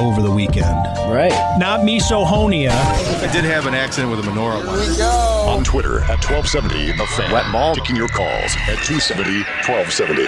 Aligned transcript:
over 0.00 0.22
the 0.22 0.30
weekend. 0.30 0.76
Right. 1.10 1.32
Not 1.58 1.80
misophonia. 1.80 2.70
I 2.70 3.32
did 3.32 3.44
have 3.44 3.66
an 3.66 3.74
accident 3.74 4.10
with 4.14 4.26
a 4.26 4.28
menorah 4.28 4.66
once. 4.66 4.82
Here 4.82 4.90
we 4.92 4.96
go. 4.98 5.08
On 5.48 5.64
Twitter 5.64 6.00
at 6.00 6.22
1270 6.24 6.92
The 6.92 7.06
Fan. 7.06 7.32
Wet 7.32 7.48
Mall. 7.50 7.74
Taking 7.74 7.96
your 7.96 8.08
calls 8.08 8.54
at 8.68 8.78
270 8.84 9.42
1270. 9.66 10.22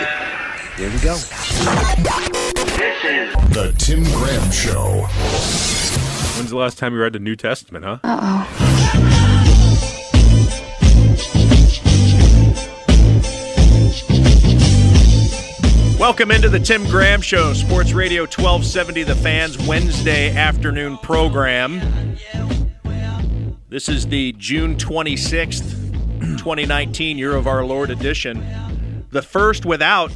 Here 0.76 0.90
we 0.90 0.98
go. 1.00 1.16
The 3.52 3.74
Tim 3.78 4.04
Graham 4.04 4.50
Show. 4.50 5.06
When's 6.36 6.50
the 6.50 6.56
last 6.56 6.78
time 6.78 6.94
you 6.94 7.00
read 7.00 7.12
the 7.12 7.18
New 7.18 7.34
Testament, 7.36 7.84
huh? 7.84 7.98
Welcome 16.08 16.30
into 16.30 16.48
the 16.48 16.58
Tim 16.58 16.84
Graham 16.84 17.20
Show, 17.20 17.52
Sports 17.52 17.92
Radio 17.92 18.22
1270, 18.22 19.02
the 19.02 19.14
fans' 19.14 19.58
Wednesday 19.68 20.34
afternoon 20.34 20.96
program. 20.96 22.16
This 23.68 23.90
is 23.90 24.06
the 24.06 24.32
June 24.38 24.76
26th, 24.76 26.38
2019 26.38 27.18
Year 27.18 27.36
of 27.36 27.46
Our 27.46 27.62
Lord 27.62 27.90
edition. 27.90 28.42
The 29.10 29.20
first 29.20 29.66
without 29.66 30.10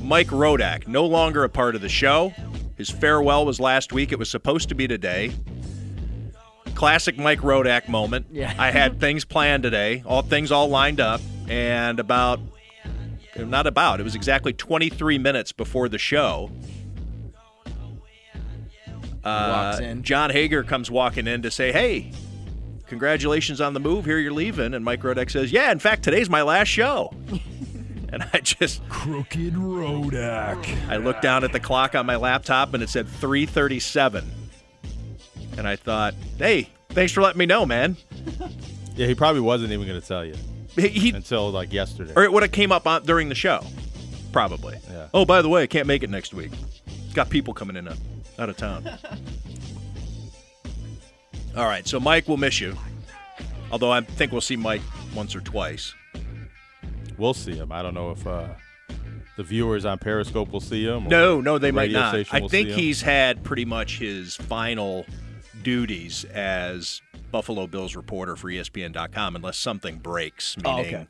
Mike 0.00 0.28
Rodak, 0.28 0.88
no 0.88 1.04
longer 1.04 1.44
a 1.44 1.50
part 1.50 1.74
of 1.74 1.82
the 1.82 1.90
show. 1.90 2.32
His 2.78 2.88
farewell 2.88 3.44
was 3.44 3.60
last 3.60 3.92
week. 3.92 4.12
It 4.12 4.18
was 4.18 4.30
supposed 4.30 4.70
to 4.70 4.74
be 4.74 4.88
today. 4.88 5.30
Classic 6.74 7.18
Mike 7.18 7.40
Rodak 7.40 7.86
moment. 7.86 8.28
Yeah. 8.32 8.54
I 8.58 8.70
had 8.70 8.98
things 9.00 9.26
planned 9.26 9.62
today, 9.62 10.02
all 10.06 10.22
things 10.22 10.50
all 10.50 10.68
lined 10.68 11.00
up, 11.00 11.20
and 11.48 12.00
about 12.00 12.40
not 13.36 13.66
about. 13.66 14.00
It 14.00 14.02
was 14.02 14.14
exactly 14.14 14.52
23 14.52 15.18
minutes 15.18 15.52
before 15.52 15.88
the 15.88 15.98
show. 15.98 16.50
Uh, 19.24 19.94
John 19.96 20.30
Hager 20.30 20.64
comes 20.64 20.90
walking 20.90 21.26
in 21.26 21.42
to 21.42 21.50
say, 21.50 21.70
"Hey, 21.70 22.10
congratulations 22.86 23.60
on 23.60 23.72
the 23.72 23.80
move. 23.80 24.04
Here 24.04 24.18
you're 24.18 24.32
leaving." 24.32 24.74
And 24.74 24.84
Mike 24.84 25.02
Rodak 25.02 25.30
says, 25.30 25.52
"Yeah, 25.52 25.70
in 25.70 25.78
fact, 25.78 26.02
today's 26.02 26.28
my 26.28 26.42
last 26.42 26.68
show." 26.68 27.12
and 28.12 28.24
I 28.32 28.40
just 28.40 28.86
Crooked 28.88 29.54
Rodak. 29.54 30.88
I 30.88 30.96
looked 30.96 31.22
down 31.22 31.44
at 31.44 31.52
the 31.52 31.60
clock 31.60 31.94
on 31.94 32.04
my 32.04 32.16
laptop 32.16 32.74
and 32.74 32.82
it 32.82 32.88
said 32.88 33.06
3:37. 33.06 34.24
And 35.56 35.68
I 35.68 35.76
thought, 35.76 36.14
"Hey, 36.38 36.70
thanks 36.88 37.12
for 37.12 37.22
letting 37.22 37.38
me 37.38 37.46
know, 37.46 37.64
man." 37.64 37.96
Yeah, 38.94 39.06
he 39.06 39.14
probably 39.14 39.40
wasn't 39.40 39.72
even 39.72 39.86
going 39.88 39.98
to 39.98 40.06
tell 40.06 40.22
you 40.22 40.34
He, 40.76 40.88
he 40.88 41.10
until 41.10 41.50
like 41.50 41.72
yesterday. 41.72 42.12
or 42.16 42.24
it 42.24 42.32
would 42.32 42.42
have 42.42 42.52
came 42.52 42.72
up 42.72 42.86
on, 42.86 43.04
during 43.04 43.28
the 43.28 43.34
show, 43.34 43.64
probably. 44.32 44.78
Yeah. 44.90 45.08
Oh, 45.12 45.24
by 45.24 45.42
the 45.42 45.48
way, 45.48 45.62
I 45.62 45.66
can't 45.66 45.86
make 45.86 46.02
it 46.02 46.10
next 46.10 46.32
week. 46.32 46.52
Got 47.14 47.28
people 47.30 47.52
coming 47.52 47.76
in 47.76 47.88
uh, 47.88 47.94
out 48.38 48.48
of 48.48 48.56
town. 48.56 48.88
All 51.56 51.66
right, 51.66 51.86
so 51.86 52.00
Mike 52.00 52.26
we'll 52.28 52.38
miss 52.38 52.60
you. 52.60 52.76
Although 53.70 53.90
I 53.92 54.00
think 54.00 54.32
we'll 54.32 54.40
see 54.40 54.56
Mike 54.56 54.80
once 55.14 55.36
or 55.36 55.40
twice. 55.40 55.94
We'll 57.18 57.34
see 57.34 57.54
him. 57.54 57.70
I 57.72 57.82
don't 57.82 57.94
know 57.94 58.10
if 58.10 58.26
uh, 58.26 58.48
the 59.36 59.42
viewers 59.42 59.84
on 59.84 59.98
Periscope 59.98 60.50
will 60.50 60.60
see 60.60 60.84
him. 60.84 61.06
or 61.06 61.10
No, 61.10 61.40
no, 61.40 61.58
they 61.58 61.68
the 61.70 61.74
might 61.74 61.90
not. 61.90 62.14
I 62.32 62.40
think 62.48 62.70
he's 62.70 63.02
had 63.02 63.42
pretty 63.44 63.64
much 63.64 63.98
his 63.98 64.36
final 64.36 65.04
duties 65.62 66.24
as 66.24 67.00
Buffalo 67.32 67.66
Bills 67.66 67.96
reporter 67.96 68.36
for 68.36 68.48
ESPN.com, 68.48 69.34
unless 69.36 69.56
something 69.58 69.98
breaks, 69.98 70.56
Oh, 70.64 70.76
meaning, 70.76 70.94
okay. 70.94 71.06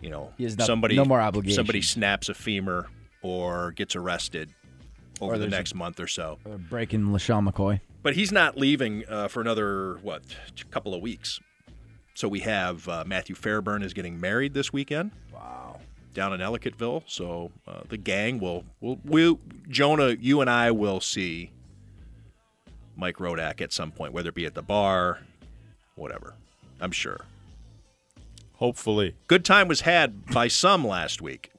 you 0.00 0.10
know, 0.10 0.32
He 0.36 0.44
has 0.44 0.58
no- 0.58 0.64
somebody 0.64 0.96
no 0.96 1.04
more 1.04 1.20
obligation. 1.20 1.54
Somebody 1.54 1.82
snaps 1.82 2.28
a 2.28 2.34
femur 2.34 2.88
or 3.22 3.70
gets 3.72 3.94
arrested 3.94 4.50
over 5.20 5.34
Or 5.34 5.36
the 5.36 5.42
there's 5.42 5.52
a- 5.52 5.56
next 5.56 5.74
month 5.74 6.00
or 6.00 6.06
so. 6.08 6.38
Breaking 6.68 7.02
LeSean 7.04 7.48
McCoy. 7.48 7.80
But 8.02 8.14
he's 8.14 8.32
not 8.32 8.56
leaving 8.56 9.04
uh, 9.08 9.28
for 9.28 9.40
another 9.40 9.98
what 10.02 10.22
couple 10.70 10.94
of 10.94 11.00
weeks. 11.02 11.40
So 12.14 12.28
we 12.28 12.40
have 12.40 12.88
uh, 12.88 13.04
Matthew 13.06 13.34
Fairburn 13.34 13.82
is 13.82 13.92
getting 13.92 14.18
married 14.20 14.54
this 14.54 14.72
weekend. 14.72 15.10
Wow. 15.34 15.80
Down 16.14 16.32
in 16.32 16.40
Ellicottville, 16.40 17.02
so 17.06 17.50
uh, 17.68 17.80
the 17.90 17.98
gang 17.98 18.38
will 18.38 18.64
will 18.80 18.98
will 19.04 19.38
Jonah, 19.68 20.16
you 20.18 20.40
and 20.40 20.48
I 20.48 20.70
will 20.70 20.98
see 21.00 21.50
Mike 22.96 23.16
Rodak 23.16 23.60
at 23.60 23.72
some 23.72 23.90
point, 23.92 24.12
whether 24.12 24.30
it 24.30 24.34
be 24.34 24.46
at 24.46 24.54
the 24.54 24.62
bar, 24.62 25.20
whatever. 25.94 26.34
I'm 26.80 26.90
sure. 26.92 27.20
Hopefully 28.54 29.14
Good 29.28 29.44
time 29.44 29.68
was 29.68 29.82
had 29.82 30.26
by 30.26 30.48
some 30.48 30.86
last 30.86 31.20
week. 31.20 31.52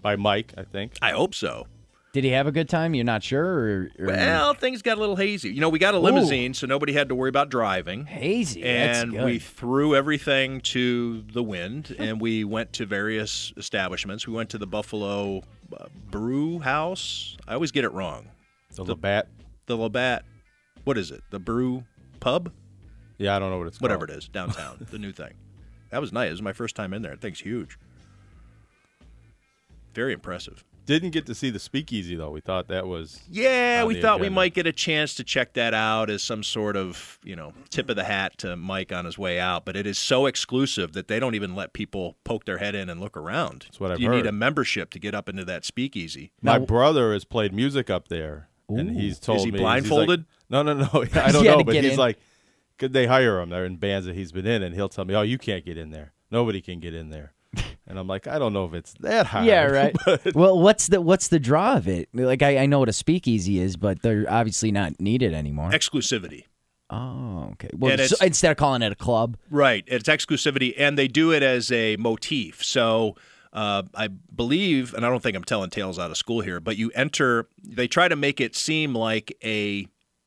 by 0.00 0.16
Mike, 0.16 0.52
I 0.56 0.62
think. 0.64 0.94
I 1.00 1.12
hope 1.12 1.34
so. 1.34 1.66
Did 2.12 2.24
he 2.24 2.30
have 2.30 2.46
a 2.46 2.52
good 2.52 2.68
time? 2.68 2.94
You're 2.94 3.04
not 3.06 3.22
sure? 3.22 3.46
Or, 3.46 3.90
or 3.98 4.06
Well, 4.08 4.52
things 4.52 4.82
got 4.82 4.98
a 4.98 5.00
little 5.00 5.16
hazy. 5.16 5.50
You 5.50 5.60
know, 5.62 5.70
we 5.70 5.78
got 5.78 5.94
a 5.94 5.98
limousine, 5.98 6.52
so 6.52 6.66
nobody 6.66 6.92
had 6.92 7.08
to 7.08 7.14
worry 7.14 7.30
about 7.30 7.48
driving. 7.48 8.04
hazy. 8.04 8.60
That's 8.62 8.98
and 9.02 9.12
good. 9.12 9.24
we 9.24 9.38
threw 9.38 9.94
everything 9.94 10.60
to 10.62 11.22
the 11.32 11.42
wind 11.42 11.94
and 12.00 12.20
we 12.20 12.44
went 12.44 12.72
to 12.74 12.86
various 12.86 13.52
establishments 13.56 14.26
we 14.26 14.34
went 14.34 14.50
to 14.50 14.58
the 14.58 14.66
buffalo 14.66 15.42
uh, 15.78 15.86
brew 16.10 16.58
house 16.58 17.36
i 17.48 17.54
always 17.54 17.70
get 17.70 17.84
it 17.84 17.92
wrong 17.92 18.26
The 18.74 18.84
Labatt. 18.84 19.28
the 19.66 19.76
labatt 19.76 20.24
what 20.84 20.98
is 20.98 21.10
it 21.10 21.22
the 21.30 21.38
brew 21.38 21.84
pub 22.20 22.50
Yeah, 23.18 23.36
I 23.36 23.38
don't 23.38 23.50
know 23.50 23.58
what 23.58 23.66
it's 23.66 23.78
called. 23.78 23.90
whatever 23.90 24.04
it 24.04 24.10
is 24.10 24.28
downtown 24.28 24.86
the 24.90 24.98
new 24.98 25.12
thing 25.12 25.34
that 25.90 26.00
was 26.00 26.12
nice 26.12 26.28
it 26.28 26.32
was 26.32 26.42
my 26.42 26.52
first 26.52 26.74
time 26.76 26.92
in 26.94 27.02
there 27.02 27.12
that 27.12 27.20
thing's 27.20 27.40
huge 27.40 27.78
very 29.94 30.12
impressive 30.12 30.64
Didn't 30.86 31.10
get 31.10 31.26
to 31.26 31.34
see 31.34 31.50
the 31.50 31.58
speakeasy 31.58 32.16
though. 32.16 32.30
We 32.30 32.40
thought 32.40 32.68
that 32.68 32.86
was 32.86 33.20
Yeah, 33.30 33.80
on 33.82 33.88
we 33.88 33.94
the 33.96 34.00
thought 34.00 34.20
we 34.20 34.28
might 34.30 34.54
get 34.54 34.66
a 34.66 34.72
chance 34.72 35.14
to 35.16 35.24
check 35.24 35.52
that 35.52 35.74
out 35.74 36.08
as 36.10 36.22
some 36.22 36.42
sort 36.42 36.76
of, 36.76 37.18
you 37.22 37.36
know, 37.36 37.52
tip 37.70 37.88
of 37.90 37.96
the 37.96 38.04
hat 38.04 38.38
to 38.38 38.56
Mike 38.56 38.90
on 38.90 39.04
his 39.04 39.18
way 39.18 39.38
out. 39.38 39.64
But 39.66 39.76
it 39.76 39.86
is 39.86 39.98
so 39.98 40.24
exclusive 40.26 40.92
that 40.94 41.08
they 41.08 41.20
don't 41.20 41.34
even 41.34 41.54
let 41.54 41.72
people 41.74 42.16
poke 42.24 42.46
their 42.46 42.58
head 42.58 42.74
in 42.74 42.88
and 42.88 43.00
look 43.00 43.16
around. 43.16 43.66
That's 43.68 43.78
what 43.80 43.92
I've 43.92 44.00
you 44.00 44.08
need 44.08 44.26
a 44.26 44.32
membership 44.32 44.90
to 44.90 44.98
get 44.98 45.14
up 45.14 45.28
into 45.28 45.44
that 45.44 45.64
speakeasy. 45.66 46.32
My 46.40 46.56
Now- 46.58 46.64
brother 46.64 47.12
has 47.12 47.24
played 47.26 47.52
music 47.52 47.88
up 47.90 48.08
there, 48.08 48.48
and 48.68 48.90
he's 48.98 49.18
told 49.20 49.38
Is 49.40 49.44
he 49.44 49.50
me 49.52 49.58
he's 49.58 49.64
like- 49.64 49.82
blindfolded? 49.84 50.24
No, 50.52 50.62
no, 50.62 50.74
no. 50.74 50.88
I 51.14 51.32
don't 51.32 51.44
know, 51.44 51.64
but 51.64 51.74
he's 51.74 51.94
in. 51.94 51.98
like, 51.98 52.18
could 52.78 52.92
they 52.92 53.06
hire 53.06 53.40
him? 53.40 53.48
They're 53.50 53.64
in 53.64 53.76
bands 53.76 54.06
that 54.06 54.14
he's 54.14 54.30
been 54.30 54.46
in, 54.46 54.62
and 54.62 54.74
he'll 54.74 54.88
tell 54.88 55.04
me, 55.04 55.14
"Oh, 55.14 55.22
you 55.22 55.38
can't 55.38 55.64
get 55.64 55.76
in 55.76 55.90
there. 55.90 56.12
Nobody 56.30 56.60
can 56.60 56.78
get 56.80 56.94
in 56.94 57.10
there." 57.10 57.32
And 57.84 57.98
I'm 57.98 58.06
like, 58.06 58.28
I 58.28 58.38
don't 58.38 58.52
know 58.54 58.64
if 58.64 58.72
it's 58.74 58.94
that 59.00 59.26
high. 59.26 59.44
yeah, 59.44 59.64
right. 59.64 59.94
but- 60.06 60.34
well, 60.34 60.58
what's 60.58 60.86
the 60.86 61.00
what's 61.00 61.28
the 61.28 61.40
draw 61.40 61.74
of 61.74 61.88
it? 61.88 62.08
Like, 62.14 62.40
I, 62.40 62.58
I 62.58 62.66
know 62.66 62.78
what 62.78 62.88
a 62.88 62.92
speakeasy 62.92 63.58
is, 63.58 63.76
but 63.76 64.00
they're 64.02 64.24
obviously 64.30 64.70
not 64.70 64.98
needed 65.00 65.34
anymore. 65.34 65.70
Exclusivity. 65.72 66.44
oh, 66.90 67.48
okay. 67.52 67.68
Well, 67.76 67.98
so 67.98 68.24
instead 68.24 68.52
of 68.52 68.56
calling 68.56 68.82
it 68.82 68.92
a 68.92 68.94
club, 68.94 69.36
Right. 69.50 69.84
It's 69.88 70.08
exclusivity, 70.08 70.74
and 70.78 70.96
they 70.96 71.08
do 71.08 71.32
it 71.32 71.42
as 71.42 71.72
a 71.72 71.96
motif. 71.96 72.64
So 72.64 73.16
uh, 73.52 73.82
I 73.94 74.08
believe, 74.08 74.94
and 74.94 75.04
I 75.04 75.10
don't 75.10 75.22
think 75.22 75.36
I'm 75.36 75.44
telling 75.44 75.68
tales 75.68 75.98
out 75.98 76.10
of 76.10 76.16
school 76.16 76.40
here, 76.40 76.60
but 76.60 76.76
you 76.78 76.92
enter, 76.94 77.48
they 77.62 77.88
try 77.88 78.08
to 78.08 78.16
make 78.16 78.40
it 78.40 78.54
seem 78.56 78.94
like 78.94 79.36
a 79.44 79.86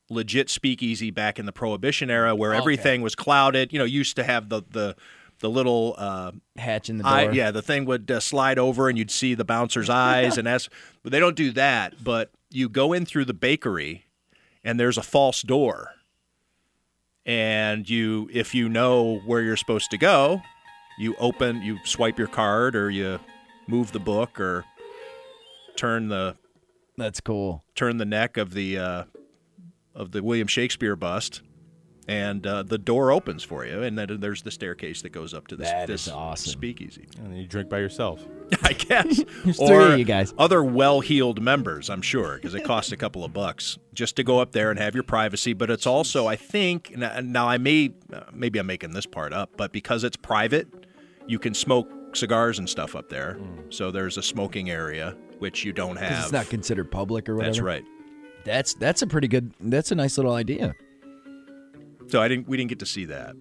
legit 0.09 0.49
speakeasy 0.49 1.11
back 1.11 1.39
in 1.39 1.45
the 1.45 1.51
Prohibition 1.51 2.09
era 2.09 2.35
where 2.35 2.53
everything 2.53 3.01
was 3.01 3.15
clouded. 3.15 3.73
You 3.73 3.79
know, 3.79 3.85
used 3.85 4.15
to 4.17 4.23
have 4.23 4.49
the, 4.49 4.61
the, 4.69 4.95
the 5.39 5.49
little 5.49 5.95
uh, 5.97 6.31
hatch 6.57 6.89
in 6.89 6.97
the 6.97 7.03
door. 7.03 7.11
eye, 7.11 7.29
yeah, 7.31 7.51
the 7.51 7.61
thing 7.61 7.85
would 7.85 8.09
uh, 8.09 8.19
slide 8.19 8.59
over 8.59 8.87
and 8.89 8.97
you'd 8.97 9.11
see 9.11 9.33
the 9.33 9.45
bouncer's 9.45 9.89
eyes, 9.89 10.37
and 10.37 10.47
that's. 10.47 10.69
But 11.03 11.11
they 11.11 11.19
don't 11.19 11.35
do 11.35 11.51
that. 11.51 12.03
But 12.03 12.31
you 12.49 12.67
go 12.67 12.91
in 12.91 13.05
through 13.05 13.25
the 13.25 13.33
bakery, 13.35 14.07
and 14.63 14.79
there's 14.79 14.97
a 14.97 15.03
false 15.03 15.43
door, 15.43 15.91
and 17.27 17.87
you, 17.87 18.27
if 18.33 18.55
you 18.55 18.69
know 18.69 19.19
where 19.25 19.41
you're 19.41 19.55
supposed 19.55 19.91
to 19.91 19.99
go, 19.99 20.41
you 20.97 21.15
open, 21.19 21.61
you 21.61 21.77
swipe 21.83 22.17
your 22.17 22.27
card, 22.27 22.75
or 22.75 22.89
you 22.89 23.19
move 23.67 23.91
the 23.91 23.99
book, 23.99 24.39
or 24.39 24.65
turn 25.75 26.07
the 26.07 26.37
That's 26.97 27.19
cool. 27.21 27.63
turn 27.75 27.97
the 27.97 28.05
neck 28.05 28.37
of 28.37 28.53
the 28.53 28.77
uh, 28.79 29.03
of 29.95 30.11
the 30.11 30.21
William 30.21 30.47
Shakespeare 30.47 30.95
bust, 30.95 31.41
and 32.07 32.45
uh, 32.45 32.61
the 32.61 32.77
door 32.77 33.11
opens 33.11 33.43
for 33.43 33.65
you, 33.65 33.81
and 33.81 33.97
then 33.97 34.19
there's 34.19 34.43
the 34.43 34.51
staircase 34.51 35.01
that 35.01 35.09
goes 35.09 35.33
up 35.33 35.47
to 35.47 35.55
this, 35.55 35.69
That 35.71 35.87
this 35.87 36.07
awesome. 36.07 36.51
speakeasy. 36.51 37.07
and 37.17 37.31
then 37.31 37.37
you 37.37 37.47
drink 37.47 37.67
by 37.69 37.79
yourself. 37.79 38.23
I 38.63 38.73
guess. 38.73 39.23
There's 39.43 39.57
three 39.57 39.67
or 39.75 39.93
of 39.93 39.97
you 39.99 40.05
guys. 40.05 40.31
other 40.37 40.63
well-heeled 40.63 41.41
members, 41.41 41.89
I'm 41.89 42.03
sure, 42.03 42.35
because 42.35 42.53
it 42.53 42.63
costs 42.63 42.91
a 42.91 42.97
couple 42.97 43.23
of 43.25 43.33
bucks 43.33 43.79
just 43.93 44.15
to 44.17 44.23
go 44.23 44.37
up 44.39 44.51
there 44.51 44.69
and 44.69 44.79
have 44.79 44.93
your 44.93 45.03
privacy. 45.03 45.53
But 45.53 45.71
it's 45.71 45.87
also, 45.87 46.27
I 46.27 46.35
think, 46.35 46.95
now 46.95 47.19
now 47.23 47.47
I 47.47 47.57
may, 47.57 47.91
uh, 48.13 48.21
maybe 48.31 48.59
I'm 48.59 48.67
making 48.67 48.91
this 48.91 49.07
part 49.07 49.33
up, 49.33 49.51
but 49.57 49.71
because 49.71 50.03
it's 50.03 50.17
private, 50.17 50.67
you 51.25 51.39
can 51.39 51.55
smoke 51.55 51.89
cigars 52.15 52.59
and 52.59 52.69
stuff 52.69 52.95
up 52.95 53.09
there. 53.09 53.39
So 53.69 53.89
there's 53.89 54.17
a 54.17 54.23
smoking 54.23 54.69
area 54.69 55.17
which 55.39 55.65
you 55.65 55.73
don't 55.73 55.95
have. 55.97 56.23
it's 56.25 56.31
not 56.31 56.47
considered 56.49 56.91
public 56.91 57.27
or 57.27 57.35
whatever. 57.35 57.51
That's 57.51 57.61
right. 57.61 57.83
That's 58.45 58.73
that's 58.75 59.01
a 59.01 59.07
pretty 59.07 59.27
good. 59.27 59.51
That's 59.59 59.91
a 59.91 59.95
nice 59.95 60.17
little 60.17 60.33
idea. 60.33 60.75
So 62.07 62.21
I 62.21 62.27
didn't. 62.27 62.47
We 62.47 62.55
didn't 62.55 62.69
get 62.69 62.79
to 62.79 62.85
see 62.85 63.05
that. 63.05 63.35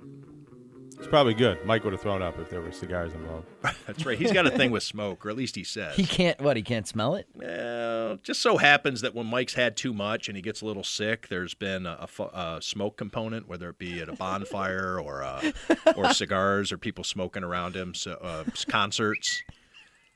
It's 0.99 1.11
probably 1.11 1.35
good. 1.35 1.62
Mike 1.67 1.85
would 1.85 1.93
have 1.93 2.01
thrown 2.01 2.23
up 2.23 2.39
if 2.39 2.49
there 2.49 2.62
were 2.62 2.73
cigars 2.73 3.12
involved. 3.12 3.47
That's 3.87 4.06
right. 4.06 4.17
He's 4.17 4.33
got 4.33 4.47
a 4.47 4.51
thing 4.51 4.71
with 4.71 4.83
smoke, 4.83 5.27
or 5.27 5.31
at 5.31 5.37
least 5.37 5.55
he 5.55 5.62
says. 5.62 5.95
He 5.97 6.06
can't. 6.06 6.41
What? 6.41 6.56
He 6.56 6.62
can't 6.62 6.89
smell 6.89 7.15
it. 7.17 7.27
Well, 7.35 8.17
just 8.23 8.41
so 8.41 8.56
happens 8.56 9.03
that 9.03 9.15
when 9.15 9.27
Mike's 9.27 9.53
had 9.53 9.77
too 9.77 9.93
much 9.93 10.29
and 10.29 10.37
he 10.37 10.41
gets 10.41 10.62
a 10.62 10.67
little 10.67 10.83
sick, 10.85 11.29
there's 11.29 11.53
been 11.53 11.85
a, 11.85 12.09
a 12.19 12.23
a 12.23 12.59
smoke 12.62 12.97
component, 12.97 13.49
whether 13.49 13.69
it 13.69 13.79
be 13.79 14.01
at 14.01 14.09
a 14.09 14.15
bonfire 14.15 14.99
or 14.99 15.23
uh, 15.23 15.53
or 15.95 16.15
cigars 16.15 16.73
or 16.73 16.79
people 16.79 17.05
smoking 17.05 17.45
around 17.45 17.77
him, 17.77 17.93
so 17.93 18.12
uh, 18.23 18.45
concerts. 18.69 19.43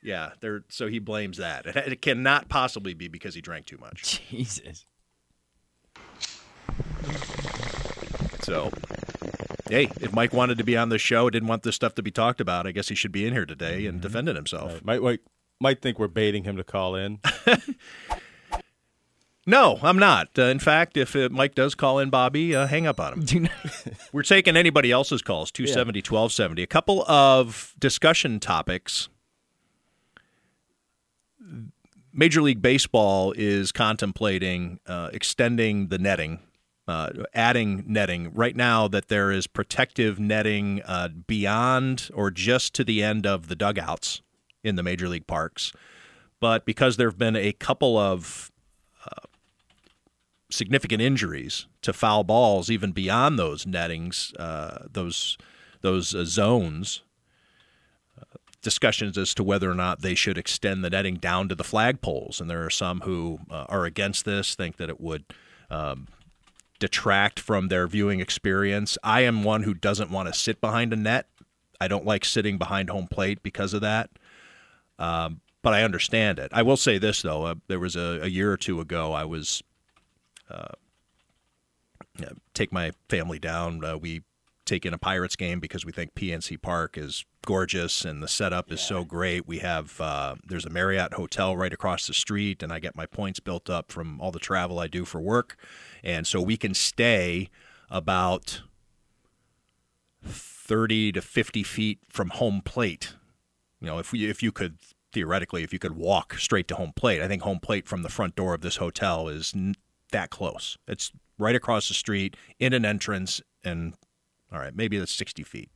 Yeah, 0.01 0.31
there. 0.39 0.63
So 0.69 0.87
he 0.87 0.99
blames 0.99 1.37
that. 1.37 1.65
It, 1.65 1.75
it 1.75 2.01
cannot 2.01 2.49
possibly 2.49 2.93
be 2.93 3.07
because 3.07 3.35
he 3.35 3.41
drank 3.41 3.65
too 3.65 3.77
much. 3.77 4.21
Jesus. 4.29 4.85
So, 8.41 8.71
hey, 9.69 9.91
if 9.99 10.13
Mike 10.13 10.33
wanted 10.33 10.57
to 10.57 10.63
be 10.63 10.77
on 10.77 10.89
the 10.89 10.97
show, 10.97 11.29
didn't 11.29 11.49
want 11.49 11.63
this 11.63 11.75
stuff 11.75 11.95
to 11.95 12.03
be 12.03 12.11
talked 12.11 12.41
about, 12.41 12.65
I 12.65 12.71
guess 12.71 12.87
he 12.89 12.95
should 12.95 13.11
be 13.11 13.25
in 13.27 13.33
here 13.33 13.45
today 13.45 13.85
and 13.85 14.01
defending 14.01 14.35
himself. 14.35 14.73
Right. 14.73 14.85
Might, 14.85 15.01
might 15.01 15.19
might 15.61 15.81
think 15.81 15.99
we're 15.99 16.07
baiting 16.07 16.45
him 16.45 16.55
to 16.57 16.63
call 16.63 16.95
in. 16.95 17.19
No, 19.47 19.79
I'm 19.81 19.97
not. 19.97 20.37
Uh, 20.37 20.43
in 20.43 20.59
fact, 20.59 20.95
if 20.95 21.15
uh, 21.15 21.27
Mike 21.31 21.55
does 21.55 21.73
call 21.73 21.97
in 21.97 22.11
Bobby, 22.11 22.55
uh, 22.55 22.67
hang 22.67 22.85
up 22.85 22.99
on 22.99 23.25
him. 23.25 23.49
We're 24.13 24.21
taking 24.21 24.55
anybody 24.55 24.91
else's 24.91 25.23
calls, 25.23 25.49
270, 25.51 25.99
1270. 26.01 26.61
A 26.61 26.67
couple 26.67 27.03
of 27.09 27.73
discussion 27.79 28.39
topics. 28.39 29.09
Major 32.13 32.41
League 32.41 32.61
Baseball 32.61 33.33
is 33.37 33.71
contemplating 33.71 34.79
uh, 34.85 35.09
extending 35.13 35.87
the 35.87 35.97
netting, 35.97 36.39
uh, 36.87 37.09
adding 37.33 37.83
netting. 37.87 38.33
Right 38.33 38.55
now, 38.55 38.87
that 38.87 39.07
there 39.07 39.31
is 39.31 39.47
protective 39.47 40.19
netting 40.19 40.81
uh, 40.85 41.09
beyond 41.27 42.09
or 42.13 42.31
just 42.31 42.73
to 42.75 42.83
the 42.83 43.03
end 43.03 43.25
of 43.25 43.47
the 43.47 43.55
dugouts 43.55 44.21
in 44.63 44.75
the 44.75 44.83
Major 44.83 45.07
League 45.07 45.27
parks. 45.27 45.71
But 46.39 46.65
because 46.65 46.97
there 46.97 47.09
have 47.09 47.17
been 47.17 47.35
a 47.35 47.51
couple 47.53 47.97
of 47.97 48.51
significant 50.49 51.01
injuries 51.01 51.67
to 51.81 51.93
foul 51.93 52.23
balls, 52.23 52.69
even 52.69 52.91
beyond 52.91 53.37
those 53.37 53.65
nettings, 53.65 54.33
uh, 54.39 54.85
those 54.91 55.37
those 55.81 56.13
uh, 56.13 56.25
zones. 56.25 57.01
Discussions 58.61 59.17
as 59.17 59.33
to 59.35 59.43
whether 59.43 59.71
or 59.71 59.75
not 59.75 60.01
they 60.01 60.15
should 60.15 60.37
extend 60.37 60.83
the 60.83 60.89
netting 60.89 61.15
down 61.15 61.47
to 61.49 61.55
the 61.55 61.63
flagpoles, 61.63 62.41
and 62.41 62.49
there 62.49 62.65
are 62.65 62.69
some 62.69 63.01
who 63.01 63.39
uh, 63.49 63.65
are 63.69 63.85
against 63.85 64.25
this, 64.25 64.53
think 64.55 64.77
that 64.77 64.89
it 64.89 64.99
would 64.99 65.23
um, 65.69 66.07
detract 66.79 67.39
from 67.39 67.69
their 67.69 67.87
viewing 67.87 68.19
experience. 68.19 68.97
I 69.03 69.21
am 69.21 69.43
one 69.43 69.63
who 69.63 69.73
doesn't 69.73 70.11
want 70.11 70.27
to 70.27 70.37
sit 70.37 70.59
behind 70.59 70.91
a 70.91 70.97
net. 70.97 71.27
I 71.79 71.87
don't 71.87 72.05
like 72.05 72.25
sitting 72.25 72.57
behind 72.57 72.89
home 72.89 73.07
plate 73.07 73.41
because 73.41 73.73
of 73.73 73.81
that. 73.81 74.09
Um, 74.97 75.39
but 75.61 75.73
I 75.73 75.83
understand 75.83 76.39
it. 76.39 76.51
I 76.53 76.61
will 76.61 76.77
say 76.77 76.97
this 76.97 77.21
though: 77.21 77.45
uh, 77.45 77.55
there 77.67 77.79
was 77.79 77.95
a, 77.95 78.19
a 78.23 78.27
year 78.27 78.51
or 78.51 78.57
two 78.57 78.81
ago, 78.81 79.13
I 79.13 79.23
was 79.23 79.63
uh, 80.49 80.73
take 82.53 82.71
my 82.71 82.91
family 83.07 83.39
down. 83.39 83.83
Uh, 83.83 83.97
we 83.97 84.21
take 84.69 84.85
in 84.85 84.93
a 84.93 84.97
Pirates 84.97 85.35
game 85.35 85.59
because 85.59 85.85
we 85.85 85.91
think 85.91 86.13
PNC 86.13 86.61
Park 86.61 86.97
is 86.97 87.25
gorgeous 87.45 88.05
and 88.05 88.21
the 88.21 88.27
setup 88.27 88.71
is 88.71 88.79
so 88.79 89.03
great. 89.03 89.47
We 89.47 89.59
have 89.59 89.99
uh, 89.99 90.35
there's 90.45 90.65
a 90.65 90.69
Marriott 90.69 91.13
hotel 91.13 91.57
right 91.57 91.73
across 91.73 92.05
the 92.05 92.13
street, 92.13 92.61
and 92.61 92.71
I 92.71 92.79
get 92.79 92.95
my 92.95 93.05
points 93.05 93.39
built 93.39 93.69
up 93.69 93.91
from 93.91 94.21
all 94.21 94.31
the 94.31 94.39
travel 94.39 94.79
I 94.79 94.87
do 94.87 95.05
for 95.05 95.19
work, 95.19 95.57
and 96.03 96.27
so 96.27 96.41
we 96.41 96.55
can 96.55 96.73
stay 96.73 97.49
about 97.89 98.61
thirty 100.23 101.11
to 101.11 101.21
fifty 101.21 101.63
feet 101.63 101.99
from 102.09 102.29
home 102.29 102.61
plate. 102.63 103.15
You 103.81 103.87
know, 103.87 103.99
if 103.99 104.11
we 104.11 104.29
if 104.29 104.43
you 104.43 104.51
could 104.51 104.77
theoretically, 105.11 105.63
if 105.63 105.73
you 105.73 105.79
could 105.79 105.95
walk 105.95 106.35
straight 106.35 106.67
to 106.67 106.75
home 106.75 106.93
plate, 106.95 107.21
I 107.21 107.27
think 107.27 107.41
home 107.41 107.59
plate 107.59 107.87
from 107.87 108.03
the 108.03 108.09
front 108.09 108.35
door 108.35 108.53
of 108.53 108.61
this 108.61 108.75
hotel 108.75 109.27
is 109.27 109.53
n- 109.55 109.73
that 110.11 110.29
close. 110.29 110.77
It's 110.87 111.11
right 111.39 111.55
across 111.55 111.87
the 111.87 111.95
street 111.95 112.37
in 112.59 112.73
an 112.73 112.85
entrance, 112.85 113.41
and 113.63 113.95
all 114.51 114.59
right, 114.59 114.75
maybe 114.75 114.97
that's 114.97 115.13
60 115.13 115.43
feet, 115.43 115.69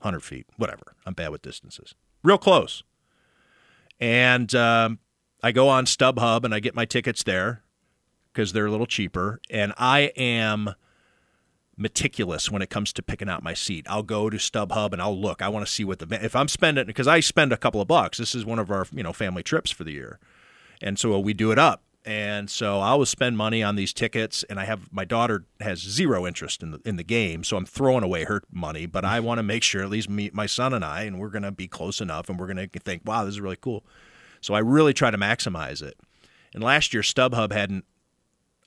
100 0.00 0.20
feet, 0.20 0.46
whatever. 0.56 0.94
I'm 1.04 1.14
bad 1.14 1.30
with 1.30 1.42
distances. 1.42 1.94
Real 2.22 2.38
close. 2.38 2.82
And 3.98 4.54
um, 4.54 4.98
I 5.42 5.52
go 5.52 5.68
on 5.68 5.84
StubHub 5.84 6.44
and 6.44 6.54
I 6.54 6.60
get 6.60 6.74
my 6.74 6.84
tickets 6.84 7.22
there 7.22 7.62
because 8.32 8.52
they're 8.52 8.66
a 8.66 8.70
little 8.70 8.86
cheaper. 8.86 9.40
And 9.50 9.72
I 9.76 10.12
am 10.16 10.74
meticulous 11.76 12.50
when 12.50 12.60
it 12.62 12.68
comes 12.68 12.92
to 12.92 13.02
picking 13.02 13.28
out 13.28 13.42
my 13.42 13.54
seat. 13.54 13.86
I'll 13.88 14.02
go 14.02 14.30
to 14.30 14.36
StubHub 14.36 14.92
and 14.92 15.00
I'll 15.00 15.18
look. 15.18 15.42
I 15.42 15.48
want 15.48 15.66
to 15.66 15.72
see 15.72 15.84
what 15.84 15.98
the 15.98 16.24
if 16.24 16.36
I'm 16.36 16.48
spending 16.48 16.86
because 16.86 17.08
I 17.08 17.20
spend 17.20 17.52
a 17.52 17.56
couple 17.56 17.80
of 17.80 17.88
bucks. 17.88 18.18
This 18.18 18.34
is 18.34 18.44
one 18.44 18.58
of 18.58 18.70
our 18.70 18.86
you 18.92 19.02
know 19.02 19.12
family 19.12 19.42
trips 19.42 19.70
for 19.70 19.84
the 19.84 19.92
year, 19.92 20.20
and 20.80 20.98
so 20.98 21.18
we 21.18 21.32
do 21.32 21.50
it 21.50 21.58
up. 21.58 21.82
And 22.04 22.48
so 22.48 22.80
I 22.80 22.88
always 22.88 23.10
spend 23.10 23.36
money 23.36 23.62
on 23.62 23.76
these 23.76 23.92
tickets, 23.92 24.42
and 24.44 24.58
I 24.58 24.64
have 24.64 24.90
my 24.90 25.04
daughter 25.04 25.44
has 25.60 25.80
zero 25.80 26.26
interest 26.26 26.62
in 26.62 26.70
the 26.70 26.80
in 26.84 26.96
the 26.96 27.04
game, 27.04 27.44
so 27.44 27.58
I'm 27.58 27.66
throwing 27.66 28.02
away 28.02 28.24
her 28.24 28.42
money. 28.50 28.86
But 28.86 29.04
I 29.04 29.20
want 29.20 29.38
to 29.38 29.42
make 29.42 29.62
sure 29.62 29.82
at 29.82 29.90
least 29.90 30.08
me, 30.08 30.30
my 30.32 30.46
son, 30.46 30.72
and 30.72 30.82
I, 30.82 31.02
and 31.02 31.18
we're 31.18 31.28
going 31.28 31.42
to 31.42 31.52
be 31.52 31.68
close 31.68 32.00
enough, 32.00 32.30
and 32.30 32.38
we're 32.38 32.46
going 32.52 32.68
to 32.70 32.80
think, 32.80 33.02
wow, 33.04 33.24
this 33.24 33.34
is 33.34 33.40
really 33.40 33.58
cool. 33.60 33.84
So 34.40 34.54
I 34.54 34.60
really 34.60 34.94
try 34.94 35.10
to 35.10 35.18
maximize 35.18 35.82
it. 35.82 35.98
And 36.54 36.64
last 36.64 36.94
year, 36.94 37.02
StubHub 37.02 37.52
hadn't 37.52 37.84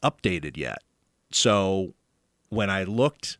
updated 0.04 0.56
yet, 0.56 0.84
so 1.32 1.96
when 2.50 2.70
I 2.70 2.84
looked 2.84 3.40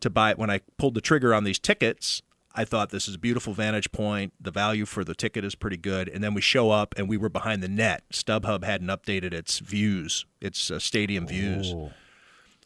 to 0.00 0.10
buy 0.10 0.34
when 0.34 0.48
I 0.48 0.60
pulled 0.76 0.94
the 0.94 1.00
trigger 1.00 1.34
on 1.34 1.42
these 1.42 1.58
tickets, 1.58 2.22
I 2.54 2.64
thought 2.64 2.90
this 2.90 3.08
is 3.08 3.14
a 3.14 3.18
beautiful 3.18 3.52
vantage 3.52 3.92
point. 3.92 4.32
The 4.40 4.50
value 4.50 4.84
for 4.84 5.04
the 5.04 5.14
ticket 5.14 5.44
is 5.44 5.54
pretty 5.54 5.76
good. 5.76 6.08
And 6.08 6.24
then 6.24 6.34
we 6.34 6.40
show 6.40 6.70
up 6.70 6.94
and 6.96 7.08
we 7.08 7.16
were 7.16 7.28
behind 7.28 7.62
the 7.62 7.68
net. 7.68 8.02
StubHub 8.12 8.64
hadn't 8.64 8.88
updated 8.88 9.32
its 9.32 9.58
views, 9.58 10.26
its 10.40 10.70
uh, 10.70 10.78
stadium 10.78 11.26
views. 11.26 11.74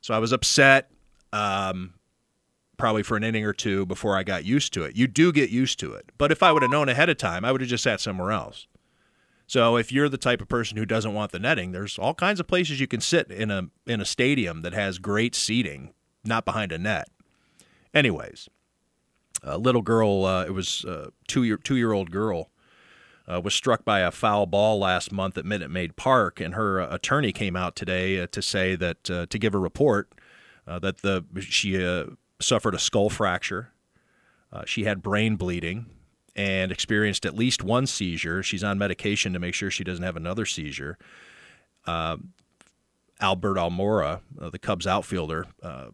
So 0.01 0.15
I 0.15 0.19
was 0.19 0.33
upset 0.33 0.91
um, 1.33 1.95
probably 2.77 3.03
for 3.03 3.17
an 3.17 3.25
inning 3.25 3.45
or 3.45 3.53
two 3.53 3.85
before 3.87 4.17
I 4.17 4.23
got 4.23 4.45
used 4.45 4.73
to 4.75 4.85
it. 4.85 4.97
You 4.97 5.07
do 5.07 5.33
get 5.33 5.51
used 5.51 5.79
to 5.81 5.93
it. 5.93 6.11
But 6.17 6.33
if 6.33 6.43
I 6.43 6.53
would 6.53 6.63
have 6.63 6.71
known 6.71 6.89
ahead 6.89 7.09
of 7.09 7.19
time, 7.19 7.45
I 7.45 7.53
would 7.53 7.61
have 7.61 7.71
just 7.71 7.85
sat 7.85 8.01
somewhere 8.01 8.31
else. 8.31 8.67
So 9.47 9.77
if 9.77 9.93
you're 9.93 10.09
the 10.09 10.17
type 10.17 10.41
of 10.41 10.49
person 10.49 10.79
who 10.79 10.87
doesn't 10.87 11.13
want 11.13 11.33
the 11.33 11.39
netting, 11.39 11.73
there's 11.73 11.99
all 11.99 12.15
kinds 12.15 12.41
of 12.41 12.47
places 12.47 12.81
you 12.81 12.87
can 12.87 13.01
sit 13.01 13.31
in 13.31 13.51
a 13.51 13.69
in 13.87 14.01
a 14.01 14.05
stadium 14.05 14.63
that 14.63 14.73
has 14.73 14.99
great 14.99 15.35
seating, 15.35 15.93
not 16.25 16.45
behind 16.47 16.73
a 16.73 16.79
net. 16.79 17.09
Anyways, 17.93 18.49
a 19.43 19.59
little 19.59 19.83
girl, 19.83 20.25
uh, 20.25 20.45
it 20.45 20.53
was 20.53 20.85
a 20.85 21.13
two 21.27 21.43
year 21.43 21.57
two 21.57 21.77
year 21.77 21.93
old 21.93 22.11
girl, 22.11 22.51
uh, 23.27 23.41
was 23.41 23.55
struck 23.55 23.85
by 23.85 24.01
a 24.01 24.11
foul 24.11 24.47
ball 24.47 24.79
last 24.79 25.13
month 25.13 25.39
at 25.39 25.45
Minute 25.45 25.71
Maid 25.71 25.97
Park, 25.97 26.41
and 26.41 26.55
her 26.55 26.81
uh, 26.81 26.95
attorney 26.95 27.33
came 27.33 27.57
out 27.57 27.77
today 27.77 28.21
uh, 28.21 28.27
to 28.29 28.43
say 28.43 28.75
that 28.77 29.11
uh, 29.11 29.27
to 29.27 29.39
give 29.39 29.55
a 29.55 29.59
report 29.59 30.13
uh, 30.67 30.79
that 30.79 30.99
the 30.99 31.25
she 31.41 31.85
uh, 31.85 32.07
suffered 32.41 32.75
a 32.75 32.79
skull 32.79 33.11
fracture, 33.11 33.73
uh, 34.53 34.63
she 34.67 34.85
had 34.85 35.03
brain 35.03 35.37
bleeding, 35.37 35.87
and 36.37 36.73
experienced 36.73 37.27
at 37.27 37.35
least 37.35 37.63
one 37.63 37.87
seizure. 37.87 38.43
She's 38.43 38.65
on 38.65 38.79
medication 38.79 39.33
to 39.33 39.39
make 39.39 39.55
sure 39.55 39.71
she 39.71 39.85
doesn't 39.85 40.05
have 40.05 40.17
another 40.17 40.47
seizure. 40.47 40.99
Albert 43.23 43.55
Almora, 43.55 44.21
uh, 44.41 44.51
the 44.51 44.59
Cubs 44.59 44.87
outfielder, 44.87 45.47
uh, 45.63 45.87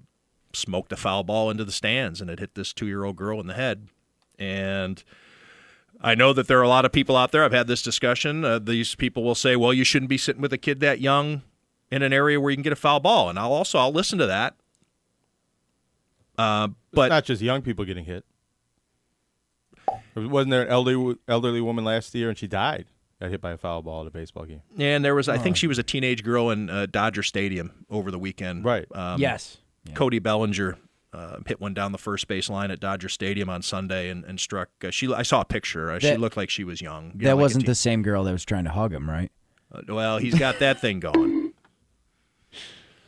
smoked 0.58 0.92
a 0.92 0.96
foul 0.96 1.22
ball 1.24 1.50
into 1.50 1.64
the 1.64 1.72
stands 1.72 2.20
and 2.20 2.28
it 2.28 2.38
hit 2.38 2.54
this 2.54 2.72
two 2.72 2.86
year 2.86 3.04
old 3.04 3.16
girl 3.16 3.40
in 3.40 3.46
the 3.46 3.54
head. 3.54 3.88
And 4.38 5.02
I 6.00 6.14
know 6.14 6.32
that 6.32 6.46
there 6.48 6.58
are 6.58 6.62
a 6.62 6.68
lot 6.68 6.84
of 6.84 6.92
people 6.92 7.16
out 7.16 7.32
there. 7.32 7.42
I've 7.44 7.52
had 7.52 7.66
this 7.66 7.82
discussion. 7.82 8.44
Uh, 8.44 8.58
these 8.58 8.94
people 8.94 9.24
will 9.24 9.34
say, 9.34 9.56
"Well, 9.56 9.72
you 9.72 9.84
shouldn't 9.84 10.08
be 10.08 10.18
sitting 10.18 10.40
with 10.42 10.52
a 10.52 10.58
kid 10.58 10.80
that 10.80 11.00
young 11.00 11.42
in 11.90 12.02
an 12.02 12.12
area 12.12 12.40
where 12.40 12.50
you 12.50 12.56
can 12.56 12.62
get 12.62 12.72
a 12.72 12.76
foul 12.76 13.00
ball." 13.00 13.28
And 13.28 13.38
I'll 13.38 13.52
also 13.52 13.78
I'll 13.78 13.92
listen 13.92 14.18
to 14.18 14.26
that. 14.26 14.54
Uh, 16.36 16.68
but 16.92 17.06
it's 17.06 17.10
not 17.10 17.24
just 17.24 17.42
young 17.42 17.62
people 17.62 17.84
getting 17.84 18.04
hit. 18.04 18.24
Wasn't 20.14 20.50
there 20.50 20.62
an 20.62 20.68
elderly 20.68 21.16
elderly 21.26 21.60
woman 21.60 21.84
last 21.84 22.14
year 22.14 22.28
and 22.28 22.38
she 22.38 22.46
died? 22.46 22.86
Got 23.20 23.30
hit 23.30 23.40
by 23.40 23.50
a 23.52 23.56
foul 23.56 23.82
ball 23.82 24.02
at 24.02 24.06
a 24.06 24.10
baseball 24.10 24.44
game. 24.44 24.62
and 24.78 25.04
there 25.04 25.14
was 25.14 25.28
I 25.28 25.38
think 25.38 25.56
she 25.56 25.66
was 25.66 25.78
a 25.78 25.82
teenage 25.82 26.22
girl 26.22 26.50
in 26.50 26.70
uh, 26.70 26.86
Dodger 26.86 27.24
Stadium 27.24 27.84
over 27.90 28.12
the 28.12 28.18
weekend. 28.18 28.64
Right. 28.64 28.86
Um, 28.94 29.20
yes. 29.20 29.56
Cody 29.94 30.18
Bellinger 30.18 30.78
uh, 31.12 31.38
hit 31.46 31.60
one 31.60 31.74
down 31.74 31.92
the 31.92 31.98
first 31.98 32.28
base 32.28 32.50
line 32.50 32.70
at 32.70 32.80
Dodger 32.80 33.08
Stadium 33.08 33.48
on 33.48 33.62
Sunday 33.62 34.10
and, 34.10 34.24
and 34.24 34.38
struck. 34.38 34.68
Uh, 34.84 34.90
she 34.90 35.12
I 35.12 35.22
saw 35.22 35.40
a 35.40 35.44
picture. 35.44 35.90
Uh, 35.90 35.98
she 35.98 36.16
looked 36.16 36.36
like 36.36 36.50
she 36.50 36.64
was 36.64 36.80
young. 36.80 37.12
You 37.14 37.18
know, 37.22 37.24
That 37.30 37.34
like 37.36 37.42
wasn't 37.42 37.66
the 37.66 37.74
same 37.74 38.02
girl 38.02 38.24
that 38.24 38.32
was 38.32 38.44
trying 38.44 38.64
to 38.64 38.70
hug 38.70 38.92
him, 38.92 39.08
right? 39.08 39.30
Uh, 39.72 39.82
well, 39.88 40.18
he's 40.18 40.38
got 40.38 40.58
that 40.60 40.80
thing 40.80 41.00
going. 41.00 41.52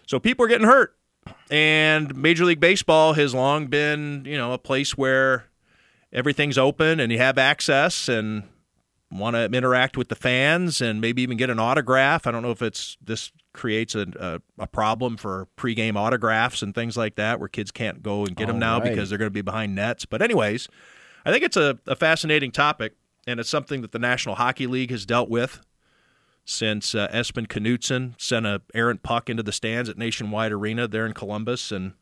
So 0.06 0.18
people 0.18 0.44
are 0.44 0.49
getting 0.49 0.66
hurt, 0.66 0.96
and 1.50 2.16
Major 2.16 2.44
League 2.44 2.58
Baseball 2.60 3.12
has 3.12 3.32
long 3.34 3.68
been, 3.68 4.25
you 4.26 4.37
know, 4.37 4.52
a 4.52 4.58
place 4.58 4.96
where 4.99 5.44
everything's 6.12 6.58
open 6.58 6.99
and 6.99 7.12
you 7.12 7.18
have 7.18 7.38
access, 7.38 8.08
and 8.08 8.42
want 9.10 9.34
to 9.34 9.44
interact 9.46 9.96
with 9.96 10.08
the 10.08 10.14
fans 10.14 10.80
and 10.80 11.00
maybe 11.00 11.22
even 11.22 11.36
get 11.36 11.50
an 11.50 11.58
autograph. 11.58 12.26
I 12.26 12.30
don't 12.30 12.42
know 12.42 12.52
if 12.52 12.62
it's 12.62 12.96
this 13.02 13.32
creates 13.52 13.94
a, 13.96 14.06
a, 14.58 14.62
a 14.62 14.66
problem 14.66 15.16
for 15.16 15.48
pregame 15.56 15.96
autographs 15.96 16.62
and 16.62 16.74
things 16.74 16.96
like 16.96 17.16
that, 17.16 17.40
where 17.40 17.48
kids 17.48 17.70
can't 17.72 18.02
go 18.02 18.24
and 18.24 18.36
get 18.36 18.46
them 18.46 18.56
Oh, 18.56 18.60
now 18.60 18.78
right. 18.80 18.88
because 18.90 19.08
they're 19.08 19.18
going 19.18 19.26
to 19.30 19.32
be 19.32 19.42
behind 19.42 19.74
nets. 19.74 20.04
But 20.06 20.22
anyways, 20.22 20.68
I 21.26 21.32
think 21.32 21.42
it's 21.44 21.56
a, 21.56 21.78
a 21.86 21.96
fascinating 21.96 22.52
topic, 22.52 22.94
and 23.26 23.40
it's 23.40 23.48
something 23.50 23.82
that 23.82 23.90
the 23.92 23.98
National 23.98 24.36
Hockey 24.36 24.66
League 24.68 24.90
has 24.92 25.04
dealt 25.04 25.28
with 25.28 25.60
since 26.44 26.94
uh, 26.94 27.08
Espen 27.12 27.46
Knutsen 27.46 28.14
sent 28.20 28.46
a 28.46 28.62
errant 28.74 29.02
puck 29.02 29.28
into 29.28 29.42
the 29.42 29.52
stands 29.52 29.88
at 29.88 29.98
Nationwide 29.98 30.52
Arena 30.52 30.86
there 30.88 31.04
in 31.06 31.12
Columbus, 31.12 31.72
and 31.72 31.94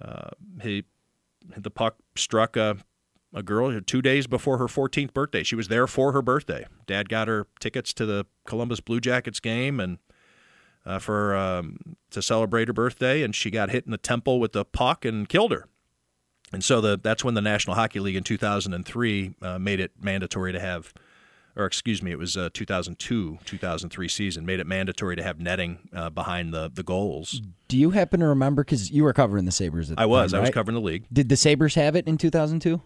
uh, 0.00 0.30
he 0.62 0.84
the 1.56 1.70
puck 1.70 1.96
struck 2.14 2.56
a 2.56 2.76
a 3.34 3.42
girl 3.42 3.80
two 3.80 4.02
days 4.02 4.26
before 4.26 4.58
her 4.58 4.66
14th 4.66 5.12
birthday. 5.12 5.42
She 5.42 5.56
was 5.56 5.68
there 5.68 5.86
for 5.86 6.12
her 6.12 6.22
birthday. 6.22 6.66
Dad 6.86 7.08
got 7.08 7.28
her 7.28 7.46
tickets 7.60 7.92
to 7.94 8.06
the 8.06 8.26
Columbus 8.46 8.80
Blue 8.80 9.00
Jackets 9.00 9.40
game 9.40 9.80
and 9.80 9.98
uh, 10.84 10.98
for 10.98 11.34
um, 11.36 11.78
to 12.10 12.20
celebrate 12.20 12.68
her 12.68 12.74
birthday, 12.74 13.22
and 13.22 13.34
she 13.34 13.50
got 13.50 13.70
hit 13.70 13.84
in 13.84 13.92
the 13.92 13.98
temple 13.98 14.40
with 14.40 14.52
the 14.52 14.64
puck 14.64 15.04
and 15.04 15.28
killed 15.28 15.52
her. 15.52 15.66
And 16.52 16.62
so 16.62 16.80
the 16.80 16.98
that's 17.02 17.24
when 17.24 17.34
the 17.34 17.40
National 17.40 17.76
Hockey 17.76 18.00
League 18.00 18.16
in 18.16 18.24
2003 18.24 19.34
uh, 19.40 19.58
made 19.58 19.80
it 19.80 19.92
mandatory 20.00 20.52
to 20.52 20.60
have, 20.60 20.92
or 21.56 21.64
excuse 21.64 22.02
me, 22.02 22.10
it 22.10 22.18
was 22.18 22.36
uh, 22.36 22.50
2002 22.52 23.38
2003 23.44 24.08
season 24.08 24.44
made 24.44 24.60
it 24.60 24.66
mandatory 24.66 25.16
to 25.16 25.22
have 25.22 25.40
netting 25.40 25.88
uh, 25.94 26.10
behind 26.10 26.52
the 26.52 26.70
the 26.72 26.82
goals. 26.82 27.40
Do 27.68 27.78
you 27.78 27.90
happen 27.90 28.20
to 28.20 28.26
remember? 28.26 28.64
Because 28.64 28.90
you 28.90 29.04
were 29.04 29.14
covering 29.14 29.46
the 29.46 29.52
Sabres. 29.52 29.90
At 29.90 29.96
the 29.96 30.02
I 30.02 30.06
was 30.06 30.32
time, 30.32 30.38
I 30.38 30.40
was 30.42 30.50
covering 30.50 30.74
the 30.74 30.82
league. 30.82 31.06
Did 31.10 31.30
the 31.30 31.36
Sabres 31.36 31.74
have 31.76 31.96
it 31.96 32.06
in 32.06 32.18
2002? 32.18 32.82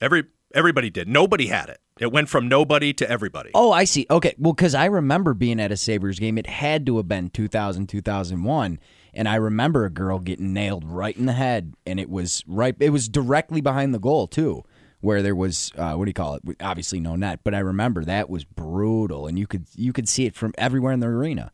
Every 0.00 0.24
everybody 0.54 0.90
did. 0.90 1.08
Nobody 1.08 1.46
had 1.46 1.68
it. 1.68 1.80
It 2.00 2.10
went 2.10 2.30
from 2.30 2.48
nobody 2.48 2.94
to 2.94 3.08
everybody. 3.08 3.50
Oh, 3.54 3.72
I 3.72 3.84
see. 3.84 4.06
Okay. 4.10 4.34
Well, 4.38 4.54
because 4.54 4.74
I 4.74 4.86
remember 4.86 5.34
being 5.34 5.60
at 5.60 5.70
a 5.70 5.76
Sabres 5.76 6.18
game. 6.18 6.38
It 6.38 6.46
had 6.46 6.86
to 6.86 6.96
have 6.96 7.06
been 7.06 7.28
2000, 7.28 7.88
2001. 7.88 8.78
And 9.12 9.28
I 9.28 9.34
remember 9.34 9.84
a 9.84 9.90
girl 9.90 10.18
getting 10.18 10.54
nailed 10.54 10.84
right 10.84 11.16
in 11.16 11.26
the 11.26 11.34
head. 11.34 11.74
And 11.84 12.00
it 12.00 12.08
was 12.08 12.42
right, 12.46 12.74
it 12.80 12.90
was 12.90 13.08
directly 13.08 13.60
behind 13.60 13.92
the 13.92 13.98
goal, 13.98 14.26
too, 14.28 14.64
where 15.00 15.20
there 15.20 15.34
was, 15.34 15.72
uh, 15.76 15.92
what 15.94 16.06
do 16.06 16.08
you 16.08 16.14
call 16.14 16.36
it? 16.36 16.42
Obviously 16.62 17.00
no 17.00 17.16
net. 17.16 17.40
But 17.44 17.54
I 17.54 17.58
remember 17.58 18.02
that 18.04 18.30
was 18.30 18.44
brutal. 18.44 19.26
And 19.26 19.38
you 19.38 19.46
could, 19.46 19.66
you 19.74 19.92
could 19.92 20.08
see 20.08 20.24
it 20.24 20.34
from 20.34 20.54
everywhere 20.56 20.92
in 20.92 21.00
the 21.00 21.08
arena. 21.08 21.52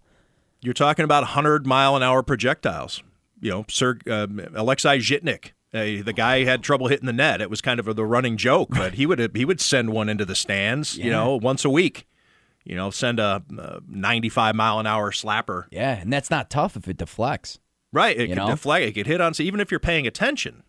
You're 0.60 0.74
talking 0.74 1.04
about 1.04 1.24
100 1.24 1.66
mile 1.66 1.96
an 1.96 2.04
hour 2.04 2.22
projectiles. 2.22 3.02
You 3.40 3.50
know, 3.50 3.64
Sir 3.68 3.98
uh, 4.08 4.28
Alexei 4.54 4.98
Zhitnik, 4.98 5.50
uh, 5.74 6.02
the 6.02 6.14
guy 6.14 6.44
had 6.44 6.62
trouble 6.62 6.88
hitting 6.88 7.06
the 7.06 7.12
net. 7.12 7.40
It 7.40 7.50
was 7.50 7.60
kind 7.60 7.80
of 7.80 7.88
a, 7.88 7.94
the 7.94 8.04
running 8.04 8.36
joke, 8.36 8.68
but 8.70 8.94
he 8.94 9.06
would 9.06 9.36
he 9.36 9.44
would 9.44 9.60
send 9.60 9.90
one 9.90 10.08
into 10.08 10.24
the 10.24 10.34
stands. 10.34 10.96
You 10.96 11.10
know, 11.10 11.36
once 11.36 11.64
a 11.64 11.70
week. 11.70 12.06
You 12.64 12.74
know, 12.74 12.90
send 12.90 13.20
a, 13.20 13.44
uh 13.56 13.78
95 13.86 14.56
mile 14.56 14.80
an 14.80 14.88
hour 14.88 15.12
slapper. 15.12 15.66
Yeah. 15.70 16.00
And 16.00 16.12
that's 16.12 16.32
not 16.32 16.50
tough 16.50 16.76
if 16.76 16.88
it 16.88 16.96
deflects. 16.96 17.60
Right, 17.92 18.16
it 18.16 18.26
could 18.26 18.36
know? 18.36 18.48
deflect. 18.48 18.84
It 18.84 18.92
could 18.92 19.06
hit 19.06 19.20
on. 19.20 19.34
So 19.34 19.44
even 19.44 19.60
if 19.60 19.70
you're 19.70 19.78
paying 19.78 20.04
attention, 20.04 20.64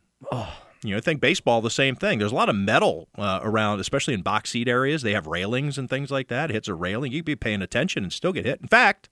you 0.84 0.92
know, 0.92 0.98
I 0.98 1.02
think 1.02 1.22
baseball 1.22 1.62
the 1.62 1.70
same 1.70 1.96
thing. 1.96 2.20
There's 2.20 2.32
a 2.32 2.36
lot 2.36 2.50
of 2.50 2.56
metal 2.56 3.08
uh, 3.18 3.40
around, 3.42 3.80
especially 3.80 4.14
in 4.14 4.22
box 4.22 4.52
seat 4.52 4.68
areas. 4.68 5.02
They 5.02 5.14
have 5.14 5.28
railings 5.28 5.78
and 5.78 5.90
things 5.90 6.12
like 6.12 6.28
that. 6.28 6.52
It 6.52 6.54
hits 6.54 6.68
a 6.68 6.76
railing, 6.76 7.12
you 7.12 7.20
could 7.20 7.26
be 7.26 7.36
paying 7.36 7.62
attention 7.62 8.04
and 8.04 8.14
still 8.14 8.32
get 8.32 8.46
hit. 8.46 8.62
In 8.62 8.68
fact, 8.68 9.10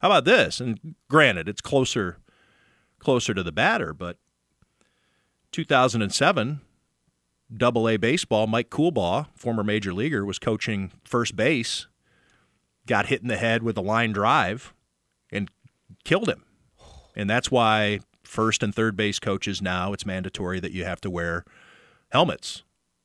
how 0.00 0.08
about 0.08 0.24
this? 0.24 0.60
And 0.60 0.94
granted, 1.08 1.48
it's 1.48 1.60
closer 1.60 2.18
closer 2.98 3.34
to 3.34 3.42
the 3.42 3.52
batter, 3.52 3.92
but 3.92 4.16
2007 5.52 6.60
Double 7.54 7.88
A 7.88 7.96
baseball, 7.96 8.46
Mike 8.46 8.70
Coolbaugh, 8.70 9.26
former 9.34 9.62
major 9.62 9.92
leaguer, 9.92 10.24
was 10.24 10.38
coaching 10.38 10.92
first 11.04 11.36
base, 11.36 11.86
got 12.86 13.06
hit 13.06 13.20
in 13.20 13.28
the 13.28 13.36
head 13.36 13.62
with 13.62 13.76
a 13.76 13.82
line 13.82 14.12
drive, 14.12 14.72
and 15.30 15.50
killed 16.04 16.28
him. 16.28 16.44
And 17.14 17.28
that's 17.28 17.50
why 17.50 18.00
first 18.22 18.62
and 18.62 18.74
third 18.74 18.96
base 18.96 19.18
coaches 19.18 19.60
now 19.60 19.92
it's 19.92 20.06
mandatory 20.06 20.60
that 20.60 20.72
you 20.72 20.84
have 20.84 21.00
to 21.02 21.10
wear 21.10 21.44
helmets. 22.10 22.62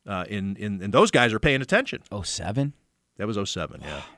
Uh, 0.07 0.23
in, 0.29 0.55
in 0.55 0.81
and 0.81 0.93
those 0.93 1.11
guys 1.11 1.33
are 1.33 1.39
paying 1.39 1.61
attention. 1.61 2.01
Oh, 2.11 2.21
seven? 2.21 2.71
That 3.17 3.27
was 3.27 3.37
07, 3.49 3.81
yeah. 3.83 4.01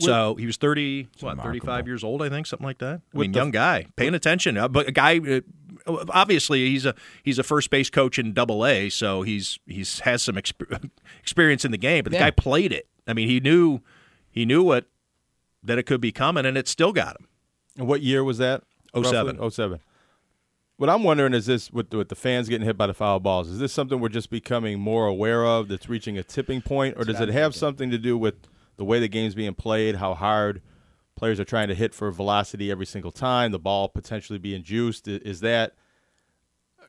So 0.00 0.36
he 0.36 0.46
was 0.46 0.56
30, 0.56 1.08
what, 1.18 1.30
remarkable. 1.30 1.66
35 1.66 1.86
years 1.88 2.04
old, 2.04 2.22
I 2.22 2.28
think, 2.28 2.46
something 2.46 2.64
like 2.64 2.78
that. 2.78 3.00
I 3.12 3.18
mean, 3.18 3.34
young 3.34 3.50
guy, 3.50 3.86
paying 3.96 4.14
attention. 4.14 4.56
Uh, 4.56 4.68
but 4.68 4.86
a 4.86 4.92
guy, 4.92 5.18
uh, 5.18 5.40
obviously, 5.88 6.68
he's 6.70 6.86
a 6.86 6.94
he's 7.22 7.38
a 7.38 7.42
first 7.42 7.70
base 7.70 7.90
coach 7.90 8.18
in 8.18 8.32
Double 8.32 8.64
A, 8.66 8.88
so 8.90 9.22
he's 9.22 9.58
he's 9.66 10.00
has 10.00 10.22
some 10.22 10.36
exp- 10.36 10.90
experience 11.20 11.64
in 11.64 11.70
the 11.70 11.78
game. 11.78 12.04
But 12.04 12.12
the 12.12 12.18
Yeah. 12.18 12.26
guy 12.26 12.30
played 12.30 12.72
it. 12.72 12.86
I 13.06 13.12
mean, 13.14 13.28
he 13.28 13.40
knew 13.40 13.80
he 14.30 14.44
knew 14.44 14.62
what 14.62 14.86
that 15.62 15.78
it 15.78 15.84
could 15.84 16.00
be 16.00 16.12
coming, 16.12 16.46
and 16.46 16.56
it 16.56 16.68
still 16.68 16.92
got 16.92 17.16
him. 17.20 17.26
And 17.76 17.86
what 17.88 18.02
year 18.02 18.22
was 18.24 18.38
that? 18.38 18.62
07. 18.94 19.36
Roughly? 19.36 19.50
07. 19.50 19.80
What 20.76 20.88
I'm 20.88 21.02
wondering 21.02 21.34
is 21.34 21.46
this 21.46 21.72
with, 21.72 21.92
with 21.92 22.08
the 22.08 22.14
fans 22.14 22.48
getting 22.48 22.64
hit 22.64 22.76
by 22.78 22.86
the 22.86 22.94
foul 22.94 23.18
balls, 23.18 23.48
is 23.48 23.58
this 23.58 23.72
something 23.72 23.98
we're 23.98 24.08
just 24.08 24.30
becoming 24.30 24.78
more 24.78 25.06
aware 25.08 25.44
of 25.44 25.66
that's 25.68 25.88
reaching 25.88 26.16
a 26.16 26.22
tipping 26.22 26.60
point, 26.62 26.94
or 26.96 27.04
does 27.04 27.20
it 27.20 27.28
have 27.30 27.54
something 27.54 27.90
to 27.90 27.98
do 27.98 28.16
with 28.16 28.34
the 28.76 28.84
way 28.84 29.00
the 29.00 29.08
game's 29.08 29.34
being 29.34 29.54
played, 29.54 29.96
how 29.96 30.14
hard 30.14 30.62
players 31.18 31.40
are 31.40 31.44
trying 31.44 31.68
to 31.68 31.74
hit 31.74 31.94
for 31.94 32.10
velocity 32.10 32.70
every 32.70 32.86
single 32.86 33.10
time, 33.10 33.50
the 33.50 33.58
ball 33.58 33.88
potentially 33.88 34.38
being 34.38 34.62
juiced? 34.62 35.08
Is 35.08 35.40
that 35.40 35.74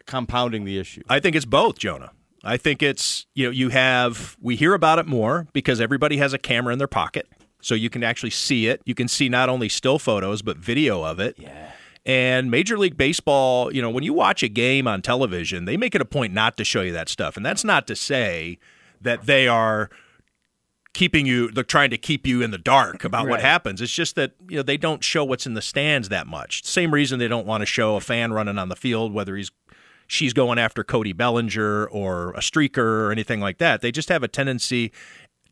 compounding 0.06 0.66
the 0.66 0.78
issue? 0.78 1.02
I 1.10 1.20
think 1.20 1.36
it's 1.36 1.46
both, 1.46 1.78
Jonah. 1.78 2.12
I 2.44 2.58
think 2.58 2.82
it's 2.82 3.26
you 3.34 3.46
know 3.46 3.52
you 3.52 3.70
have 3.70 4.38
we 4.40 4.56
hear 4.56 4.74
about 4.74 5.00
it 5.00 5.08
more 5.08 5.48
because 5.52 5.82
everybody 5.82 6.18
has 6.18 6.32
a 6.32 6.38
camera 6.38 6.72
in 6.72 6.80
their 6.80 6.88
pocket, 6.88 7.28
so 7.62 7.76
you 7.76 7.90
can 7.90 8.04
actually 8.04 8.30
see 8.30 8.68
it. 8.68 8.82
You 8.86 8.96
can 8.96 9.08
see 9.08 9.28
not 9.28 9.50
only 9.50 9.68
still 9.68 10.00
photos 10.00 10.42
but 10.42 10.58
video 10.58 11.04
of 11.04 11.20
it. 11.20 11.36
Yeah. 11.38 11.72
And 12.06 12.50
Major 12.50 12.78
League 12.78 12.96
Baseball, 12.96 13.74
you 13.74 13.82
know, 13.82 13.90
when 13.90 14.06
you 14.06 14.14
watch 14.14 14.42
a 14.42 14.48
game 14.48 14.88
on 14.88 15.02
television, 15.02 15.66
they 15.66 15.76
make 15.76 15.94
it 15.96 16.02
a 16.02 16.06
point 16.06 16.34
not 16.34 16.56
to 16.58 16.64
show 16.64 16.82
you 16.82 16.94
that 16.94 17.10
stuff, 17.10 17.36
and 17.36 17.46
that's 17.46 17.66
not 17.66 17.88
to 17.88 17.96
say 17.96 18.58
that 19.02 19.26
they 19.26 19.48
are 19.48 19.90
keeping 21.00 21.26
you 21.26 21.50
they're 21.50 21.64
trying 21.64 21.90
to 21.90 21.98
keep 21.98 22.28
you 22.28 22.42
in 22.42 22.52
the 22.52 22.58
dark 22.58 23.06
about 23.06 23.26
what 23.26 23.40
happens. 23.40 23.80
It's 23.80 23.94
just 23.94 24.16
that 24.16 24.34
you 24.50 24.58
know 24.58 24.64
they 24.64 24.76
don't 24.76 25.02
show 25.02 25.24
what's 25.24 25.46
in 25.46 25.54
the 25.54 25.62
stands 25.62 26.10
that 26.10 26.28
much. 26.28 26.66
Same 26.66 26.94
reason 26.94 27.20
they 27.20 27.30
don't 27.30 27.48
want 27.48 27.62
to 27.62 27.66
show 27.66 27.96
a 27.96 28.02
fan 28.02 28.34
running 28.34 28.58
on 28.58 28.68
the 28.68 28.76
field 28.76 29.14
whether 29.14 29.38
he's 29.38 29.50
she's 30.08 30.34
going 30.34 30.60
after 30.60 30.84
Cody 30.84 31.14
Bellinger 31.14 31.88
or 31.88 32.32
a 32.32 32.42
streaker 32.42 33.06
or 33.06 33.14
anything 33.14 33.40
like 33.40 33.60
that. 33.60 33.80
They 33.80 33.94
just 33.94 34.10
have 34.10 34.24
a 34.24 34.28
tendency 34.28 34.92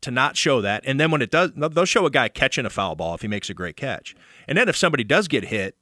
to 0.02 0.10
not 0.10 0.36
show 0.36 0.60
that. 0.60 0.82
And 0.84 1.00
then 1.00 1.10
when 1.10 1.22
it 1.22 1.30
does 1.30 1.52
they'll 1.56 1.86
show 1.86 2.04
a 2.04 2.10
guy 2.10 2.28
catching 2.28 2.66
a 2.66 2.70
foul 2.70 2.94
ball 2.94 3.14
if 3.14 3.22
he 3.22 3.28
makes 3.28 3.48
a 3.48 3.54
great 3.54 3.76
catch. 3.78 4.14
And 4.46 4.58
then 4.58 4.68
if 4.68 4.76
somebody 4.76 5.02
does 5.02 5.28
get 5.28 5.46
hit 5.46 5.78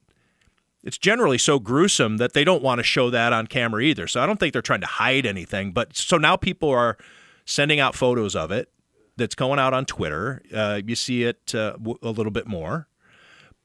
it's 0.84 0.98
generally 0.98 1.38
so 1.38 1.58
gruesome 1.58 2.18
that 2.18 2.34
they 2.34 2.44
don't 2.44 2.62
want 2.62 2.78
to 2.78 2.84
show 2.84 3.10
that 3.10 3.32
on 3.32 3.48
camera 3.48 3.82
either. 3.82 4.06
So 4.06 4.22
I 4.22 4.26
don't 4.26 4.38
think 4.38 4.52
they're 4.52 4.62
trying 4.62 4.82
to 4.82 4.86
hide 4.86 5.26
anything. 5.26 5.72
But 5.72 5.96
so 5.96 6.18
now 6.18 6.36
people 6.36 6.70
are 6.70 6.96
sending 7.44 7.80
out 7.80 7.96
photos 7.96 8.36
of 8.36 8.52
it 8.52 8.70
that's 9.16 9.34
going 9.34 9.58
out 9.58 9.72
on 9.74 9.84
Twitter. 9.86 10.42
Uh, 10.54 10.80
you 10.84 10.94
see 10.94 11.24
it 11.24 11.54
uh, 11.54 11.72
w- 11.72 11.98
a 12.02 12.10
little 12.10 12.32
bit 12.32 12.46
more. 12.46 12.88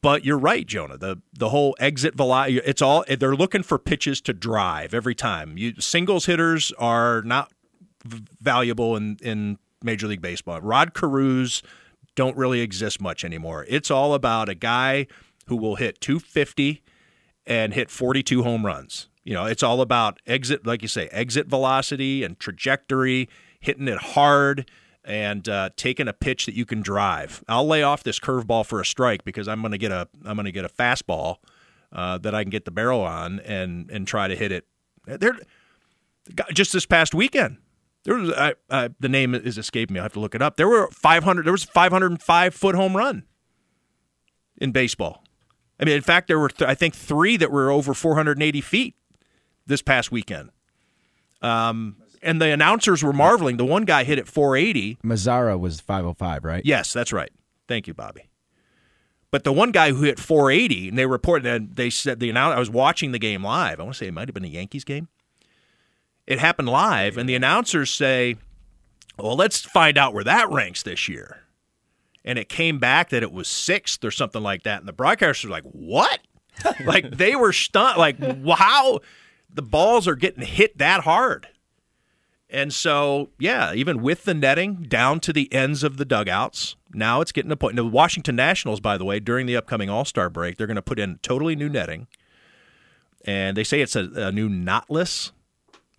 But 0.02 0.24
you're 0.24 0.38
right, 0.38 0.66
Jonah. 0.66 0.98
The 0.98 1.22
the 1.32 1.50
whole 1.50 1.76
exit 1.78 2.16
velocity. 2.16 2.60
It's 2.64 2.82
all 2.82 3.04
they're 3.08 3.36
looking 3.36 3.62
for 3.62 3.78
pitches 3.78 4.20
to 4.22 4.32
drive 4.32 4.94
every 4.94 5.14
time. 5.14 5.56
You 5.56 5.80
singles 5.80 6.26
hitters 6.26 6.72
are 6.72 7.22
not 7.22 7.52
v- 8.04 8.24
valuable 8.40 8.96
in 8.96 9.16
in 9.22 9.58
Major 9.82 10.08
League 10.08 10.20
Baseball. 10.20 10.60
Rod 10.60 10.92
Carews 10.92 11.62
don't 12.16 12.36
really 12.36 12.60
exist 12.60 13.00
much 13.00 13.24
anymore. 13.24 13.64
It's 13.68 13.90
all 13.90 14.14
about 14.14 14.48
a 14.48 14.54
guy 14.54 15.06
who 15.46 15.56
will 15.56 15.76
hit 15.76 16.00
250 16.00 16.82
and 17.46 17.72
hit 17.72 17.90
42 17.90 18.42
home 18.42 18.66
runs. 18.66 19.08
You 19.24 19.34
know, 19.34 19.46
it's 19.46 19.62
all 19.62 19.80
about 19.80 20.18
exit, 20.26 20.66
like 20.66 20.82
you 20.82 20.88
say, 20.88 21.08
exit 21.08 21.46
velocity 21.46 22.24
and 22.24 22.38
trajectory, 22.38 23.28
hitting 23.60 23.86
it 23.88 23.98
hard 23.98 24.68
and 25.04 25.48
uh, 25.48 25.70
taking 25.76 26.08
a 26.08 26.12
pitch 26.12 26.46
that 26.46 26.54
you 26.54 26.64
can 26.64 26.80
drive. 26.80 27.42
I'll 27.48 27.66
lay 27.66 27.82
off 27.82 28.02
this 28.02 28.18
curveball 28.18 28.66
for 28.66 28.80
a 28.80 28.84
strike 28.84 29.24
because 29.24 29.48
I'm 29.48 29.60
going 29.60 29.72
to 29.72 29.78
get 29.78 29.92
a 29.92 30.08
I'm 30.24 30.36
going 30.36 30.46
to 30.46 30.52
get 30.52 30.64
a 30.64 30.68
fastball 30.68 31.36
uh, 31.92 32.18
that 32.18 32.34
I 32.34 32.42
can 32.42 32.50
get 32.50 32.64
the 32.64 32.70
barrel 32.70 33.00
on 33.00 33.40
and 33.40 33.90
and 33.90 34.06
try 34.06 34.28
to 34.28 34.36
hit 34.36 34.52
it. 34.52 34.66
There, 35.06 35.36
just 36.52 36.72
this 36.72 36.86
past 36.86 37.14
weekend, 37.14 37.58
there 38.04 38.14
was 38.14 38.30
I, 38.30 38.54
I, 38.70 38.90
the 39.00 39.08
name 39.08 39.34
is 39.34 39.58
escaping 39.58 39.94
me. 39.94 40.00
I 40.00 40.04
have 40.04 40.12
to 40.14 40.20
look 40.20 40.34
it 40.34 40.42
up. 40.42 40.56
There 40.56 40.68
were 40.68 40.88
500. 40.90 41.44
There 41.44 41.52
was 41.52 41.64
505 41.64 42.54
foot 42.54 42.74
home 42.74 42.96
run 42.96 43.24
in 44.58 44.72
baseball. 44.72 45.24
I 45.80 45.84
mean, 45.84 45.96
in 45.96 46.02
fact, 46.02 46.28
there 46.28 46.38
were 46.38 46.48
th- 46.48 46.68
I 46.68 46.74
think 46.74 46.94
three 46.94 47.36
that 47.36 47.50
were 47.50 47.70
over 47.70 47.94
480 47.94 48.60
feet 48.60 48.94
this 49.66 49.82
past 49.82 50.12
weekend. 50.12 50.50
Um, 51.40 51.96
and 52.22 52.40
the 52.40 52.50
announcers 52.50 53.02
were 53.02 53.12
marveling. 53.12 53.56
The 53.56 53.64
one 53.64 53.84
guy 53.84 54.04
hit 54.04 54.18
at 54.18 54.28
480. 54.28 54.98
Mazara 55.04 55.58
was 55.58 55.80
505, 55.80 56.44
right? 56.44 56.62
Yes, 56.64 56.92
that's 56.92 57.12
right. 57.12 57.30
Thank 57.68 57.86
you, 57.86 57.94
Bobby. 57.94 58.28
But 59.30 59.44
the 59.44 59.52
one 59.52 59.72
guy 59.72 59.92
who 59.92 60.02
hit 60.02 60.18
480, 60.18 60.90
and 60.90 60.98
they 60.98 61.06
reported 61.06 61.44
that 61.44 61.76
they 61.76 61.88
said 61.88 62.20
the 62.20 62.28
announcer. 62.30 62.56
I 62.56 62.60
was 62.60 62.70
watching 62.70 63.12
the 63.12 63.18
game 63.18 63.42
live. 63.42 63.80
I 63.80 63.82
want 63.82 63.94
to 63.94 63.98
say 63.98 64.06
it 64.06 64.14
might 64.14 64.28
have 64.28 64.34
been 64.34 64.44
a 64.44 64.48
Yankees 64.48 64.84
game. 64.84 65.08
It 66.26 66.38
happened 66.38 66.68
live, 66.68 67.16
and 67.16 67.28
the 67.28 67.34
announcers 67.34 67.90
say 67.90 68.36
Well, 69.18 69.34
let's 69.36 69.60
find 69.60 69.96
out 69.98 70.14
where 70.14 70.24
that 70.24 70.50
ranks 70.50 70.82
this 70.82 71.08
year. 71.08 71.40
And 72.24 72.38
it 72.38 72.48
came 72.48 72.78
back 72.78 73.08
that 73.08 73.22
it 73.22 73.32
was 73.32 73.48
sixth 73.48 74.04
or 74.04 74.10
something 74.10 74.42
like 74.42 74.62
that. 74.62 74.78
And 74.80 74.86
the 74.86 74.92
broadcasters 74.92 75.44
were 75.44 75.50
like, 75.50 75.64
what? 75.64 76.20
like 76.84 77.10
they 77.10 77.34
were 77.34 77.52
stunned. 77.52 77.98
Like, 77.98 78.16
wow, 78.20 79.00
the 79.52 79.62
balls 79.62 80.06
are 80.06 80.14
getting 80.14 80.44
hit 80.44 80.78
that 80.78 81.00
hard. 81.02 81.48
And 82.52 82.72
so, 82.72 83.30
yeah, 83.38 83.72
even 83.72 84.02
with 84.02 84.24
the 84.24 84.34
netting 84.34 84.82
down 84.82 85.20
to 85.20 85.32
the 85.32 85.50
ends 85.54 85.82
of 85.82 85.96
the 85.96 86.04
dugouts, 86.04 86.76
now 86.92 87.22
it's 87.22 87.32
getting 87.32 87.48
to 87.48 87.54
a 87.54 87.56
point. 87.56 87.76
Now, 87.76 87.84
the 87.84 87.88
Washington 87.88 88.36
Nationals, 88.36 88.78
by 88.78 88.98
the 88.98 89.06
way, 89.06 89.20
during 89.20 89.46
the 89.46 89.56
upcoming 89.56 89.88
All 89.88 90.04
Star 90.04 90.28
break, 90.28 90.58
they're 90.58 90.66
going 90.66 90.76
to 90.76 90.82
put 90.82 90.98
in 90.98 91.18
totally 91.22 91.56
new 91.56 91.70
netting. 91.70 92.08
And 93.24 93.56
they 93.56 93.64
say 93.64 93.80
it's 93.80 93.96
a, 93.96 94.10
a 94.14 94.32
new 94.32 94.50
knotless, 94.50 95.32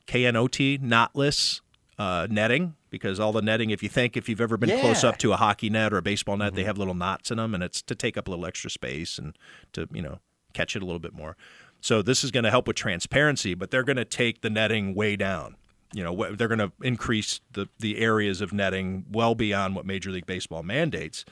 K 0.05 0.27
N 0.27 0.35
O 0.35 0.47
T, 0.47 0.77
knotless 0.77 1.61
uh, 1.97 2.27
netting 2.29 2.75
because 2.91 3.19
all 3.19 3.31
the 3.31 3.41
netting, 3.41 3.71
if 3.71 3.81
you 3.81 3.89
think 3.89 4.15
if 4.15 4.29
you've 4.29 4.41
ever 4.41 4.55
been 4.55 4.79
close 4.79 5.03
up 5.03 5.17
to 5.17 5.33
a 5.33 5.37
hockey 5.37 5.71
net 5.71 5.91
or 5.91 5.97
a 5.97 6.01
baseball 6.03 6.37
net, 6.37 6.53
they 6.53 6.65
have 6.65 6.77
little 6.77 6.93
knots 6.93 7.31
in 7.31 7.37
them, 7.37 7.55
and 7.55 7.63
it's 7.63 7.81
to 7.81 7.95
take 7.95 8.15
up 8.15 8.27
a 8.27 8.29
little 8.29 8.45
extra 8.45 8.69
space 8.69 9.17
and 9.17 9.35
to 9.71 9.87
you 9.91 10.03
know 10.03 10.19
catch 10.53 10.75
it 10.75 10.83
a 10.83 10.85
little 10.85 10.99
bit 10.99 11.15
more. 11.15 11.35
So 11.81 12.03
this 12.03 12.23
is 12.23 12.29
going 12.29 12.43
to 12.43 12.51
help 12.51 12.67
with 12.67 12.75
transparency, 12.75 13.55
but 13.55 13.71
they're 13.71 13.83
going 13.83 13.97
to 13.97 14.05
take 14.05 14.41
the 14.41 14.51
netting 14.51 14.93
way 14.93 15.15
down. 15.15 15.55
You 15.93 16.03
know, 16.03 16.35
they're 16.35 16.47
going 16.47 16.59
to 16.59 16.71
increase 16.81 17.39
the 17.51 17.67
the 17.79 17.99
areas 17.99 18.41
of 18.41 18.51
netting 18.51 19.05
well 19.11 19.35
beyond 19.35 19.75
what 19.75 19.85
Major 19.85 20.11
League 20.11 20.25
Baseball 20.25 20.63
mandates. 20.63 21.23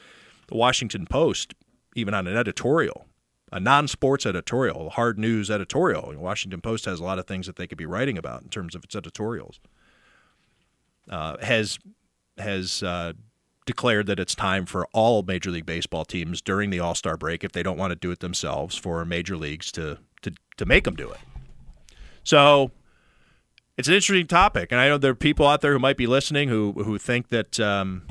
The 0.48 0.58
Washington 0.58 1.06
Post, 1.06 1.54
even 1.96 2.14
on 2.14 2.28
an 2.28 2.36
editorial, 2.36 3.08
a 3.52 3.60
non-sports 3.60 4.26
editorial, 4.26 4.88
a 4.88 4.90
hard 4.90 5.18
news 5.18 5.50
editorial, 5.50 6.12
the 6.12 6.20
Washington 6.20 6.62
Post 6.62 6.86
has 6.86 7.00
a 7.00 7.04
lot 7.04 7.20
of 7.20 7.26
things 7.26 7.48
that 7.48 7.56
they 7.56 7.68
could 7.68 7.78
be 7.78 7.86
writing 7.86 8.18
about 8.18 8.44
in 8.44 8.50
terms 8.50 8.76
of 8.76 8.84
its 8.84 8.96
editorials 8.96 9.60
uh, 11.10 11.38
has 11.42 11.80
has 12.38 12.82
uh, 12.84 13.14
declared 13.66 14.08
that 14.08 14.20
it's 14.20 14.34
time 14.34 14.66
for 14.66 14.88
all 14.94 15.22
Major 15.24 15.52
League 15.52 15.66
Baseball 15.66 16.06
teams 16.06 16.42
during 16.42 16.70
the 16.70 16.80
All 16.80 16.96
Star 16.96 17.18
break, 17.18 17.44
if 17.44 17.52
they 17.52 17.64
don't 17.64 17.78
want 17.78 17.92
to 17.92 17.96
do 17.96 18.12
it 18.12 18.20
themselves, 18.20 18.76
for 18.76 19.04
major 19.06 19.38
leagues 19.38 19.72
to 19.74 20.00
to 20.22 20.34
to 20.58 20.66
make 20.66 20.86
them 20.86 20.96
do 20.96 21.10
it. 21.12 21.20
So 22.24 22.72
it's 23.82 23.88
an 23.88 23.96
interesting 23.96 24.28
topic, 24.28 24.72
and 24.72 24.80
I 24.80 24.88
know 24.88 24.98
there 24.98 25.12
are 25.12 25.16
people 25.16 25.48
out 25.48 25.62
there 25.62 25.74
who 25.74 25.80
might 25.80 25.98
be 25.98 26.08
listening 26.08 26.50
who 26.50 26.72
who 26.84 26.98
think 26.98 27.30
that. 27.30 27.60
Um, 27.60 28.04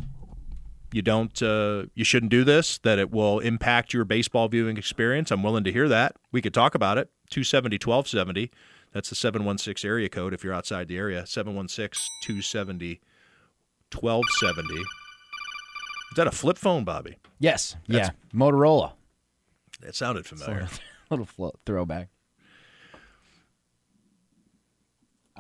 you 0.92 1.02
don't 1.02 1.40
uh, 1.40 1.84
you 1.94 2.02
shouldn't 2.02 2.30
do 2.30 2.42
this 2.42 2.78
that 2.78 2.98
it 2.98 3.12
will 3.12 3.38
impact 3.38 3.94
your 3.94 4.04
baseball 4.04 4.48
viewing 4.48 4.76
experience 4.76 5.30
i'm 5.30 5.40
willing 5.40 5.62
to 5.62 5.70
hear 5.70 5.88
that 5.88 6.16
we 6.32 6.42
could 6.42 6.52
talk 6.52 6.74
about 6.74 6.98
it 6.98 7.08
270 7.30 7.76
1270 7.76 8.50
that's 8.92 9.08
the 9.08 9.14
716 9.14 9.88
area 9.88 10.08
code 10.08 10.34
if 10.34 10.42
you're 10.42 10.52
outside 10.52 10.88
the 10.88 10.96
area 10.96 11.24
716 11.24 12.08
270 12.24 13.00
1270 13.92 14.80
is 14.80 14.86
that 16.16 16.26
a 16.26 16.32
flip 16.32 16.58
phone 16.58 16.82
bobby 16.82 17.14
Yes. 17.38 17.76
That's- 17.86 18.10
yeah. 18.12 18.36
Motorola. 18.36 18.94
that 19.82 19.94
sounded 19.94 20.26
familiar 20.26 20.66
Little 21.10 21.54
throwback. 21.64 22.08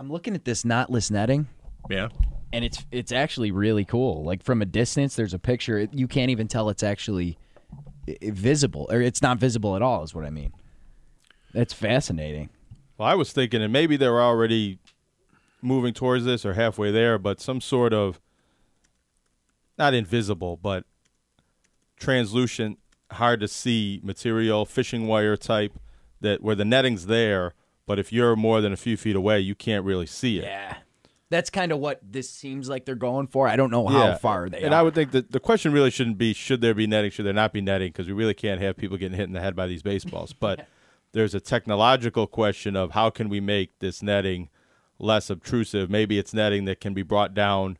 I'm 0.00 0.10
looking 0.10 0.34
at 0.34 0.44
this 0.44 0.64
knotless 0.64 1.12
netting, 1.12 1.46
yeah 1.88 2.08
and 2.52 2.64
it's 2.64 2.84
it's 2.90 3.12
actually 3.12 3.50
really 3.50 3.84
cool. 3.84 4.24
Like 4.24 4.42
from 4.42 4.62
a 4.62 4.66
distance, 4.66 5.14
there's 5.14 5.34
a 5.34 5.38
picture. 5.38 5.78
It, 5.78 5.94
you 5.94 6.08
can't 6.08 6.30
even 6.30 6.48
tell 6.48 6.68
it's 6.68 6.82
actually 6.82 7.38
visible, 8.22 8.88
or 8.90 9.00
it's 9.00 9.22
not 9.22 9.38
visible 9.38 9.76
at 9.76 9.82
all. 9.82 10.02
Is 10.02 10.14
what 10.14 10.24
I 10.24 10.30
mean. 10.30 10.52
That's 11.52 11.72
fascinating. 11.72 12.50
Well, 12.98 13.08
I 13.08 13.14
was 13.14 13.32
thinking, 13.32 13.62
and 13.62 13.72
maybe 13.72 13.96
they're 13.96 14.20
already 14.20 14.78
moving 15.62 15.94
towards 15.94 16.24
this 16.24 16.44
or 16.44 16.54
halfway 16.54 16.90
there, 16.90 17.18
but 17.18 17.40
some 17.40 17.60
sort 17.60 17.92
of 17.92 18.20
not 19.78 19.94
invisible, 19.94 20.56
but 20.56 20.84
translucent, 21.96 22.78
hard 23.12 23.40
to 23.40 23.48
see 23.48 24.00
material, 24.02 24.64
fishing 24.64 25.06
wire 25.06 25.36
type 25.36 25.72
that 26.20 26.42
where 26.42 26.54
the 26.54 26.64
netting's 26.64 27.06
there, 27.06 27.54
but 27.90 27.98
if 27.98 28.12
you're 28.12 28.36
more 28.36 28.60
than 28.60 28.72
a 28.72 28.76
few 28.76 28.96
feet 28.96 29.16
away, 29.16 29.40
you 29.40 29.52
can't 29.56 29.84
really 29.84 30.06
see 30.06 30.38
it. 30.38 30.44
Yeah. 30.44 30.76
That's 31.28 31.50
kind 31.50 31.72
of 31.72 31.80
what 31.80 31.98
this 32.08 32.30
seems 32.30 32.68
like 32.68 32.84
they're 32.84 32.94
going 32.94 33.26
for. 33.26 33.48
I 33.48 33.56
don't 33.56 33.72
know 33.72 33.84
how 33.88 34.04
Yeah. 34.04 34.14
far 34.16 34.48
they 34.48 34.58
are. 34.62 34.64
and 34.66 34.72
are. 34.72 34.78
I 34.78 34.82
would 34.84 34.94
think 34.94 35.10
that 35.10 35.32
the 35.32 35.40
question 35.40 35.72
really 35.72 35.90
shouldn't 35.90 36.16
be 36.16 36.32
should 36.32 36.60
there 36.60 36.72
be 36.72 36.86
netting, 36.86 37.10
should 37.10 37.26
there 37.26 37.32
not 37.32 37.52
be 37.52 37.60
netting, 37.60 37.88
because 37.88 38.06
we 38.06 38.12
really 38.12 38.32
can't 38.32 38.60
have 38.60 38.76
people 38.76 38.96
getting 38.96 39.16
hit 39.18 39.24
in 39.24 39.32
the 39.32 39.40
head 39.40 39.56
by 39.56 39.66
these 39.66 39.82
baseballs. 39.82 40.32
But 40.32 40.68
there's 41.12 41.34
a 41.34 41.40
technological 41.40 42.28
question 42.28 42.76
of 42.76 42.92
how 42.92 43.10
can 43.10 43.28
we 43.28 43.40
make 43.40 43.76
this 43.80 44.04
netting 44.04 44.50
less 45.00 45.28
obtrusive. 45.30 45.90
Maybe 45.90 46.16
it's 46.16 46.32
netting 46.32 46.66
that 46.66 46.80
can 46.80 46.94
be 46.94 47.02
brought 47.02 47.34
down 47.34 47.76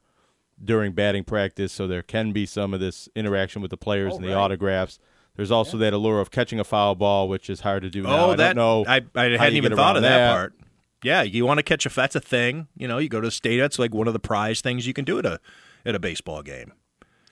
during 0.60 0.90
batting 0.90 1.22
practice, 1.22 1.72
so 1.72 1.86
there 1.86 2.02
can 2.02 2.32
be 2.32 2.46
some 2.46 2.74
of 2.74 2.80
this 2.80 3.08
interaction 3.14 3.62
with 3.62 3.70
the 3.70 3.76
players 3.76 4.14
Oh, 4.14 4.16
and 4.16 4.24
the 4.24 4.34
autographs. 4.34 4.98
There's 5.36 5.50
also 5.50 5.78
that 5.78 5.92
allure 5.92 6.20
of 6.20 6.30
catching 6.30 6.60
a 6.60 6.64
foul 6.64 6.94
ball, 6.94 7.28
which 7.28 7.48
is 7.48 7.60
hard 7.60 7.82
to 7.82 7.90
do 7.90 8.02
now. 8.02 8.26
oh 8.26 8.30
I 8.32 8.36
that 8.36 8.54
don't 8.54 8.56
know. 8.56 8.84
I, 8.86 9.02
I 9.14 9.36
hadn't 9.36 9.56
even 9.56 9.74
thought 9.74 9.96
of 9.96 10.02
that, 10.02 10.32
part 10.32 10.54
yeah 11.02 11.22
you 11.22 11.46
want 11.46 11.56
to 11.58 11.62
catch 11.62 11.86
a 11.86 11.88
that's 11.88 12.14
a 12.14 12.20
thing 12.20 12.68
you 12.76 12.86
know 12.86 12.98
you 12.98 13.08
go 13.08 13.22
to 13.22 13.28
the 13.28 13.30
stadium 13.30 13.64
it's 13.64 13.78
like 13.78 13.94
one 13.94 14.06
of 14.06 14.12
the 14.12 14.18
prize 14.20 14.60
things 14.60 14.86
you 14.86 14.92
can 14.92 15.02
do 15.02 15.18
at 15.18 15.24
a 15.24 15.40
at 15.86 15.94
a 15.94 15.98
baseball 15.98 16.42
game 16.42 16.72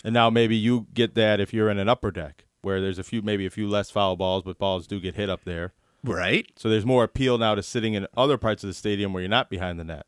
And 0.05 0.15
now 0.15 0.31
maybe 0.31 0.57
you 0.57 0.87
get 0.95 1.15
that 1.17 1.39
if 1.39 1.53
you're 1.53 1.69
in 1.69 1.79
an 1.79 1.89
upper 1.89 2.11
deck 2.11 2.47
where 2.63 2.81
there's 2.81 2.99
a 2.99 3.05
few, 3.05 3.21
maybe 3.23 3.47
a 3.47 3.51
few 3.51 3.69
less 3.69 3.91
foul 3.91 4.17
balls, 4.17 4.43
but 4.43 4.59
balls 4.59 4.87
do 4.87 4.99
get 5.01 5.15
hit 5.17 5.29
up 5.29 5.45
there. 5.45 5.75
right 6.03 6.47
So 6.57 6.69
there's 6.71 6.87
more 6.87 7.05
appeal 7.05 7.37
now 7.37 7.55
to 7.55 7.63
sitting 7.63 7.95
in 7.95 8.07
other 8.17 8.39
parts 8.39 8.65
of 8.65 8.69
the 8.69 8.75
stadium 8.75 9.13
where 9.13 9.21
you're 9.23 9.29
not 9.29 9.51
behind 9.51 9.79
the 9.79 9.85
net. 9.85 10.07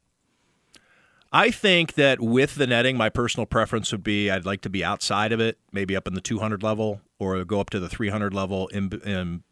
I 1.32 1.50
think 1.50 1.94
that 1.94 2.20
with 2.20 2.56
the 2.56 2.66
netting, 2.66 2.96
my 2.96 3.08
personal 3.08 3.46
preference 3.46 3.92
would 3.92 4.02
be 4.02 4.30
I'd 4.30 4.46
like 4.46 4.62
to 4.62 4.70
be 4.70 4.82
outside 4.82 5.32
of 5.32 5.40
it, 5.40 5.58
maybe 5.70 5.94
up 5.94 6.08
in 6.08 6.14
the 6.14 6.20
200 6.20 6.62
level, 6.62 7.00
or 7.20 7.44
go 7.44 7.60
up 7.60 7.70
to 7.70 7.78
the 7.78 7.88
300 7.88 8.34
level 8.34 8.66
in, 8.68 8.90
in 9.04 9.44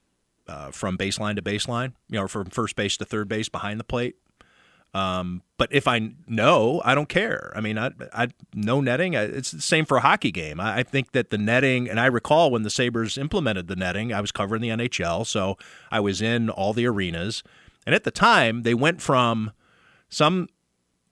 uh, 0.49 0.73
from 0.73 0.99
baseline 0.99 1.37
to 1.37 1.43
baseline, 1.43 1.93
you 2.09 2.19
know, 2.19 2.27
from 2.27 2.47
first 2.47 2.75
base 2.75 2.97
to 2.97 3.05
third 3.05 3.29
base 3.29 3.49
behind 3.49 3.79
the 3.79 3.85
plate. 3.85 4.17
Um, 4.95 5.43
but 5.59 5.69
if 5.71 5.87
I 5.87 6.13
know, 6.27 6.81
I 6.83 6.95
don't 6.95 7.11
care. 7.11 7.53
I 7.55 7.61
mean, 7.61 7.77
I, 7.77 7.91
I 8.13 8.29
no 8.55 8.81
netting. 8.81 9.15
I, 9.15 9.25
it's 9.25 9.51
the 9.51 9.61
same 9.61 9.85
for 9.85 9.99
a 9.99 10.01
hockey 10.01 10.31
game. 10.31 10.59
I, 10.59 10.79
I 10.79 10.83
think 10.83 11.13
that 11.13 11.29
the 11.29 11.37
netting, 11.37 11.91
and 11.91 12.01
I 12.01 12.07
recall 12.07 12.51
when 12.51 12.63
the 12.63 12.71
Sabres 12.71 13.19
implemented 13.19 13.69
the 13.69 13.77
netting, 13.77 14.15
I 14.15 14.23
was 14.23 14.33
covering 14.33 14.63
the 14.63 14.71
NHL, 14.71 15.27
so 15.27 15.59
I 15.91 16.01
was 16.01 16.23
in 16.23 16.49
all 16.49 16.73
the 16.73 16.87
arenas, 16.87 17.43
and 17.85 17.95
at 17.95 18.05
the 18.05 18.11
time 18.11 18.63
they 18.63 18.75
went 18.75 19.03
from 19.03 19.53
some 20.09 20.49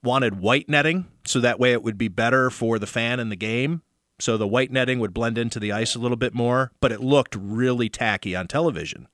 wanted 0.02 0.40
white 0.40 0.68
netting 0.68 1.06
so 1.26 1.40
that 1.40 1.58
way 1.58 1.72
it 1.72 1.82
would 1.82 1.98
be 1.98 2.08
better 2.08 2.48
for 2.48 2.78
the 2.78 2.86
fan 2.86 3.20
in 3.20 3.28
the 3.28 3.36
game. 3.36 3.82
So 4.18 4.36
the 4.36 4.46
white 4.46 4.72
netting 4.72 4.98
would 5.00 5.12
blend 5.12 5.36
into 5.36 5.60
the 5.60 5.72
ice 5.72 5.94
a 5.94 5.98
little 5.98 6.16
bit 6.16 6.34
more, 6.34 6.72
but 6.80 6.92
it 6.92 7.00
looked 7.00 7.36
really 7.38 7.88
tacky 7.88 8.34
on 8.34 8.46
television. 8.46 9.08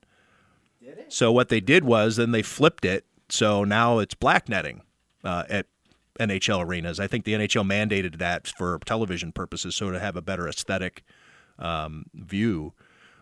So 1.09 1.31
what 1.31 1.49
they 1.49 1.59
did 1.59 1.83
was 1.83 2.15
then 2.15 2.31
they 2.31 2.41
flipped 2.41 2.85
it. 2.85 3.05
So 3.29 3.63
now 3.63 3.99
it's 3.99 4.15
black 4.15 4.47
netting 4.47 4.81
uh, 5.23 5.43
at 5.49 5.67
NHL 6.19 6.63
arenas. 6.65 6.99
I 6.99 7.07
think 7.07 7.25
the 7.25 7.33
NHL 7.33 7.65
mandated 7.65 8.17
that 8.17 8.47
for 8.47 8.79
television 8.85 9.31
purposes, 9.31 9.75
so 9.75 9.91
to 9.91 9.99
have 9.99 10.15
a 10.15 10.21
better 10.21 10.47
aesthetic 10.47 11.03
um, 11.59 12.05
view. 12.13 12.73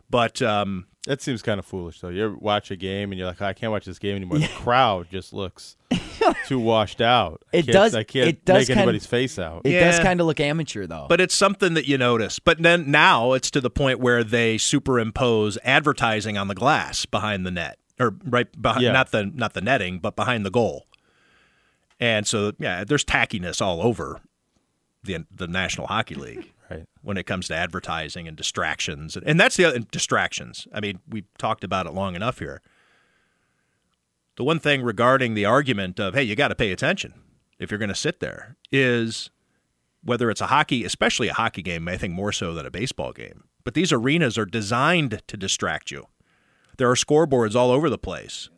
But 0.09 0.41
um, 0.41 0.87
That 1.07 1.19
seems 1.19 1.41
kind 1.41 1.57
of 1.57 1.65
foolish, 1.65 1.99
though. 1.99 2.09
You 2.09 2.37
watch 2.39 2.69
a 2.69 2.75
game 2.75 3.11
and 3.11 3.17
you're 3.17 3.27
like, 3.27 3.41
oh, 3.41 3.45
I 3.47 3.53
can't 3.53 3.71
watch 3.71 3.85
this 3.85 3.97
game 3.97 4.15
anymore. 4.15 4.37
The 4.37 4.47
crowd 4.49 5.07
just 5.09 5.33
looks 5.33 5.75
too 6.47 6.59
washed 6.59 7.01
out. 7.01 7.41
I 7.51 7.57
It 7.57 7.61
can't- 7.65 7.73
does- 7.73 7.95
I 7.95 8.03
can't 8.03 8.29
it 8.29 8.45
does 8.45 8.57
make 8.59 8.67
kind- 8.67 8.79
anybody's 8.81 9.07
face 9.07 9.39
out. 9.39 9.63
It 9.65 9.79
does 9.79 9.99
kind 9.99 10.21
of 10.21 10.27
look 10.27 10.39
amateur, 10.39 10.85
though. 10.85 11.07
But 11.09 11.19
it's 11.19 11.33
something 11.33 11.73
that 11.73 11.87
you 11.87 11.97
notice. 11.97 12.37
But 12.37 12.61
then 12.61 12.91
now 12.91 13.33
it's 13.33 13.49
to 13.51 13.61
the 13.61 13.71
point 13.71 13.99
where 13.99 14.23
they 14.23 14.59
superimpose 14.59 15.57
advertising 15.63 16.37
on 16.37 16.49
the 16.49 16.55
glass 16.55 17.07
behind 17.07 17.47
the 17.47 17.51
net, 17.51 17.79
or 17.99 18.15
right 18.25 18.47
behind 18.61 18.83
Yeah. 18.83 18.91
not 18.91 19.09
the 19.11 19.25
not 19.25 19.53
the 19.55 19.61
netting, 19.61 19.97
but 19.97 20.15
behind 20.15 20.45
the 20.45 20.51
goal. 20.51 20.85
And 21.99 22.27
so 22.27 22.51
yeah, 22.59 22.83
there's 22.83 23.03
tackiness 23.05 23.59
all 23.59 23.81
over 23.81 24.19
the 25.03 25.25
the 25.35 25.47
National 25.47 25.87
Hockey 25.87 26.13
League 26.15 26.51
Right. 26.71 26.85
when 27.01 27.17
it 27.17 27.25
comes 27.25 27.47
to 27.47 27.55
advertising 27.55 28.27
and 28.27 28.37
distractions. 28.37 29.17
And 29.17 29.39
that's 29.39 29.57
the 29.57 29.65
other 29.65 29.79
distractions. 29.79 30.67
I 30.73 30.79
mean, 30.79 30.99
we've 31.09 31.27
talked 31.37 31.63
about 31.63 31.85
it 31.85 31.93
long 31.93 32.15
enough 32.15 32.39
here. 32.39 32.61
The 34.37 34.43
one 34.43 34.59
thing 34.59 34.81
regarding 34.81 35.33
the 35.33 35.45
argument 35.45 35.99
of, 35.99 36.13
hey, 36.13 36.23
you 36.23 36.35
got 36.35 36.47
to 36.47 36.55
pay 36.55 36.71
attention 36.71 37.13
if 37.59 37.69
you're 37.69 37.77
going 37.77 37.89
to 37.89 37.95
sit 37.95 38.19
there 38.19 38.57
is 38.71 39.29
whether 40.03 40.31
it's 40.31 40.41
a 40.41 40.47
hockey, 40.47 40.83
especially 40.83 41.27
a 41.27 41.33
hockey 41.33 41.61
game, 41.61 41.87
I 41.87 41.97
think 41.97 42.13
more 42.13 42.31
so 42.31 42.53
than 42.53 42.65
a 42.65 42.71
baseball 42.71 43.11
game. 43.13 43.43
But 43.63 43.75
these 43.75 43.91
arenas 43.91 44.37
are 44.37 44.45
designed 44.45 45.21
to 45.27 45.37
distract 45.37 45.91
you. 45.91 46.07
There 46.77 46.89
are 46.89 46.95
scoreboards 46.95 47.55
all 47.55 47.69
over 47.69 47.89
the 47.89 47.99
place. 47.99 48.49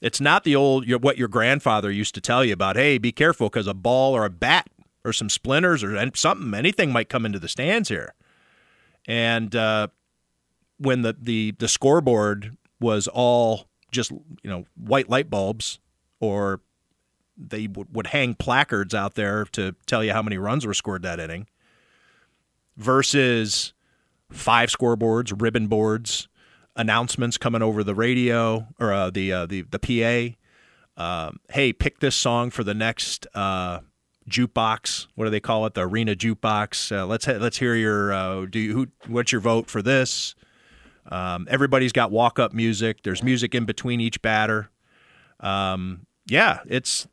It's 0.00 0.20
not 0.20 0.44
the 0.44 0.56
old 0.56 0.90
what 1.02 1.18
your 1.18 1.28
grandfather 1.28 1.90
used 1.90 2.14
to 2.14 2.20
tell 2.20 2.44
you 2.44 2.52
about. 2.52 2.76
Hey, 2.76 2.98
be 2.98 3.12
careful 3.12 3.48
because 3.48 3.66
a 3.66 3.74
ball 3.74 4.14
or 4.16 4.24
a 4.24 4.30
bat 4.30 4.68
or 5.08 5.12
some 5.12 5.28
splinters 5.28 5.82
or 5.82 6.10
something, 6.14 6.54
anything 6.54 6.92
might 6.92 7.08
come 7.08 7.26
into 7.26 7.38
the 7.38 7.48
stands 7.48 7.88
here. 7.88 8.14
And 9.06 9.54
uh, 9.56 9.88
when 10.78 11.02
the, 11.02 11.16
the 11.18 11.52
the 11.58 11.68
scoreboard 11.68 12.56
was 12.80 13.08
all 13.08 13.66
just 13.90 14.10
you 14.10 14.50
know 14.50 14.66
white 14.76 15.08
light 15.08 15.30
bulbs 15.30 15.80
or 16.20 16.60
they 17.36 17.66
would, 17.68 17.94
would 17.94 18.08
hang 18.08 18.34
placards 18.34 18.94
out 18.94 19.14
there 19.14 19.44
to 19.52 19.74
tell 19.86 20.02
you 20.02 20.12
how 20.12 20.22
many 20.22 20.36
runs 20.36 20.66
were 20.66 20.74
scored 20.74 21.02
that 21.02 21.20
inning 21.20 21.46
versus 22.76 23.72
five 24.30 24.70
scoreboards, 24.70 25.40
ribbon 25.40 25.66
boards, 25.66 26.28
announcements 26.76 27.36
coming 27.36 27.62
over 27.62 27.82
the 27.82 27.94
radio 27.94 28.66
or 28.78 28.92
uh, 28.92 29.10
the 29.10 29.32
uh, 29.32 29.46
the 29.46 29.62
the 29.62 29.78
PA. 29.78 30.34
Um, 31.02 31.38
hey, 31.50 31.72
pick 31.72 32.00
this 32.00 32.16
song 32.16 32.50
for 32.50 32.64
the 32.64 32.74
next 32.74 33.26
uh, 33.34 33.80
jukebox. 34.28 35.06
What 35.14 35.24
do 35.24 35.30
they 35.30 35.40
call 35.40 35.66
it? 35.66 35.74
The 35.74 35.82
arena 35.82 36.14
jukebox. 36.14 36.96
Uh, 36.96 37.06
let's 37.06 37.24
ha- 37.24 37.38
let's 37.38 37.58
hear 37.58 37.74
your. 37.74 38.12
Uh, 38.12 38.46
do 38.46 38.58
you, 38.58 38.72
who? 38.72 38.86
What's 39.06 39.32
your 39.32 39.40
vote 39.40 39.68
for 39.68 39.82
this? 39.82 40.34
Um, 41.10 41.46
everybody's 41.50 41.92
got 41.92 42.10
walk 42.10 42.38
up 42.38 42.52
music. 42.52 43.02
There's 43.02 43.22
music 43.22 43.54
in 43.54 43.64
between 43.64 44.00
each 44.00 44.20
batter. 44.20 44.70
Um, 45.40 46.06
yeah, 46.26 46.60
it's 46.66 47.08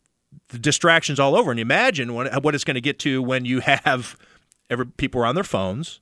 the 0.50 0.60
distractions 0.60 1.20
all 1.20 1.36
over. 1.36 1.52
And 1.52 1.60
imagine 1.60 2.14
what, 2.14 2.44
what 2.44 2.56
it's 2.56 2.64
going 2.64 2.76
to 2.76 2.82
get 2.82 3.00
to 3.00 3.22
when 3.22 3.46
you 3.46 3.62
have 3.62 4.18
every 4.70 4.86
people 4.86 5.22
are 5.22 5.26
on 5.26 5.36
their 5.36 5.44
phones. 5.44 6.02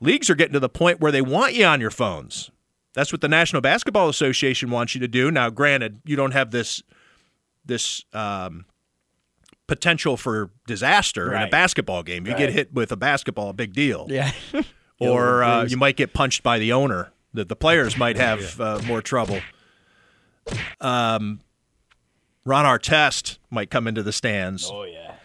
Leagues 0.00 0.28
are 0.28 0.34
getting 0.34 0.52
to 0.52 0.60
the 0.60 0.68
point 0.68 1.00
where 1.00 1.12
they 1.12 1.22
want 1.22 1.54
you 1.54 1.64
on 1.64 1.80
your 1.80 1.90
phones. 1.90 2.50
That's 2.94 3.12
what 3.12 3.20
the 3.20 3.28
National 3.28 3.62
Basketball 3.62 4.08
Association 4.08 4.70
wants 4.70 4.94
you 4.94 5.00
to 5.00 5.08
do. 5.08 5.30
Now, 5.30 5.50
granted, 5.50 6.00
you 6.04 6.16
don't 6.16 6.32
have 6.32 6.50
this 6.50 6.82
this 7.64 8.04
um, 8.12 8.64
potential 9.66 10.16
for 10.16 10.50
disaster 10.66 11.34
in 11.34 11.42
a 11.42 11.48
basketball 11.48 12.02
game. 12.02 12.26
You 12.26 12.36
get 12.36 12.52
hit 12.52 12.72
with 12.72 12.92
a 12.92 12.96
basketball, 12.96 13.50
a 13.50 13.52
big 13.52 13.72
deal. 13.72 14.06
Yeah. 14.08 14.32
or 14.98 15.42
uh, 15.44 15.64
you 15.64 15.76
might 15.76 15.96
get 15.96 16.14
punched 16.14 16.42
by 16.42 16.58
the 16.58 16.72
owner. 16.72 17.12
The, 17.34 17.44
the 17.44 17.56
players 17.56 17.98
might 17.98 18.16
have 18.16 18.58
uh, 18.60 18.80
more 18.86 19.02
trouble. 19.02 19.40
Um, 20.80 21.40
Ron 22.44 22.64
Artest 22.64 23.38
might 23.50 23.70
come 23.70 23.86
into 23.88 24.02
the 24.02 24.12
stands. 24.12 24.70
Oh 24.72 24.84
yeah, 24.84 25.16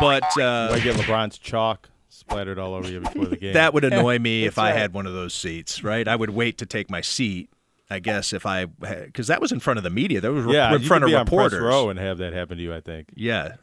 but 0.00 0.22
uh, 0.38 0.68
Might 0.72 0.82
get 0.82 0.96
LeBron's 0.96 1.36
chalk 1.38 1.90
splattered 2.08 2.58
all 2.58 2.74
over 2.74 2.88
you 2.90 3.00
before 3.00 3.26
the 3.26 3.36
game. 3.36 3.52
that 3.54 3.74
would 3.74 3.84
annoy 3.84 4.18
me 4.18 4.44
if 4.44 4.58
I 4.58 4.70
had 4.70 4.94
one 4.94 5.06
of 5.06 5.12
those 5.12 5.34
seats. 5.34 5.82
Right, 5.82 6.06
I 6.06 6.14
would 6.14 6.30
wait 6.30 6.58
to 6.58 6.66
take 6.66 6.90
my 6.90 7.00
seat. 7.00 7.50
I 7.90 7.98
guess 7.98 8.32
if 8.32 8.46
I 8.46 8.66
because 8.66 9.26
that 9.26 9.40
was 9.40 9.50
in 9.50 9.60
front 9.60 9.78
of 9.78 9.82
the 9.84 9.90
media, 9.90 10.20
that 10.20 10.32
was 10.32 10.46
yeah, 10.46 10.74
in 10.74 10.82
you 10.82 10.86
front 10.88 11.02
could 11.02 11.08
of 11.08 11.10
be 11.10 11.16
on 11.16 11.26
press 11.26 11.52
reporters. 11.52 11.60
row 11.60 11.90
and 11.90 11.98
have 11.98 12.18
that 12.18 12.32
happen 12.32 12.56
to 12.58 12.62
you. 12.62 12.74
I 12.74 12.80
think. 12.80 13.08
Yeah. 13.14 13.56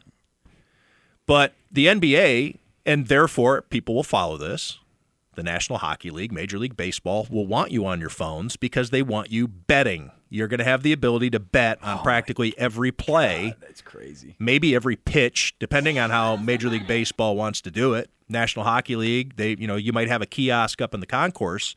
But 1.26 1.54
the 1.70 1.86
NBA, 1.86 2.58
and 2.84 3.08
therefore 3.08 3.62
people 3.62 3.94
will 3.94 4.02
follow 4.02 4.36
this, 4.36 4.78
the 5.34 5.42
National 5.42 5.78
Hockey 5.78 6.10
League, 6.10 6.32
Major 6.32 6.58
League 6.58 6.76
Baseball, 6.76 7.26
will 7.30 7.46
want 7.46 7.70
you 7.70 7.84
on 7.84 8.00
your 8.00 8.08
phones 8.08 8.56
because 8.56 8.90
they 8.90 9.02
want 9.02 9.30
you 9.30 9.46
betting. 9.46 10.10
You're 10.30 10.48
going 10.48 10.58
to 10.58 10.64
have 10.64 10.82
the 10.82 10.92
ability 10.92 11.30
to 11.30 11.38
bet 11.40 11.82
on 11.84 12.02
practically 12.02 12.56
every 12.58 12.90
play, 12.90 13.54
That's 13.60 13.82
crazy. 13.82 14.34
maybe 14.38 14.74
every 14.74 14.96
pitch, 14.96 15.54
depending 15.58 15.98
on 15.98 16.10
how 16.10 16.36
Major 16.36 16.68
League 16.68 16.86
Baseball 16.86 17.36
wants 17.36 17.60
to 17.62 17.70
do 17.70 17.94
it. 17.94 18.10
National 18.28 18.64
Hockey 18.64 18.96
League, 18.96 19.36
they, 19.36 19.54
you 19.56 19.66
know, 19.68 19.76
you 19.76 19.92
might 19.92 20.08
have 20.08 20.22
a 20.22 20.26
kiosk 20.26 20.80
up 20.80 20.94
in 20.94 21.00
the 21.00 21.06
concourse, 21.06 21.74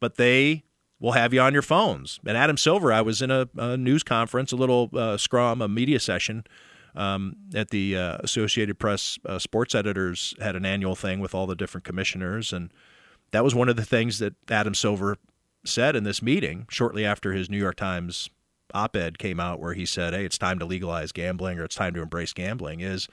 but 0.00 0.16
they 0.16 0.64
will 1.00 1.12
have 1.12 1.32
you 1.32 1.40
on 1.40 1.52
your 1.54 1.62
phones. 1.62 2.20
And 2.26 2.36
Adam 2.36 2.58
Silver, 2.58 2.92
I 2.92 3.00
was 3.00 3.22
in 3.22 3.30
a, 3.30 3.48
a 3.56 3.76
news 3.76 4.02
conference, 4.02 4.52
a 4.52 4.56
little 4.56 4.90
uh, 4.94 5.16
scrum, 5.16 5.62
a 5.62 5.68
media 5.68 6.00
session 6.00 6.44
um, 6.98 7.36
at 7.54 7.70
the 7.70 7.96
uh, 7.96 8.18
Associated 8.20 8.78
Press 8.78 9.18
uh, 9.24 9.38
sports 9.38 9.74
editors 9.74 10.34
had 10.40 10.56
an 10.56 10.66
annual 10.66 10.96
thing 10.96 11.20
with 11.20 11.34
all 11.34 11.46
the 11.46 11.54
different 11.54 11.84
commissioners, 11.84 12.52
and 12.52 12.72
that 13.30 13.44
was 13.44 13.54
one 13.54 13.68
of 13.68 13.76
the 13.76 13.84
things 13.84 14.18
that 14.18 14.34
Adam 14.50 14.74
Silver 14.74 15.16
said 15.64 15.94
in 15.94 16.04
this 16.04 16.20
meeting 16.20 16.66
shortly 16.68 17.04
after 17.04 17.32
his 17.32 17.48
New 17.48 17.58
York 17.58 17.76
Times 17.76 18.28
op-ed 18.74 19.18
came 19.18 19.38
out, 19.38 19.60
where 19.60 19.74
he 19.74 19.86
said, 19.86 20.12
"Hey, 20.12 20.24
it's 20.24 20.38
time 20.38 20.58
to 20.58 20.66
legalize 20.66 21.12
gambling, 21.12 21.58
or 21.58 21.64
it's 21.64 21.76
time 21.76 21.94
to 21.94 22.02
embrace 22.02 22.32
gambling." 22.32 22.80
Is 22.80 23.08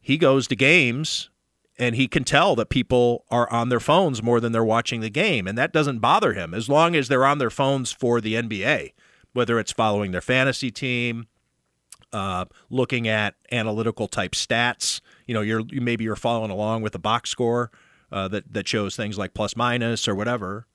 he 0.00 0.18
goes 0.18 0.48
to 0.48 0.56
games 0.56 1.30
and 1.78 1.94
he 1.94 2.08
can 2.08 2.24
tell 2.24 2.54
that 2.56 2.68
people 2.68 3.24
are 3.30 3.50
on 3.50 3.70
their 3.70 3.80
phones 3.80 4.22
more 4.22 4.38
than 4.40 4.52
they're 4.52 4.64
watching 4.64 5.00
the 5.00 5.10
game, 5.10 5.46
and 5.46 5.56
that 5.56 5.72
doesn't 5.72 6.00
bother 6.00 6.34
him 6.34 6.52
as 6.52 6.68
long 6.68 6.94
as 6.94 7.08
they're 7.08 7.24
on 7.24 7.38
their 7.38 7.50
phones 7.50 7.90
for 7.90 8.20
the 8.20 8.34
NBA, 8.34 8.92
whether 9.32 9.58
it's 9.58 9.72
following 9.72 10.10
their 10.10 10.20
fantasy 10.20 10.70
team, 10.70 11.26
uh, 12.12 12.44
looking 12.70 13.06
at 13.08 13.34
analytical 13.52 14.08
type 14.08 14.32
stats. 14.32 15.00
You 15.26 15.34
know, 15.34 15.40
you're 15.40 15.60
you, 15.70 15.80
maybe 15.80 16.04
you're 16.04 16.16
following 16.16 16.50
along 16.50 16.82
with 16.82 16.94
a 16.94 16.98
box 16.98 17.30
score 17.30 17.70
uh, 18.12 18.28
that 18.28 18.52
that 18.52 18.68
shows 18.68 18.96
things 18.96 19.16
like 19.18 19.34
plus 19.34 19.56
minus 19.56 20.08
or 20.08 20.14
whatever. 20.14 20.66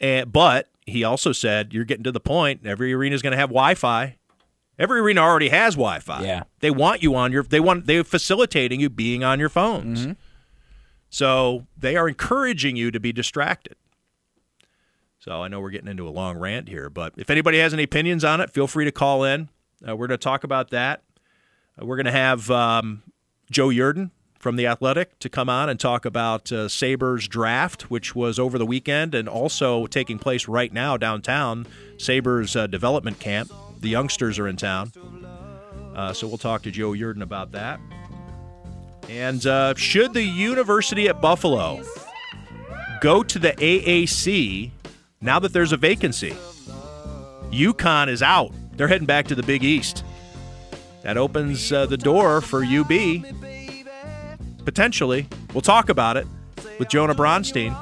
And 0.00 0.32
but 0.32 0.68
he 0.86 1.04
also 1.04 1.32
said 1.32 1.72
you're 1.72 1.84
getting 1.84 2.04
to 2.04 2.12
the 2.12 2.20
point. 2.20 2.66
Every 2.66 2.92
arena 2.92 3.14
is 3.14 3.22
going 3.22 3.32
to 3.32 3.36
have 3.38 3.50
Wi-Fi. 3.50 4.16
Every 4.78 5.00
arena 5.00 5.20
already 5.20 5.50
has 5.50 5.74
Wi-Fi. 5.74 6.22
Yeah. 6.22 6.44
they 6.60 6.70
want 6.70 7.02
you 7.02 7.14
on 7.14 7.32
your. 7.32 7.42
They 7.42 7.60
want 7.60 7.86
they're 7.86 8.02
facilitating 8.02 8.80
you 8.80 8.88
being 8.88 9.22
on 9.22 9.38
your 9.38 9.50
phones. 9.50 10.16
So 11.10 11.66
they 11.76 11.96
are 11.96 12.08
encouraging 12.08 12.76
you 12.76 12.90
to 12.90 13.00
be 13.00 13.12
distracted. 13.12 13.76
So 15.18 15.42
I 15.42 15.48
know 15.48 15.60
we're 15.60 15.70
getting 15.70 15.88
into 15.88 16.08
a 16.08 16.10
long 16.10 16.38
rant 16.38 16.68
here, 16.68 16.88
but 16.88 17.12
if 17.18 17.28
anybody 17.28 17.58
has 17.58 17.74
any 17.74 17.82
opinions 17.82 18.24
on 18.24 18.40
it, 18.40 18.50
feel 18.50 18.66
free 18.66 18.86
to 18.86 18.92
call 18.92 19.22
in. 19.22 19.50
Uh, 19.86 19.96
we're 19.96 20.06
going 20.06 20.18
to 20.18 20.24
talk 20.24 20.44
about 20.44 20.70
that. 20.70 21.02
Uh, 21.80 21.86
we're 21.86 21.96
going 21.96 22.06
to 22.06 22.12
have 22.12 22.50
um, 22.50 23.02
Joe 23.50 23.68
Yerdon 23.68 24.10
from 24.38 24.56
The 24.56 24.66
Athletic 24.66 25.18
to 25.18 25.28
come 25.28 25.48
on 25.48 25.68
and 25.68 25.78
talk 25.78 26.04
about 26.04 26.50
uh, 26.50 26.68
Sabres 26.68 27.28
draft, 27.28 27.90
which 27.90 28.14
was 28.14 28.38
over 28.38 28.56
the 28.58 28.66
weekend 28.66 29.14
and 29.14 29.28
also 29.28 29.86
taking 29.86 30.18
place 30.18 30.48
right 30.48 30.72
now 30.72 30.96
downtown. 30.96 31.66
Sabres 31.98 32.56
uh, 32.56 32.66
development 32.66 33.20
camp. 33.20 33.50
The 33.80 33.88
youngsters 33.88 34.38
are 34.38 34.48
in 34.48 34.56
town. 34.56 34.92
Uh, 35.94 36.12
so 36.12 36.26
we'll 36.26 36.38
talk 36.38 36.62
to 36.62 36.70
Joe 36.70 36.92
Yerdon 36.92 37.22
about 37.22 37.52
that. 37.52 37.80
And 39.08 39.44
uh, 39.44 39.74
should 39.74 40.14
the 40.14 40.22
University 40.22 41.08
at 41.08 41.20
Buffalo 41.20 41.82
go 43.00 43.22
to 43.22 43.38
the 43.38 43.52
AAC 43.52 44.70
now 45.20 45.38
that 45.38 45.52
there's 45.52 45.72
a 45.72 45.76
vacancy? 45.76 46.34
UConn 47.50 48.08
is 48.08 48.22
out. 48.22 48.52
They're 48.80 48.88
heading 48.88 49.04
back 49.04 49.26
to 49.26 49.34
the 49.34 49.42
Big 49.42 49.62
East. 49.62 50.06
That 51.02 51.18
opens 51.18 51.70
uh, 51.70 51.84
the 51.84 51.98
door 51.98 52.40
for 52.40 52.64
UB. 52.64 52.90
Potentially. 54.64 55.28
We'll 55.52 55.60
talk 55.60 55.90
about 55.90 56.16
it 56.16 56.26
with 56.78 56.88
Jonah 56.88 57.14
Bronstein 57.14 57.76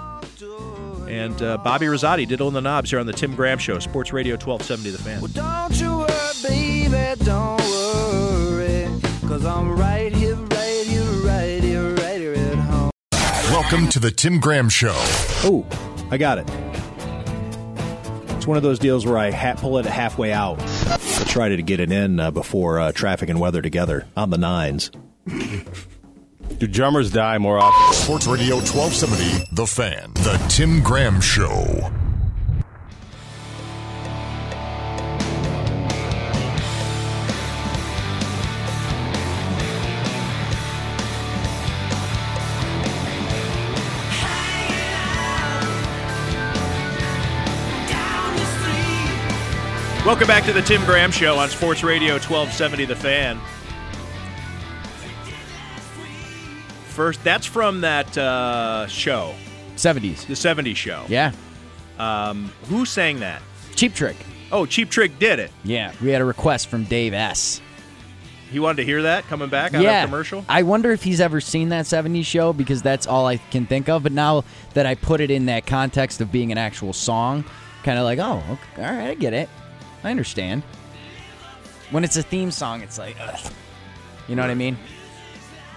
and 1.08 1.40
uh, 1.40 1.58
Bobby 1.58 1.86
Rosati, 1.86 2.26
Diddle 2.26 2.48
in 2.48 2.54
the 2.54 2.60
Knobs 2.60 2.90
here 2.90 2.98
on 2.98 3.06
the 3.06 3.12
Tim 3.12 3.36
Graham 3.36 3.58
Show, 3.58 3.78
Sports 3.78 4.12
Radio 4.12 4.34
1270 4.34 4.90
The 4.90 4.98
Fan. 4.98 5.20
Don't 5.34 5.80
you 5.80 5.98
worry, 5.98 6.88
baby, 6.90 7.24
don't 7.24 7.60
worry. 7.60 8.88
Cause 9.28 9.44
I'm 9.44 9.78
right 9.78 10.12
here, 10.12 10.34
right 10.34 10.84
here, 10.84 11.04
right 11.24 11.62
here, 11.62 11.94
right 11.94 12.18
here 12.18 12.34
at 12.34 12.56
home. 12.56 12.90
Welcome 13.52 13.88
to 13.90 14.00
the 14.00 14.10
Tim 14.10 14.40
Graham 14.40 14.68
Show. 14.68 14.96
Oh, 15.44 15.64
I 16.10 16.18
got 16.18 16.38
it. 16.38 16.50
It's 18.36 18.48
one 18.48 18.56
of 18.56 18.64
those 18.64 18.80
deals 18.80 19.06
where 19.06 19.18
I 19.18 19.30
ha- 19.30 19.54
pull 19.54 19.78
it 19.78 19.86
halfway 19.86 20.32
out. 20.32 20.58
I 20.90 21.24
try 21.24 21.48
to 21.50 21.62
get 21.62 21.80
it 21.80 21.92
in 21.92 22.18
uh, 22.20 22.30
before 22.30 22.78
uh, 22.80 22.92
traffic 22.92 23.28
and 23.28 23.38
weather 23.38 23.60
together 23.62 24.06
on 24.16 24.30
the 24.30 24.38
nines. 24.38 24.90
Do 25.26 26.66
drummers 26.66 27.12
die 27.12 27.38
more 27.38 27.58
often? 27.58 27.94
Sports 27.94 28.26
Radio 28.26 28.56
1270, 28.56 29.44
The 29.52 29.66
Fan. 29.66 30.12
The 30.14 30.44
Tim 30.48 30.82
Graham 30.82 31.20
Show. 31.20 31.92
Welcome 50.08 50.26
back 50.26 50.46
to 50.46 50.54
the 50.54 50.62
Tim 50.62 50.82
Graham 50.86 51.10
Show 51.10 51.36
on 51.36 51.50
Sports 51.50 51.84
Radio 51.84 52.14
1270 52.14 52.86
The 52.86 52.96
Fan. 52.96 53.38
First, 56.86 57.22
that's 57.22 57.44
from 57.44 57.82
that 57.82 58.16
uh, 58.16 58.86
show, 58.86 59.34
70s. 59.76 60.26
the 60.26 60.32
70s 60.32 60.76
show. 60.76 61.04
Yeah. 61.08 61.32
Um, 61.98 62.50
who 62.70 62.86
sang 62.86 63.20
that? 63.20 63.42
Cheap 63.76 63.92
Trick. 63.92 64.16
Oh, 64.50 64.64
Cheap 64.64 64.88
Trick 64.88 65.18
did 65.18 65.40
it. 65.40 65.50
Yeah. 65.62 65.92
We 66.00 66.08
had 66.08 66.22
a 66.22 66.24
request 66.24 66.68
from 66.68 66.84
Dave 66.84 67.12
S. 67.12 67.60
He 68.50 68.60
wanted 68.60 68.76
to 68.78 68.84
hear 68.86 69.02
that 69.02 69.24
coming 69.24 69.50
back 69.50 69.74
out 69.74 69.82
yeah. 69.82 70.04
of 70.04 70.08
commercial. 70.08 70.42
I 70.48 70.62
wonder 70.62 70.90
if 70.90 71.02
he's 71.02 71.20
ever 71.20 71.42
seen 71.42 71.68
that 71.68 71.84
70s 71.84 72.24
show 72.24 72.54
because 72.54 72.80
that's 72.80 73.06
all 73.06 73.26
I 73.26 73.36
can 73.36 73.66
think 73.66 73.90
of. 73.90 74.04
But 74.04 74.12
now 74.12 74.44
that 74.72 74.86
I 74.86 74.94
put 74.94 75.20
it 75.20 75.30
in 75.30 75.44
that 75.46 75.66
context 75.66 76.22
of 76.22 76.32
being 76.32 76.50
an 76.50 76.56
actual 76.56 76.94
song, 76.94 77.44
kind 77.82 77.98
of 77.98 78.04
like, 78.04 78.18
oh, 78.18 78.42
okay, 78.52 78.86
all 78.86 78.90
right, 78.90 79.10
I 79.10 79.14
get 79.14 79.34
it. 79.34 79.50
I 80.04 80.10
understand. 80.10 80.62
When 81.90 82.04
it's 82.04 82.16
a 82.16 82.22
theme 82.22 82.50
song, 82.50 82.82
it's 82.82 82.98
like, 82.98 83.16
ugh. 83.20 83.52
you 84.28 84.36
know 84.36 84.42
what 84.42 84.50
I 84.50 84.54
mean? 84.54 84.76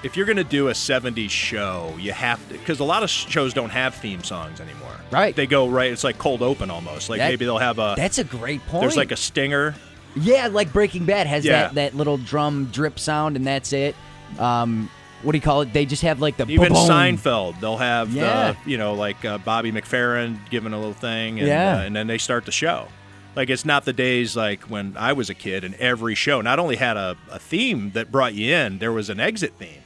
If 0.04 0.18
you're 0.18 0.26
going 0.26 0.38
to 0.38 0.44
do 0.44 0.68
a 0.70 0.72
70s 0.74 1.30
show, 1.30 1.94
you 2.00 2.12
have 2.12 2.46
to, 2.50 2.56
because 2.58 2.80
a 2.80 2.84
lot 2.84 3.04
of 3.04 3.10
shows 3.10 3.54
don't 3.54 3.70
have 3.70 3.94
theme 3.96 4.24
songs 4.24 4.60
anymore. 4.60 4.96
Right. 5.12 5.36
They 5.36 5.46
go 5.46 5.68
right, 5.70 5.92
it's 5.92 6.04
like 6.04 6.18
cold 6.18 6.42
open 6.42 6.70
almost. 6.72 7.10
Like 7.10 7.20
That- 7.20 7.30
maybe 7.30 7.46
they'll 7.46 7.60
have 7.60 7.78
a, 7.80 7.94
That's 7.96 8.18
a 8.18 8.24
great 8.24 8.66
point. 8.68 8.82
there's 8.82 8.98
like 8.98 9.12
a 9.12 9.16
stinger 9.16 9.76
Yeah, 10.16 10.48
like 10.48 10.74
Breaking 10.74 11.06
Bad 11.06 11.28
has 11.28 11.46
Yeah. 11.46 11.64
that, 11.68 11.76
that 11.76 11.96
little 11.96 12.18
drum 12.18 12.66
drip 12.74 13.00
sound, 13.00 13.36
and 13.38 13.46
that's 13.48 13.72
it. 13.74 13.96
Um, 14.40 14.90
what 15.22 15.34
do 15.34 15.38
you 15.38 15.42
call 15.42 15.62
it? 15.62 15.72
They 15.72 15.86
just 15.86 16.02
have 16.02 16.20
like 16.20 16.36
the 16.36 16.48
Even 16.50 16.70
boom. 16.74 16.90
Seinfeld, 16.90 17.60
they'll 17.62 17.78
have 17.78 18.12
Yeah. 18.12 18.54
the 18.66 18.70
you 18.72 18.78
know 18.78 18.96
like 18.96 19.24
uh, 19.24 19.38
Bobby 19.38 19.72
McFerrin 19.72 20.38
giving 20.50 20.74
a 20.74 20.78
little 20.78 20.94
thing, 20.94 21.38
and, 21.40 21.48
Yeah. 21.48 21.78
uh, 21.78 21.82
and 21.84 21.96
then 21.96 22.08
they 22.08 22.18
start 22.18 22.46
the 22.46 22.52
show. 22.52 22.88
Like 23.36 23.50
it's 23.50 23.64
not 23.66 23.86
the 23.86 23.94
days 23.94 24.36
like 24.36 24.64
when 24.64 24.96
I 24.98 25.14
was 25.14 25.30
a 25.30 25.34
kid, 25.34 25.64
and 25.64 25.74
every 25.76 26.16
show 26.16 26.42
not 26.42 26.60
only 26.60 26.76
had 26.76 26.98
a, 26.98 27.16
a 27.30 27.40
theme 27.40 27.92
that 27.92 28.12
brought 28.12 28.34
you 28.34 28.54
in, 28.54 28.80
there 28.80 28.92
was 28.92 29.10
an 29.10 29.20
exit 29.22 29.54
theme, 29.58 29.82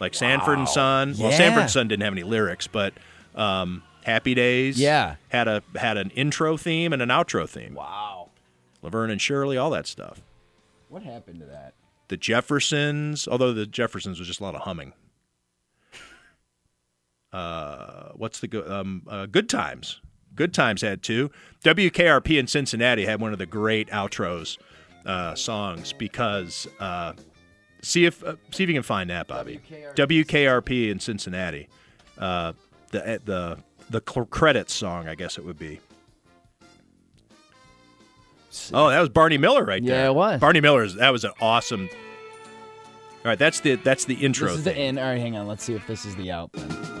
like 0.00 0.12
Sanford 0.14 0.58
and 0.58 0.68
Son. 0.68 1.14
Well, 1.18 1.30
Sanford 1.30 1.62
and 1.62 1.70
Son 1.70 1.86
didn't 1.88 2.02
have 2.02 2.12
any 2.14 2.24
lyrics, 2.24 2.66
but 2.66 2.92
um, 3.36 3.82
Happy 4.02 4.34
Days, 4.34 4.78
Yeah. 4.78 5.16
had 5.28 5.46
a 5.46 5.62
had 5.76 5.96
an 5.96 6.10
intro 6.10 6.56
theme 6.56 6.92
and 6.92 7.00
an 7.00 7.10
outro 7.10 7.48
theme. 7.48 7.74
Wow, 7.74 8.30
Laverne 8.82 9.10
and 9.10 9.20
Shirley, 9.22 9.56
all 9.56 9.70
that 9.70 9.86
stuff. 9.86 10.20
What 10.88 11.04
happened 11.04 11.40
to 11.40 11.46
that? 11.46 11.74
The 12.08 12.16
Jeffersons, 12.16 13.28
although 13.28 13.52
the 13.52 13.66
Jeffersons 13.66 14.18
was 14.18 14.26
just 14.28 14.40
a 14.40 14.42
lot 14.42 14.54
of 14.56 14.62
humming. 14.62 14.92
Uh, 17.32 18.10
what's 18.14 18.40
the 18.40 18.48
good? 18.48 18.70
Um, 18.70 19.02
uh, 19.08 19.26
good 19.26 19.48
times. 19.48 20.00
Good 20.34 20.52
times 20.52 20.82
had 20.82 21.02
two. 21.02 21.30
WKRP 21.64 22.38
in 22.38 22.46
Cincinnati 22.46 23.04
had 23.04 23.20
one 23.20 23.32
of 23.32 23.38
the 23.38 23.46
great 23.46 23.88
outros 23.88 24.58
uh, 25.06 25.34
songs 25.34 25.92
because 25.92 26.66
uh, 26.80 27.12
see 27.82 28.04
if 28.04 28.22
uh, 28.24 28.36
see 28.50 28.64
if 28.64 28.68
you 28.68 28.74
can 28.74 28.82
find 28.82 29.10
that, 29.10 29.28
Bobby. 29.28 29.60
WKRP 29.94 30.90
in 30.90 30.98
Cincinnati. 30.98 31.68
Uh, 32.18 32.52
the 32.90 33.20
the 33.24 33.58
the 33.90 34.02
cl- 34.08 34.26
credits 34.26 34.72
song, 34.72 35.08
I 35.08 35.14
guess 35.14 35.38
it 35.38 35.44
would 35.44 35.58
be. 35.58 35.80
Oh, 38.72 38.88
that 38.88 39.00
was 39.00 39.08
Barney 39.08 39.36
Miller 39.38 39.64
right 39.64 39.84
there. 39.84 40.02
Yeah, 40.02 40.10
it 40.10 40.14
was. 40.14 40.40
Barney 40.40 40.60
Miller's 40.60 40.94
that 40.94 41.10
was 41.10 41.24
an 41.24 41.32
awesome. 41.40 41.88
All 41.92 43.30
right, 43.30 43.38
that's 43.38 43.60
the 43.60 43.74
that's 43.76 44.04
the 44.04 44.14
intro. 44.14 44.48
This 44.48 44.58
is 44.58 44.64
the 44.64 44.72
thing. 44.72 44.88
in. 44.90 44.98
All 44.98 45.04
right, 45.04 45.20
hang 45.20 45.36
on. 45.36 45.46
Let's 45.46 45.64
see 45.64 45.74
if 45.74 45.86
this 45.86 46.04
is 46.04 46.14
the 46.16 46.30
out. 46.30 46.52
Then. 46.52 46.93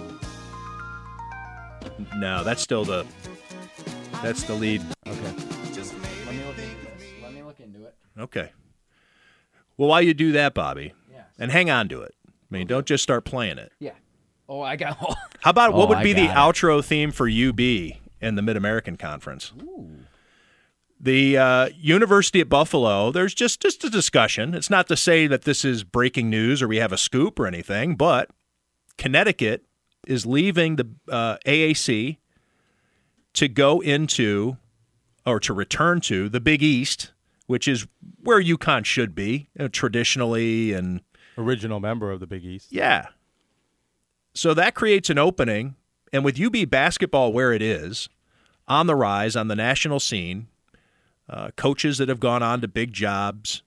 No, 2.16 2.42
that's 2.44 2.62
still 2.62 2.84
the 2.84 3.06
that's 4.22 4.42
the 4.44 4.54
lead. 4.54 4.82
Okay. 5.06 5.20
Let 6.26 6.34
me 6.34 6.44
look 6.44 6.58
into 6.58 6.76
this. 6.86 7.06
Let 7.22 7.32
me 7.32 7.42
look 7.42 7.60
into 7.60 7.84
it. 7.84 7.94
Okay. 8.18 8.50
Well, 9.76 9.88
while 9.88 10.02
you 10.02 10.14
do 10.14 10.32
that, 10.32 10.54
Bobby, 10.54 10.92
Yeah. 11.12 11.24
and 11.38 11.50
hang 11.50 11.70
on 11.70 11.88
to 11.88 12.00
it. 12.02 12.14
I 12.28 12.30
mean, 12.50 12.66
don't 12.66 12.86
just 12.86 13.02
start 13.02 13.24
playing 13.24 13.58
it. 13.58 13.72
Yeah. 13.80 13.92
Oh, 14.48 14.60
I 14.60 14.76
got. 14.76 14.96
How 15.40 15.50
about 15.50 15.72
Oh, 15.74 15.78
what 15.78 15.88
would 15.88 15.98
I 15.98 16.02
be 16.02 16.12
the 16.12 16.26
got 16.26 16.54
outro 16.54 16.84
theme 16.84 17.10
for 17.10 17.28
UB 17.28 17.58
in 18.20 18.34
the 18.36 18.42
Mid 18.42 18.56
American 18.56 18.96
Conference? 18.96 19.52
The 21.00 21.36
uh, 21.36 21.68
University 21.76 22.40
at 22.40 22.48
Buffalo. 22.48 23.10
There's 23.10 23.34
just 23.34 23.60
just 23.60 23.84
a 23.84 23.90
discussion. 23.90 24.54
It's 24.54 24.70
not 24.70 24.86
to 24.88 24.96
say 24.96 25.26
that 25.26 25.42
this 25.42 25.64
is 25.64 25.84
breaking 25.84 26.30
news 26.30 26.62
or 26.62 26.68
we 26.68 26.76
have 26.78 26.92
a 26.92 26.96
scoop 26.98 27.38
or 27.38 27.46
anything, 27.46 27.94
but 27.96 28.30
Connecticut 28.96 29.64
is 30.06 30.26
leaving 30.26 30.76
the 30.76 30.88
uh, 31.10 31.36
AAC 31.46 32.18
to 33.34 33.48
go 33.48 33.80
into 33.80 34.56
or 35.26 35.40
to 35.40 35.52
return 35.52 36.00
to 36.02 36.28
the 36.28 36.40
Big 36.40 36.62
East, 36.62 37.12
which 37.46 37.66
is 37.66 37.86
where 38.22 38.42
UConn 38.42 38.84
should 38.84 39.14
be 39.14 39.48
you 39.54 39.64
know, 39.64 39.68
traditionally 39.68 40.72
and 40.72 41.00
Original 41.36 41.80
member 41.80 42.12
of 42.12 42.20
the 42.20 42.26
Big 42.26 42.44
East. 42.44 42.68
yeah. 42.70 43.08
So 44.34 44.54
that 44.54 44.74
creates 44.74 45.10
an 45.10 45.18
opening. 45.18 45.76
And 46.12 46.24
with 46.24 46.40
UB 46.40 46.68
basketball 46.70 47.32
where 47.32 47.52
it 47.52 47.62
is, 47.62 48.08
on 48.68 48.86
the 48.86 48.94
rise 48.94 49.36
on 49.36 49.48
the 49.48 49.56
national 49.56 50.00
scene, 50.00 50.48
uh, 51.28 51.50
coaches 51.56 51.98
that 51.98 52.08
have 52.08 52.20
gone 52.20 52.42
on 52.42 52.60
to 52.60 52.68
big 52.68 52.92
jobs, 52.92 53.62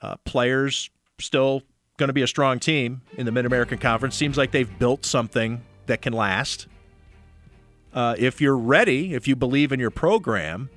uh, 0.00 0.16
players 0.24 0.90
still 1.18 1.62
going 2.02 2.08
to 2.08 2.12
be 2.12 2.22
a 2.22 2.26
strong 2.26 2.58
team 2.58 3.00
in 3.16 3.26
the 3.26 3.30
Mid 3.30 3.46
American 3.46 3.78
Conference. 3.78 4.16
Seems 4.16 4.36
like 4.36 4.50
they've 4.50 4.78
built 4.80 5.06
something 5.06 5.62
that 5.86 6.02
can 6.02 6.12
last. 6.12 6.66
Uh, 7.94 8.16
if 8.18 8.40
you're 8.40 8.56
ready, 8.56 9.14
if 9.14 9.28
you 9.28 9.36
believe 9.36 9.70
in 9.70 9.78
your 9.78 9.92
program, 9.92 10.68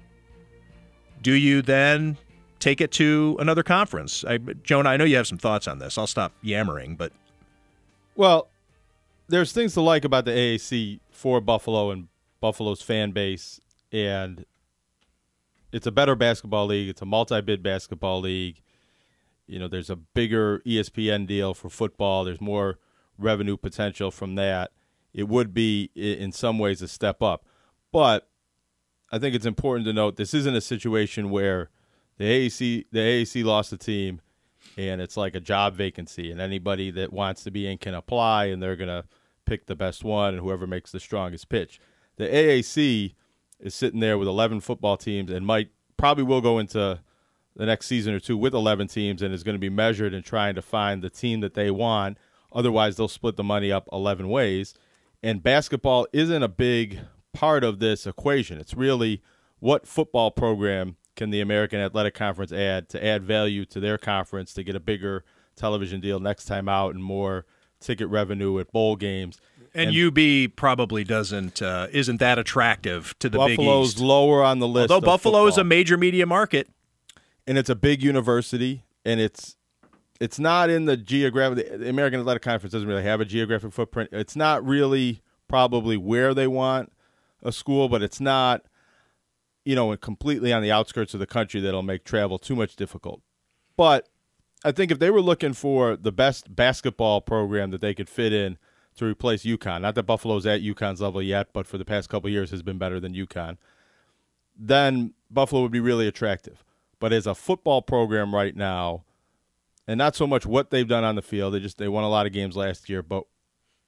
do 1.24 1.34
you 1.34 1.64
then 1.64 2.16
take 2.60 2.80
it 2.80 2.92
to 2.92 3.38
another 3.40 3.64
conference? 3.64 4.24
I, 4.24 4.38
I 4.70 4.98
know 4.98 5.04
you 5.04 5.16
have 5.16 5.26
some 5.26 5.40
thoughts 5.40 5.68
on 5.68 5.80
this. 5.80 5.98
I'll 5.98 6.06
stop 6.06 6.32
yammering, 6.44 6.96
but 6.96 7.12
Well, 8.16 8.48
there's 9.28 9.52
things 9.52 9.74
to 9.74 9.82
like 9.82 10.06
about 10.06 10.26
the 10.26 10.32
AAC 10.32 11.00
for 11.10 11.42
Buffalo 11.42 11.90
and 11.90 12.08
Buffalo's 12.40 12.84
fan 12.84 13.10
base, 13.10 13.60
and 13.92 14.46
it's 15.72 15.88
a 15.88 15.92
better 15.92 16.14
basketball 16.14 16.68
league. 16.68 16.90
It's 16.90 17.02
a 17.02 17.06
multi-bid 17.06 17.64
basketball 17.64 18.22
league. 18.22 18.62
You 19.47 19.60
know, 19.60 19.67
there's 19.67 19.89
a 19.89 19.95
bigger 19.95 20.60
ESPN 20.65 21.27
deal 21.27 21.53
for 21.53 21.69
football. 21.69 22.23
There's 22.23 22.41
more 22.41 22.79
revenue 23.17 23.58
potential 23.58 24.12
from 24.12 24.36
that. 24.36 24.71
It 25.13 25.27
would 25.27 25.53
be 25.53 25.91
in 25.95 26.31
some 26.31 26.60
ways 26.60 26.81
a 26.81 26.88
step 26.88 27.21
up, 27.21 27.45
but 27.91 28.27
I 29.12 29.19
think 29.19 29.36
it's 29.36 29.45
important 29.45 29.86
to 29.88 29.93
note 29.93 30.17
this 30.17 30.34
isn't 30.34 30.55
a 30.55 30.62
situation 30.62 31.29
where 31.29 31.69
the 32.17 32.25
AAC 32.25 32.86
the 32.91 32.99
AAC 32.99 33.43
lost 33.43 33.71
a 33.71 33.77
team 33.77 34.19
and 34.77 34.99
it's 34.99 35.15
like 35.15 35.36
a 35.36 35.39
job 35.39 35.75
vacancy 35.75 36.31
and 36.31 36.41
anybody 36.41 36.91
that 36.91 37.13
wants 37.13 37.43
to 37.43 37.51
be 37.51 37.67
in 37.67 37.77
can 37.77 37.93
apply 37.93 38.45
and 38.45 38.62
they're 38.62 38.75
going 38.75 38.89
to 38.89 39.05
pick 39.45 39.67
the 39.67 39.75
best 39.75 40.03
one 40.03 40.34
and 40.34 40.43
whoever 40.43 40.65
makes 40.65 40.91
the 40.91 40.99
strongest 40.99 41.49
pitch. 41.49 41.79
The 42.17 42.25
AAC 42.25 43.13
is 43.60 43.75
sitting 43.75 43.99
there 43.99 44.17
with 44.17 44.27
11 44.27 44.62
football 44.62 44.97
teams 44.97 45.31
and 45.31 45.45
might 45.45 45.69
probably 45.97 46.23
will 46.23 46.41
go 46.41 46.60
into 46.60 46.99
the 47.56 47.65
next 47.65 47.88
season 47.88 48.13
or 48.13 48.20
two 48.20 48.38
with 48.38 48.54
11 48.54 48.88
teams 48.88 49.22
and 49.22 49.34
is 49.34 49.44
going 49.44 49.56
to 49.56 49.60
be 49.60 49.70
measured 49.70 50.13
in 50.13 50.24
trying 50.24 50.56
to 50.56 50.62
find 50.62 51.02
the 51.02 51.10
team 51.10 51.39
that 51.39 51.54
they 51.54 51.72
want. 51.72 52.18
Otherwise, 52.52 52.98
they'll 52.98 53.08
split 53.08 53.36
the 53.38 53.44
money 53.44 53.72
up 53.72 53.88
11 53.91 54.30
ways. 54.30 54.74
And 55.24 55.41
basketball 55.41 56.08
isn't 56.13 56.44
a 56.44 56.48
big 56.48 57.00
part 57.34 57.63
of 57.63 57.80
this 57.80 58.06
equation. 58.06 58.60
It's 58.60 58.74
really 58.74 59.22
what 59.60 59.88
football 59.88 60.32
program 60.32 60.98
can 61.15 61.30
the 61.30 61.41
American 61.41 61.80
Athletic 61.80 62.13
Conference 62.13 62.52
add 62.52 62.89
to 62.89 63.04
add 63.04 63.24
value 63.24 63.65
to 63.65 63.80
their 63.80 63.98
conference 63.98 64.54
to 64.54 64.63
get 64.63 64.76
a 64.76 64.80
bigger 64.80 65.24
television 65.56 66.02
deal 66.02 66.20
next 66.20 66.46
time 66.46 66.68
out 66.68 66.94
and 66.94 67.04
more 67.04 67.46
ticket 67.80 68.08
revenue 68.10 68.60
at 68.60 68.72
bowl 68.72 68.96
games. 68.96 69.39
and, 69.74 69.96
UB 69.96 70.56
probably 70.56 71.04
doesn't 71.04 71.62
uh, 71.62 71.88
isn't 71.91 72.18
that 72.18 72.38
attractive 72.39 73.15
to 73.20 73.30
the 73.30 73.38
Big 73.39 73.58
Buffalo's 73.58 73.94
East. 73.94 74.00
lower 74.00 74.44
on 74.44 74.60
the 74.60 74.68
list. 74.68 74.91
Although 74.91 75.06
Buffalo 75.06 75.48
is 75.48 75.58
a 75.58 75.63
major 75.63 75.98
media 75.98 76.26
market, 76.26 76.70
and 77.47 77.58
it's 77.58 77.69
a 77.69 77.75
big 77.75 78.03
university, 78.03 78.84
and 79.03 79.19
it's 79.19 79.55
it's 80.19 80.39
not 80.39 80.69
in 80.69 80.86
the 80.86 80.97
geographic. 80.97 81.79
The 81.79 81.89
American 81.89 82.19
Athletic 82.19 82.43
Conference 82.43 82.73
doesn't 82.73 82.88
really 82.88 83.03
have 83.03 83.21
a 83.21 83.25
geographic 83.25 83.73
footprint. 83.73 84.10
It's 84.12 84.36
not 84.36 84.65
really 84.65 85.21
probably 85.47 85.97
where 85.97 86.34
they 86.34 86.47
want 86.47 86.91
a 87.43 87.51
school, 87.51 87.89
but 87.89 88.01
it's 88.01 88.19
not, 88.19 88.63
you 89.63 89.75
know, 89.75 89.95
completely 89.97 90.51
on 90.51 90.62
the 90.63 90.71
outskirts 90.71 91.13
of 91.13 91.19
the 91.19 91.27
country 91.27 91.62
that'll 91.62 91.84
make 91.84 92.03
travel 92.03 92.39
too 92.39 92.55
much 92.55 92.75
difficult. 92.75 93.21
But 93.77 94.10
I 94.63 94.71
think 94.71 94.91
if 94.91 94.99
they 94.99 95.12
were 95.12 95.21
looking 95.21 95.53
for 95.53 95.95
the 95.95 96.12
best 96.12 96.55
basketball 96.55 97.21
program 97.21 97.69
that 97.71 97.81
they 97.81 97.93
could 97.93 98.10
fit 98.10 98.34
in 98.34 98.58
to 98.95 99.05
replace 99.05 99.43
UConn, 99.43 99.81
not 99.81 99.93
that 99.95 100.03
Buffalo's 100.03 100.45
at 100.47 100.62
UConn's 100.62 101.01
level 101.01 101.21
yet, 101.21 101.49
but 101.53 101.67
for 101.67 101.77
the 101.77 101.86
past 101.86 102.10
couple 102.10 102.29
years 102.29 102.49
has 102.49 102.63
been 102.63 102.79
better 102.79 102.99
than 102.99 103.13
UConn, 103.13 103.58
then 104.58 105.13
Buffalo 105.29 105.62
would 105.62 105.71
be 105.71 105.79
really 105.79 106.08
attractive. 106.08 106.64
But 106.99 107.13
as 107.13 107.27
a 107.27 107.36
football 107.36 107.81
program 107.81 108.34
right 108.34 108.55
now, 108.55 109.03
and 109.88 109.97
not 109.97 110.15
so 110.15 110.25
much 110.25 110.45
what 110.45 110.71
they've 110.71 110.88
done 110.88 111.03
on 111.03 111.15
the 111.15 111.21
field, 111.21 111.53
they 111.53 111.60
just 111.60 111.77
they 111.77 111.88
won 111.88 112.03
a 112.03 112.10
lot 112.10 112.25
of 112.25 112.31
games 112.31 112.55
last 112.55 112.89
year, 112.89 113.03
but 113.03 113.25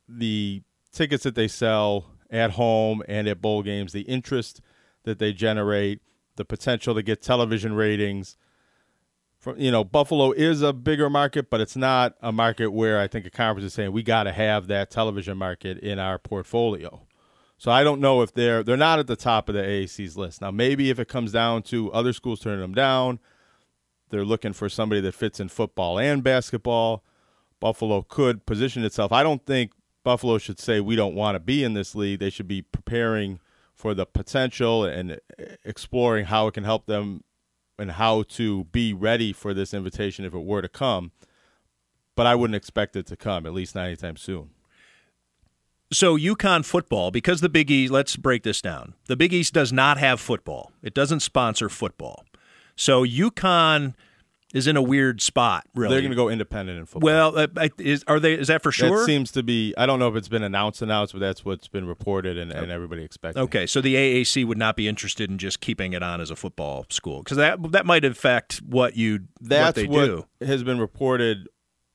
the 0.08 0.62
tickets 0.92 1.24
that 1.24 1.36
they 1.36 1.48
sell 1.48 2.12
at 2.30 2.52
home 2.52 3.02
and 3.08 3.28
at 3.28 3.42
bowl 3.42 3.64
games, 3.64 3.94
the 3.94 4.02
interest 4.02 4.62
that 5.04 5.20
they 5.20 5.34
generate, 5.34 6.02
the 6.36 6.46
potential 6.46 6.94
to 6.96 7.02
get 7.02 7.22
television 7.22 7.74
ratings. 7.74 8.38
From 9.40 9.60
you 9.60 9.72
know, 9.72 9.84
Buffalo 9.84 10.32
is 10.32 10.62
a 10.62 10.74
bigger 10.74 11.10
market, 11.10 11.50
but 11.50 11.62
it's 11.62 11.76
not 11.76 12.16
a 12.22 12.32
market 12.32 12.72
where 12.72 13.00
I 13.00 13.08
think 13.08 13.26
a 13.26 13.30
conference 13.30 13.68
is 13.68 13.74
saying 13.74 13.92
we 13.92 14.04
got 14.04 14.24
to 14.24 14.32
have 14.32 14.68
that 14.68 14.90
television 14.90 15.38
market 15.38 15.78
in 15.80 16.00
our 16.00 16.18
portfolio. 16.18 17.07
So 17.58 17.72
I 17.72 17.84
don't 17.84 18.00
know 18.00 18.22
if 18.22 18.34
they're 18.34 18.64
they're 18.64 18.78
not 18.78 19.00
at 19.00 19.08
the 19.08 19.16
top 19.16 19.50
of 19.50 19.56
the 19.56 19.62
AAC's 19.62 20.16
list. 20.16 20.42
Now 20.42 20.52
maybe 20.52 20.90
if 20.90 21.00
it 21.00 21.08
comes 21.08 21.32
down 21.32 21.64
to 21.64 21.92
other 21.92 22.14
schools 22.14 22.40
turning 22.40 22.62
them 22.62 22.76
down, 22.76 23.20
they're 24.10 24.26
looking 24.26 24.54
for 24.54 24.70
somebody 24.70 25.02
that 25.02 25.16
fits 25.16 25.40
in 25.40 25.50
football 25.50 26.00
and 26.00 26.24
basketball. 26.24 27.04
Buffalo 27.60 28.04
could 28.04 28.46
position 28.46 28.84
itself. 28.84 29.12
I 29.12 29.24
don't 29.24 29.46
think 29.46 29.72
Buffalo 30.04 30.38
should 30.38 30.60
say 30.60 30.80
we 30.80 30.96
don't 30.96 31.16
want 31.16 31.36
to 31.36 31.40
be 31.40 31.64
in 31.64 31.74
this 31.74 31.96
league. 31.96 32.20
They 32.20 32.30
should 32.30 32.48
be 32.48 32.62
preparing 32.62 33.40
for 33.74 33.94
the 33.94 34.06
potential 34.06 34.84
and 34.86 35.20
exploring 35.66 36.26
how 36.26 36.48
it 36.48 36.54
can 36.54 36.64
help 36.64 36.86
them 36.86 37.24
and 37.80 37.92
how 37.92 38.24
to 38.24 38.66
be 38.66 38.94
ready 38.94 39.34
for 39.34 39.54
this 39.54 39.74
invitation 39.74 40.26
if 40.26 40.34
it 40.34 40.44
were 40.44 40.62
to 40.62 40.70
come. 40.70 41.12
But 42.16 42.26
I 42.26 42.36
wouldn't 42.36 42.56
expect 42.56 42.96
it 42.96 43.06
to 43.08 43.16
come, 43.16 43.46
at 43.46 43.54
least 43.54 43.76
not 43.76 43.86
anytime 43.86 44.18
soon. 44.18 44.52
So 45.92 46.18
UConn 46.18 46.66
football 46.66 47.12
because 47.12 47.42
the 47.42 47.50
Big 47.50 47.72
East. 47.72 47.92
Let's 47.92 48.16
break 48.16 48.44
this 48.44 48.62
down. 48.62 48.94
The 49.06 49.16
Big 49.16 49.34
East 49.34 49.54
does 49.54 49.72
not 49.72 49.98
have 49.98 50.20
football. 50.20 50.72
It 50.82 50.94
doesn't 50.94 51.22
sponsor 51.22 51.70
football. 51.70 52.26
So 52.76 53.06
UConn 53.06 53.96
is 54.54 54.66
in 54.66 54.78
a 54.78 54.82
weird 54.82 55.22
spot. 55.22 55.66
Really, 55.76 55.94
They're 55.94 56.02
going 56.02 56.12
to 56.12 56.16
go 56.16 56.30
independent 56.30 56.80
in 56.80 56.86
football. 56.86 57.34
Well, 57.34 57.38
uh, 57.38 57.70
is 57.78 58.04
are 58.08 58.20
they? 58.20 58.34
Is 58.34 58.48
that 58.48 58.64
for 58.64 58.72
sure? 58.72 59.00
That 59.00 59.06
seems 59.06 59.32
to 59.34 59.44
be. 59.44 59.74
I 59.78 59.86
don't 59.86 60.00
know 60.00 60.08
if 60.08 60.16
it's 60.16 60.30
been 60.30 60.44
announced, 60.44 60.82
announced, 60.82 61.14
but 61.14 61.20
that's 61.20 61.44
what's 61.44 61.68
been 61.68 61.88
reported 61.88 62.38
and, 62.38 62.52
and 62.52 62.72
everybody 62.72 63.04
expecting. 63.04 63.44
Okay, 63.44 63.66
so 63.66 63.82
the 63.82 63.96
AAC 63.96 64.46
would 64.46 64.58
not 64.58 64.76
be 64.76 64.88
interested 64.88 65.30
in 65.30 65.38
just 65.38 65.60
keeping 65.60 65.94
it 65.94 66.04
on 66.04 66.22
as 66.22 66.32
a 66.32 66.36
football 66.36 66.86
school 66.90 67.20
because 67.24 67.38
that 67.38 67.72
that 67.72 67.86
might 67.86 68.06
affect 68.06 68.58
what 68.58 68.96
you 68.96 69.22
that's 69.42 69.68
what 69.68 69.76
they 69.76 69.88
what 69.88 70.06
do. 70.06 70.26
has 70.46 70.64
been 70.64 70.80
reported 70.80 71.48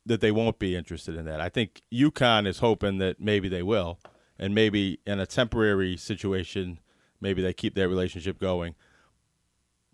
that 0.05 0.21
they 0.21 0.31
won't 0.31 0.59
be 0.59 0.75
interested 0.75 1.17
in 1.17 1.25
that. 1.27 1.41
I 1.41 1.49
think 1.49 1.83
UConn 1.93 2.47
is 2.47 2.59
hoping 2.59 2.99
that 2.99 3.21
maybe 3.21 3.49
they 3.49 3.62
will, 3.62 3.99
and 4.38 4.55
maybe 4.55 4.99
in 5.07 5.21
a 5.21 5.27
temporary 5.27 5.97
situation, 5.97 6.81
maybe 7.21 7.43
they 7.43 7.53
keep 7.53 7.75
that 7.75 7.88
relationship 7.88 8.38
going. 8.38 8.75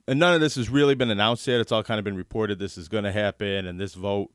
And 0.06 0.18
none 0.18 0.34
of 0.34 0.40
this 0.40 0.54
has 0.54 0.70
really 0.70 0.94
been 0.94 1.10
announced 1.10 1.46
yet. 1.46 1.60
It's 1.60 1.70
all 1.70 1.82
kind 1.82 1.98
of 1.98 2.04
been 2.04 2.16
reported. 2.16 2.58
This 2.58 2.78
is 2.78 2.88
going 2.88 3.04
to 3.04 3.12
happen, 3.12 3.66
and 3.66 3.78
this 3.78 3.94
vote, 3.94 4.30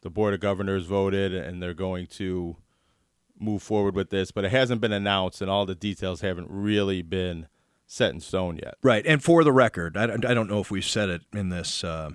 the 0.00 0.08
board 0.08 0.32
of 0.32 0.40
governors 0.40 0.86
voted, 0.86 1.34
and 1.34 1.62
they're 1.62 1.74
going 1.74 2.06
to 2.06 2.56
move 3.38 3.62
forward 3.62 3.94
with 3.94 4.08
this. 4.08 4.30
But 4.30 4.46
it 4.46 4.50
hasn't 4.50 4.80
been 4.80 4.92
announced, 4.92 5.42
and 5.42 5.50
all 5.50 5.66
the 5.66 5.74
details 5.74 6.22
haven't 6.22 6.48
really 6.48 7.02
been 7.02 7.48
set 7.86 8.14
in 8.14 8.20
stone 8.20 8.56
yet. 8.56 8.76
Right, 8.82 9.04
and 9.06 9.22
for 9.22 9.44
the 9.44 9.52
record, 9.52 9.98
I, 9.98 10.04
I 10.04 10.34
don't 10.34 10.48
know 10.48 10.60
if 10.60 10.70
we've 10.70 10.82
said 10.82 11.10
it 11.10 11.22
in 11.34 11.50
this 11.50 11.84
uh, 11.84 12.12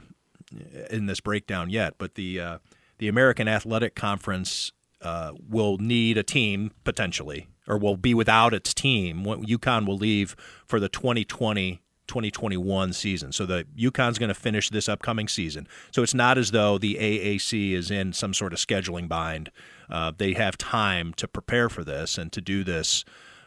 in 0.89 1.05
this 1.05 1.19
breakdown 1.19 1.69
yet, 1.69 1.95
but 1.99 2.15
the 2.15 2.39
uh, 2.39 2.57
the 2.97 3.07
American 3.07 3.47
Athletic 3.47 3.95
Conference 3.95 4.71
uh, 5.01 5.33
will 5.49 5.77
need 5.77 6.17
a 6.17 6.23
team 6.23 6.71
potentially, 6.83 7.47
or 7.67 7.77
will 7.77 7.97
be 7.97 8.13
without 8.13 8.53
its 8.53 8.73
team. 8.73 9.23
UConn 9.23 9.85
will 9.85 9.97
leave 9.97 10.35
for 10.65 10.79
the 10.79 10.89
2020 10.89 11.81
2021 12.07 12.93
season. 12.93 13.31
So 13.31 13.45
the 13.47 13.65
UConn's 13.77 14.19
going 14.19 14.29
to 14.29 14.35
finish 14.35 14.69
this 14.69 14.87
upcoming 14.87 15.27
season. 15.27 15.67
So 15.91 16.03
it's 16.03 16.13
not 16.13 16.37
as 16.37 16.51
though 16.51 16.77
the 16.77 16.95
AAC 16.95 17.71
is 17.71 17.89
in 17.89 18.13
some 18.13 18.33
sort 18.33 18.53
of 18.53 18.59
scheduling 18.59 19.07
bind. 19.07 19.51
Uh, 19.89 20.11
they 20.15 20.33
have 20.33 20.55
time 20.55 21.13
to 21.15 21.27
prepare 21.27 21.67
for 21.67 21.83
this 21.83 22.19
and 22.19 22.31
to 22.31 22.41
do 22.41 22.63
this 22.63 23.05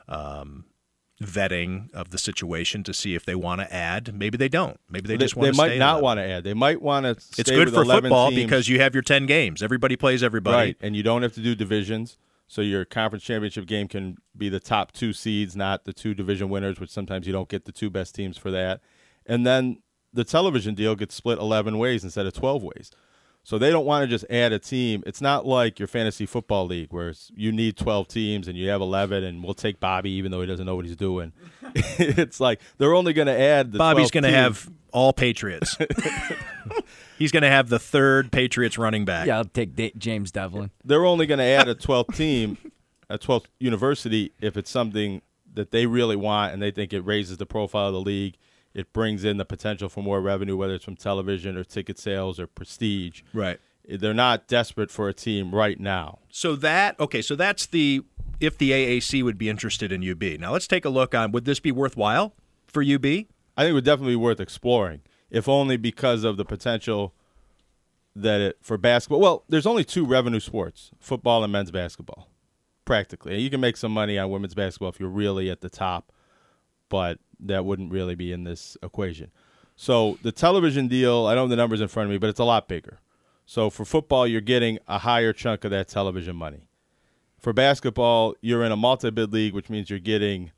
um, 0.08 0.64
vetting 1.22 1.92
of 1.92 2.10
the 2.10 2.18
situation 2.18 2.82
to 2.84 2.94
see 2.94 3.14
if 3.14 3.24
they 3.24 3.34
want 3.34 3.60
to 3.60 3.72
add. 3.74 4.14
Maybe 4.14 4.38
they 4.38 4.48
don't. 4.48 4.78
Maybe 4.88 5.08
they, 5.08 5.14
They, 5.16 5.24
just 5.24 5.36
want 5.36 5.46
they 5.46 5.50
to 5.52 5.56
might 5.56 5.78
not 5.78 6.02
want 6.02 6.18
to 6.18 6.24
add. 6.24 6.44
They 6.44 6.54
might 6.54 6.80
want 6.80 7.04
to. 7.04 7.10
It's 7.10 7.50
good 7.50 7.70
for 7.70 7.82
11 7.82 8.04
football 8.04 8.30
teams. 8.30 8.44
because 8.44 8.68
you 8.68 8.80
have 8.80 8.94
your 8.94 9.02
10 9.02 9.26
games. 9.26 9.62
Everybody 9.62 9.96
plays 9.96 10.22
everybody. 10.22 10.56
Right, 10.56 10.76
and 10.80 10.94
you 10.94 11.02
don't 11.02 11.22
have 11.22 11.32
to 11.34 11.40
do 11.40 11.54
divisions. 11.54 12.18
So 12.46 12.62
your 12.62 12.84
conference 12.84 13.24
championship 13.24 13.66
game 13.66 13.88
can 13.88 14.16
be 14.36 14.48
the 14.48 14.60
top 14.60 14.92
two 14.92 15.12
seeds, 15.12 15.54
not 15.54 15.84
the 15.84 15.92
two 15.92 16.14
division 16.14 16.48
winners, 16.48 16.80
which 16.80 16.90
sometimes 16.90 17.26
you 17.26 17.32
don't 17.32 17.48
get 17.48 17.66
the 17.66 17.72
two 17.72 17.90
best 17.90 18.14
teams 18.14 18.38
for 18.38 18.50
that. 18.50 18.80
And 19.26 19.46
then 19.46 19.82
the 20.14 20.24
television 20.24 20.74
deal 20.74 20.94
gets 20.94 21.14
split 21.14 21.38
11 21.38 21.76
ways 21.78 22.04
instead 22.04 22.24
of 22.26 22.32
12 22.32 22.62
ways. 22.62 22.90
So 23.48 23.56
they 23.56 23.70
don't 23.70 23.86
want 23.86 24.02
to 24.02 24.06
just 24.06 24.26
add 24.28 24.52
a 24.52 24.58
team. 24.58 25.02
It's 25.06 25.22
not 25.22 25.46
like 25.46 25.78
your 25.78 25.88
fantasy 25.88 26.26
football 26.26 26.66
league 26.66 26.92
where 26.92 27.08
it's, 27.08 27.32
you 27.34 27.50
need 27.50 27.78
12 27.78 28.06
teams 28.06 28.46
and 28.46 28.58
you 28.58 28.68
have 28.68 28.82
11 28.82 29.24
and 29.24 29.42
we'll 29.42 29.54
take 29.54 29.80
Bobby 29.80 30.10
even 30.10 30.30
though 30.30 30.42
he 30.42 30.46
doesn't 30.46 30.66
know 30.66 30.76
what 30.76 30.84
he's 30.84 30.96
doing. 30.96 31.32
it's 31.74 32.40
like 32.40 32.60
they're 32.76 32.92
only 32.92 33.14
going 33.14 33.24
to 33.24 33.40
add 33.40 33.72
the 33.72 33.78
Bobby's 33.78 34.10
going 34.10 34.24
to 34.24 34.30
have 34.30 34.68
all 34.92 35.14
Patriots. 35.14 35.78
He's 37.18 37.32
going 37.32 37.42
to 37.42 37.48
have 37.48 37.70
the 37.70 37.78
third 37.78 38.30
Patriots 38.30 38.76
running 38.76 39.06
back. 39.06 39.26
Yeah, 39.26 39.38
I'll 39.38 39.44
take 39.46 39.74
Da- 39.74 39.94
James 39.96 40.30
Develin. 40.30 40.70
they're 40.84 41.06
only 41.06 41.24
going 41.24 41.38
to 41.38 41.44
add 41.44 41.68
a 41.68 41.74
12th 41.74 42.14
team, 42.14 42.58
a 43.08 43.18
12th 43.18 43.46
university, 43.58 44.30
if 44.42 44.58
it's 44.58 44.70
something 44.70 45.22
that 45.54 45.70
they 45.70 45.86
really 45.86 46.16
want 46.16 46.52
and 46.52 46.60
they 46.60 46.70
think 46.70 46.92
it 46.92 47.00
raises 47.00 47.38
the 47.38 47.46
profile 47.46 47.86
of 47.86 47.94
the 47.94 48.00
league. 48.02 48.36
It 48.78 48.92
brings 48.92 49.24
in 49.24 49.38
the 49.38 49.44
potential 49.44 49.88
for 49.88 50.04
more 50.04 50.20
revenue, 50.20 50.56
whether 50.56 50.74
it's 50.74 50.84
from 50.84 50.94
television 50.94 51.56
or 51.56 51.64
ticket 51.64 51.98
sales 51.98 52.38
or 52.38 52.46
prestige. 52.46 53.22
Right. 53.34 53.58
They're 53.84 54.14
not 54.14 54.46
desperate 54.46 54.92
for 54.92 55.08
a 55.08 55.12
team 55.12 55.52
right 55.52 55.80
now. 55.80 56.20
So 56.30 56.54
that 56.54 56.98
okay, 57.00 57.20
so 57.20 57.34
that's 57.34 57.66
the 57.66 58.02
if 58.38 58.56
the 58.56 58.70
AAC 58.70 59.24
would 59.24 59.36
be 59.36 59.48
interested 59.48 59.90
in 59.90 60.08
UB. 60.08 60.22
Now 60.38 60.52
let's 60.52 60.68
take 60.68 60.84
a 60.84 60.90
look 60.90 61.12
on 61.12 61.32
would 61.32 61.44
this 61.44 61.58
be 61.58 61.72
worthwhile 61.72 62.36
for 62.68 62.80
UB? 62.80 63.04
I 63.04 63.62
think 63.62 63.70
it 63.70 63.72
would 63.72 63.84
definitely 63.84 64.12
be 64.12 64.16
worth 64.16 64.38
exploring, 64.38 65.00
if 65.28 65.48
only 65.48 65.76
because 65.76 66.22
of 66.22 66.36
the 66.36 66.44
potential 66.44 67.14
that 68.14 68.40
it 68.40 68.58
for 68.62 68.78
basketball. 68.78 69.18
Well, 69.18 69.44
there's 69.48 69.66
only 69.66 69.82
two 69.82 70.06
revenue 70.06 70.38
sports: 70.38 70.92
football 71.00 71.42
and 71.42 71.52
men's 71.52 71.72
basketball. 71.72 72.28
Practically, 72.84 73.34
and 73.34 73.42
you 73.42 73.50
can 73.50 73.60
make 73.60 73.76
some 73.76 73.90
money 73.90 74.16
on 74.18 74.30
women's 74.30 74.54
basketball 74.54 74.90
if 74.90 75.00
you're 75.00 75.08
really 75.08 75.50
at 75.50 75.62
the 75.62 75.68
top, 75.68 76.12
but 76.88 77.18
that 77.40 77.64
wouldn't 77.64 77.92
really 77.92 78.14
be 78.14 78.32
in 78.32 78.44
this 78.44 78.76
equation. 78.82 79.30
So 79.76 80.18
the 80.22 80.32
television 80.32 80.88
deal, 80.88 81.26
I 81.26 81.34
don't 81.34 81.44
have 81.44 81.50
the 81.50 81.56
numbers 81.56 81.80
in 81.80 81.88
front 81.88 82.08
of 82.08 82.10
me, 82.10 82.18
but 82.18 82.30
it's 82.30 82.40
a 82.40 82.44
lot 82.44 82.66
bigger. 82.68 82.98
So 83.46 83.70
for 83.70 83.84
football, 83.84 84.26
you're 84.26 84.40
getting 84.40 84.78
a 84.88 84.98
higher 84.98 85.32
chunk 85.32 85.64
of 85.64 85.70
that 85.70 85.88
television 85.88 86.36
money. 86.36 86.68
For 87.38 87.52
basketball, 87.52 88.34
you're 88.40 88.64
in 88.64 88.72
a 88.72 88.76
multi-bid 88.76 89.32
league, 89.32 89.54
which 89.54 89.70
means 89.70 89.88
you're 89.88 90.00
getting 90.00 90.50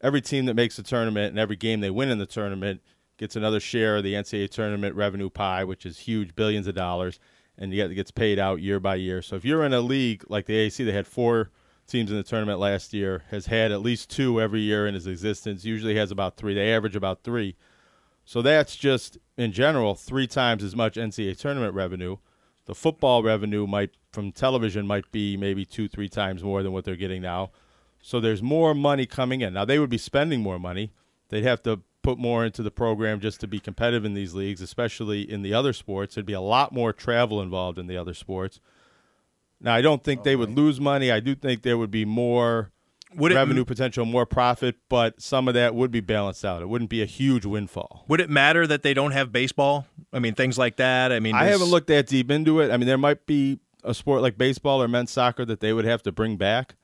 every 0.00 0.22
team 0.22 0.46
that 0.46 0.54
makes 0.54 0.76
the 0.76 0.82
tournament 0.82 1.30
and 1.30 1.38
every 1.38 1.56
game 1.56 1.80
they 1.80 1.90
win 1.90 2.08
in 2.08 2.18
the 2.18 2.26
tournament 2.26 2.80
gets 3.18 3.36
another 3.36 3.60
share 3.60 3.98
of 3.98 4.04
the 4.04 4.14
NCAA 4.14 4.48
tournament 4.48 4.94
revenue 4.94 5.28
pie, 5.28 5.64
which 5.64 5.84
is 5.84 5.98
huge, 5.98 6.34
billions 6.34 6.66
of 6.66 6.74
dollars, 6.74 7.18
and 7.58 7.74
it 7.74 7.94
gets 7.94 8.12
paid 8.12 8.38
out 8.38 8.62
year 8.62 8.80
by 8.80 8.94
year. 8.94 9.20
So 9.20 9.36
if 9.36 9.44
you're 9.44 9.64
in 9.64 9.74
a 9.74 9.80
league 9.80 10.24
like 10.28 10.46
the 10.46 10.54
AAC, 10.54 10.86
they 10.86 10.92
had 10.92 11.06
four 11.06 11.50
teams 11.88 12.10
in 12.10 12.16
the 12.16 12.22
tournament 12.22 12.60
last 12.60 12.92
year, 12.92 13.24
has 13.30 13.46
had 13.46 13.72
at 13.72 13.82
least 13.82 14.10
two 14.10 14.40
every 14.40 14.60
year 14.60 14.86
in 14.86 14.94
its 14.94 15.06
existence. 15.06 15.64
Usually 15.64 15.96
has 15.96 16.10
about 16.10 16.36
three. 16.36 16.54
They 16.54 16.72
average 16.72 16.96
about 16.96 17.22
three. 17.24 17.56
So 18.24 18.42
that's 18.42 18.76
just 18.76 19.18
in 19.36 19.52
general 19.52 19.94
three 19.94 20.26
times 20.26 20.62
as 20.62 20.76
much 20.76 20.96
NCAA 20.96 21.38
tournament 21.38 21.74
revenue. 21.74 22.18
The 22.66 22.74
football 22.74 23.22
revenue 23.22 23.66
might 23.66 23.92
from 24.12 24.32
television 24.32 24.86
might 24.86 25.10
be 25.10 25.36
maybe 25.36 25.64
two, 25.64 25.88
three 25.88 26.08
times 26.08 26.44
more 26.44 26.62
than 26.62 26.72
what 26.72 26.84
they're 26.84 26.96
getting 26.96 27.22
now. 27.22 27.50
So 28.02 28.20
there's 28.20 28.42
more 28.42 28.74
money 28.74 29.06
coming 29.06 29.40
in. 29.40 29.54
Now 29.54 29.64
they 29.64 29.78
would 29.78 29.90
be 29.90 29.98
spending 29.98 30.42
more 30.42 30.58
money. 30.58 30.92
They'd 31.30 31.44
have 31.44 31.62
to 31.62 31.80
put 32.02 32.18
more 32.18 32.44
into 32.44 32.62
the 32.62 32.70
program 32.70 33.20
just 33.20 33.40
to 33.40 33.46
be 33.46 33.60
competitive 33.60 34.04
in 34.04 34.14
these 34.14 34.34
leagues, 34.34 34.60
especially 34.60 35.22
in 35.30 35.42
the 35.42 35.54
other 35.54 35.72
sports. 35.72 36.14
There'd 36.14 36.26
be 36.26 36.32
a 36.32 36.40
lot 36.40 36.72
more 36.72 36.92
travel 36.92 37.40
involved 37.40 37.78
in 37.78 37.86
the 37.86 37.96
other 37.96 38.14
sports. 38.14 38.60
Now 39.60 39.74
I 39.74 39.82
don't 39.82 40.02
think 40.04 40.22
they 40.22 40.36
would 40.36 40.50
lose 40.50 40.80
money. 40.80 41.10
I 41.10 41.20
do 41.20 41.34
think 41.34 41.62
there 41.62 41.76
would 41.78 41.90
be 41.90 42.04
more 42.04 42.70
Would 43.16 43.32
it- 43.32 43.36
revenue 43.36 43.64
potential, 43.64 44.04
more 44.04 44.26
profit, 44.26 44.76
but 44.88 45.20
some 45.20 45.48
of 45.48 45.54
that 45.54 45.74
would 45.74 45.90
be 45.90 46.00
balanced 46.00 46.44
out. 46.44 46.62
It 46.62 46.68
wouldn't 46.68 46.90
be 46.90 47.02
a 47.02 47.06
huge 47.06 47.44
windfall. 47.44 48.04
Would 48.08 48.20
it 48.20 48.30
matter 48.30 48.66
that 48.66 48.82
they 48.82 48.94
don't 48.94 49.12
have 49.12 49.32
baseball? 49.32 49.86
I 50.12 50.18
mean, 50.20 50.34
things 50.34 50.58
like 50.58 50.76
that. 50.76 51.12
I 51.12 51.20
mean, 51.20 51.34
I 51.34 51.44
haven't 51.44 51.68
looked 51.68 51.88
that 51.88 52.06
deep 52.06 52.30
into 52.30 52.60
it. 52.60 52.70
I 52.70 52.76
mean, 52.76 52.86
there 52.86 52.98
might 52.98 53.26
be 53.26 53.58
a 53.84 53.94
sport 53.94 54.22
like 54.22 54.38
baseball 54.38 54.82
or 54.82 54.88
men's 54.88 55.10
soccer 55.10 55.44
that 55.44 55.60
they 55.60 55.72
would 55.72 55.84
have 55.84 56.02
to 56.04 56.12
bring 56.12 56.36
back. 56.36 56.74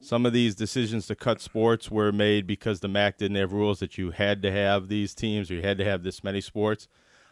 Some 0.00 0.26
of 0.26 0.32
these 0.32 0.56
decisions 0.56 1.06
to 1.06 1.14
cut 1.14 1.40
sports 1.40 1.88
were 1.90 2.10
made 2.10 2.44
because 2.44 2.80
the 2.80 2.88
MAC 2.88 3.18
didn't 3.18 3.36
have 3.36 3.52
rules 3.52 3.78
that 3.78 3.96
you 3.98 4.10
had 4.10 4.42
to 4.42 4.50
have 4.50 4.88
these 4.88 5.14
teams 5.14 5.48
or 5.48 5.54
you 5.54 5.62
had 5.62 5.78
to 5.78 5.84
have 5.84 6.02
this 6.02 6.24
many 6.24 6.40
sports. 6.40 6.88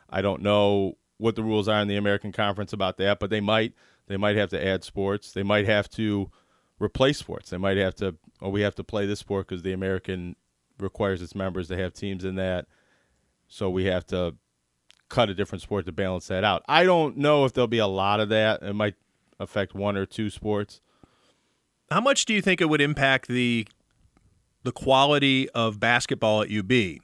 I 0.09 0.23
don't 0.23 0.41
know 0.41 0.97
what 1.17 1.35
the 1.35 1.43
rules 1.43 1.67
are 1.69 1.81
in 1.83 1.89
the 1.89 1.97
American 1.97 2.31
Conference 2.31 2.73
about 2.73 2.97
that, 2.99 3.19
but 3.19 3.29
they 3.31 3.41
might. 3.41 3.73
They 4.11 4.17
might 4.17 4.35
have 4.35 4.51
to 4.51 4.67
add 4.67 4.83
sports. 4.83 5.31
They 5.31 5.45
might 5.45 5.67
have 5.67 5.89
to 5.91 6.33
replace 6.81 7.19
sports. 7.19 7.51
They 7.51 7.59
might 7.59 7.77
have 7.77 7.95
to, 7.97 8.17
oh, 8.43 8.49
we 8.49 8.63
have 8.63 8.75
to 8.75 8.83
play 8.83 9.07
this 9.07 9.21
sport 9.21 9.47
because 9.47 9.63
the 9.63 9.73
American 9.73 10.35
requires 10.81 11.23
its 11.23 11.37
members 11.37 11.69
to 11.69 11.77
have 11.77 11.93
teams 11.93 12.25
in 12.25 12.35
that. 12.35 12.67
So 13.47 13.71
we 13.71 13.85
have 13.85 14.05
to 14.09 14.35
cut 15.11 15.31
a 15.31 15.35
different 15.35 15.63
sport 15.63 15.87
to 15.87 15.93
balance 15.93 16.27
that 16.27 16.43
out. 16.43 16.65
I 16.69 16.83
don't 16.83 17.19
know 17.19 17.45
if 17.45 17.53
there'll 17.53 17.69
be 17.69 17.79
a 17.79 17.87
lot 17.87 18.19
of 18.19 18.31
that. 18.31 18.65
It 18.65 18.75
might 18.75 18.97
affect 19.39 19.77
one 19.77 19.97
or 19.97 20.07
two 20.07 20.29
sports. 20.29 20.81
How 21.89 22.01
much 22.01 22.25
do 22.25 22.35
you 22.35 22.43
think 22.43 22.61
it 22.61 22.69
would 22.69 22.81
impact 22.81 23.29
the 23.29 23.69
the 24.65 24.73
quality 24.73 25.49
of 25.51 25.79
basketball 25.79 26.43
at 26.43 26.51
UB? 26.51 26.99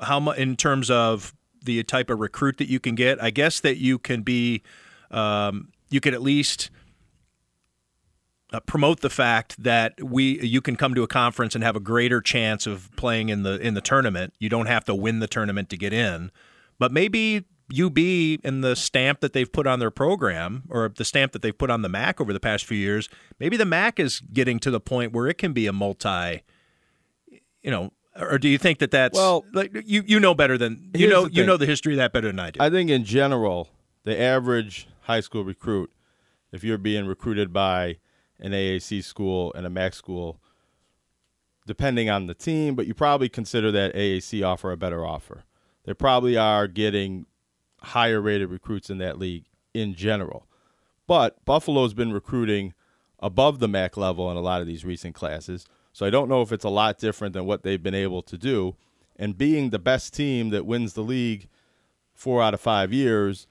How 0.00 0.20
much 0.20 0.38
in 0.38 0.54
terms 0.54 0.92
of 0.92 1.34
the 1.64 1.82
type 1.82 2.08
of 2.08 2.20
recruit 2.20 2.58
that 2.58 2.68
you 2.68 2.78
can 2.78 2.94
get? 2.94 3.20
I 3.20 3.30
guess 3.30 3.58
that 3.58 3.78
you 3.78 3.98
can 3.98 4.22
be, 4.22 4.62
um, 5.10 5.72
you 5.90 6.00
could 6.00 6.14
at 6.14 6.22
least 6.22 6.70
uh, 8.52 8.60
promote 8.60 9.00
the 9.00 9.10
fact 9.10 9.62
that 9.62 9.94
we 10.02 10.40
you 10.40 10.60
can 10.60 10.76
come 10.76 10.94
to 10.94 11.02
a 11.02 11.08
conference 11.08 11.54
and 11.54 11.64
have 11.64 11.76
a 11.76 11.80
greater 11.80 12.20
chance 12.20 12.66
of 12.66 12.90
playing 12.96 13.28
in 13.28 13.42
the 13.42 13.58
in 13.60 13.74
the 13.74 13.80
tournament. 13.80 14.34
You 14.38 14.48
don't 14.48 14.66
have 14.66 14.84
to 14.84 14.94
win 14.94 15.18
the 15.18 15.26
tournament 15.26 15.68
to 15.70 15.76
get 15.76 15.92
in, 15.92 16.30
but 16.78 16.92
maybe 16.92 17.44
UB 17.72 17.98
and 18.44 18.62
the 18.62 18.76
stamp 18.76 19.20
that 19.20 19.32
they've 19.32 19.50
put 19.50 19.66
on 19.66 19.80
their 19.80 19.90
program 19.90 20.62
or 20.68 20.88
the 20.88 21.04
stamp 21.04 21.32
that 21.32 21.42
they've 21.42 21.56
put 21.56 21.70
on 21.70 21.82
the 21.82 21.88
MAC 21.88 22.20
over 22.20 22.32
the 22.32 22.38
past 22.38 22.64
few 22.64 22.78
years, 22.78 23.08
maybe 23.40 23.56
the 23.56 23.64
MAC 23.64 23.98
is 23.98 24.20
getting 24.32 24.60
to 24.60 24.70
the 24.70 24.78
point 24.78 25.12
where 25.12 25.26
it 25.26 25.36
can 25.38 25.52
be 25.52 25.66
a 25.66 25.72
multi, 25.72 26.42
you 27.62 27.70
know. 27.70 27.92
Or 28.18 28.38
do 28.38 28.48
you 28.48 28.56
think 28.56 28.78
that 28.78 28.90
that's 28.90 29.14
Well- 29.14 29.44
like 29.52 29.72
you 29.84 30.02
you 30.06 30.18
know 30.20 30.34
better 30.34 30.56
than 30.56 30.90
you 30.94 31.08
know 31.08 31.26
you 31.26 31.44
know 31.44 31.56
the 31.58 31.66
history 31.66 31.92
of 31.94 31.98
that 31.98 32.12
better 32.12 32.28
than 32.28 32.38
I 32.38 32.50
do. 32.50 32.60
I 32.62 32.70
think 32.70 32.88
in 32.88 33.04
general, 33.04 33.68
the 34.04 34.18
average 34.18 34.88
high 35.06 35.20
school 35.20 35.44
recruit, 35.44 35.90
if 36.52 36.64
you're 36.64 36.78
being 36.78 37.06
recruited 37.06 37.52
by 37.52 37.98
an 38.38 38.52
AAC 38.52 39.02
school 39.04 39.52
and 39.54 39.66
a 39.66 39.70
MAC 39.70 39.94
school, 39.94 40.40
depending 41.66 42.10
on 42.10 42.26
the 42.26 42.34
team, 42.34 42.74
but 42.74 42.86
you 42.86 42.94
probably 42.94 43.28
consider 43.28 43.70
that 43.72 43.94
AAC 43.94 44.46
offer 44.46 44.70
a 44.70 44.76
better 44.76 45.04
offer. 45.04 45.44
they 45.84 45.94
probably 45.94 46.36
are 46.36 46.66
getting 46.66 47.26
higher 47.80 48.20
rated 48.20 48.50
recruits 48.50 48.90
in 48.90 48.98
that 48.98 49.18
league 49.18 49.44
in 49.72 49.94
general. 49.94 50.46
But 51.06 51.44
Buffalo's 51.44 51.94
been 51.94 52.12
recruiting 52.12 52.74
above 53.20 53.60
the 53.60 53.68
MAC 53.68 53.96
level 53.96 54.28
in 54.30 54.36
a 54.36 54.40
lot 54.40 54.60
of 54.60 54.66
these 54.66 54.84
recent 54.84 55.14
classes. 55.14 55.66
So 55.92 56.04
I 56.04 56.10
don't 56.10 56.28
know 56.28 56.42
if 56.42 56.50
it's 56.50 56.64
a 56.64 56.68
lot 56.68 56.98
different 56.98 57.32
than 57.34 57.46
what 57.46 57.62
they've 57.62 57.82
been 57.82 57.94
able 57.94 58.22
to 58.22 58.36
do. 58.36 58.74
And 59.14 59.38
being 59.38 59.70
the 59.70 59.78
best 59.78 60.12
team 60.12 60.50
that 60.50 60.66
wins 60.66 60.94
the 60.94 61.02
league 61.02 61.48
four 62.12 62.42
out 62.42 62.54
of 62.54 62.60
five 62.60 62.92
years 62.92 63.46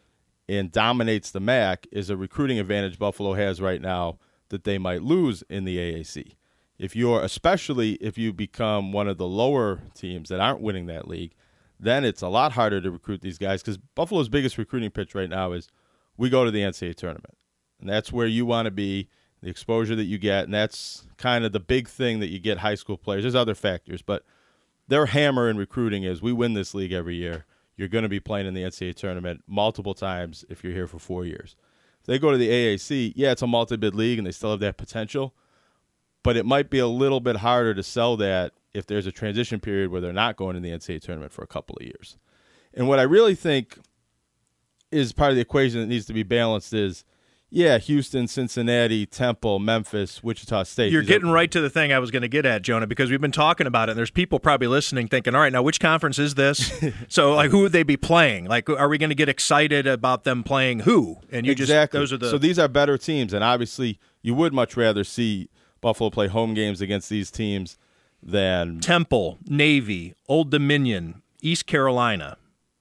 and 0.48 0.72
dominates 0.72 1.32
the 1.32 1.40
MAC 1.40 1.88
is 1.92 2.10
a 2.10 2.18
recruiting 2.18 2.60
advantage 2.60 3.00
Buffalo 3.00 3.34
has 3.34 3.62
right 3.62 3.82
now 3.82 4.20
that 4.50 4.64
they 4.64 4.78
might 4.78 5.02
lose 5.02 5.44
in 5.50 5.66
the 5.66 5.78
AAC. 5.78 6.34
If 6.78 6.96
you're, 6.96 7.22
especially 7.22 7.94
if 7.94 8.18
you 8.18 8.34
become 8.34 8.92
one 8.92 9.08
of 9.08 9.18
the 9.18 9.28
lower 9.28 9.82
teams 9.94 10.30
that 10.30 10.40
aren't 10.40 10.62
winning 10.62 10.88
that 10.88 11.08
league, 11.08 11.34
then 11.80 12.04
it's 12.06 12.22
a 12.22 12.28
lot 12.28 12.54
harder 12.54 12.82
to 12.82 12.92
recruit 12.92 13.22
these 13.22 13.38
guys 13.38 13.62
because 13.62 13.78
Buffalo's 13.78 14.30
biggest 14.30 14.58
recruiting 14.58 14.92
pitch 14.92 15.16
right 15.16 15.30
now 15.30 15.52
is 15.52 15.70
we 16.18 16.30
go 16.30 16.46
to 16.46 16.52
the 16.52 16.62
NCAA 16.62 16.96
tournament. 16.96 17.38
And 17.80 17.90
that's 17.90 18.12
where 18.12 18.28
you 18.28 18.46
want 18.46 18.66
to 18.66 18.72
be, 18.72 19.10
the 19.42 19.50
exposure 19.50 19.96
that 19.96 20.06
you 20.06 20.18
get. 20.18 20.46
And 20.46 20.54
that's 20.54 21.06
kind 21.18 21.46
of 21.46 21.52
the 21.52 21.60
big 21.60 21.88
thing 21.88 22.20
that 22.20 22.30
you 22.30 22.40
get 22.40 22.60
high 22.60 22.76
school 22.76 22.98
players. 22.98 23.24
There's 23.24 23.36
other 23.36 23.56
factors, 23.56 24.02
but 24.02 24.24
their 24.88 25.08
hammer 25.08 25.50
in 25.50 25.58
recruiting 25.58 26.04
is 26.04 26.22
we 26.22 26.34
win 26.34 26.54
this 26.54 26.74
league 26.74 26.94
every 26.94 27.16
year. 27.16 27.46
You're 27.78 27.88
going 27.88 28.04
to 28.04 28.10
be 28.10 28.20
playing 28.20 28.48
in 28.48 28.54
the 28.54 28.64
NCAA 28.64 28.96
tournament 28.96 29.44
multiple 29.48 29.94
times 29.94 30.46
if 30.50 30.64
you're 30.64 30.74
here 30.74 30.88
for 30.88 31.00
four 31.00 31.26
years. 31.26 31.56
If 32.00 32.06
they 32.08 32.20
go 32.20 32.32
to 32.32 32.38
the 32.38 32.50
AAC, 32.50 33.14
yeah, 33.16 33.32
it's 33.32 33.42
a 33.42 33.48
multi 33.48 33.76
bid 33.78 33.96
league 33.96 34.18
and 34.18 34.28
they 34.28 34.32
still 34.32 34.52
have 34.52 34.60
that 34.60 34.78
potential, 34.78 35.34
but 36.24 36.38
it 36.38 36.46
might 36.46 36.70
be 36.70 36.80
a 36.80 36.88
little 36.88 37.20
bit 37.20 37.38
harder 37.38 37.74
to 37.74 37.84
sell 37.84 38.16
that 38.18 38.54
if 38.74 38.86
there's 38.86 39.08
a 39.08 39.12
transition 39.12 39.60
period 39.60 39.90
where 39.90 40.02
they're 40.02 40.14
not 40.14 40.36
going 40.36 40.56
in 40.56 40.62
the 40.62 40.70
NCAA 40.70 41.02
tournament 41.02 41.32
for 41.32 41.44
a 41.44 41.48
couple 41.48 41.76
of 41.80 41.86
years. 41.86 42.18
And 42.74 42.88
what 42.88 43.00
I 43.00 43.04
really 43.04 43.36
think 43.36 43.80
is 44.92 45.14
part 45.14 45.32
of 45.32 45.36
the 45.36 45.42
equation 45.42 45.80
that 45.80 45.88
needs 45.88 46.06
to 46.06 46.14
be 46.14 46.24
balanced 46.24 46.74
is 46.74 47.06
yeah, 47.50 47.78
Houston, 47.78 48.28
Cincinnati, 48.28 49.06
Temple, 49.06 49.60
Memphis, 49.60 50.24
Wichita 50.24 50.64
State. 50.64 50.92
You're 50.92 51.02
These 51.02 51.10
are- 51.10 51.14
getting 51.14 51.30
right 51.30 51.50
to 51.52 51.62
the 51.62 51.70
thing 51.70 51.94
I 51.94 52.00
was 52.00 52.12
going 52.12 52.24
to 52.24 52.28
get 52.28 52.46
at, 52.46 52.64
Jonah, 52.64 52.88
because 52.88 53.10
we've 53.12 53.22
been 53.22 53.32
talking 53.32 53.68
about 53.68 53.88
it, 53.88 53.92
and 53.92 54.00
there's 54.00 54.12
people 54.12 54.40
probably 54.40 54.68
listening 54.68 55.08
thinking, 55.08 55.36
all 55.36 55.42
right, 55.42 55.54
now 55.54 55.62
which 55.62 55.80
conference 55.80 56.20
is 56.20 56.36
this? 56.36 56.72
so, 57.08 57.34
like, 57.34 57.52
who 57.52 57.62
would 57.62 57.72
they 57.72 57.84
be 57.84 57.98
playing? 57.98 58.46
Like, 58.46 58.70
are 58.70 58.90
we 58.90 58.98
going 58.98 59.10
to 59.10 59.16
get 59.16 59.30
excited 59.30 59.88
about 59.88 60.24
them 60.24 60.44
playing 60.44 60.82
who? 60.82 61.18
And 61.32 61.46
you 61.46 61.52
exactly. 61.52 62.00
just, 62.00 62.12
those 62.12 62.14
are 62.14 62.18
the. 62.18 62.30
so 62.30 62.38
these 62.38 62.60
are 62.60 62.68
better 62.68 62.98
teams, 62.98 63.34
and 63.34 63.44
obviously 63.44 64.00
you 64.22 64.34
would 64.34 64.54
much 64.54 64.76
rather 64.76 65.04
see 65.04 65.50
Buffalo 65.82 66.10
play 66.10 66.28
home 66.28 66.56
games 66.56 66.82
against 66.82 67.10
these 67.10 67.30
teams 67.30 67.78
than 68.22 68.80
Temple, 68.80 69.38
Navy, 69.48 70.16
Old 70.28 70.50
Dominion, 70.50 71.22
East 71.42 71.68
Carolina, 71.68 72.38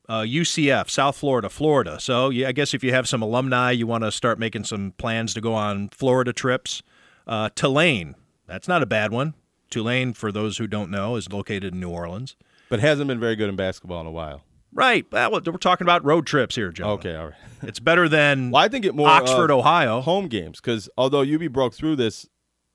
uh, 0.09 0.21
UCF, 0.21 0.91
South 0.91 1.17
Florida, 1.17 1.49
Florida. 1.49 1.99
So 2.01 2.31
yeah, 2.31 2.49
I 2.49 2.53
guess 2.53 2.75
if 2.75 2.85
you 2.85 2.93
have 2.93 3.09
some 3.09 3.23
alumni, 3.23 3.71
you 3.71 3.87
want 3.87 4.05
to 4.05 4.13
start 4.13 4.39
making 4.39 4.65
some 4.65 4.93
plans 4.99 5.35
to 5.35 5.41
go 5.41 5.55
on 5.55 5.89
Florida 5.89 6.33
trips. 6.33 6.83
Uh, 7.27 7.49
Tulane, 7.55 8.15
that's 8.47 8.69
not 8.69 8.83
a 8.83 8.87
bad 8.87 9.13
one. 9.13 9.35
Tulane, 9.71 10.13
for 10.13 10.31
those 10.31 10.59
who 10.59 10.67
don't 10.67 10.91
know, 10.91 11.17
is 11.17 11.33
located 11.33 11.73
in 11.75 11.81
New 11.81 11.89
Orleans. 11.91 12.37
but 12.69 12.81
hasn't 12.81 13.09
been 13.09 13.19
very 13.21 13.35
good 13.37 13.49
in 13.49 13.57
basketball 13.57 14.01
in 14.03 14.07
a 14.07 14.11
while. 14.11 14.43
Right. 14.73 15.07
Well, 15.11 15.31
we're 15.31 15.53
talking 15.57 15.85
about 15.85 16.05
road 16.05 16.27
trips 16.27 16.55
here, 16.57 16.71
Joe. 16.73 16.91
Okay, 16.93 17.15
all 17.15 17.27
right. 17.27 17.35
It's 17.63 17.81
better 17.81 18.09
than 18.09 18.51
Well, 18.51 18.63
I 18.63 18.69
think 18.69 18.85
it 18.85 18.95
more 18.95 19.09
Oxford, 19.09 19.51
of 19.51 19.59
Ohio. 19.61 20.03
home 20.03 20.27
games 20.29 20.61
because 20.61 20.89
although 20.99 21.23
UB 21.23 21.51
broke 21.51 21.73
through 21.73 21.97
this 21.97 22.29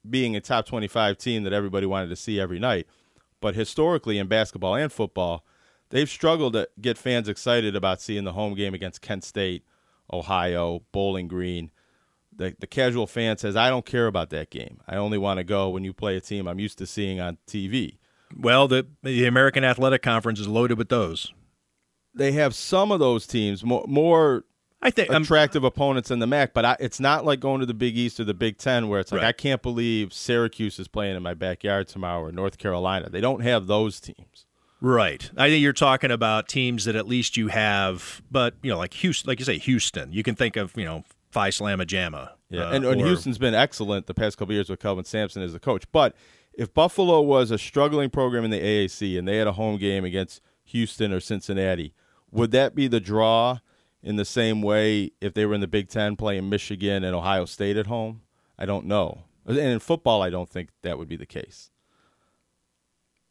being 0.10 0.36
a 0.36 0.42
top 0.42 0.66
25 0.66 1.18
team 1.18 1.44
that 1.44 1.54
everybody 1.54 1.86
wanted 1.86 2.08
to 2.10 2.16
see 2.16 2.40
every 2.40 2.58
night, 2.58 2.88
but 3.40 3.54
historically 3.54 4.18
in 4.18 4.28
basketball 4.28 4.74
and 4.76 4.92
football, 4.92 5.46
they've 5.90 6.10
struggled 6.10 6.54
to 6.54 6.68
get 6.80 6.98
fans 6.98 7.28
excited 7.28 7.76
about 7.76 8.02
seeing 8.02 8.24
the 8.24 8.34
home 8.34 8.56
game 8.56 8.74
against 8.74 9.02
Kent 9.02 9.24
State, 9.24 9.64
Ohio, 10.12 10.84
Bowling 10.92 11.28
Green. 11.28 11.72
The, 12.36 12.56
the 12.58 12.68
casual 12.68 13.06
fan 13.06 13.38
says, 13.38 13.56
I 13.56 13.70
don't 13.70 13.86
care 13.86 14.08
about 14.08 14.30
that 14.30 14.50
game. 14.50 14.80
I 14.88 14.96
only 14.96 15.18
want 15.18 15.40
to 15.40 15.44
go 15.44 15.70
when 15.70 15.84
you 15.84 15.92
play 15.94 16.16
a 16.16 16.22
team 16.22 16.48
I'm 16.48 16.60
used 16.60 16.78
to 16.78 16.86
seeing 16.86 17.20
on 17.20 17.38
TV. 17.48 17.98
Well, 18.38 18.68
the 18.68 18.88
the 19.04 19.26
American 19.26 19.64
Athletic 19.64 20.04
Conference 20.04 20.40
is 20.40 20.48
loaded 20.48 20.78
with 20.78 20.90
those. 20.90 21.34
They 22.14 22.32
have 22.34 22.54
some 22.56 22.92
of 22.92 23.00
those 23.00 23.26
teams 23.26 23.64
more, 23.64 23.84
more 23.88 24.46
I 24.82 24.92
think 24.92 25.12
um, 25.12 25.24
attractive 25.24 25.64
opponents 25.64 26.12
in 26.12 26.20
the 26.20 26.28
MAC, 26.28 26.54
but 26.54 26.64
I, 26.64 26.78
it's 26.80 27.00
not 27.00 27.26
like 27.26 27.40
going 27.40 27.60
to 27.60 27.66
the 27.66 27.74
Big 27.74 27.98
East 27.98 28.20
or 28.20 28.24
the 28.24 28.34
Big 28.34 28.58
Ten 28.58 28.88
where 28.88 29.00
it's 29.00 29.12
like 29.12 29.22
Right. 29.22 29.28
I 29.30 29.32
can't 29.34 29.62
believe 29.62 30.14
Syracuse 30.14 30.80
is 30.80 30.88
playing 30.88 31.18
in 31.18 31.24
my 31.24 31.34
backyard 31.34 31.88
tomorrow 31.88 32.22
or 32.22 32.32
North 32.32 32.58
Carolina. 32.58 33.10
They 33.10 33.22
don't 33.22 33.42
have 33.42 33.68
those 33.68 34.00
teams. 34.00 34.46
Right. 34.82 35.30
I 35.36 35.50
think 35.50 35.62
you're 35.62 35.74
talking 35.74 36.12
about 36.12 36.48
teams 36.48 36.86
that 36.86 36.96
at 36.96 37.08
least 37.08 37.36
you 37.36 37.48
have, 37.48 38.22
but 38.32 38.56
you 38.62 38.72
know, 38.72 38.78
like 38.78 38.94
Houston, 38.96 39.28
like 39.28 39.40
you 39.40 39.46
say, 39.46 39.58
Houston. 39.58 40.14
You 40.14 40.24
can 40.24 40.36
think 40.36 40.56
of 40.56 40.76
you 40.78 40.86
know 40.86 41.04
Phi 41.32 41.50
Slamma 41.50 41.86
Jamma. 41.86 42.32
Yeah, 42.50 42.70
uh, 42.70 42.72
and, 42.72 42.86
and 42.86 43.02
or- 43.02 43.06
Houston's 43.06 43.38
been 43.38 43.54
excellent 43.54 44.08
the 44.08 44.14
past 44.14 44.38
couple 44.38 44.54
years 44.54 44.70
with 44.70 44.80
Kelvin 44.80 45.06
Sampson 45.06 45.42
as 45.42 45.54
the 45.54 45.60
coach. 45.60 45.84
But 45.92 46.16
if 46.54 46.74
Buffalo 46.74 47.22
was 47.22 47.52
a 47.52 47.58
struggling 47.58 48.10
program 48.10 48.44
in 48.44 48.52
the 48.52 48.60
AAC 48.60 49.18
and 49.20 49.28
they 49.28 49.38
had 49.38 49.48
a 49.48 49.54
home 49.54 49.78
game 49.78 50.06
against 50.06 50.42
Houston 50.66 51.12
or 51.14 51.20
Cincinnati, 51.20 51.94
would 52.32 52.52
that 52.52 52.74
be 52.74 52.88
the 52.88 53.00
draw 53.00 53.60
in 54.02 54.16
the 54.16 54.26
same 54.26 54.62
way 54.62 55.12
if 55.20 55.34
they 55.34 55.46
were 55.46 55.54
in 55.54 55.62
the 55.62 55.68
Big 55.68 55.90
Ten 55.90 56.16
playing 56.16 56.50
Michigan 56.50 57.04
and 57.04 57.16
Ohio 57.16 57.46
State 57.46 57.76
at 57.78 57.88
home? 57.88 58.22
I 58.58 58.66
don't 58.66 58.86
know. 58.86 59.24
And 59.46 59.58
in 59.58 59.80
football, 59.80 60.22
I 60.22 60.30
don't 60.30 60.50
think 60.50 60.70
that 60.84 60.98
would 60.98 61.08
be 61.08 61.16
the 61.16 61.26
case. 61.26 61.70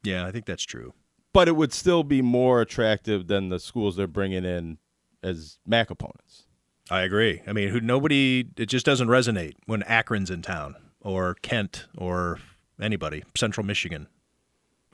Yeah, 0.02 0.26
I 0.26 0.30
think 0.30 0.46
that's 0.46 0.64
true. 0.64 0.94
But 1.32 1.48
it 1.48 1.56
would 1.56 1.72
still 1.72 2.02
be 2.02 2.22
more 2.22 2.60
attractive 2.60 3.26
than 3.26 3.48
the 3.48 3.60
schools 3.60 3.96
they're 3.96 4.06
bringing 4.06 4.44
in 4.44 4.78
as 5.22 5.58
MAC 5.66 5.90
opponents. 5.90 6.44
I 6.90 7.02
agree. 7.02 7.42
I 7.46 7.52
mean, 7.52 7.68
who 7.68 7.80
nobody 7.80 8.46
it 8.56 8.66
just 8.66 8.86
doesn't 8.86 9.08
resonate 9.08 9.54
when 9.66 9.82
Akron's 9.82 10.30
in 10.30 10.42
town 10.42 10.74
or 11.00 11.34
Kent 11.42 11.86
or 11.96 12.38
anybody, 12.80 13.24
Central 13.36 13.66
Michigan. 13.66 14.08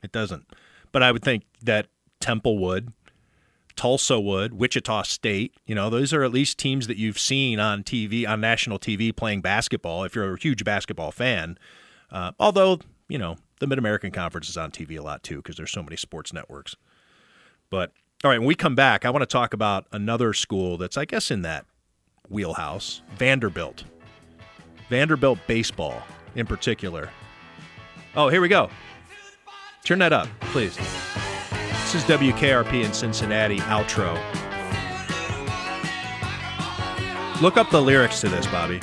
It 0.03 0.11
doesn't. 0.11 0.45
But 0.91 1.03
I 1.03 1.11
would 1.11 1.23
think 1.23 1.43
that 1.61 1.87
Temple 2.19 2.59
would, 2.59 2.93
Tulsa 3.75 4.19
would, 4.19 4.53
Wichita 4.53 5.03
State, 5.03 5.55
you 5.65 5.75
know, 5.75 5.89
those 5.89 6.13
are 6.13 6.23
at 6.23 6.31
least 6.31 6.57
teams 6.57 6.87
that 6.87 6.97
you've 6.97 7.19
seen 7.19 7.59
on 7.59 7.83
TV, 7.83 8.27
on 8.27 8.41
national 8.41 8.79
TV 8.79 9.15
playing 9.15 9.41
basketball 9.41 10.03
if 10.03 10.15
you're 10.15 10.33
a 10.33 10.39
huge 10.39 10.63
basketball 10.63 11.11
fan. 11.11 11.57
Uh, 12.11 12.31
although, 12.39 12.79
you 13.09 13.17
know, 13.17 13.37
the 13.59 13.67
Mid 13.67 13.77
American 13.77 14.11
Conference 14.11 14.49
is 14.49 14.57
on 14.57 14.71
TV 14.71 14.97
a 14.97 15.01
lot 15.01 15.23
too 15.23 15.37
because 15.37 15.55
there's 15.55 15.71
so 15.71 15.83
many 15.83 15.95
sports 15.95 16.33
networks. 16.33 16.75
But 17.69 17.91
all 18.23 18.31
right, 18.31 18.39
when 18.39 18.47
we 18.47 18.55
come 18.55 18.75
back, 18.75 19.05
I 19.05 19.09
want 19.09 19.21
to 19.21 19.27
talk 19.27 19.53
about 19.53 19.85
another 19.91 20.33
school 20.33 20.77
that's, 20.77 20.97
I 20.97 21.05
guess, 21.05 21.31
in 21.31 21.41
that 21.43 21.65
wheelhouse 22.29 23.01
Vanderbilt. 23.17 23.83
Vanderbilt 24.89 25.39
baseball 25.47 26.01
in 26.35 26.45
particular. 26.45 27.09
Oh, 28.15 28.29
here 28.29 28.41
we 28.41 28.47
go. 28.47 28.69
Turn 29.83 29.99
that 29.99 30.13
up, 30.13 30.27
please. 30.41 30.75
This 30.77 31.95
is 31.95 32.03
WKRP 32.03 32.83
in 32.83 32.93
Cincinnati 32.93 33.59
outro. 33.59 34.15
Look 37.41 37.57
up 37.57 37.69
the 37.69 37.81
lyrics 37.81 38.21
to 38.21 38.29
this, 38.29 38.47
Bobby. 38.47 38.79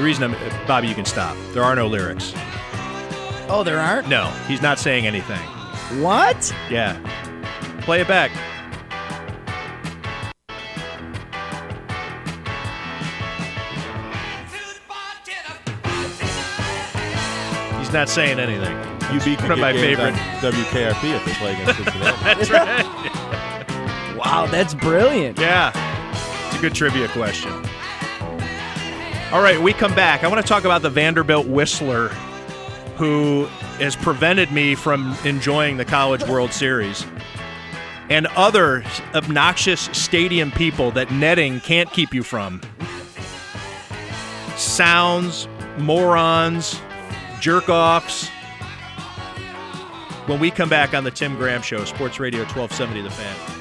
The 0.00 0.06
reason 0.06 0.24
I'm 0.24 0.66
Bobby, 0.66 0.88
you 0.88 0.94
can 0.94 1.04
stop. 1.04 1.36
There 1.52 1.62
are 1.62 1.76
no 1.76 1.86
lyrics. 1.86 2.32
Oh, 3.50 3.62
there 3.62 3.78
aren't? 3.78 4.08
No, 4.08 4.28
he's 4.48 4.62
not 4.62 4.78
saying 4.78 5.06
anything. 5.06 5.36
What? 6.00 6.56
Yeah. 6.70 6.98
Play 7.82 8.00
it 8.00 8.08
back. 8.08 8.30
He's 17.78 17.92
not 17.92 18.08
saying 18.08 18.40
anything. 18.40 18.74
UB 19.14 19.20
could 19.20 19.42
one 19.42 19.52
of 19.52 19.58
my 19.58 19.74
favorite. 19.74 20.14
WKRP 20.14 21.14
if 21.14 21.24
they 21.26 21.32
play 21.34 21.52
against 21.52 21.76
Cincinnati. 21.76 22.24
That's 22.48 22.50
right. 22.50 24.16
Wow, 24.16 24.46
that's 24.50 24.72
brilliant. 24.72 25.38
Yeah. 25.38 25.72
It's 26.48 26.56
a 26.56 26.60
good 26.62 26.74
trivia 26.74 27.08
question. 27.08 27.52
All 29.32 29.40
right, 29.40 29.60
we 29.60 29.72
come 29.72 29.94
back. 29.94 30.24
I 30.24 30.28
want 30.28 30.40
to 30.40 30.46
talk 30.46 30.64
about 30.64 30.82
the 30.82 30.90
Vanderbilt 30.90 31.46
Whistler 31.46 32.08
who 32.96 33.44
has 33.78 33.94
prevented 33.94 34.50
me 34.50 34.74
from 34.74 35.16
enjoying 35.24 35.76
the 35.76 35.84
College 35.84 36.22
World 36.24 36.52
Series 36.52 37.06
and 38.10 38.26
other 38.28 38.84
obnoxious 39.14 39.82
stadium 39.92 40.50
people 40.50 40.90
that 40.90 41.12
netting 41.12 41.60
can't 41.60 41.90
keep 41.92 42.12
you 42.12 42.24
from. 42.24 42.60
Sounds, 44.56 45.46
morons, 45.78 46.82
jerk 47.40 47.68
offs. 47.68 48.28
When 50.26 50.40
we 50.40 50.50
come 50.50 50.68
back 50.68 50.92
on 50.92 51.04
the 51.04 51.10
Tim 51.12 51.36
Graham 51.36 51.62
Show, 51.62 51.84
Sports 51.84 52.18
Radio 52.18 52.40
1270 52.40 53.02
The 53.02 53.10
Fan. 53.10 53.59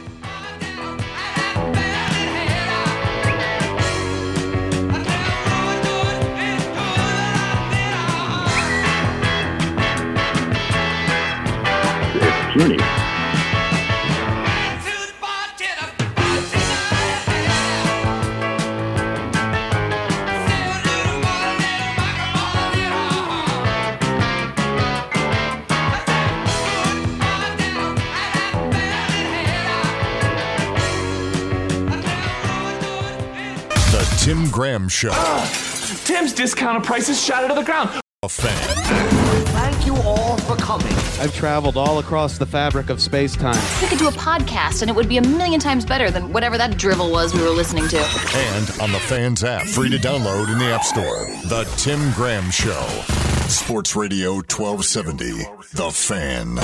Rooney. 12.60 12.76
The 33.89 34.18
Tim 34.20 34.49
Graham 34.51 34.89
Show. 34.89 35.12
Tim's 36.03 36.34
discounted 36.34 36.84
prices 36.84 37.24
shot 37.24 37.43
into 37.43 37.55
the 37.55 37.64
ground. 37.64 38.01
A 38.22 38.28
fan. 38.28 38.76
Thank 39.53 39.86
you 39.86 39.95
all 39.95 40.36
for 40.39 40.57
coming. 40.57 40.91
I've 41.22 41.34
traveled 41.34 41.78
all 41.78 41.99
across 41.99 42.38
the 42.38 42.45
fabric 42.45 42.89
of 42.89 43.01
space 43.01 43.34
time. 43.34 43.55
We 43.82 43.88
could 43.88 43.97
do 43.97 44.09
a 44.09 44.11
podcast 44.11 44.82
and 44.82 44.91
it 44.91 44.93
would 44.93 45.07
be 45.07 45.15
a 45.15 45.22
million 45.22 45.61
times 45.61 45.86
better 45.86 46.11
than 46.11 46.34
whatever 46.34 46.57
that 46.57 46.78
drivel 46.78 47.09
was 47.11 47.34
we 47.34 47.41
were 47.41 47.51
listening 47.51 47.88
to. 47.88 47.97
And 47.97 48.82
on 48.82 48.91
the 48.91 48.99
Fans 48.99 49.45
app, 49.45 49.65
free 49.67 49.89
to 49.91 49.97
download 49.97 50.51
in 50.51 50.59
the 50.59 50.65
App 50.65 50.84
Store. 50.84 51.28
The 51.47 51.63
Tim 51.78 52.11
Graham 52.11 52.51
Show. 52.51 52.86
Sports 53.47 53.95
Radio 53.95 54.34
1270. 54.34 55.45
The 55.76 55.89
Fan. 55.89 56.59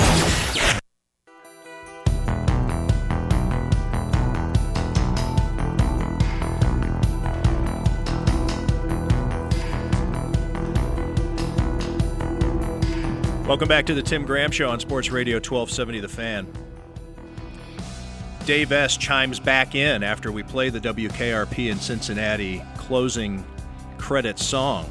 Welcome 13.46 13.68
back 13.68 13.86
to 13.86 13.94
the 13.94 14.02
Tim 14.02 14.26
Graham 14.26 14.50
Show 14.50 14.68
on 14.68 14.80
Sports 14.80 15.12
Radio 15.12 15.36
1270 15.36 16.00
The 16.00 16.08
Fan. 16.08 16.48
Dave 18.44 18.72
S. 18.72 18.96
chimes 18.96 19.38
back 19.38 19.76
in 19.76 20.02
after 20.02 20.32
we 20.32 20.42
play 20.42 20.68
the 20.68 20.80
WKRP 20.80 21.70
in 21.70 21.78
Cincinnati 21.78 22.60
closing 22.76 23.44
credit 23.98 24.40
song. 24.40 24.90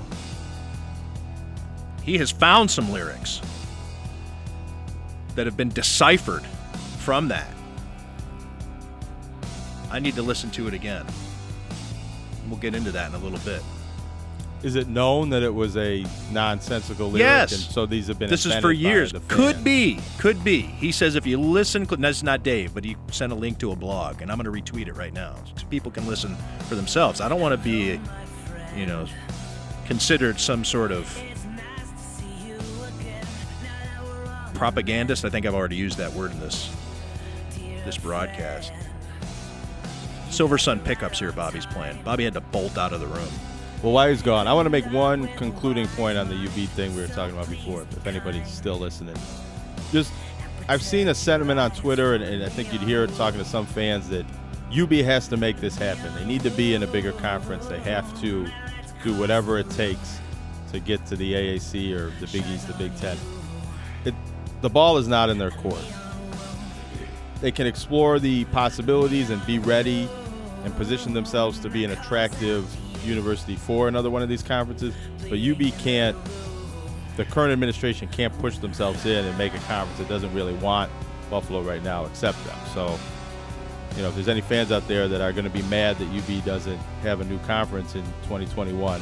He 2.01 2.17
has 2.17 2.31
found 2.31 2.71
some 2.71 2.93
lyrics 2.93 3.41
that 5.35 5.45
have 5.45 5.57
been 5.57 5.67
deciphered 5.67 6.45
from 6.99 7.27
that. 7.27 7.53
I 9.91 9.99
need 9.99 10.15
to 10.15 10.21
listen 10.21 10.49
to 10.51 10.69
it 10.69 10.73
again. 10.73 11.05
We'll 12.47 12.59
get 12.59 12.73
into 12.73 12.93
that 12.93 13.09
in 13.09 13.15
a 13.15 13.19
little 13.19 13.39
bit. 13.39 13.61
Is 14.65 14.75
it 14.75 14.87
known 14.87 15.29
that 15.29 15.43
it 15.43 15.53
was 15.53 15.77
a 15.77 16.03
nonsensical 16.31 17.11
lyric? 17.11 17.19
Yes. 17.19 17.51
And 17.51 17.61
so 17.61 17.85
these 17.85 18.07
have 18.07 18.17
been. 18.17 18.31
This 18.31 18.47
is 18.47 18.55
for 18.55 18.71
years. 18.71 19.13
Could 19.27 19.63
be. 19.63 19.99
Could 20.17 20.43
be. 20.43 20.61
He 20.61 20.91
says 20.91 21.13
if 21.13 21.27
you 21.27 21.39
listen, 21.39 21.83
that's 21.83 22.23
not 22.23 22.41
Dave, 22.41 22.73
but 22.73 22.83
he 22.83 22.97
sent 23.11 23.31
a 23.31 23.35
link 23.35 23.59
to 23.59 23.71
a 23.71 23.75
blog, 23.75 24.23
and 24.23 24.31
I'm 24.31 24.39
going 24.39 24.51
to 24.51 24.71
retweet 24.71 24.87
it 24.87 24.93
right 24.93 25.13
now 25.13 25.35
so 25.55 25.67
people 25.67 25.91
can 25.91 26.07
listen 26.07 26.35
for 26.67 26.73
themselves. 26.73 27.21
I 27.21 27.29
don't 27.29 27.39
want 27.39 27.51
to 27.51 27.63
be, 27.63 27.99
you 28.75 28.87
know, 28.87 29.05
considered 29.85 30.39
some 30.39 30.65
sort 30.65 30.91
of 30.91 31.15
propagandist. 34.55 35.25
I 35.25 35.29
think 35.29 35.45
I've 35.45 35.53
already 35.53 35.75
used 35.75 35.99
that 35.99 36.11
word 36.13 36.31
in 36.31 36.39
this 36.39 36.75
this 37.85 37.99
broadcast. 37.99 38.73
Silversun 40.29 40.83
Pickups 40.83 41.19
here. 41.19 41.31
Bobby's 41.31 41.67
playing. 41.67 42.01
Bobby 42.01 42.23
had 42.23 42.33
to 42.33 42.41
bolt 42.41 42.79
out 42.79 42.93
of 42.93 42.99
the 42.99 43.05
room. 43.05 43.29
Well, 43.85 43.93
while 43.93 44.09
he's 44.09 44.23
gone, 44.23 44.47
I 44.47 44.53
want 44.53 44.65
to 44.65 44.71
make 44.71 44.91
one 44.91 45.27
concluding 45.35 45.85
point 45.89 46.17
on 46.17 46.27
the 46.27 46.33
UB 46.33 46.67
thing 46.69 46.95
we 46.95 47.03
were 47.03 47.07
talking 47.07 47.35
about 47.35 47.47
before. 47.51 47.83
If 47.83 48.07
anybody's 48.07 48.47
still 48.47 48.79
listening, 48.79 49.15
just 49.91 50.11
I've 50.67 50.81
seen 50.81 51.07
a 51.09 51.13
sentiment 51.13 51.59
on 51.59 51.69
Twitter, 51.69 52.15
and, 52.15 52.23
and 52.23 52.43
I 52.43 52.49
think 52.49 52.73
you'd 52.73 52.81
hear 52.81 53.03
it 53.03 53.13
talking 53.13 53.37
to 53.37 53.45
some 53.45 53.67
fans 53.67 54.09
that 54.09 54.25
UB 54.75 54.91
has 55.05 55.27
to 55.27 55.37
make 55.37 55.57
this 55.57 55.75
happen. 55.75 56.11
They 56.15 56.25
need 56.25 56.41
to 56.41 56.49
be 56.49 56.73
in 56.73 56.81
a 56.81 56.87
bigger 56.87 57.11
conference. 57.11 57.67
They 57.67 57.77
have 57.81 58.19
to 58.21 58.47
do 59.03 59.13
whatever 59.19 59.59
it 59.59 59.69
takes 59.69 60.19
to 60.71 60.79
get 60.79 61.05
to 61.05 61.15
the 61.15 61.33
AAC 61.33 61.95
or 61.95 62.09
the 62.19 62.25
Big 62.33 62.43
East, 62.47 62.67
the 62.67 62.73
Big 62.73 62.97
Ten. 62.97 63.15
It, 64.03 64.15
the 64.61 64.69
ball 64.69 64.97
is 64.97 65.07
not 65.07 65.29
in 65.29 65.37
their 65.37 65.51
court. 65.51 65.85
They 67.39 67.51
can 67.51 67.67
explore 67.67 68.17
the 68.17 68.45
possibilities 68.45 69.29
and 69.29 69.45
be 69.45 69.59
ready 69.59 70.09
and 70.63 70.75
position 70.75 71.13
themselves 71.13 71.59
to 71.59 71.69
be 71.69 71.85
an 71.85 71.91
attractive 71.91 72.65
university 73.05 73.55
for 73.55 73.87
another 73.87 74.09
one 74.09 74.21
of 74.21 74.29
these 74.29 74.43
conferences. 74.43 74.93
But 75.29 75.39
UB 75.39 75.77
can't, 75.79 76.17
the 77.17 77.25
current 77.25 77.51
administration 77.51 78.07
can't 78.09 78.37
push 78.39 78.57
themselves 78.57 79.05
in 79.05 79.25
and 79.25 79.37
make 79.37 79.53
a 79.53 79.59
conference 79.59 79.97
that 79.99 80.09
doesn't 80.09 80.33
really 80.33 80.53
want 80.55 80.91
Buffalo 81.29 81.61
right 81.61 81.83
now, 81.83 82.05
except 82.05 82.43
them. 82.45 82.57
So, 82.73 82.97
you 83.95 84.01
know, 84.01 84.09
if 84.09 84.15
there's 84.15 84.27
any 84.27 84.41
fans 84.41 84.71
out 84.71 84.87
there 84.87 85.07
that 85.07 85.21
are 85.21 85.31
going 85.31 85.45
to 85.45 85.49
be 85.49 85.61
mad 85.63 85.97
that 85.97 86.07
UB 86.07 86.43
doesn't 86.43 86.79
have 87.01 87.21
a 87.21 87.25
new 87.25 87.39
conference 87.39 87.95
in 87.95 88.03
2021, 88.23 89.01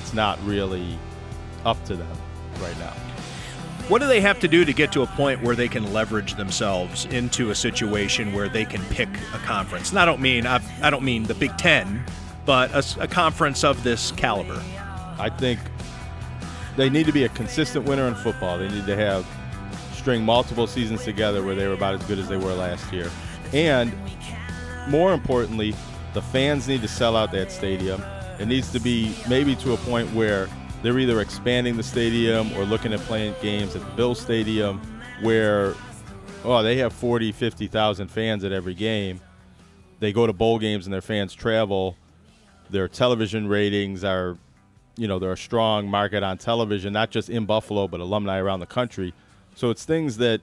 it's 0.00 0.14
not 0.14 0.42
really 0.44 0.98
up 1.64 1.82
to 1.84 1.96
them 1.96 2.16
right 2.60 2.78
now. 2.78 2.94
What 3.88 4.00
do 4.00 4.06
they 4.06 4.20
have 4.20 4.38
to 4.40 4.48
do 4.48 4.64
to 4.64 4.72
get 4.72 4.92
to 4.92 5.02
a 5.02 5.06
point 5.06 5.42
where 5.42 5.56
they 5.56 5.68
can 5.68 5.92
leverage 5.92 6.34
themselves 6.34 7.04
into 7.06 7.50
a 7.50 7.54
situation 7.54 8.32
where 8.32 8.48
they 8.48 8.64
can 8.64 8.80
pick 8.86 9.08
a 9.34 9.38
conference? 9.38 9.90
And 9.90 9.98
I 9.98 10.04
don't 10.04 10.20
mean 10.20 10.46
I, 10.46 10.60
I 10.80 10.88
don't 10.88 11.02
mean 11.02 11.24
the 11.24 11.34
Big 11.34 11.56
Ten, 11.58 12.04
but 12.44 12.96
a 12.98 13.06
conference 13.06 13.64
of 13.64 13.82
this 13.82 14.10
caliber. 14.12 14.60
I 15.18 15.28
think 15.30 15.60
they 16.76 16.90
need 16.90 17.06
to 17.06 17.12
be 17.12 17.24
a 17.24 17.28
consistent 17.28 17.84
winner 17.84 18.08
in 18.08 18.14
football. 18.14 18.58
They 18.58 18.68
need 18.68 18.86
to 18.86 18.96
have 18.96 19.26
string 19.94 20.24
multiple 20.24 20.66
seasons 20.66 21.04
together 21.04 21.42
where 21.42 21.54
they 21.54 21.66
were 21.66 21.74
about 21.74 21.94
as 21.94 22.04
good 22.06 22.18
as 22.18 22.28
they 22.28 22.36
were 22.36 22.52
last 22.54 22.92
year. 22.92 23.10
And 23.52 23.92
more 24.88 25.12
importantly, 25.12 25.74
the 26.14 26.22
fans 26.22 26.66
need 26.66 26.82
to 26.82 26.88
sell 26.88 27.16
out 27.16 27.30
that 27.32 27.52
stadium. 27.52 28.02
It 28.40 28.46
needs 28.46 28.72
to 28.72 28.80
be 28.80 29.14
maybe 29.28 29.54
to 29.56 29.74
a 29.74 29.76
point 29.76 30.12
where 30.12 30.48
they're 30.82 30.98
either 30.98 31.20
expanding 31.20 31.76
the 31.76 31.82
stadium 31.82 32.52
or 32.56 32.64
looking 32.64 32.92
at 32.92 33.00
playing 33.00 33.34
games 33.40 33.76
at 33.76 33.82
the 33.82 33.90
Bill 33.92 34.14
Stadium 34.14 34.80
where 35.22 35.74
oh, 36.44 36.62
they 36.62 36.76
have 36.78 36.92
40, 36.92 37.30
50,000 37.30 38.08
fans 38.08 38.42
at 38.42 38.50
every 38.50 38.74
game. 38.74 39.20
They 40.00 40.12
go 40.12 40.26
to 40.26 40.32
bowl 40.32 40.58
games 40.58 40.86
and 40.86 40.92
their 40.92 41.00
fans 41.00 41.32
travel. 41.34 41.96
Their 42.72 42.88
television 42.88 43.46
ratings 43.46 44.02
are 44.02 44.36
you 44.96 45.08
know, 45.08 45.18
they're 45.18 45.32
a 45.32 45.36
strong 45.36 45.88
market 45.88 46.22
on 46.22 46.38
television, 46.38 46.92
not 46.92 47.10
just 47.10 47.30
in 47.30 47.46
Buffalo, 47.46 47.88
but 47.88 48.00
alumni 48.00 48.38
around 48.38 48.60
the 48.60 48.66
country. 48.66 49.14
So 49.54 49.70
it's 49.70 49.84
things 49.84 50.18
that 50.18 50.40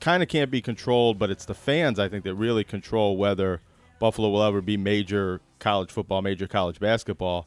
kind 0.00 0.22
of 0.22 0.28
can't 0.28 0.50
be 0.50 0.60
controlled, 0.60 1.18
but 1.18 1.30
it's 1.30 1.44
the 1.44 1.54
fans, 1.54 1.98
I 1.98 2.08
think, 2.08 2.24
that 2.24 2.34
really 2.34 2.64
control 2.64 3.16
whether 3.16 3.60
Buffalo 3.98 4.28
will 4.30 4.42
ever 4.42 4.60
be 4.60 4.76
major 4.76 5.40
college 5.58 5.90
football, 5.90 6.22
major 6.22 6.46
college 6.46 6.80
basketball. 6.80 7.46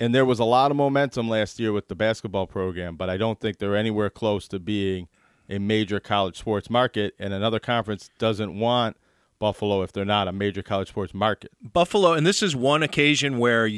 And 0.00 0.14
there 0.14 0.24
was 0.24 0.38
a 0.38 0.44
lot 0.44 0.70
of 0.70 0.76
momentum 0.76 1.28
last 1.28 1.60
year 1.60 1.72
with 1.72 1.88
the 1.88 1.94
basketball 1.94 2.46
program, 2.46 2.96
but 2.96 3.08
I 3.08 3.16
don't 3.16 3.38
think 3.38 3.58
they're 3.58 3.76
anywhere 3.76 4.10
close 4.10 4.48
to 4.48 4.58
being 4.58 5.08
a 5.48 5.58
major 5.58 6.00
college 6.00 6.38
sports 6.38 6.70
market. 6.70 7.14
And 7.18 7.32
another 7.32 7.60
conference 7.60 8.10
doesn't 8.18 8.58
want 8.58 8.96
Buffalo 9.42 9.82
if 9.82 9.90
they're 9.90 10.04
not 10.04 10.28
a 10.28 10.32
major 10.32 10.62
college 10.62 10.86
sports 10.86 11.12
market. 11.12 11.50
Buffalo, 11.60 12.12
and 12.12 12.24
this 12.24 12.44
is 12.44 12.54
one 12.54 12.80
occasion 12.80 13.38
where 13.38 13.68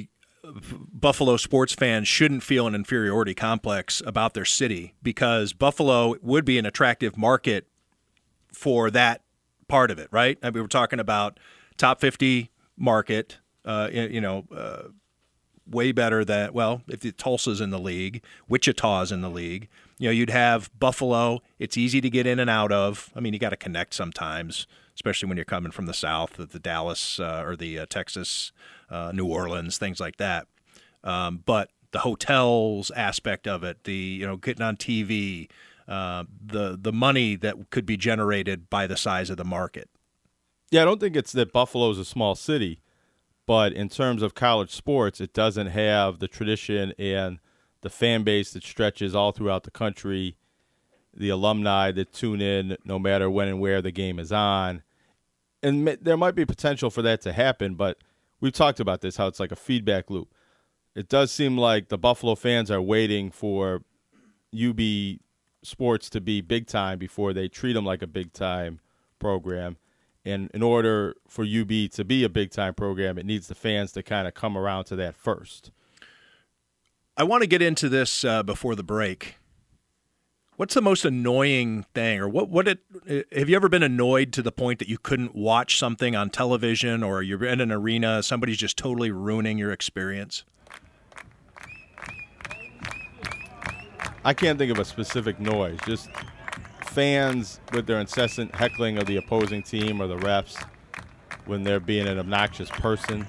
Buffalo 0.45 1.39
sports 1.39 1.73
fans 1.73 2.07
shouldn't 2.07 2.43
feel 2.43 2.67
an 2.67 2.75
inferiority 2.75 3.33
complex 3.33 4.03
about 4.05 4.35
their 4.35 4.45
city 4.45 4.93
because 5.03 5.55
Buffalo 5.55 6.17
would 6.21 6.45
be 6.45 6.59
an 6.59 6.67
attractive 6.67 7.17
market 7.17 7.67
for 8.53 8.91
that 8.91 9.23
part 9.67 9.91
of 9.91 9.99
it, 9.99 10.09
right? 10.11 10.37
I 10.43 10.49
mean, 10.49 10.53
we 10.53 10.61
were 10.61 10.69
talking 10.69 11.01
about 11.01 11.41
top 11.79 11.99
50 11.99 12.51
market, 12.77 13.39
uh, 13.65 13.89
you 13.91 14.03
you 14.03 14.21
know, 14.21 14.45
uh, 14.55 14.89
way 15.67 15.93
better 15.93 16.27
than, 16.27 16.53
well, 16.53 16.83
if 16.89 17.01
the 17.01 17.11
Tulsa's 17.11 17.63
in 17.63 17.71
the 17.71 17.79
league, 17.79 18.23
Wichita's 18.51 19.11
in 19.11 19.23
the 19.23 19.31
league, 19.31 19.71
you 19.99 20.09
know, 20.09 20.13
you'd 20.13 20.29
have 20.29 20.71
Buffalo. 20.79 21.41
It's 21.59 21.79
easy 21.79 22.03
to 22.03 22.11
get 22.11 22.27
in 22.27 22.39
and 22.39 22.51
out 22.51 22.71
of. 22.71 23.11
I 23.17 23.21
mean, 23.21 23.33
you 23.33 23.39
got 23.39 23.51
to 23.51 23.57
connect 23.57 23.95
sometimes, 23.95 24.67
especially 24.95 25.29
when 25.29 25.37
you're 25.37 25.45
coming 25.45 25.73
from 25.73 25.87
the 25.87 25.95
south, 25.95 26.37
the 26.37 26.59
Dallas 26.59 27.19
uh, 27.19 27.43
or 27.45 27.57
the 27.57 27.81
uh, 27.81 27.87
Texas, 27.89 28.53
uh, 28.91 29.13
New 29.15 29.27
Orleans, 29.27 29.79
things 29.79 30.01
like 30.01 30.17
that. 30.17 30.47
Um, 31.03 31.43
but 31.45 31.71
the 31.91 32.01
hotels 32.01 32.91
aspect 32.97 33.47
of 33.47 33.63
it, 33.63 33.85
the 33.85 33.95
you 33.95 34.27
know 34.27 34.37
getting 34.37 34.63
on 34.63 34.77
TV, 34.77 35.49
uh, 35.87 36.25
the 36.45 36.77
the 36.81 36.93
money 36.93 37.37
that 37.37 37.71
could 37.71 37.87
be 37.87 37.97
generated 37.97 38.69
by 38.71 38.87
the 38.87 38.97
size 38.97 39.31
of 39.31 39.37
the 39.37 39.45
market. 39.45 39.89
Yeah, 40.71 40.83
I 40.83 40.85
don't 40.85 41.01
think 41.01 41.15
it's 41.15 41.33
that 41.33 41.53
Buffalo's 41.53 41.99
a 41.99 42.05
small 42.05 42.35
city, 42.35 42.81
but 43.47 43.73
in 43.73 43.89
terms 43.89 44.23
of 44.23 44.35
college 44.35 44.71
sports, 44.71 45.21
it 45.21 45.33
doesn't 45.33 45.69
have 45.69 46.19
the 46.19 46.29
tradition 46.29 46.93
and 46.99 47.39
the 47.83 47.91
fan 47.91 48.25
base 48.25 48.53
that 48.53 48.65
stretches 48.65 49.15
all 49.15 49.31
throughout 49.31 49.65
the 49.65 49.71
country, 49.71 50.37
the 51.17 51.29
alumni 51.29 51.93
that 51.93 52.13
tune 52.13 52.41
in 52.41 52.77
no 52.85 52.99
matter 52.99 53.31
when 53.31 53.49
and 53.49 53.61
where 53.61 53.81
the 53.81 53.91
game 53.91 54.19
is 54.19 54.33
on. 54.33 54.83
And 55.63 55.87
there 56.01 56.17
might 56.17 56.35
be 56.35 56.45
potential 56.45 56.91
for 56.91 57.03
that 57.03 57.23
to 57.23 57.33
happen, 57.33 57.75
but 57.75 57.99
we've 58.41 58.53
talked 58.53 58.81
about 58.81 59.01
this 59.01 59.17
how 59.17 59.27
it's 59.27 59.41
like 59.41 59.53
a 59.53 59.57
feedback 59.57 60.11
loop. 60.11 60.29
It 60.95 61.09
does 61.09 61.33
seem 61.33 61.57
like 61.57 61.89
the 61.89 61.99
Buffalo 61.99 62.35
fans 62.35 62.71
are 62.71 62.83
waiting 62.83 63.31
for 63.31 63.83
UB 64.55 64.81
sports 65.63 66.11
to 66.11 66.21
be 66.21 66.41
big 66.41 66.67
time 66.67 66.99
before 66.99 67.33
they 67.33 67.49
treat 67.49 67.73
them 67.73 67.85
like 67.85 68.03
a 68.03 68.07
big 68.07 68.33
time 68.33 68.81
program. 69.19 69.79
And 70.25 70.51
in 70.55 70.63
order 70.63 71.15
for 71.29 71.45
UB 71.45 71.91
to 71.93 72.05
be 72.05 72.25
a 72.25 72.29
big 72.29 72.51
time 72.51 72.75
program, 72.75 73.19
it 73.19 73.27
needs 73.27 73.49
the 73.49 73.55
fans 73.55 73.93
to 73.93 74.03
kind 74.03 74.29
of 74.29 74.35
come 74.35 74.57
around 74.57 74.85
to 74.85 74.97
that 74.97 75.17
first. 75.17 75.71
I 77.17 77.25
want 77.25 77.43
to 77.43 77.47
get 77.47 77.63
into 77.63 77.89
this 77.89 78.25
uh, 78.25 78.43
before 78.43 78.75
the 78.75 78.83
break. 78.83 79.37
What's 80.57 80.75
the 80.75 80.83
most 80.83 81.05
annoying 81.05 81.85
thing, 81.95 82.21
or 82.21 82.29
what? 82.29 82.49
What 82.49 82.69
it? 82.69 82.79
Have 83.33 83.49
you 83.49 83.57
ever 83.57 83.69
been 83.69 83.83
annoyed 83.83 84.33
to 84.35 84.43
the 84.43 84.53
point 84.53 84.79
that 84.79 84.89
you 84.89 84.99
couldn't 84.99 85.35
watch 85.35 85.79
something 85.79 86.15
on 86.15 86.31
television, 86.31 87.03
or 87.03 87.23
you're 87.23 87.45
in 87.45 87.61
an 87.61 87.73
arena, 87.73 88.23
somebody's 88.23 88.59
just 88.59 88.77
totally 88.77 89.11
ruining 89.11 89.59
your 89.59 89.73
experience? 89.73 90.45
I 94.25 94.33
can't 94.33 94.59
think 94.59 94.71
of 94.71 94.79
a 94.79 94.85
specific 94.85 95.41
noise. 95.41 95.79
Just 95.87 96.09
fans 96.87 97.61
with 97.73 97.87
their 97.87 97.99
incessant 97.99 98.55
heckling 98.55 98.99
of 98.99 99.07
the 99.07 99.17
opposing 99.17 99.63
team 99.63 100.01
or 100.01 100.07
the 100.07 100.17
refs 100.19 100.57
when 101.47 101.65
they're 101.65 101.81
being 101.81 102.07
an 102.07 102.19
obnoxious 102.19 102.71
person. 102.71 103.27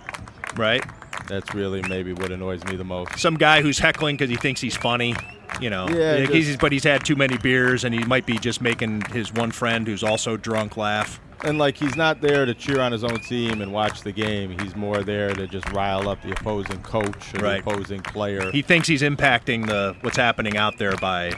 Right. 0.55 0.85
That's 1.27 1.53
really 1.55 1.81
maybe 1.89 2.13
what 2.13 2.31
annoys 2.31 2.63
me 2.65 2.75
the 2.75 2.83
most. 2.83 3.17
Some 3.17 3.35
guy 3.35 3.61
who's 3.63 3.79
heckling 3.79 4.15
because 4.15 4.29
he 4.29 4.35
thinks 4.35 4.61
he's 4.61 4.77
funny. 4.77 5.15
You 5.61 5.69
know, 5.69 5.87
Yeah, 5.89 6.11
Like, 6.13 6.19
just- 6.23 6.33
he's, 6.33 6.57
but 6.57 6.71
he's 6.71 6.83
had 6.83 7.05
too 7.05 7.15
many 7.15 7.37
beers, 7.37 7.83
and 7.85 7.93
he 7.93 8.03
might 8.05 8.25
be 8.25 8.37
just 8.37 8.61
making 8.61 9.01
his 9.13 9.31
one 9.33 9.51
friend 9.51 9.87
who's 9.87 10.03
also 10.03 10.35
drunk 10.37 10.75
laugh. 10.77 11.19
And 11.43 11.57
like 11.57 11.77
he's 11.77 11.95
not 11.95 12.21
there 12.21 12.45
to 12.45 12.53
cheer 12.53 12.79
on 12.81 12.91
his 12.91 13.03
own 13.03 13.19
team 13.19 13.61
and 13.61 13.71
watch 13.71 14.01
the 14.01 14.11
game. 14.11 14.57
He's 14.59 14.75
more 14.75 15.03
there 15.03 15.33
to 15.33 15.45
just 15.47 15.69
rile 15.73 16.09
up 16.09 16.21
the 16.23 16.31
opposing 16.31 16.81
coach 16.81 17.33
or 17.35 17.39
Right. 17.43 17.63
the 17.63 17.71
opposing 17.71 18.01
player. 18.01 18.49
He 18.51 18.61
thinks 18.61 18.87
he's 18.87 19.01
impacting 19.03 19.67
the 19.67 19.95
what's 20.01 20.17
happening 20.17 20.57
out 20.57 20.77
there 20.77 20.95
by, 20.97 21.33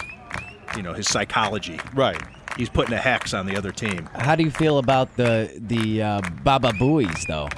you 0.75 0.83
know, 0.83 0.93
his 0.93 1.07
psychology. 1.07 1.79
Right. 1.93 2.21
He's 2.57 2.69
putting 2.69 2.93
a 2.93 2.97
hex 2.97 3.33
on 3.33 3.45
the 3.47 3.57
other 3.57 3.71
team. 3.71 4.07
How 4.15 4.35
do 4.35 4.43
you 4.43 4.51
feel 4.51 4.77
about 4.77 5.15
the 5.17 5.51
the 5.59 6.01
uh, 6.01 6.21
Baba 6.43 6.71
Booeys 6.73 7.25
though? 7.27 7.49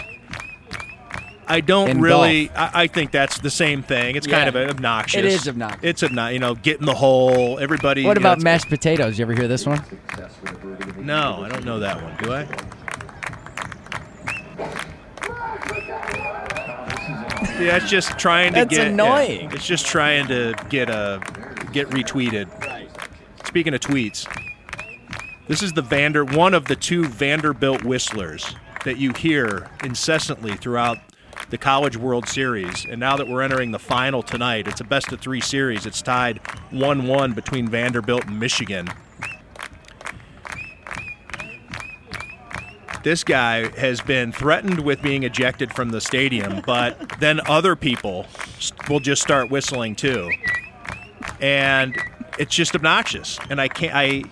I 1.49 1.61
don't 1.61 1.99
really. 1.99 2.49
I, 2.51 2.83
I 2.83 2.87
think 2.87 3.11
that's 3.11 3.39
the 3.39 3.49
same 3.49 3.81
thing. 3.81 4.15
It's 4.15 4.27
kind 4.27 4.47
of 4.47 4.55
obnoxious. 4.55 5.17
It 5.17 5.25
is 5.25 5.47
obnoxious. 5.47 5.79
It's 5.83 6.03
obnoxious. 6.03 6.33
You 6.33 6.39
know, 6.39 6.55
get 6.55 6.79
in 6.79 6.85
the 6.85 6.93
hole. 6.93 7.57
Everybody. 7.59 8.05
What 8.05 8.15
know, 8.17 8.21
about 8.21 8.37
it's- 8.37 8.43
mashed 8.43 8.69
potatoes? 8.69 9.17
You 9.17 9.23
ever 9.25 9.33
hear 9.33 9.47
this 9.47 9.65
one? 9.65 9.83
No, 10.99 11.43
I 11.43 11.49
don't 11.49 11.65
know 11.65 11.79
that 11.79 12.01
one. 12.01 12.15
Do 12.17 12.33
I? 12.33 12.47
Yeah, 17.59 17.75
it's 17.75 17.89
just 17.89 18.17
trying 18.17 18.53
to 18.53 18.59
That's 18.59 18.69
get. 18.69 18.87
yeah, 18.87 18.93
annoying. 18.93 19.51
it's 19.51 19.65
just 19.65 19.85
trying 19.85 20.27
to 20.27 20.53
get 20.69 20.89
a 20.89 21.19
get 21.73 21.89
retweeted. 21.89 22.47
Speaking 23.45 23.73
of 23.73 23.81
tweets, 23.81 24.25
this 25.47 25.61
is 25.61 25.73
the 25.73 25.81
Vander 25.81 26.23
one 26.23 26.53
of 26.53 26.65
the 26.65 26.75
two 26.75 27.05
Vanderbilt 27.05 27.83
whistlers 27.83 28.55
that 28.85 28.97
you 28.97 29.11
hear 29.13 29.67
incessantly 29.83 30.55
throughout 30.55 30.99
the 31.49 31.57
College 31.57 31.97
World 31.97 32.27
Series. 32.27 32.85
And 32.85 32.99
now 32.99 33.17
that 33.17 33.27
we're 33.27 33.41
entering 33.41 33.71
the 33.71 33.79
final 33.79 34.21
tonight, 34.23 34.67
it's 34.67 34.81
a 34.81 34.83
best 34.85 35.11
of 35.11 35.19
three 35.19 35.41
series. 35.41 35.85
It's 35.85 36.01
tied 36.01 36.39
one-one 36.71 37.33
between 37.33 37.67
Vanderbilt 37.67 38.25
and 38.25 38.39
Michigan. 38.39 38.89
this 43.03 43.23
guy 43.23 43.69
has 43.79 44.01
been 44.01 44.31
threatened 44.31 44.81
with 44.81 45.01
being 45.01 45.23
ejected 45.23 45.73
from 45.73 45.89
the 45.89 46.01
stadium, 46.01 46.61
but 46.65 46.97
then 47.19 47.39
other 47.47 47.75
people 47.75 48.25
will 48.89 48.99
just 48.99 49.21
start 49.21 49.49
whistling 49.49 49.95
too, 49.95 50.29
and 51.41 51.95
it's 52.37 52.55
just 52.55 52.75
obnoxious. 52.75 53.39
And 53.49 53.59
I 53.59 53.67
can't. 53.67 53.93
I 53.95 54.23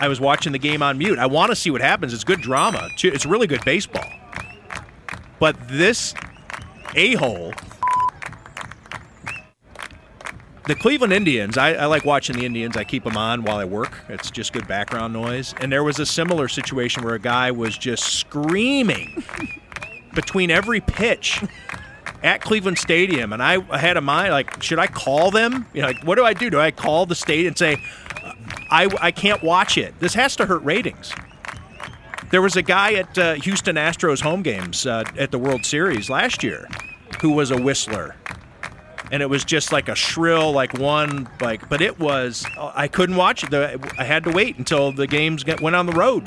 I 0.00 0.08
was 0.08 0.20
watching 0.20 0.52
the 0.52 0.58
game 0.58 0.82
on 0.82 0.98
mute. 0.98 1.18
I 1.18 1.26
want 1.26 1.50
to 1.50 1.56
see 1.56 1.70
what 1.70 1.80
happens. 1.80 2.12
It's 2.12 2.24
good 2.24 2.40
drama. 2.40 2.88
It's 3.02 3.26
really 3.26 3.46
good 3.46 3.64
baseball. 3.64 4.10
But 5.38 5.56
this 5.68 6.14
a 6.94 7.14
hole. 7.14 7.52
The 10.66 10.74
Cleveland 10.74 11.12
Indians, 11.12 11.58
I, 11.58 11.74
I 11.74 11.86
like 11.86 12.06
watching 12.06 12.36
the 12.36 12.46
Indians. 12.46 12.74
I 12.74 12.84
keep 12.84 13.04
them 13.04 13.18
on 13.18 13.42
while 13.42 13.58
I 13.58 13.66
work. 13.66 14.02
It's 14.08 14.30
just 14.30 14.54
good 14.54 14.66
background 14.66 15.12
noise. 15.12 15.54
And 15.60 15.70
there 15.70 15.84
was 15.84 15.98
a 15.98 16.06
similar 16.06 16.48
situation 16.48 17.04
where 17.04 17.14
a 17.14 17.18
guy 17.18 17.50
was 17.50 17.76
just 17.76 18.04
screaming 18.14 19.22
between 20.14 20.50
every 20.50 20.80
pitch 20.80 21.42
at 22.22 22.40
Cleveland 22.40 22.78
Stadium. 22.78 23.34
And 23.34 23.42
I, 23.42 23.60
had 23.76 23.98
a 23.98 24.00
mind 24.00 24.30
like, 24.30 24.62
should 24.62 24.78
I 24.78 24.86
call 24.86 25.30
them? 25.30 25.66
You 25.74 25.82
know, 25.82 25.88
like, 25.88 26.02
what 26.02 26.14
do 26.14 26.24
I 26.24 26.32
do? 26.32 26.48
Do 26.48 26.58
I 26.58 26.70
call 26.70 27.04
the 27.04 27.14
state 27.14 27.46
and 27.46 27.58
say, 27.58 27.76
I, 28.70 28.88
I 29.02 29.10
can't 29.10 29.42
watch 29.42 29.76
it? 29.76 30.00
This 30.00 30.14
has 30.14 30.34
to 30.36 30.46
hurt 30.46 30.62
ratings. 30.62 31.12
There 32.34 32.42
was 32.42 32.56
a 32.56 32.62
guy 32.62 32.94
at 32.94 33.16
uh, 33.16 33.34
Houston 33.34 33.76
Astros 33.76 34.20
home 34.20 34.42
games 34.42 34.86
uh, 34.86 35.04
at 35.16 35.30
the 35.30 35.38
World 35.38 35.64
Series 35.64 36.10
last 36.10 36.42
year 36.42 36.66
who 37.20 37.30
was 37.30 37.52
a 37.52 37.56
whistler. 37.62 38.16
And 39.12 39.22
it 39.22 39.26
was 39.30 39.44
just 39.44 39.70
like 39.70 39.88
a 39.88 39.94
shrill, 39.94 40.50
like 40.50 40.76
one, 40.76 41.28
like, 41.40 41.68
but 41.68 41.80
it 41.80 42.00
was, 42.00 42.44
I 42.58 42.88
couldn't 42.88 43.14
watch 43.14 43.44
it. 43.44 43.54
I 43.54 44.02
had 44.02 44.24
to 44.24 44.32
wait 44.32 44.58
until 44.58 44.90
the 44.90 45.06
games 45.06 45.44
get, 45.44 45.60
went 45.60 45.76
on 45.76 45.86
the 45.86 45.92
road 45.92 46.26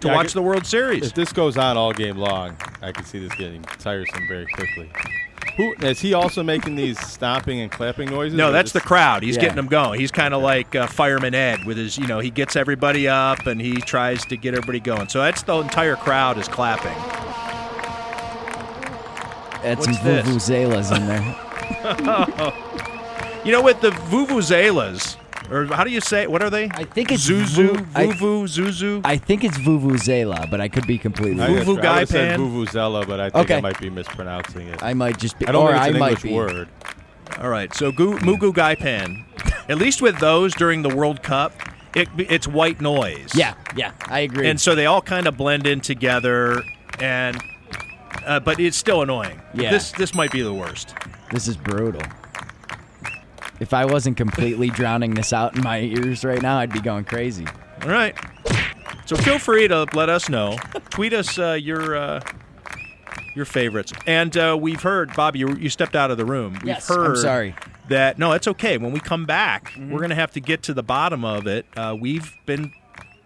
to 0.00 0.08
Yeah, 0.08 0.16
watch 0.16 0.26
get- 0.26 0.34
the 0.34 0.42
World 0.42 0.66
Series. 0.66 1.06
If 1.06 1.14
this 1.14 1.32
goes 1.32 1.56
on 1.56 1.76
all 1.76 1.92
game 1.92 2.16
long, 2.16 2.56
I 2.82 2.90
can 2.90 3.04
see 3.04 3.20
this 3.20 3.32
getting 3.36 3.62
tiresome 3.62 4.26
very 4.26 4.46
quickly. 4.46 4.90
Who 5.56 5.74
is 5.82 6.00
he 6.00 6.14
also 6.14 6.42
making 6.42 6.76
these 6.76 6.98
stomping 6.98 7.60
and 7.60 7.70
clapping 7.70 8.08
noises? 8.08 8.36
No, 8.36 8.48
or 8.48 8.52
that's 8.52 8.72
the 8.72 8.80
crowd. 8.80 9.22
He's 9.22 9.36
Yeah. 9.36 9.42
getting 9.42 9.56
them 9.56 9.66
going. 9.66 10.00
He's 10.00 10.10
kind 10.10 10.32
of 10.32 10.42
like 10.42 10.74
uh, 10.74 10.86
Fireman 10.86 11.34
Ed 11.34 11.64
with 11.66 11.76
his, 11.76 11.98
you 11.98 12.06
know, 12.06 12.20
he 12.20 12.30
gets 12.30 12.56
everybody 12.56 13.06
up 13.06 13.46
and 13.46 13.60
he 13.60 13.74
tries 13.82 14.24
to 14.26 14.36
get 14.38 14.54
everybody 14.54 14.80
going. 14.80 15.08
So 15.08 15.20
that's 15.20 15.42
the 15.42 15.54
entire 15.58 15.96
crowd 15.96 16.38
is 16.38 16.48
clapping. 16.48 16.96
Add 19.64 19.78
What's 19.78 19.96
some 19.96 20.06
this? 20.06 20.26
vuvuzelas 20.26 20.96
in 20.96 21.06
there. 21.06 22.52
you 23.44 23.52
know, 23.52 23.62
with 23.62 23.80
the 23.80 23.90
vuvuzelas, 23.90 25.16
or 25.52 25.66
how 25.66 25.84
do 25.84 25.90
you 25.90 26.00
say? 26.00 26.26
What 26.26 26.42
are 26.42 26.50
they? 26.50 26.64
I 26.72 26.84
think 26.84 27.12
it's 27.12 27.28
Zuzu, 27.28 27.76
vu- 27.76 27.86
I- 27.94 28.06
vuvu, 28.06 28.44
zuzu. 28.44 29.00
I 29.04 29.16
think 29.16 29.44
it's 29.44 29.58
vuvuzela, 29.58 30.50
but 30.50 30.60
I 30.60 30.68
could 30.68 30.86
be 30.86 30.98
completely 30.98 31.42
I, 31.42 31.48
wrong. 31.48 31.56
I 31.56 31.98
would've 31.98 32.08
said 32.08 32.38
vuvuzela, 32.40 33.06
but 33.06 33.20
I 33.20 33.30
think 33.30 33.50
I 33.50 33.60
might 33.60 33.78
be 33.80 33.90
mispronouncing 33.90 34.68
it. 34.68 34.82
I 34.82 34.94
might 34.94 35.18
just 35.18 35.38
be, 35.38 35.46
I 35.46 35.52
don't 35.52 35.64
or 35.64 35.72
think 35.72 35.76
it's 35.78 35.84
I 35.86 35.88
an 35.90 35.98
might 35.98 36.08
English 36.08 36.22
be. 36.22 36.32
word. 36.34 36.68
All 37.40 37.48
right, 37.48 37.72
so 37.74 37.92
gu- 37.92 38.18
Mugu 38.18 38.52
Gaipan. 38.52 39.24
At 39.68 39.78
least 39.78 40.02
with 40.02 40.18
those 40.18 40.54
during 40.54 40.82
the 40.82 40.94
World 40.94 41.22
Cup, 41.22 41.52
it, 41.94 42.08
it's 42.18 42.46
white 42.48 42.80
noise. 42.80 43.30
Yeah, 43.34 43.54
yeah, 43.76 43.92
I 44.06 44.20
agree. 44.20 44.48
And 44.48 44.60
so 44.60 44.74
they 44.74 44.86
all 44.86 45.00
kind 45.02 45.26
of 45.26 45.36
blend 45.36 45.66
in 45.66 45.80
together, 45.80 46.62
and 47.00 47.40
uh, 48.26 48.40
but 48.40 48.60
it's 48.60 48.76
still 48.76 49.02
annoying. 49.02 49.40
Yeah. 49.54 49.70
This 49.70 49.92
this 49.92 50.14
might 50.14 50.30
be 50.30 50.42
the 50.42 50.52
worst. 50.54 50.94
This 51.30 51.48
is 51.48 51.56
brutal. 51.56 52.02
If 53.62 53.72
I 53.72 53.84
wasn't 53.84 54.16
completely 54.16 54.68
drowning 54.70 55.14
this 55.14 55.32
out 55.32 55.56
in 55.56 55.62
my 55.62 55.78
ears 55.80 56.24
right 56.24 56.42
now, 56.42 56.58
I'd 56.58 56.72
be 56.72 56.80
going 56.80 57.04
crazy. 57.04 57.46
All 57.82 57.88
right. 57.88 58.14
So 59.06 59.14
feel 59.16 59.38
free 59.38 59.68
to 59.68 59.86
let 59.94 60.08
us 60.08 60.28
know. 60.28 60.56
Tweet 60.90 61.12
us 61.12 61.38
uh, 61.38 61.52
your 61.52 61.94
uh, 61.96 62.20
your 63.36 63.44
favorites. 63.44 63.92
And 64.06 64.36
uh, 64.36 64.58
we've 64.60 64.82
heard, 64.82 65.14
Bobby, 65.14 65.38
you, 65.38 65.54
you 65.56 65.68
stepped 65.70 65.94
out 65.96 66.10
of 66.10 66.18
the 66.18 66.24
room. 66.24 66.54
We've 66.54 66.66
Yes, 66.66 66.90
I'm 66.90 67.16
sorry. 67.16 67.54
That 67.88 68.18
no, 68.18 68.32
it's 68.32 68.48
okay. 68.48 68.78
When 68.78 68.92
we 68.92 69.00
come 69.00 69.24
back, 69.26 69.70
Mm-hmm. 69.72 69.90
we're 69.92 69.98
going 70.00 70.10
to 70.10 70.16
have 70.16 70.32
to 70.32 70.40
get 70.40 70.62
to 70.64 70.74
the 70.74 70.82
bottom 70.82 71.24
of 71.24 71.46
it. 71.46 71.64
Uh, 71.76 71.96
we've 71.98 72.34
been 72.46 72.72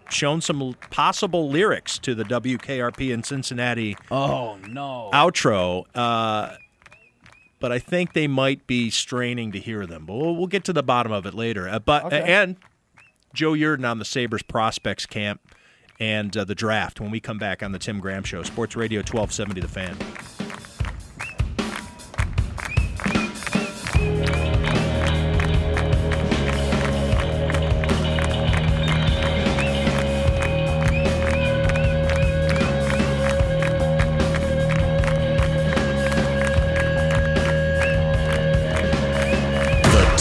shown 0.09 0.39
some 0.41 0.75
possible 0.91 1.49
lyrics 1.49 1.99
to 1.99 2.15
the 2.15 2.23
WKRP 2.23 3.11
in 3.11 3.23
Cincinnati 3.23 3.95
Oh 4.11 4.57
no! 4.67 5.09
outro. 5.13 5.83
But 7.59 7.71
I 7.71 7.79
think 7.79 8.13
they 8.13 8.27
might 8.27 8.67
be 8.67 8.89
straining 8.91 9.51
to 9.53 9.59
hear 9.59 9.85
them. 9.87 10.05
But 10.05 10.15
we'll, 10.15 10.35
we'll 10.35 10.47
get 10.47 10.63
to 10.65 10.73
the 10.73 10.83
bottom 10.83 11.11
of 11.11 11.25
it 11.25 11.33
later. 11.33 11.67
Uh, 11.67 11.79
but 11.79 12.05
Okay. 12.05 12.21
and 12.21 12.55
Joe 13.33 13.53
Yerdon 13.53 13.89
on 13.89 13.97
the 13.99 14.05
Sabres 14.05 14.43
prospects 14.43 15.05
camp 15.05 15.41
and 15.99 16.35
uh, 16.37 16.43
the 16.43 16.53
draft 16.55 16.99
when 17.01 17.09
we 17.09 17.19
come 17.19 17.39
back 17.39 17.63
on 17.63 17.71
the 17.71 17.79
Tim 17.79 17.99
Graham 17.99 18.23
Show, 18.23 18.43
Sports 18.43 18.75
Radio 18.75 18.99
1270 18.99 19.61
The 19.61 19.67
Fan. 19.67 20.36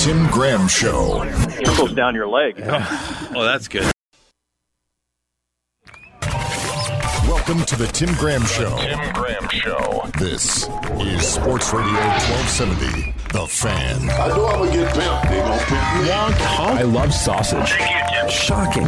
Tim 0.07 0.25
Graham 0.29 0.69
Show. 0.69 1.25
Trickles 1.65 1.93
down 1.93 2.15
your 2.15 2.29
leg. 2.29 2.55
oh, 2.65 3.43
that's 3.43 3.67
good. 3.67 3.91
Welcome 7.27 7.65
to 7.65 7.75
the 7.75 7.91
Tim 7.93 8.15
Graham 8.15 8.45
Show. 8.45 8.79
Tim 8.79 9.13
Graham 9.13 9.49
Show. 9.49 10.09
This 10.17 10.69
is 11.01 11.27
Sports 11.27 11.73
Radio 11.73 11.91
1270. 11.91 13.15
The 13.33 13.49
Fan. 13.49 14.09
I 14.09 14.29
know 14.29 14.47
I'm 14.47 14.59
gonna 14.61 14.71
get 14.71 14.95
pimped. 14.95 15.29
They 15.29 15.39
gonna 15.39 16.37
pimp 16.37 16.51
I 16.71 16.83
love 16.83 17.13
sausage. 17.13 17.71
Shocking. 18.31 18.87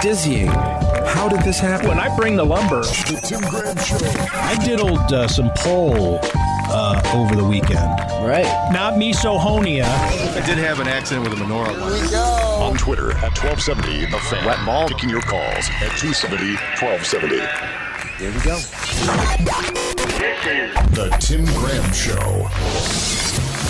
Dizzying. 0.00 0.46
How 0.46 1.28
did 1.28 1.42
this 1.42 1.60
happen? 1.60 1.88
When 1.88 2.00
I 2.00 2.16
bring 2.16 2.36
the 2.36 2.46
lumber, 2.46 2.80
The 2.80 3.20
Tim 3.22 3.42
Graham 3.50 3.76
Show. 3.76 3.98
I 4.32 4.56
diddled 4.64 5.12
uh, 5.12 5.28
some 5.28 5.50
pole 5.58 6.20
uh, 6.68 7.00
over 7.14 7.34
the 7.36 7.44
weekend. 7.44 7.88
Right. 8.24 8.44
Not 8.72 8.94
misophonia. 8.94 9.84
I 9.84 10.44
did 10.46 10.58
have 10.58 10.80
an 10.80 10.88
accident 10.88 11.28
with 11.28 11.38
a 11.38 11.42
menorah 11.42 11.80
once. 11.80 12.14
On 12.14 12.74
Twitter 12.76 13.12
at 13.12 13.36
1270 13.36 14.06
The 14.06 14.18
Fan. 14.18 14.44
Wet 14.46 14.60
Mall 14.64 14.88
taking 14.88 15.10
your 15.10 15.22
calls 15.22 15.68
at 15.82 15.90
270 15.98 16.54
1270. 16.80 17.36
There 18.18 18.30
we 18.32 18.40
go. 18.40 18.58
The 20.94 21.10
Tim 21.20 21.44
Graham 21.44 21.92
Show. 21.92 22.48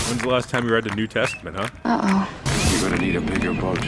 When's 0.09 0.23
the 0.23 0.29
last 0.29 0.51
time 0.51 0.67
you 0.67 0.75
read 0.75 0.85
the 0.85 0.95
New 0.95 1.07
Testament, 1.07 1.57
huh? 1.57 1.69
Uh 1.85 2.01
oh. 2.05 2.71
You're 2.71 2.91
gonna 2.91 3.01
need 3.01 3.17
a 3.17 3.21
bigger 3.21 3.53
boat. 3.55 3.79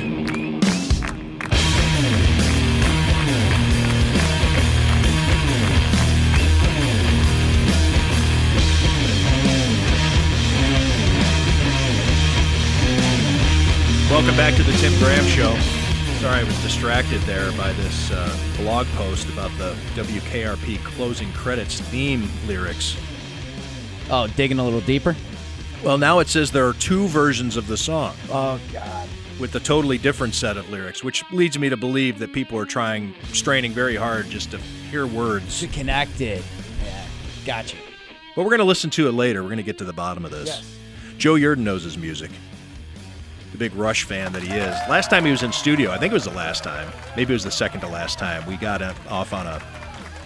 Welcome 14.10 14.36
back 14.36 14.54
to 14.54 14.62
the 14.62 14.72
Tim 14.74 14.96
Graham 15.00 15.24
Show. 15.24 15.54
Sorry, 16.20 16.40
I 16.40 16.44
was 16.44 16.56
distracted 16.62 17.20
there 17.22 17.50
by 17.52 17.72
this 17.72 18.10
uh, 18.12 18.34
blog 18.56 18.86
post 18.94 19.28
about 19.28 19.50
the 19.58 19.74
WKRP 19.94 20.82
closing 20.84 21.30
credits 21.32 21.80
theme 21.80 22.28
lyrics. 22.46 22.96
Oh, 24.08 24.28
digging 24.28 24.58
a 24.60 24.64
little 24.64 24.80
deeper. 24.80 25.16
Well, 25.84 25.98
now 25.98 26.20
it 26.20 26.28
says 26.28 26.52
there 26.52 26.66
are 26.68 26.72
two 26.74 27.08
versions 27.08 27.56
of 27.56 27.66
the 27.66 27.76
song 27.76 28.14
Oh 28.30 28.60
God. 28.72 29.08
with 29.40 29.54
a 29.56 29.60
totally 29.60 29.98
different 29.98 30.34
set 30.34 30.56
of 30.56 30.70
lyrics, 30.70 31.02
which 31.02 31.24
leads 31.32 31.58
me 31.58 31.68
to 31.68 31.76
believe 31.76 32.18
that 32.20 32.32
people 32.32 32.58
are 32.58 32.64
trying, 32.64 33.12
straining 33.32 33.72
very 33.72 33.96
hard 33.96 34.30
just 34.30 34.52
to 34.52 34.58
hear 34.58 35.06
words. 35.06 35.60
To 35.60 35.66
connect 35.66 36.20
it. 36.20 36.42
Yeah. 36.84 37.04
Gotcha. 37.44 37.76
But 38.36 38.42
we're 38.44 38.50
going 38.50 38.58
to 38.60 38.64
listen 38.64 38.88
to 38.90 39.08
it 39.08 39.12
later. 39.12 39.42
We're 39.42 39.48
going 39.48 39.56
to 39.58 39.62
get 39.64 39.78
to 39.78 39.84
the 39.84 39.92
bottom 39.92 40.24
of 40.24 40.30
this. 40.30 40.46
Yes. 40.46 40.76
Joe 41.18 41.34
Yerdon 41.34 41.58
knows 41.58 41.82
his 41.82 41.98
music. 41.98 42.30
The 43.56 43.70
big 43.70 43.78
Rush 43.78 44.04
fan 44.04 44.34
that 44.34 44.42
he 44.42 44.52
is. 44.52 44.76
Last 44.86 45.08
time 45.08 45.24
he 45.24 45.30
was 45.30 45.42
in 45.42 45.50
studio, 45.50 45.90
I 45.90 45.96
think 45.96 46.10
it 46.10 46.14
was 46.14 46.24
the 46.24 46.30
last 46.30 46.62
time. 46.62 46.92
Maybe 47.16 47.32
it 47.32 47.36
was 47.36 47.44
the 47.44 47.50
second 47.50 47.80
to 47.80 47.88
last 47.88 48.18
time. 48.18 48.44
We 48.44 48.58
got 48.58 48.82
off 49.08 49.32
on 49.32 49.46
a 49.46 49.60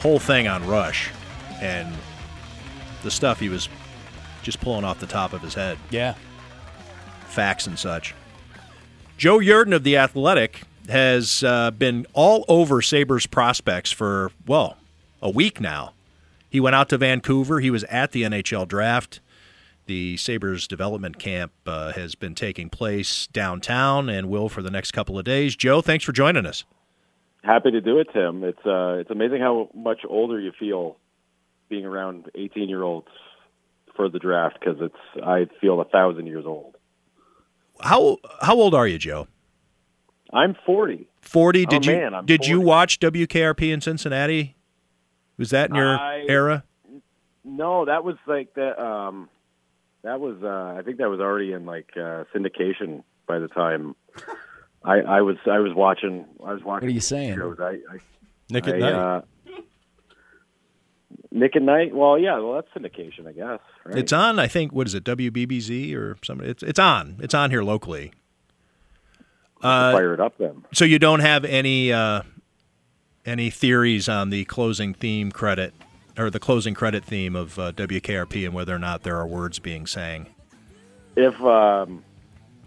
whole 0.01 0.19
thing 0.19 0.49
on 0.49 0.67
Rush 0.67 1.13
and 1.61 1.95
the 3.05 3.11
stuff 3.13 3.39
he 3.39 3.49
was 3.49 3.69
just 4.43 4.61
pulling 4.61 4.85
off 4.85 4.99
the 4.99 5.07
top 5.07 5.33
of 5.33 5.43
his 5.43 5.55
head. 5.55 5.79
Yeah. 5.91 6.15
Facts 7.27 7.69
and 7.69 7.79
such. 7.79 8.17
Joe 9.17 9.39
Yerdon 9.39 9.77
of 9.77 9.85
The 9.85 9.97
Athletic 9.97 10.63
has 10.89 11.45
uh, 11.45 11.71
been 11.71 12.09
all 12.13 12.45
over 12.49 12.83
Sabres 12.83 13.27
prospects 13.27 13.93
for, 13.93 14.33
well, 14.49 14.77
a 15.23 15.31
week 15.31 15.61
now. 15.61 15.93
He 16.49 16.59
went 16.59 16.75
out 16.75 16.89
to 16.89 16.99
Vancouver. 16.99 17.61
He 17.61 17.71
was 17.71 17.85
at 17.85 18.11
the 18.11 18.23
NHL 18.23 18.67
draft. 18.67 19.21
The 19.87 20.17
Sabres 20.17 20.69
development 20.69 21.19
camp 21.19 21.53
uh, 21.67 21.93
has 21.93 22.15
been 22.15 22.35
taking 22.35 22.71
place 22.71 23.27
downtown 23.27 24.09
and 24.09 24.29
will 24.29 24.49
for 24.49 24.63
the 24.63 24.71
next 24.71 24.93
couple 24.93 25.19
of 25.19 25.25
days. 25.25 25.57
Joe, 25.57 25.81
thanks 25.81 26.05
for 26.05 26.13
joining 26.13 26.47
us. 26.47 26.65
Happy 27.43 27.71
to 27.71 27.81
do 27.81 27.99
it, 27.99 28.09
Tim. 28.13 28.45
It's 28.45 28.65
uh, 28.67 28.99
it's 29.01 29.11
amazing 29.11 29.41
how 29.41 29.71
much 29.75 30.01
older 30.09 30.39
you 30.39 30.53
feel 30.59 30.97
being 31.69 31.87
around 31.87 32.27
18 32.35 32.69
year 32.69 32.83
olds 32.83 33.09
for 33.97 34.09
the 34.09 34.19
draft 34.19 34.59
because 34.61 34.77
it's 34.81 35.25
I 35.25 35.47
feel 35.61 35.81
a 35.81 35.85
thousand 35.85 36.27
years 36.27 36.45
old. 36.47 36.77
How 37.81 38.19
how 38.43 38.57
old 38.57 38.75
are 38.75 38.87
you, 38.87 38.99
Joe? 38.99 39.27
I'm 40.33 40.55
40. 40.65 41.09
40. 41.23 41.67
Did 41.67 41.89
oh, 41.89 41.91
you 41.91 41.99
man, 41.99 42.25
did 42.25 42.41
40. 42.41 42.51
you 42.51 42.61
watch 42.61 43.01
WKRP 43.01 43.73
in 43.73 43.81
Cincinnati? 43.81 44.57
Was 45.39 45.51
that 45.51 45.71
in 45.71 45.77
your 45.77 45.97
I- 45.99 46.25
era? 46.29 46.65
No, 47.43 47.87
that 47.87 48.05
was 48.05 48.17
like 48.27 48.55
the 48.55 48.81
um, 48.81 49.29
that 50.03 50.21
was 50.21 50.37
uh, 50.43 50.79
I 50.79 50.83
think 50.83 50.99
that 50.99 51.11
was 51.11 51.21
already 51.21 51.53
in 51.53 51.67
like 51.67 51.91
uh, 51.97 52.25
syndication 52.35 53.03
by 53.27 53.39
the 53.39 53.49
time 53.49 53.95
I, 54.85 55.01
I 55.01 55.21
was 55.21 55.37
I 55.51 55.59
was 55.59 55.73
watching 55.75 56.27
I 56.45 56.55
was 56.55 56.63
watching. 56.63 56.87
What 56.87 56.91
are 56.91 56.95
you 56.95 57.01
saying? 57.01 57.37
Shows. 57.37 57.59
I, 57.61 57.71
I 57.71 57.99
Nick 58.51 58.67
at 58.67 58.75
I, 58.77 58.79
Night. 58.79 58.93
Uh, 58.93 59.21
Nick 61.31 61.57
at 61.57 61.63
Night. 61.63 61.95
Well, 61.95 62.19
yeah, 62.19 62.39
well 62.39 62.55
that's 62.55 62.69
syndication, 62.75 63.27
I 63.27 63.33
guess. 63.33 63.61
Right? 63.85 63.99
It's 63.99 64.13
on. 64.13 64.39
I 64.39 64.49
think 64.49 64.73
what 64.73 64.87
is 64.87 64.95
it? 64.95 65.05
WBBZ 65.05 65.95
or 65.95 66.17
something? 66.25 66.49
It's 66.49 66.63
it's 66.63 66.79
on. 66.79 67.17
It's 67.21 67.35
on 67.35 67.51
here 67.51 67.63
locally. 67.63 68.13
Uh, 69.63 69.93
fire 69.93 70.15
it 70.15 70.21
up 70.21 70.39
then. 70.39 70.65
So 70.73 70.87
you 70.87 70.99
don't 70.99 71.21
have 71.21 71.45
any 71.45 71.93
uh, 71.93 72.23
any 73.27 73.51
theories 73.51 74.09
on 74.09 74.31
the 74.31 74.47
closing 74.47 74.95
theme 74.95 75.31
credit 75.31 75.75
or 76.21 76.31
the 76.31 76.41
closing 76.41 76.75
credit 76.75 77.05
theme 77.05 77.35
of 77.35 77.59
uh, 77.59 77.73
WKRP 77.73 78.45
and 78.45 78.55
whether 78.55 78.75
or 78.75 78.79
not 78.79 79.03
there 79.03 79.17
are 79.17 79.27
words 79.27 79.59
being 79.59 79.87
sang. 79.87 80.27
If 81.17 81.41
um, 81.43 82.05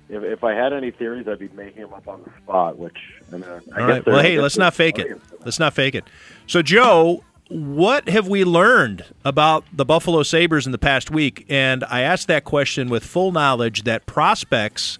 if 0.09 0.23
if 0.23 0.43
I 0.43 0.53
had 0.53 0.73
any 0.73 0.91
theories, 0.91 1.27
I'd 1.27 1.39
be 1.39 1.49
making 1.49 1.81
them 1.83 1.93
up 1.93 2.07
on 2.07 2.23
the 2.23 2.31
spot. 2.41 2.77
Which 2.77 2.97
I 3.31 3.37
mean, 3.37 3.45
I 3.75 3.79
All 3.79 3.87
right. 3.87 4.05
Well, 4.05 4.21
hey, 4.21 4.39
let's 4.39 4.57
not 4.57 4.73
fake 4.73 4.97
it. 4.97 5.03
audience 5.03 5.23
for 5.25 5.37
that. 5.37 5.45
Let's 5.45 5.59
not 5.59 5.73
fake 5.73 5.95
it. 5.95 6.05
So, 6.47 6.61
Joe, 6.61 7.23
what 7.49 8.09
have 8.09 8.27
we 8.27 8.43
learned 8.43 9.05
about 9.23 9.63
the 9.71 9.85
Buffalo 9.85 10.23
Sabres 10.23 10.65
in 10.65 10.71
the 10.71 10.77
past 10.77 11.11
week? 11.11 11.45
And 11.49 11.83
I 11.85 12.01
asked 12.01 12.27
that 12.27 12.43
question 12.43 12.89
with 12.89 13.05
full 13.05 13.31
knowledge 13.31 13.83
that 13.83 14.05
prospects 14.05 14.97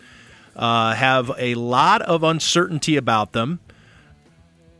uh, 0.55 0.93
have 0.93 1.31
a 1.37 1.55
lot 1.55 2.01
of 2.03 2.23
uncertainty 2.23 2.95
about 2.95 3.33
them, 3.33 3.59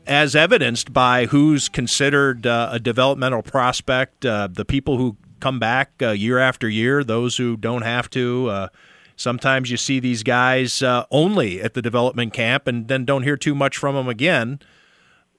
as 0.06 0.36
evidenced 0.36 0.94
by 0.94 1.26
who's 1.28 1.70
considered 1.70 2.46
uh, 2.46 2.70
a 2.72 2.80
developmental 2.80 3.42
prospect, 3.42 4.26
uh, 4.26 4.48
the 4.52 4.66
people 4.66 4.98
who 4.98 5.18
come 5.40 5.60
back 5.60 5.92
uh, 6.02 6.12
year 6.12 6.40
after 6.40 6.70
year, 6.70 7.04
those 7.04 7.38
who 7.38 7.58
don't 7.58 7.82
have 7.84 8.10
to. 8.10 8.50
Uh, 8.50 8.68
sometimes 9.16 9.70
you 9.70 9.78
see 9.78 10.00
these 10.00 10.24
guys 10.24 10.82
uh, 10.82 11.06
only 11.12 11.62
at 11.62 11.74
the 11.74 11.82
development 11.82 12.34
camp 12.34 12.68
and 12.68 12.88
then 12.88 13.06
don't 13.06 13.24
hear 13.24 13.38
too 13.38 13.56
much 13.56 13.78
from 13.78 13.96
them 13.96 14.08
again. 14.08 14.60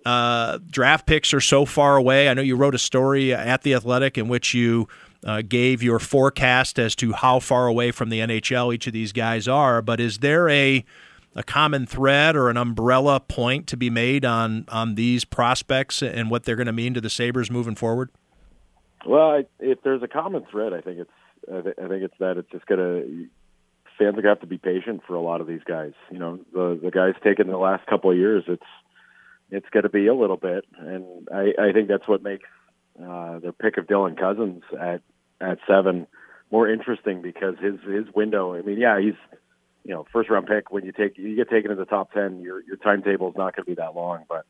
Uh, 0.04 0.58
draft 0.70 1.06
picks 1.06 1.32
are 1.32 1.40
so 1.40 1.64
far 1.64 1.96
away. 1.96 2.28
I 2.28 2.34
know 2.34 2.42
you 2.42 2.56
wrote 2.56 2.74
a 2.74 2.78
story 2.78 3.32
at 3.32 3.62
the 3.62 3.74
Athletic 3.74 4.18
in 4.18 4.28
which 4.28 4.52
you 4.52 4.88
gave 5.48 5.82
your 5.82 5.98
forecast 5.98 6.78
as 6.78 6.94
to 6.94 7.14
how 7.14 7.40
far 7.40 7.66
away 7.66 7.90
from 7.90 8.10
the 8.10 8.20
NHL 8.20 8.74
each 8.74 8.86
of 8.86 8.92
these 8.92 9.12
guys 9.12 9.48
are. 9.48 9.80
But 9.80 9.98
is 9.98 10.18
there 10.18 10.50
a 10.50 10.84
a 11.34 11.42
common 11.42 11.86
thread 11.86 12.36
or 12.36 12.48
an 12.48 12.56
umbrella 12.56 13.20
point 13.20 13.66
to 13.68 13.76
be 13.76 13.90
made 13.90 14.24
on 14.24 14.64
on 14.68 14.94
these 14.94 15.24
prospects 15.24 16.02
and 16.02 16.30
what 16.30 16.44
they're 16.44 16.56
going 16.56 16.66
to 16.66 16.72
mean 16.72 16.94
to 16.94 17.00
the 17.00 17.10
Sabres 17.10 17.50
moving 17.50 17.74
forward? 17.74 18.10
Well, 19.06 19.30
I, 19.30 19.44
if 19.60 19.82
there's 19.82 20.02
a 20.02 20.08
common 20.08 20.44
thread, 20.50 20.72
I 20.72 20.80
think 20.80 21.00
it's 21.00 21.10
I, 21.52 21.60
th- 21.60 21.76
I 21.78 21.88
think 21.88 22.02
it's 22.02 22.18
that 22.20 22.36
it's 22.38 22.50
just 22.50 22.66
gonna 22.66 23.02
fans 23.98 24.16
are 24.18 24.22
gonna 24.22 24.28
have 24.28 24.40
to 24.40 24.46
be 24.46 24.58
patient 24.58 25.02
for 25.06 25.14
a 25.14 25.20
lot 25.20 25.40
of 25.40 25.46
these 25.46 25.62
guys. 25.66 25.92
You 26.10 26.18
know, 26.18 26.38
the 26.52 26.78
the 26.82 26.90
guys 26.90 27.14
taken 27.22 27.48
the 27.48 27.58
last 27.58 27.86
couple 27.86 28.10
of 28.10 28.16
years, 28.16 28.44
it's 28.46 28.62
it's 29.50 29.68
going 29.70 29.82
to 29.82 29.88
be 29.90 30.06
a 30.06 30.14
little 30.14 30.36
bit, 30.36 30.64
and 30.78 31.28
I, 31.32 31.52
I 31.58 31.72
think 31.72 31.88
that's 31.88 32.08
what 32.08 32.22
makes 32.22 32.48
uh, 33.00 33.38
their 33.40 33.52
pick 33.52 33.76
of 33.76 33.86
Dylan 33.86 34.18
Cozens 34.18 34.62
at 34.80 35.02
at 35.40 35.58
seven 35.66 36.06
more 36.50 36.68
interesting 36.68 37.22
because 37.22 37.54
his 37.60 37.74
his 37.86 38.06
window. 38.14 38.54
I 38.54 38.62
mean, 38.62 38.78
yeah, 38.78 39.00
he's 39.00 39.14
you 39.84 39.94
know 39.94 40.06
first 40.12 40.30
round 40.30 40.46
pick. 40.46 40.70
When 40.70 40.84
you 40.84 40.92
take 40.92 41.18
you 41.18 41.36
get 41.36 41.50
taken 41.50 41.70
in 41.70 41.78
the 41.78 41.84
top 41.84 42.12
ten, 42.12 42.40
your 42.40 42.62
your 42.62 42.76
timetable 42.76 43.28
is 43.28 43.36
not 43.36 43.54
going 43.54 43.64
to 43.64 43.70
be 43.70 43.74
that 43.74 43.94
long, 43.94 44.24
but. 44.28 44.44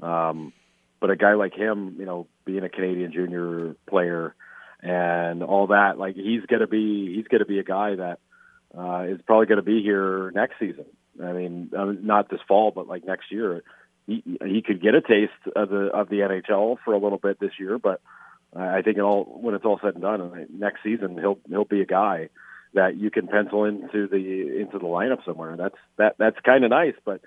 Um, 0.00 0.52
but 1.00 1.10
a 1.10 1.16
guy 1.16 1.34
like 1.34 1.54
him, 1.54 1.96
you 1.98 2.06
know, 2.06 2.26
being 2.44 2.64
a 2.64 2.68
Canadian 2.68 3.12
junior 3.12 3.76
player 3.88 4.34
and 4.82 5.42
all 5.42 5.68
that, 5.68 5.98
like 5.98 6.16
he's 6.16 6.44
gonna 6.46 6.66
be 6.66 7.14
he's 7.16 7.26
gonna 7.28 7.44
be 7.44 7.58
a 7.58 7.64
guy 7.64 7.96
that 7.96 8.18
uh, 8.76 9.04
is 9.08 9.20
probably 9.26 9.46
gonna 9.46 9.62
be 9.62 9.82
here 9.82 10.30
next 10.34 10.54
season. 10.58 10.86
I 11.22 11.32
mean, 11.32 11.70
uh, 11.76 11.92
not 12.00 12.30
this 12.30 12.40
fall, 12.46 12.70
but 12.70 12.86
like 12.86 13.04
next 13.04 13.32
year, 13.32 13.62
he 14.06 14.22
he 14.44 14.62
could 14.62 14.80
get 14.80 14.94
a 14.94 15.00
taste 15.00 15.32
of 15.56 15.68
the 15.68 15.90
of 15.92 16.08
the 16.08 16.20
NHL 16.20 16.76
for 16.84 16.94
a 16.94 16.98
little 16.98 17.18
bit 17.18 17.40
this 17.40 17.58
year. 17.58 17.78
But 17.78 18.00
I 18.54 18.82
think 18.82 18.98
it 18.98 19.02
all 19.02 19.24
when 19.24 19.54
it's 19.54 19.64
all 19.64 19.80
said 19.82 19.94
and 19.94 20.02
done, 20.02 20.20
uh, 20.20 20.44
next 20.50 20.82
season 20.82 21.18
he'll 21.18 21.38
he'll 21.48 21.64
be 21.64 21.80
a 21.80 21.86
guy 21.86 22.28
that 22.74 22.96
you 22.96 23.10
can 23.10 23.26
pencil 23.26 23.64
into 23.64 24.06
the 24.06 24.60
into 24.60 24.78
the 24.78 24.84
lineup 24.84 25.24
somewhere. 25.24 25.56
That's 25.56 25.76
that 25.96 26.16
that's 26.18 26.38
kind 26.44 26.64
of 26.64 26.70
nice, 26.70 26.94
but 27.04 27.20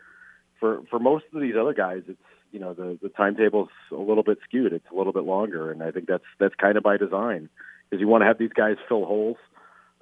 for 0.59 0.81
for 0.89 0.99
most 0.99 1.25
of 1.33 1.41
these 1.41 1.55
other 1.59 1.73
guys, 1.73 2.03
it's 2.07 2.21
you 2.51 2.59
know 2.59 2.73
the 2.73 2.97
the 3.01 3.09
timetable's 3.09 3.69
a 3.91 3.95
little 3.95 4.23
bit 4.23 4.39
skewed. 4.43 4.73
It's 4.73 4.85
a 4.91 4.95
little 4.95 5.13
bit 5.13 5.23
longer, 5.23 5.71
and 5.71 5.81
I 5.81 5.91
think 5.91 6.07
that's 6.07 6.23
that's 6.39 6.55
kind 6.55 6.77
of 6.77 6.83
by 6.83 6.97
design 6.97 7.49
because 7.89 8.01
you 8.01 8.07
want 8.07 8.21
to 8.21 8.27
have 8.27 8.37
these 8.37 8.53
guys 8.53 8.77
fill 8.87 9.05
holes 9.05 9.37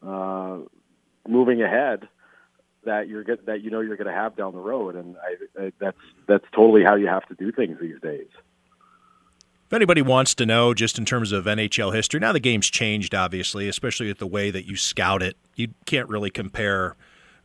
uh, 0.05 0.57
moving 1.27 1.61
ahead 1.61 2.07
that 2.85 3.07
you're 3.07 3.23
get 3.23 3.45
that 3.45 3.61
you 3.61 3.71
know 3.71 3.81
you're 3.81 3.97
going 3.97 4.07
to 4.07 4.13
have 4.13 4.35
down 4.35 4.53
the 4.53 4.59
road, 4.59 4.95
and 4.95 5.15
I, 5.17 5.63
I, 5.63 5.71
that's 5.79 5.97
that's 6.27 6.45
totally 6.53 6.83
how 6.83 6.95
you 6.95 7.07
have 7.07 7.27
to 7.27 7.35
do 7.35 7.51
things 7.51 7.77
these 7.81 7.99
days. 8.01 8.27
If 9.70 9.74
anybody 9.74 10.01
wants 10.01 10.34
to 10.34 10.47
know, 10.47 10.74
just 10.74 10.97
in 10.97 11.05
terms 11.05 11.32
of 11.32 11.45
NHL 11.45 11.93
history, 11.93 12.20
now 12.20 12.34
the 12.34 12.39
game's 12.39 12.72
changed, 12.72 13.13
obviously, 13.13 13.70
especially 13.70 14.07
with 14.07 14.17
the 14.17 14.26
way 14.26 14.49
that 14.49 14.65
you 14.65 14.76
scout 14.76 15.22
it. 15.22 15.38
You 15.53 15.76
can't 15.86 16.09
really 16.09 16.32
compare 16.32 16.95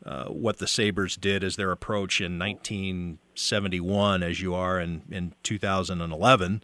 uh, 0.07 0.29
what 0.29 0.57
the 0.57 0.66
Sabres 0.66 1.16
did 1.16 1.45
as 1.45 1.57
their 1.57 1.70
approach 1.70 2.22
in 2.22 2.39
1971 2.39 4.22
as 4.22 4.41
you 4.41 4.55
are 4.55 4.81
in, 4.81 5.03
in 5.11 5.35
2011. 5.43 6.62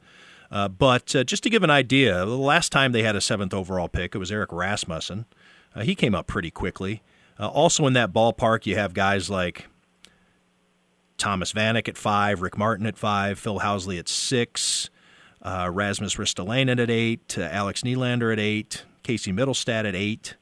Uh, 0.51 0.69
but 0.69 1.15
uh, 1.15 1.25
just 1.25 1.43
to 1.43 1.51
give 1.51 1.63
an 1.63 1.69
idea, 1.69 2.25
the 2.25 2.39
last 2.39 2.73
time 2.73 2.93
they 2.93 3.03
had 3.03 3.15
a 3.15 3.21
seventh 3.21 3.53
overall 3.53 3.89
pick, 3.89 4.15
it 4.15 4.19
was 4.19 4.33
Erik 4.33 4.53
Rasmussen. 4.53 5.27
Uh, 5.75 5.83
he 5.83 5.95
came 5.95 6.15
up 6.15 6.27
pretty 6.27 6.51
quickly. 6.51 7.03
Uh, 7.39 7.49
also 7.49 7.87
in 7.87 7.93
that 7.93 8.15
ballpark, 8.15 8.65
you 8.65 8.77
have 8.77 8.95
guys 8.95 9.29
like 9.29 9.69
Thomas 11.19 11.53
Vanek 11.53 11.87
at 11.87 11.99
five, 11.99 12.41
Rick 12.41 12.57
Martin 12.57 12.87
at 12.87 12.97
five, 12.97 13.39
Phil 13.39 13.61
Housley 13.61 13.99
at 13.99 14.09
six, 14.09 14.89
uh, 15.43 15.70
Rasmus 15.72 16.16
Ristolainen 16.16 16.80
at 16.80 16.91
eight, 16.91 17.36
uh, 17.38 17.43
Alex 17.43 17.82
Nylander 17.82 18.32
at 18.32 18.38
eight, 18.38 18.84
Casey 19.03 19.32
Mittelstadt 19.32 19.86
at 19.86 19.95
eight. 19.95 20.36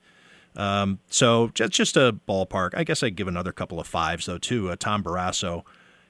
Um, 0.56 0.98
so 1.08 1.50
just 1.54 1.72
just 1.72 1.96
a 1.96 2.16
ballpark. 2.28 2.70
I 2.74 2.84
guess 2.84 3.02
I'd 3.02 3.16
give 3.16 3.28
another 3.28 3.52
couple 3.52 3.78
of 3.78 3.86
fives 3.86 4.26
though 4.26 4.38
too. 4.38 4.70
Uh, 4.70 4.76
Tom 4.76 5.04
Barrasso, 5.04 5.62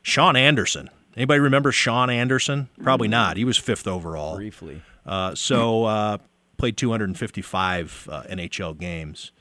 Shawn 0.03 0.37
Anderson. 0.37 0.89
Anybody 1.17 1.41
remember 1.41 1.73
Shawn 1.73 2.11
Anderson? 2.11 2.69
Probably 2.83 3.09
not. 3.09 3.37
He 3.37 3.45
was 3.45 3.59
fifth 3.59 3.87
overall. 3.87 4.37
Briefly. 4.37 4.83
Uh, 5.05 5.35
so 5.35 5.85
uh, 5.85 6.19
played 6.59 6.77
255 6.77 8.09
uh, 8.11 8.23
NHL 8.25 8.79
games. 8.79 9.33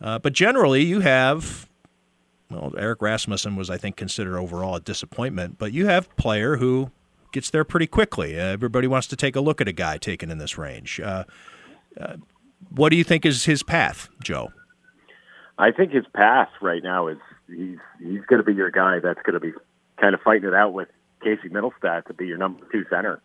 Uh, 0.00 0.18
but 0.18 0.32
generally, 0.32 0.84
you 0.84 1.00
have 1.00 1.68
well, 2.50 2.74
Erik 2.76 3.00
Rasmussen 3.00 3.56
was, 3.56 3.70
I 3.70 3.78
think, 3.78 3.96
considered 3.96 4.36
overall 4.38 4.76
a 4.76 4.80
disappointment. 4.80 5.58
But 5.58 5.72
you 5.72 5.86
have 5.86 6.14
player 6.16 6.56
who 6.56 6.90
gets 7.34 7.50
there 7.50 7.64
pretty 7.64 7.86
quickly. 7.86 8.36
everybody 8.36 8.86
wants 8.86 9.06
to 9.08 9.16
take 9.16 9.36
a 9.36 9.40
look 9.40 9.60
at 9.60 9.68
a 9.68 9.72
guy 9.72 9.98
taken 9.98 10.30
in 10.30 10.38
this 10.38 10.56
range. 10.56 11.00
Uh, 11.00 11.24
uh, 12.00 12.16
what 12.70 12.88
do 12.88 12.96
you 12.96 13.04
think 13.04 13.26
is 13.26 13.44
his 13.44 13.62
path, 13.62 14.08
Joe? 14.22 14.52
I 15.58 15.70
think 15.70 15.92
his 15.92 16.06
path 16.14 16.48
right 16.62 16.82
now 16.82 17.08
is 17.08 17.18
he's 17.46 17.78
he's 18.00 18.24
going 18.26 18.38
to 18.38 18.42
be 18.42 18.54
your 18.54 18.70
guy 18.70 18.98
that's 19.00 19.20
going 19.22 19.34
to 19.34 19.40
be 19.40 19.52
kind 20.00 20.14
of 20.14 20.20
fighting 20.22 20.48
it 20.48 20.54
out 20.54 20.72
with 20.72 20.88
Casey 21.22 21.48
Mittelstadt 21.48 22.06
to 22.06 22.14
be 22.14 22.26
your 22.26 22.38
number 22.38 22.66
two 22.72 22.84
center. 22.90 23.20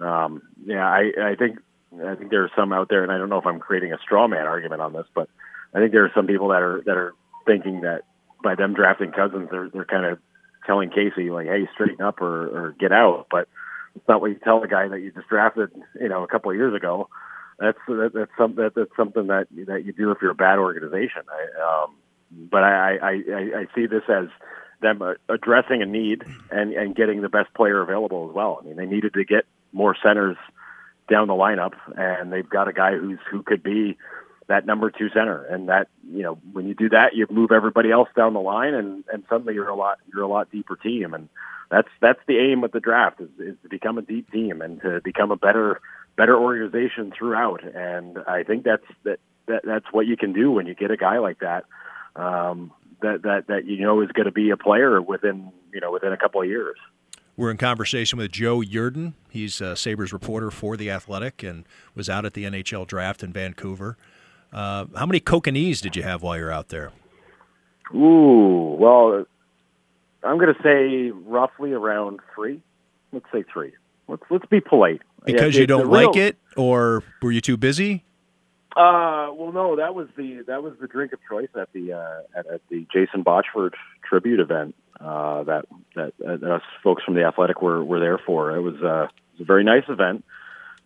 Um, 0.00 0.42
yeah, 0.64 0.86
I, 0.86 1.12
I 1.30 1.34
think 1.34 1.58
I 2.04 2.14
think 2.14 2.30
there 2.30 2.44
are 2.44 2.50
some 2.56 2.72
out 2.72 2.88
there, 2.88 3.02
and 3.02 3.10
I 3.10 3.18
don't 3.18 3.28
know 3.28 3.38
if 3.38 3.46
I'm 3.46 3.58
creating 3.58 3.92
a 3.92 3.98
straw 3.98 4.28
man 4.28 4.46
argument 4.46 4.82
on 4.82 4.92
this, 4.92 5.06
but 5.14 5.28
I 5.72 5.78
think 5.78 5.92
there 5.92 6.04
are 6.04 6.12
some 6.14 6.26
people 6.26 6.48
that 6.48 6.62
are 6.62 6.82
that 6.86 6.96
are 6.96 7.14
thinking 7.46 7.80
that 7.80 8.02
by 8.42 8.54
them 8.54 8.74
drafting 8.74 9.10
Cozens, 9.12 9.48
they're 9.50 9.68
they're 9.70 9.84
kind 9.84 10.04
of 10.04 10.18
telling 10.66 10.90
Casey 10.90 11.30
like, 11.30 11.46
"Hey, 11.46 11.68
straighten 11.74 12.04
up 12.04 12.20
or, 12.20 12.46
or 12.46 12.76
get 12.78 12.92
out." 12.92 13.26
But 13.30 13.48
it's 13.94 14.08
not 14.08 14.20
what 14.20 14.30
you 14.30 14.38
tell 14.42 14.62
a 14.62 14.68
guy 14.68 14.88
that 14.88 15.00
you 15.00 15.12
just 15.12 15.28
drafted, 15.28 15.70
you 16.00 16.08
know, 16.08 16.22
a 16.24 16.28
couple 16.28 16.50
of 16.50 16.56
years 16.56 16.74
ago 16.74 17.08
that's 17.58 17.78
that, 17.86 18.10
that's 18.14 18.30
something 18.36 18.62
that, 18.62 18.74
that's 18.74 18.96
something 18.96 19.26
that 19.28 19.46
that 19.66 19.84
you 19.84 19.92
do 19.92 20.10
if 20.10 20.18
you're 20.20 20.32
a 20.32 20.34
bad 20.34 20.58
organization. 20.58 21.22
I, 21.28 21.84
um, 21.84 21.94
but 22.50 22.64
I, 22.64 22.96
I, 22.96 23.10
I, 23.10 23.60
I 23.60 23.66
see 23.74 23.86
this 23.86 24.02
as 24.08 24.26
them 24.80 25.00
addressing 25.28 25.82
a 25.82 25.86
need 25.86 26.24
and 26.50 26.72
and 26.72 26.96
getting 26.96 27.22
the 27.22 27.28
best 27.28 27.52
player 27.54 27.80
available 27.80 28.28
as 28.28 28.34
well. 28.34 28.58
I 28.60 28.66
mean, 28.66 28.76
they 28.76 28.86
needed 28.86 29.14
to 29.14 29.24
get 29.24 29.44
more 29.72 29.96
centers 30.02 30.36
down 31.10 31.28
the 31.28 31.34
lineup, 31.34 31.74
and 31.96 32.32
they've 32.32 32.48
got 32.48 32.68
a 32.68 32.72
guy 32.72 32.92
who's 32.96 33.20
who 33.30 33.42
could 33.42 33.62
be 33.62 33.96
that 34.46 34.66
number 34.66 34.90
two 34.90 35.08
center. 35.10 35.44
And 35.44 35.68
that 35.68 35.88
you 36.08 36.22
know, 36.22 36.38
when 36.52 36.66
you 36.66 36.74
do 36.74 36.88
that, 36.90 37.14
you 37.14 37.26
move 37.30 37.50
everybody 37.52 37.90
else 37.90 38.08
down 38.16 38.34
the 38.34 38.40
line, 38.40 38.74
and 38.74 39.04
and 39.12 39.24
suddenly 39.28 39.54
you're 39.54 39.68
a 39.68 39.76
lot 39.76 39.98
you're 40.12 40.22
a 40.22 40.28
lot 40.28 40.50
deeper 40.50 40.76
team. 40.76 41.14
And 41.14 41.28
that's 41.70 41.88
that's 42.00 42.20
the 42.26 42.38
aim 42.38 42.64
of 42.64 42.72
the 42.72 42.80
draft 42.80 43.20
is, 43.20 43.30
is 43.38 43.56
to 43.62 43.68
become 43.68 43.98
a 43.98 44.02
deep 44.02 44.30
team 44.30 44.60
and 44.60 44.80
to 44.82 45.00
become 45.02 45.30
a 45.30 45.36
better 45.36 45.80
better 46.16 46.38
organization 46.38 47.12
throughout. 47.16 47.62
And 47.64 48.18
I 48.26 48.42
think 48.42 48.64
that's 48.64 48.86
that, 49.04 49.18
that 49.46 49.62
that's 49.64 49.86
what 49.92 50.06
you 50.06 50.16
can 50.16 50.32
do 50.32 50.50
when 50.50 50.66
you 50.66 50.74
get 50.74 50.90
a 50.90 50.96
guy 50.96 51.18
like 51.18 51.40
that. 51.40 51.64
Um, 52.16 52.72
that 53.00 53.22
that 53.22 53.46
that 53.48 53.64
you 53.66 53.80
know 53.80 54.00
is 54.00 54.10
going 54.12 54.26
to 54.26 54.32
be 54.32 54.50
a 54.50 54.56
player 54.56 55.00
within 55.00 55.52
you 55.72 55.80
know 55.80 55.90
within 55.90 56.12
a 56.12 56.16
couple 56.16 56.40
of 56.40 56.48
years. 56.48 56.76
We're 57.36 57.50
in 57.50 57.56
conversation 57.56 58.18
with 58.18 58.30
Joe 58.30 58.60
Yerdon. 58.60 59.14
He's 59.28 59.60
a 59.60 59.74
Sabres 59.74 60.12
reporter 60.12 60.52
for 60.52 60.76
The 60.76 60.88
Athletic 60.88 61.42
and 61.42 61.64
was 61.92 62.08
out 62.08 62.24
at 62.24 62.34
the 62.34 62.44
NHL 62.44 62.86
draft 62.86 63.24
in 63.24 63.32
Vancouver. 63.32 63.96
Uh, 64.54 64.86
how 64.96 65.04
many 65.04 65.18
Kokanees 65.18 65.80
did 65.80 65.96
you 65.96 66.04
have 66.04 66.22
while 66.22 66.38
you're 66.38 66.52
out 66.52 66.68
there? 66.68 66.92
Ooh, 67.92 68.76
well, 68.78 69.26
I'm 70.22 70.38
going 70.38 70.54
to 70.54 70.62
say 70.62 71.10
roughly 71.26 71.72
around 71.72 72.20
three. 72.34 72.62
Let's 73.12 73.26
say 73.32 73.44
three. 73.52 73.72
Let's 74.06 74.22
let's 74.30 74.46
be 74.46 74.60
polite. 74.60 75.02
Because 75.24 75.54
yeah, 75.54 75.62
you 75.62 75.66
don't 75.66 75.90
like 75.90 76.16
it, 76.16 76.36
or 76.56 77.02
were 77.22 77.32
you 77.32 77.40
too 77.40 77.56
busy? 77.56 78.04
Uh, 78.76 79.30
well, 79.32 79.52
no, 79.52 79.76
that 79.76 79.94
was 79.94 80.08
the 80.16 80.42
that 80.46 80.62
was 80.62 80.74
the 80.80 80.86
drink 80.86 81.12
of 81.12 81.20
choice 81.28 81.48
at 81.58 81.72
the 81.72 81.92
uh, 81.92 82.38
at, 82.38 82.46
at 82.46 82.60
the 82.68 82.86
Jason 82.92 83.24
Botchford 83.24 83.70
tribute 84.08 84.40
event 84.40 84.74
uh, 85.00 85.44
that 85.44 85.64
that, 85.94 86.12
that 86.18 86.42
us 86.42 86.62
folks 86.82 87.02
from 87.04 87.14
the 87.14 87.24
Athletic 87.24 87.62
were 87.62 87.84
were 87.84 88.00
there 88.00 88.18
for. 88.18 88.54
It 88.54 88.60
was, 88.60 88.74
uh, 88.82 89.04
it 89.04 89.38
was 89.38 89.40
a 89.40 89.44
very 89.44 89.64
nice 89.64 89.84
event, 89.88 90.24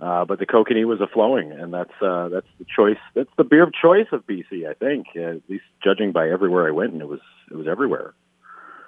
uh, 0.00 0.24
but 0.24 0.38
the 0.38 0.46
kokanee 0.46 0.86
was 0.86 1.00
a 1.00 1.06
flowing, 1.06 1.50
and 1.52 1.74
that's 1.74 1.92
uh, 2.00 2.28
that's 2.28 2.46
the 2.58 2.64
choice. 2.64 2.98
That's 3.14 3.30
the 3.36 3.44
beer 3.44 3.64
of 3.64 3.72
choice 3.72 4.06
of 4.12 4.26
BC, 4.26 4.68
I 4.68 4.74
think. 4.74 5.06
Uh, 5.16 5.36
at 5.36 5.42
least 5.48 5.64
judging 5.82 6.12
by 6.12 6.28
everywhere 6.28 6.68
I 6.68 6.70
went, 6.70 6.92
and 6.92 7.02
it 7.02 7.08
was 7.08 7.20
it 7.50 7.56
was 7.56 7.66
everywhere. 7.66 8.14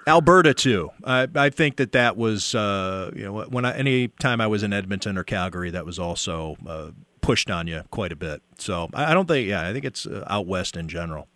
Alberta 0.07 0.53
too. 0.53 0.89
I, 1.03 1.27
I 1.35 1.49
think 1.49 1.75
that 1.77 1.91
that 1.91 2.17
was 2.17 2.55
uh, 2.55 3.11
you 3.13 3.25
know 3.25 3.41
when 3.43 3.65
I, 3.65 3.75
any 3.75 4.07
time 4.07 4.39
I 4.39 4.47
was 4.47 4.63
in 4.63 4.71
Edmonton 4.71 5.17
or 5.17 5.23
Calgary, 5.23 5.69
that 5.71 5.85
was 5.85 5.99
also 5.99 6.55
uh, 6.65 6.91
pushed 7.19 7.51
on 7.51 7.67
you 7.67 7.83
quite 7.91 8.11
a 8.11 8.15
bit. 8.15 8.41
So 8.57 8.89
I, 8.93 9.11
I 9.11 9.13
don't 9.13 9.27
think 9.27 9.47
yeah, 9.47 9.67
I 9.67 9.73
think 9.73 9.83
it's 9.83 10.05
uh, 10.05 10.23
out 10.27 10.47
west 10.47 10.77
in 10.77 10.87
general. 10.87 11.27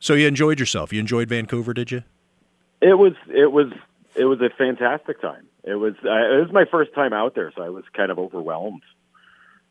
So 0.00 0.14
you 0.14 0.26
enjoyed 0.26 0.58
yourself. 0.58 0.92
You 0.92 0.98
enjoyed 0.98 1.28
Vancouver, 1.28 1.74
did 1.74 1.90
you? 1.90 2.02
It 2.80 2.98
was 2.98 3.12
it 3.28 3.52
was 3.52 3.68
it 4.16 4.24
was 4.24 4.40
a 4.40 4.50
fantastic 4.58 5.20
time. 5.20 5.46
It 5.64 5.74
was 5.74 5.94
uh, 6.04 6.36
it 6.36 6.40
was 6.40 6.52
my 6.52 6.64
first 6.70 6.94
time 6.94 7.12
out 7.12 7.34
there, 7.34 7.52
so 7.54 7.62
I 7.62 7.68
was 7.68 7.84
kind 7.94 8.10
of 8.10 8.18
overwhelmed 8.18 8.82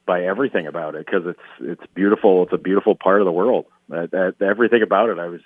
by 0.05 0.23
everything 0.23 0.67
about 0.67 0.95
it 0.95 1.05
because 1.05 1.25
it's 1.25 1.39
it's 1.59 1.93
beautiful. 1.93 2.43
It's 2.43 2.53
a 2.53 2.57
beautiful 2.57 2.95
part 2.95 3.21
of 3.21 3.25
the 3.25 3.31
world. 3.31 3.65
Uh, 3.91 4.07
everything 4.41 4.83
about 4.83 5.09
it, 5.09 5.19
I 5.19 5.27
was 5.27 5.41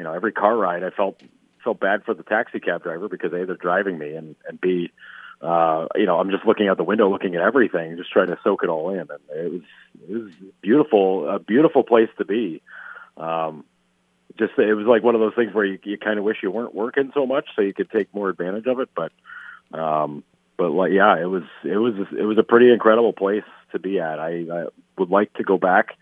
you 0.00 0.04
know, 0.04 0.14
every 0.14 0.32
car 0.32 0.56
ride, 0.56 0.82
I 0.82 0.88
felt 0.88 1.22
felt 1.62 1.78
bad 1.78 2.04
for 2.04 2.14
the 2.14 2.22
taxi 2.22 2.58
cab 2.58 2.82
driver 2.82 3.06
because 3.06 3.34
a 3.34 3.44
they're 3.44 3.54
driving 3.54 3.98
me, 3.98 4.14
and 4.14 4.34
and 4.48 4.58
b, 4.58 4.90
uh, 5.42 5.88
you 5.94 6.06
know, 6.06 6.18
I'm 6.18 6.30
just 6.30 6.46
looking 6.46 6.68
out 6.68 6.78
the 6.78 6.84
window, 6.84 7.10
looking 7.10 7.34
at 7.34 7.42
everything, 7.42 7.98
just 7.98 8.10
trying 8.10 8.28
to 8.28 8.38
soak 8.42 8.62
it 8.62 8.70
all 8.70 8.88
in, 8.94 9.00
and 9.00 9.10
it 9.28 9.52
was 9.52 9.62
it 10.08 10.22
was 10.22 10.32
beautiful, 10.62 11.28
a 11.28 11.38
beautiful 11.38 11.84
place 11.84 12.08
to 12.16 12.24
be. 12.24 12.62
Um, 13.18 13.66
just 14.38 14.52
it 14.56 14.72
was 14.72 14.86
like 14.86 15.02
one 15.02 15.14
of 15.14 15.20
those 15.20 15.34
things 15.34 15.52
where 15.52 15.66
you, 15.66 15.78
you 15.84 15.98
kind 15.98 16.18
of 16.18 16.24
wish 16.24 16.38
you 16.42 16.50
weren't 16.50 16.74
working 16.74 17.10
so 17.12 17.26
much 17.26 17.48
so 17.54 17.60
you 17.60 17.74
could 17.74 17.90
take 17.90 18.14
more 18.14 18.30
advantage 18.30 18.66
of 18.66 18.80
it, 18.80 18.88
but 18.96 19.12
um, 19.72 20.24
but 20.56 20.70
like 20.70 20.92
yeah, 20.92 21.20
it 21.20 21.26
was 21.26 21.44
it 21.64 21.78
was 21.78 21.94
it 22.18 22.24
was 22.24 22.38
a 22.38 22.42
pretty 22.42 22.72
incredible 22.72 23.12
place 23.12 23.44
to 23.72 23.78
be 23.78 23.98
at. 23.98 24.18
I, 24.18 24.44
I 24.52 24.64
would 24.98 25.10
like 25.10 25.32
to 25.34 25.44
go 25.44 25.56
back 25.58 25.96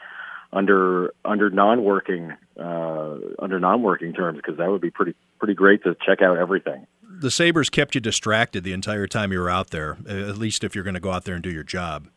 under 0.53 1.13
under 1.25 1.51
non-working 1.51 2.33
uh, 2.59 3.17
under 3.39 3.61
non-working 3.61 4.15
terms 4.15 4.39
because 4.39 4.59
that 4.59 4.71
would 4.71 4.81
be 4.81 4.91
pretty 4.91 5.15
pretty 5.39 5.55
great 5.55 5.85
to 5.85 5.97
check 6.05 6.23
out 6.23 6.39
everything. 6.39 6.87
The 7.21 7.31
Sabres 7.31 7.71
kept 7.71 7.95
you 7.95 8.01
distracted 8.01 8.65
the 8.65 8.73
entire 8.73 9.07
time 9.07 9.33
you 9.33 9.41
were 9.41 9.51
out 9.51 9.71
there, 9.71 9.97
at 10.09 10.39
least 10.39 10.63
if 10.63 10.75
you're 10.75 10.85
going 10.85 10.95
to 10.95 11.01
go 11.01 11.11
out 11.11 11.25
there 11.25 11.35
and 11.35 11.43
do 11.43 11.51
your 11.51 11.65
job. 11.65 12.09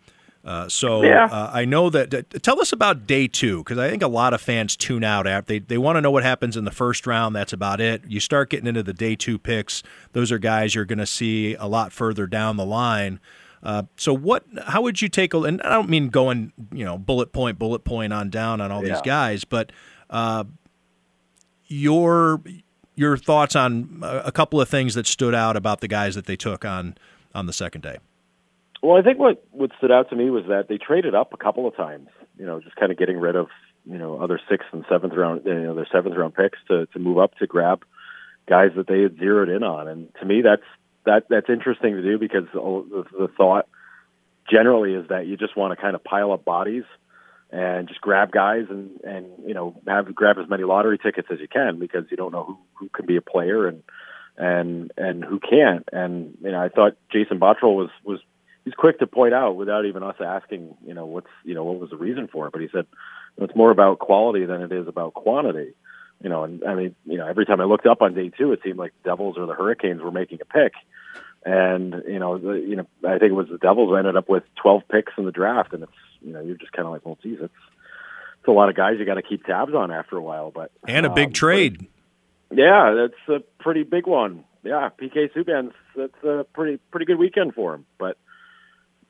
Uh, 0.44 0.68
so 0.68 1.04
yeah. 1.04 1.26
uh, 1.26 1.52
I 1.54 1.66
know 1.66 1.89
that. 1.92 2.14
Uh, 2.14 2.22
tell 2.42 2.60
us 2.60 2.74
about 2.74 3.06
day 3.06 3.28
two 3.28 3.60
because 3.60 3.78
I 3.78 3.89
think 3.89 4.02
a 4.02 4.08
lot 4.08 4.34
of 4.34 4.42
fans 4.42 4.76
tune 4.76 5.04
out 5.04 5.28
after 5.28 5.54
they 5.54 5.60
they 5.60 5.78
want 5.78 5.98
to 5.98 6.02
know 6.02 6.10
what 6.10 6.24
happens 6.24 6.58
in 6.58 6.66
the 6.66 6.72
first 6.72 7.06
round. 7.06 7.36
That's 7.36 7.54
about 7.54 7.80
it. 7.80 8.04
You 8.08 8.20
start 8.20 8.50
getting 8.50 8.68
into 8.68 8.82
the 8.82 8.94
day 8.94 9.16
two 9.16 9.38
picks; 9.38 9.84
those 10.14 10.32
are 10.32 10.39
guys 10.39 10.74
you're 10.74 10.86
going 10.86 11.00
to 11.00 11.06
see 11.06 11.54
a 11.56 11.68
lot 11.68 11.92
further 11.92 12.26
down 12.26 12.58
the 12.58 12.66
line. 12.66 13.20
Uh, 13.62 13.84
so 13.96 14.14
what? 14.14 14.44
How 14.66 14.82
would 14.82 15.02
you 15.02 15.10
take 15.10 15.36
a? 15.36 15.39
And 15.42 15.62
I 15.62 15.70
don't 15.70 15.89
mean 15.89 16.10
going, 16.10 16.54
you 16.72 16.86
know, 16.86 16.98
bullet 16.98 17.32
point, 17.32 17.60
bullet 17.60 17.84
point 17.84 18.12
on 18.12 18.32
down 18.32 18.62
on 18.62 18.72
all 18.72 18.84
yeah. 18.84 18.94
these 18.94 19.02
guys, 19.04 19.44
but 19.44 19.72
uh, 20.10 20.46
your 21.68 22.42
your 22.96 23.16
thoughts 23.16 23.56
on 23.56 24.00
a 24.04 24.32
couple 24.32 24.60
of 24.60 24.68
things 24.68 24.96
that 24.96 25.06
stood 25.06 25.36
out 25.36 25.56
about 25.56 25.82
the 25.82 25.88
guys 25.88 26.16
that 26.16 26.26
they 26.26 26.36
took 26.36 26.66
on 26.66 26.96
on 27.34 27.46
the 27.46 27.54
second 27.54 27.82
day. 27.82 27.98
Well, 28.82 28.98
I 28.98 29.04
think 29.04 29.20
what 29.20 29.46
what 29.52 29.72
stood 29.78 29.92
out 29.92 30.10
to 30.10 30.16
me 30.16 30.30
was 30.30 30.46
that 30.48 30.68
they 30.68 30.78
traded 30.78 31.14
up 31.14 31.34
a 31.34 31.38
couple 31.38 31.68
of 31.68 31.76
times. 31.76 32.10
You 32.38 32.46
know, 32.46 32.60
just 32.60 32.76
kind 32.76 32.92
of 32.92 32.98
getting 32.98 33.18
rid 33.18 33.36
of 33.36 33.48
you 33.86 33.98
know 33.98 34.20
other 34.20 34.40
sixth 34.50 34.68
and 34.72 34.84
seventh 34.90 35.14
round, 35.14 35.42
you 35.46 35.54
know, 35.54 35.76
their 35.76 35.88
seventh 35.92 36.16
round 36.16 36.34
picks 36.34 36.58
to 36.68 36.88
to 36.88 37.00
move 37.00 37.20
up 37.20 37.36
to 37.38 37.48
grab 37.48 37.84
guys 38.48 38.72
that 38.76 38.88
they 38.88 39.02
had 39.02 39.18
zeroed 39.18 39.50
in 39.50 39.64
on. 39.64 39.88
And 39.88 40.10
to 40.20 40.26
me, 40.26 40.42
that's 40.42 40.64
that 41.06 41.26
that's 41.30 41.50
interesting 41.50 41.96
to 41.96 42.02
do 42.02 42.18
because 42.18 42.46
the, 42.54 43.06
the 43.18 43.28
thought 43.38 43.68
generally 44.50 44.94
is 44.94 45.08
that 45.10 45.28
you 45.28 45.38
just 45.38 45.56
want 45.56 45.76
to 45.78 45.82
kind 45.82 45.96
of 45.96 46.04
pile 46.04 46.32
up 46.32 46.44
bodies 46.44 46.84
and 47.52 47.88
just 47.88 48.02
grab 48.02 48.32
guys 48.32 48.66
and 48.70 49.00
and 49.04 49.28
you 49.46 49.54
know 49.54 49.80
have 49.88 50.14
grab 50.16 50.38
as 50.40 50.50
many 50.50 50.64
lottery 50.64 50.98
tickets 50.98 51.28
as 51.32 51.40
you 51.40 51.48
can 51.48 51.80
because 51.80 52.06
you 52.10 52.18
don't 52.18 52.32
know 52.32 52.44
who 52.44 52.58
who 52.76 52.90
can 52.90 53.06
be 53.06 53.18
a 53.18 53.22
player 53.22 53.68
and 53.68 53.84
and 54.38 54.92
and 54.98 55.24
who 55.24 55.40
can't 55.40 55.88
and 55.92 56.38
you 56.42 56.52
know 56.52 56.62
I 56.62 56.70
thought 56.70 56.94
Jason 57.12 57.40
Botterill 57.40 57.76
was 57.76 57.90
was 58.04 58.20
he's 58.66 58.74
quick 58.74 58.99
to 58.99 59.07
point 59.07 59.34
out 59.34 59.55
without 59.55 59.86
even 59.86 60.03
us 60.03 60.16
asking 60.20 60.76
you 60.86 60.93
know 60.93 61.05
what's 61.05 61.28
you 61.43 61.53
know 61.53 61.64
what 61.64 61.80
was 61.80 61.89
the 61.89 61.97
reason 61.97 62.28
for 62.28 62.47
it 62.47 62.51
but 62.53 62.62
he 62.62 62.70
said 62.72 62.86
it's 63.38 63.55
more 63.55 63.72
about 63.72 63.99
quality 63.99 64.45
than 64.45 64.62
it 64.62 64.72
is 64.72 64.88
about 64.88 65.14
quantity 65.14 65.74
You 66.22 66.30
know, 66.30 66.43
and 66.43 66.64
I 66.64 66.76
mean, 66.76 66.93
you 67.05 67.18
know, 67.18 67.26
every 67.28 67.45
time 67.47 67.59
I 67.62 67.64
looked 67.64 67.88
up 67.88 68.01
on 68.03 68.14
day 68.14 68.30
two, 68.30 68.51
it 68.53 68.59
seemed 68.64 68.78
like 68.78 68.93
the 69.01 69.09
Devils 69.09 69.38
or 69.39 69.47
the 69.47 69.55
Hurricanes 69.55 70.01
were 70.03 70.12
making 70.12 70.39
a 70.41 70.45
pick. 70.45 70.74
And 71.43 72.03
you 72.07 72.20
know, 72.20 72.38
the, 72.38 72.51
you 72.53 72.76
know, 72.76 72.86
I 73.03 73.18
think 73.18 73.32
it 73.32 73.39
was 73.41 73.47
the 73.49 73.57
Devils 73.57 73.89
who 73.89 73.95
ended 73.95 74.16
up 74.16 74.30
with 74.30 74.43
12 74.62 74.84
picks 74.88 75.14
in 75.18 75.26
the 75.26 75.32
draft, 75.32 75.74
and 75.74 75.82
it's 75.82 76.01
you 76.22 76.32
know, 76.34 76.41
you're 76.41 76.57
just 76.57 76.74
kind 76.74 76.86
of 76.86 76.93
like, 76.93 77.03
well, 77.05 77.18
geez, 77.24 77.39
it's 77.41 77.62
it's 78.39 78.47
a 78.47 78.51
lot 78.51 78.70
of 78.70 78.76
guys 78.76 78.97
you 78.99 79.05
got 79.05 79.16
to 79.16 79.24
keep 79.24 79.45
tabs 79.45 79.74
on 79.74 79.89
after 79.91 80.16
a 80.18 80.22
while. 80.22 80.51
But 80.51 80.70
And 80.88 81.07
a 81.07 81.09
big 81.09 81.30
um, 81.30 81.34
trade. 81.34 81.88
yeah, 82.51 82.93
that's 82.93 83.24
a 83.28 83.39
pretty 83.64 83.82
big 83.82 84.05
one. 84.05 84.43
Yeah, 84.64 84.89
PK 85.01 85.34
Subban's 85.34 85.74
that's 85.95 86.24
a 86.24 86.45
pretty 86.53 86.78
pretty 86.91 87.07
good 87.07 87.18
weekend 87.18 87.55
for 87.55 87.74
him. 87.74 87.86
But 87.97 88.18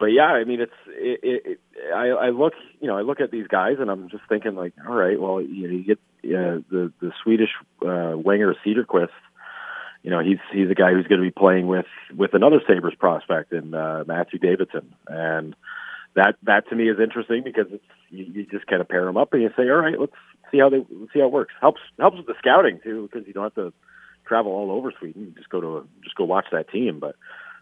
but 0.01 0.07
yeah, 0.07 0.23
I 0.23 0.45
mean, 0.45 0.61
it's 0.61 0.73
it, 0.87 1.19
it, 1.21 1.41
it, 1.45 1.59
I 1.93 2.07
I 2.07 2.29
look 2.31 2.53
you 2.79 2.87
know 2.87 2.97
I 2.97 3.01
look 3.01 3.21
at 3.21 3.29
these 3.29 3.45
guys 3.47 3.75
and 3.79 3.91
I'm 3.91 4.09
just 4.09 4.23
thinking 4.27 4.55
like, 4.55 4.73
all 4.85 4.95
right, 4.95 5.21
well 5.21 5.39
you 5.39 5.67
know 5.67 5.73
you 5.75 5.83
get 5.83 5.99
uh, 6.25 6.65
the 6.71 6.91
the 6.99 7.11
Swedish 7.21 7.51
uh, 7.83 8.13
winger 8.17 8.55
Cederqvist. 8.65 9.09
You 10.01 10.09
know 10.09 10.19
he's 10.19 10.39
he's 10.51 10.71
a 10.71 10.73
guy 10.73 10.91
who's 10.91 11.05
going 11.05 11.21
to 11.21 11.27
be 11.27 11.31
playing 11.31 11.67
with 11.67 11.85
with 12.17 12.33
another 12.33 12.61
Sabres 12.67 12.95
prospect 12.97 13.53
in 13.53 13.75
uh, 13.75 14.03
Matthew 14.07 14.39
Davidson, 14.39 14.95
and 15.07 15.55
that 16.15 16.35
that 16.43 16.67
to 16.69 16.75
me 16.75 16.89
is 16.89 16.99
interesting 16.99 17.43
because 17.43 17.67
it's 17.69 17.83
you, 18.09 18.25
you 18.25 18.45
just 18.47 18.65
kind 18.65 18.81
of 18.81 18.89
pair 18.89 19.05
them 19.05 19.17
up 19.17 19.33
and 19.33 19.43
you 19.43 19.51
say, 19.55 19.69
all 19.69 19.77
right, 19.77 19.99
let's 19.99 20.15
see 20.51 20.57
how 20.57 20.69
they 20.69 20.77
let's 20.77 21.13
see 21.13 21.19
how 21.19 21.27
it 21.27 21.31
works. 21.31 21.53
Helps 21.61 21.81
helps 21.99 22.17
with 22.17 22.25
the 22.25 22.33
scouting 22.39 22.79
too 22.83 23.07
because 23.07 23.27
you 23.27 23.33
don't 23.33 23.43
have 23.43 23.53
to 23.53 23.71
travel 24.25 24.51
all 24.51 24.71
over 24.71 24.91
Sweden. 24.97 25.25
You 25.27 25.31
just 25.37 25.49
go 25.49 25.61
to 25.61 25.77
a, 25.77 25.83
just 26.03 26.15
go 26.15 26.23
watch 26.23 26.45
that 26.51 26.71
team. 26.71 26.99
But 26.99 27.15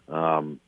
um, 0.08 0.58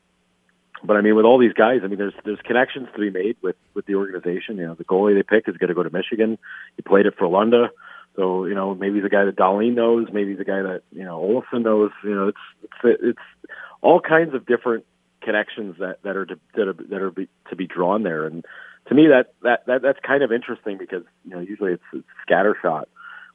but 0.85 0.97
I 0.97 1.01
mean, 1.01 1.15
with 1.15 1.25
all 1.25 1.39
these 1.39 1.53
guys, 1.53 1.81
I 1.85 1.87
mean, 1.87 1.99
there's 1.99 2.15
there's 2.25 2.41
connections 2.45 2.89
to 2.95 3.01
be 3.01 3.11
made 3.11 3.37
with 3.43 3.57
with 3.75 3.87
the 3.87 3.95
organization. 3.95 4.57
You 4.57 4.67
know, 4.67 4.75
the 4.75 4.85
goalie 4.85 5.15
they 5.15 5.23
pick 5.23 5.49
is 5.49 5.57
going 5.57 5.69
to 5.69 5.75
go 5.75 5.83
to 5.83 5.91
Michigan. 5.91 6.39
He 6.77 6.83
played 6.83 7.07
at 7.07 7.17
Frölunda, 7.17 7.69
so 8.17 8.45
you 8.45 8.55
know 8.55 8.75
maybe 8.75 8.97
he's 8.97 9.05
the 9.05 9.09
guy 9.09 9.25
that 9.25 9.37
Dahlin 9.37 9.75
knows, 9.75 10.09
maybe 10.13 10.31
he's 10.31 10.39
the 10.39 10.45
guy 10.45 10.63
that 10.63 10.83
you 10.93 11.05
know 11.05 11.21
Olofsson 11.21 11.63
knows. 11.63 11.91
You 12.05 12.15
know, 12.15 12.29
it's 12.29 12.73
it's 12.85 13.01
it's 13.03 13.53
all 13.81 14.01
kinds 14.01 14.35
of 14.35 14.47
different 14.47 14.85
connections 15.23 15.77
that 15.79 16.03
that 16.03 16.17
are 16.17 16.27
to, 16.27 16.39
that 16.55 16.69
are 16.69 16.73
that 16.73 17.03
are 17.03 17.11
be, 17.11 17.29
to 17.51 17.57
be 17.57 17.67
drawn 17.67 18.03
there. 18.03 18.27
And 18.27 18.45
to 18.89 18.95
me, 18.95 19.09
that 19.09 19.33
that 19.43 19.67
that 19.67 19.83
that's 19.83 20.01
kind 20.01 20.23
of 20.23 20.33
interesting 20.33 20.79
because 20.79 21.05
you 21.25 21.31
know 21.31 21.41
usually 21.41 21.73
it's, 21.73 21.83
it's 21.93 22.07
scattershot 22.29 22.85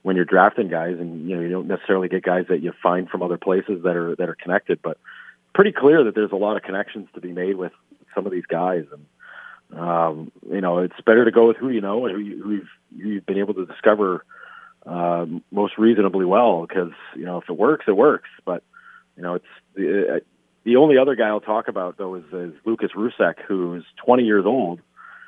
when 0.04 0.16
you're 0.16 0.26
drafting 0.26 0.70
guys, 0.70 0.98
and 1.00 1.28
you 1.28 1.36
know 1.36 1.42
you 1.42 1.50
don't 1.50 1.68
necessarily 1.68 2.08
get 2.08 2.24
guys 2.24 2.46
that 2.50 2.62
you 2.62 2.72
find 2.84 3.10
from 3.10 3.24
other 3.24 3.38
places 3.38 3.84
that 3.84 3.96
are 3.96 4.16
that 4.18 4.30
are 4.30 4.38
connected, 4.42 4.80
but 4.82 4.98
pretty 5.58 5.72
clear 5.72 6.04
that 6.04 6.14
there's 6.14 6.32
a 6.32 6.36
lot 6.36 6.56
of 6.56 6.62
connections 6.62 7.10
to 7.16 7.20
be 7.20 7.32
made 7.32 7.58
with 7.58 7.72
some 8.14 8.28
of 8.28 8.32
these 8.32 8.46
guys, 8.46 8.86
and 8.94 9.80
um, 9.80 10.32
you 10.52 10.62
know 10.62 10.78
it's 10.78 11.02
better 11.04 11.26
to 11.26 11.32
go 11.32 11.48
with 11.48 11.58
who 11.58 11.70
you 11.70 11.82
know 11.82 12.06
and 12.06 12.16
who, 12.16 12.22
you, 12.22 12.44
who 12.44 12.52
you've, 12.52 12.70
you've 12.96 13.26
been 13.26 13.40
able 13.40 13.56
to 13.56 13.66
discover 13.66 14.24
um, 14.86 15.44
most 15.52 15.80
reasonably 15.80 16.26
well. 16.26 16.62
Because 16.62 16.92
you 17.16 17.26
know 17.26 17.40
if 17.40 17.50
it 17.50 17.58
works, 17.58 17.86
it 17.88 17.98
works. 17.98 18.30
But 18.46 18.62
you 19.16 19.24
know 19.24 19.34
it's 19.34 19.46
the, 19.74 20.22
the 20.64 20.76
only 20.76 21.00
other 21.00 21.16
guy 21.16 21.30
I'll 21.30 21.42
talk 21.42 21.70
about 21.70 21.98
though 21.98 22.14
is, 22.14 22.26
is 22.32 22.54
Lukas 22.64 22.92
Rousek, 22.96 23.40
who's 23.48 23.84
20 24.06 24.26
years 24.26 24.46
old, 24.46 24.80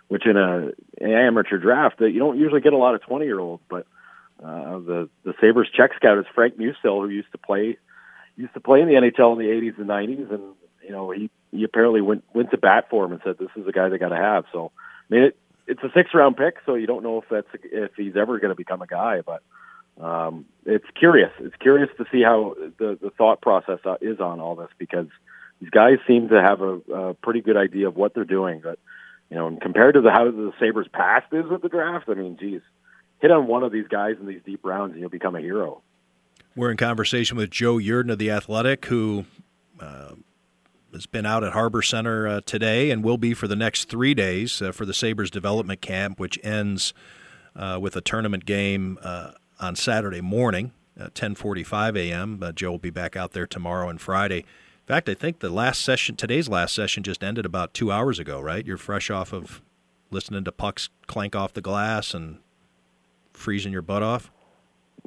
which 0.10 0.28
in 0.28 0.38
a 0.38 0.68
an 1.02 1.12
amateur 1.12 1.58
draft 1.58 1.98
that 1.98 2.12
you 2.12 2.20
don't 2.20 2.38
usually 2.38 2.62
get 2.62 2.74
a 2.74 2.78
lot 2.78 2.94
of 2.94 3.02
20 3.02 3.26
year 3.26 3.40
olds, 3.40 3.64
but 3.68 3.88
uh, 4.44 4.78
the 4.78 5.10
the 5.24 5.34
Sabres 5.42 5.70
Czech 5.76 5.96
scout 5.96 6.20
is 6.20 6.26
Frank 6.36 6.56
Musil, 6.56 7.02
who 7.02 7.10
used 7.10 7.32
to 7.32 7.40
play 7.40 7.80
used 8.40 8.54
to 8.54 8.60
play 8.60 8.82
in 8.82 8.88
the 8.88 8.94
NHL 8.94 9.34
in 9.34 9.40
the 9.40 9.52
80s 9.52 9.78
and 9.78 9.88
90s, 9.88 10.34
and 10.34 10.44
you 10.82 10.92
know 10.92 11.12
he 11.12 11.30
he 11.52 11.64
apparently 11.64 12.02
went 12.02 12.24
went 12.34 12.52
to 12.52 12.58
bat 12.58 12.88
for 12.90 13.06
him 13.06 13.12
and 13.12 13.22
said 13.24 13.38
this 13.38 13.50
is 13.56 13.66
the 13.66 13.72
guy 13.72 13.90
they 13.90 13.98
got 13.98 14.10
to 14.10 14.16
have. 14.16 14.46
So 14.52 14.72
I 15.10 15.14
mean 15.14 15.24
it, 15.24 15.38
it's 15.68 15.84
a 15.84 15.92
six 15.94 16.14
round 16.14 16.38
pick, 16.38 16.56
so 16.66 16.76
you 16.76 16.88
don't 16.88 17.04
know 17.04 17.22
if 17.22 17.26
that's 17.30 17.48
if 17.64 17.92
he's 17.96 18.16
ever 18.16 18.40
going 18.40 18.50
to 18.50 18.56
become 18.56 18.82
a 18.82 18.88
guy, 18.88 19.22
but 19.22 19.44
um, 20.04 20.46
it's 20.66 20.88
curious. 20.96 21.32
It's 21.40 21.56
curious 21.58 21.90
to 21.98 22.06
see 22.12 22.24
how 22.24 22.56
the 22.78 22.98
the 23.02 23.12
thought 23.12 23.42
process 23.42 23.80
uh, 23.86 23.96
is 24.02 24.20
on 24.20 24.40
all 24.40 24.56
this 24.56 24.70
because 24.78 25.08
these 25.60 25.70
guys 25.70 25.98
seem 26.08 26.30
to 26.30 26.42
have 26.42 26.62
a, 26.62 26.80
a 26.94 27.14
pretty 27.16 27.42
good 27.42 27.58
idea 27.58 27.88
of 27.88 27.96
what 27.98 28.14
they're 28.14 28.24
doing, 28.24 28.62
but 28.64 28.80
you 29.30 29.38
know, 29.38 29.48
and 29.48 29.62
compared 29.62 29.96
to 29.96 30.02
the 30.02 30.12
how 30.12 30.26
the 30.26 30.54
Sabres 30.60 30.88
past 30.92 31.28
is 31.34 31.46
with 31.50 31.62
the 31.62 31.70
draft, 31.70 32.06
I 32.08 32.16
mean, 32.16 32.38
geez, 32.40 32.62
hit 33.20 33.32
on 33.32 33.48
one 33.48 33.64
of 33.64 33.72
these 33.72 33.88
guys 33.88 34.16
in 34.20 34.26
these 34.26 34.42
deep 34.46 34.62
rounds 34.64 34.94
and 34.94 35.02
you'll 35.02 35.10
become 35.10 35.36
a 35.36 35.42
hero. 35.42 35.82
We're 36.60 36.72
in 36.72 36.76
conversation 36.76 37.38
with 37.38 37.51
Joe 37.51 37.78
Yerdon 37.78 38.12
of 38.12 38.18
The 38.18 38.32
Athletic, 38.32 38.88
who 38.88 39.24
uh, 39.80 40.16
has 40.91 41.05
been 41.05 41.26
out 41.26 41.41
at 41.41 41.53
Harbor 41.53 41.82
Center 41.82 42.28
uh, 42.28 42.41
today 42.45 42.91
and 42.91 43.01
will 43.01 43.18
be 43.18 43.34
for 43.34 43.47
the 43.47 43.55
next 43.55 43.86
three 43.86 44.14
days 44.14 44.62
uh, 44.62 44.74
for 44.74 44.84
the 44.84 44.93
Sabres 44.93 45.32
development 45.32 45.80
camp, 45.80 46.20
which 46.20 46.38
ends 46.43 46.93
uh, 47.55 47.80
with 47.82 47.95
a 47.95 48.01
tournament 48.01 48.43
game 48.43 48.99
uh, 49.01 49.32
on 49.62 49.78
Saturday 49.78 50.20
morning, 50.20 50.74
10:45 50.99 51.97
a.m. 51.97 52.39
Uh, 52.43 52.51
Joe 52.51 52.72
will 52.72 52.78
be 52.78 52.89
back 52.89 53.16
out 53.16 53.32
there 53.32 53.47
tomorrow 53.47 53.88
and 53.88 54.01
Friday. 54.01 54.39
In 54.39 54.86
fact, 54.86 55.07
I 55.07 55.14
think 55.14 55.39
the 55.39 55.49
last 55.49 55.82
session, 55.82 56.18
today's 56.18 56.49
last 56.49 56.76
session, 56.76 57.03
just 57.03 57.24
ended 57.24 57.45
about 57.45 57.74
two 57.74 57.89
hours 57.89 58.20
ago. 58.20 58.41
Right? 58.41 58.66
You're 58.66 58.76
fresh 58.76 59.10
off 59.10 59.32
of 59.32 59.62
listening 60.12 60.43
to 60.43 60.51
pucks 60.51 60.89
clank 61.07 61.38
off 61.38 61.53
the 61.53 61.62
glass 61.62 62.14
and 62.14 62.39
freezing 63.32 63.72
your 63.72 63.82
butt 63.82 64.03
off. 64.03 64.30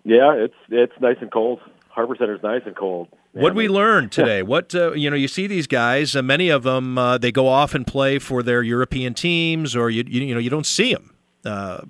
Yeah, 0.04 0.34
it's 0.34 0.54
it's 0.68 0.92
nice 1.00 1.16
and 1.20 1.30
cold. 1.30 1.60
Harbor 1.88 2.16
Center's 2.18 2.42
nice 2.42 2.62
and 2.64 2.74
cold. 2.74 3.08
What 3.32 3.54
we 3.54 3.68
learn 3.68 4.08
today? 4.08 4.42
What 4.42 4.74
uh, 4.74 4.92
you 4.92 5.08
know, 5.10 5.16
you 5.16 5.28
see 5.28 5.46
these 5.46 5.66
guys. 5.66 6.16
Uh, 6.16 6.22
many 6.22 6.48
of 6.48 6.64
them 6.64 6.98
uh, 6.98 7.18
they 7.18 7.32
go 7.32 7.48
off 7.48 7.74
and 7.74 7.86
play 7.86 8.18
for 8.18 8.42
their 8.42 8.62
European 8.62 9.14
teams, 9.14 9.76
or 9.76 9.90
you 9.90 10.04
you, 10.06 10.22
you 10.22 10.34
know 10.34 10.40
you 10.40 10.50
don't 10.50 10.66
see 10.66 10.92
them. 10.92 11.14
Uh, 11.44 11.82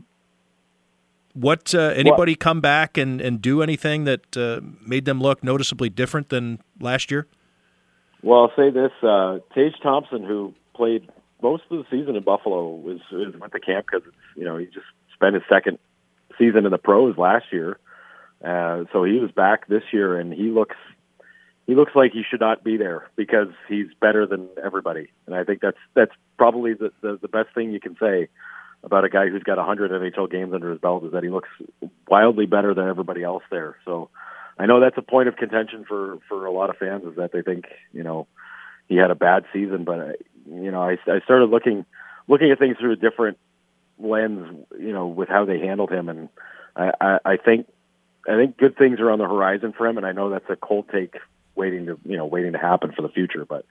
what 1.35 1.75
uh, 1.75 1.79
anybody 1.95 2.35
come 2.35 2.61
back 2.61 2.99
and, 2.99 3.21
and 3.21 3.41
do 3.41 3.63
anything 3.63 4.05
that 4.05 4.37
uh, 4.37 4.61
made 4.87 5.05
them 5.07 5.21
look 5.21 5.43
noticeably 5.43 5.89
different 5.89 6.29
than 6.29 6.61
last 6.79 7.11
year? 7.11 7.27
Well, 8.23 8.43
I'll 8.43 8.53
say 8.57 8.71
this: 8.71 8.93
uh, 9.03 9.39
Tage 9.55 9.75
Thompson, 9.83 10.25
who 10.25 10.55
played 10.75 11.09
most 11.43 11.65
of 11.71 11.79
the 11.79 11.85
season 11.91 12.17
in 12.17 12.23
Buffalo, 12.23 12.69
was, 12.69 13.01
was 13.11 13.35
went 13.39 13.53
to 13.53 13.61
camp 13.61 13.87
because 13.91 14.07
you 14.37 14.45
know 14.45 14.59
he 14.59 14.67
just 14.67 14.87
spent 15.15 15.35
his 15.35 15.43
second 15.51 15.79
season 16.39 16.67
in 16.67 16.71
the 16.71 16.79
pros 16.79 17.17
last 17.17 17.47
year. 17.51 17.79
Uh, 18.45 18.85
so 18.93 19.05
he 19.05 19.19
was 19.19 19.31
back 19.31 19.69
this 19.69 19.85
year, 19.93 20.19
and 20.19 20.33
he 20.33 20.51
looks 20.51 20.77
he 21.67 21.75
looks 21.77 21.93
like 21.95 22.13
he 22.13 22.25
should 22.29 22.41
not 22.41 22.65
be 22.65 22.77
there 22.77 23.09
because 23.15 23.49
he's 23.69 23.87
better 24.01 24.27
than 24.27 24.49
everybody. 24.63 25.13
And 25.27 25.35
I 25.35 25.45
think 25.45 25.61
that's 25.61 25.79
that's 25.95 26.13
probably 26.37 26.75
the 26.75 26.93
the, 27.01 27.19
the 27.21 27.29
best 27.29 27.55
thing 27.55 27.73
you 27.73 27.81
can 27.81 27.97
say 28.01 28.29
about 28.85 29.05
a 29.05 29.09
guy 29.09 29.29
who's 29.29 29.45
got 29.45 29.59
100 29.59 29.93
NHL 29.93 30.29
games 30.29 30.53
under 30.53 30.71
his 30.71 30.81
belt 30.81 31.05
is 31.05 31.13
that 31.13 31.23
he 31.23 31.29
looks 31.29 31.49
wildly 32.09 32.47
better 32.47 32.75
than 32.75 32.89
everybody 32.89 33.23
else 33.23 33.45
there. 33.49 33.77
So 33.85 34.11
I 34.59 34.67
know 34.67 34.81
that's 34.81 34.99
a 34.99 35.03
point 35.03 35.29
of 35.29 35.37
contention 35.37 35.85
for 35.87 36.19
for 36.29 36.47
a 36.47 36.53
lot 36.53 36.71
of 36.71 36.77
fans 36.79 37.05
is 37.05 37.17
that 37.17 37.33
they 37.33 37.43
think 37.43 37.67
you 37.93 38.03
know 38.03 38.27
he 38.89 38.97
had 38.97 39.11
a 39.11 39.17
bad 39.17 39.45
season, 39.53 39.85
but 39.85 40.01
I, 40.01 40.13
you 40.51 40.71
know 40.73 40.83
I, 40.83 40.99
I 41.07 41.21
started 41.21 41.51
looking 41.51 41.87
looking 42.27 42.51
at 42.51 42.59
things 42.59 42.77
through 42.79 42.93
a 42.93 42.97
different 42.97 43.39
lens, 43.99 44.65
you 44.79 44.93
know, 44.93 45.07
with 45.07 45.29
how 45.29 45.45
they 45.45 45.59
handled 45.59 45.91
him, 45.91 46.09
and 46.09 46.29
I, 46.75 46.91
I, 47.01 47.19
I 47.25 47.37
think 47.37 47.67
I 48.29 48.37
think 48.37 48.57
good 48.57 48.77
things 48.77 49.01
are 49.01 49.11
on 49.11 49.19
the 49.19 49.27
horizon 49.27 49.73
for 49.77 49.87
him, 49.87 49.97
and 49.97 50.07
I 50.07 50.13
know 50.13 50.31
that's 50.31 50.49
a 50.49 50.57
cold 50.57 50.89
take 50.93 51.17
waiting 51.55 51.87
to 51.87 51.99
you 52.05 52.17
know 52.17 52.27
waiting 52.27 52.53
to 52.53 52.59
happen 52.59 52.93
for 52.93 53.03
the 53.03 53.09
future, 53.09 53.45
but 53.45 53.65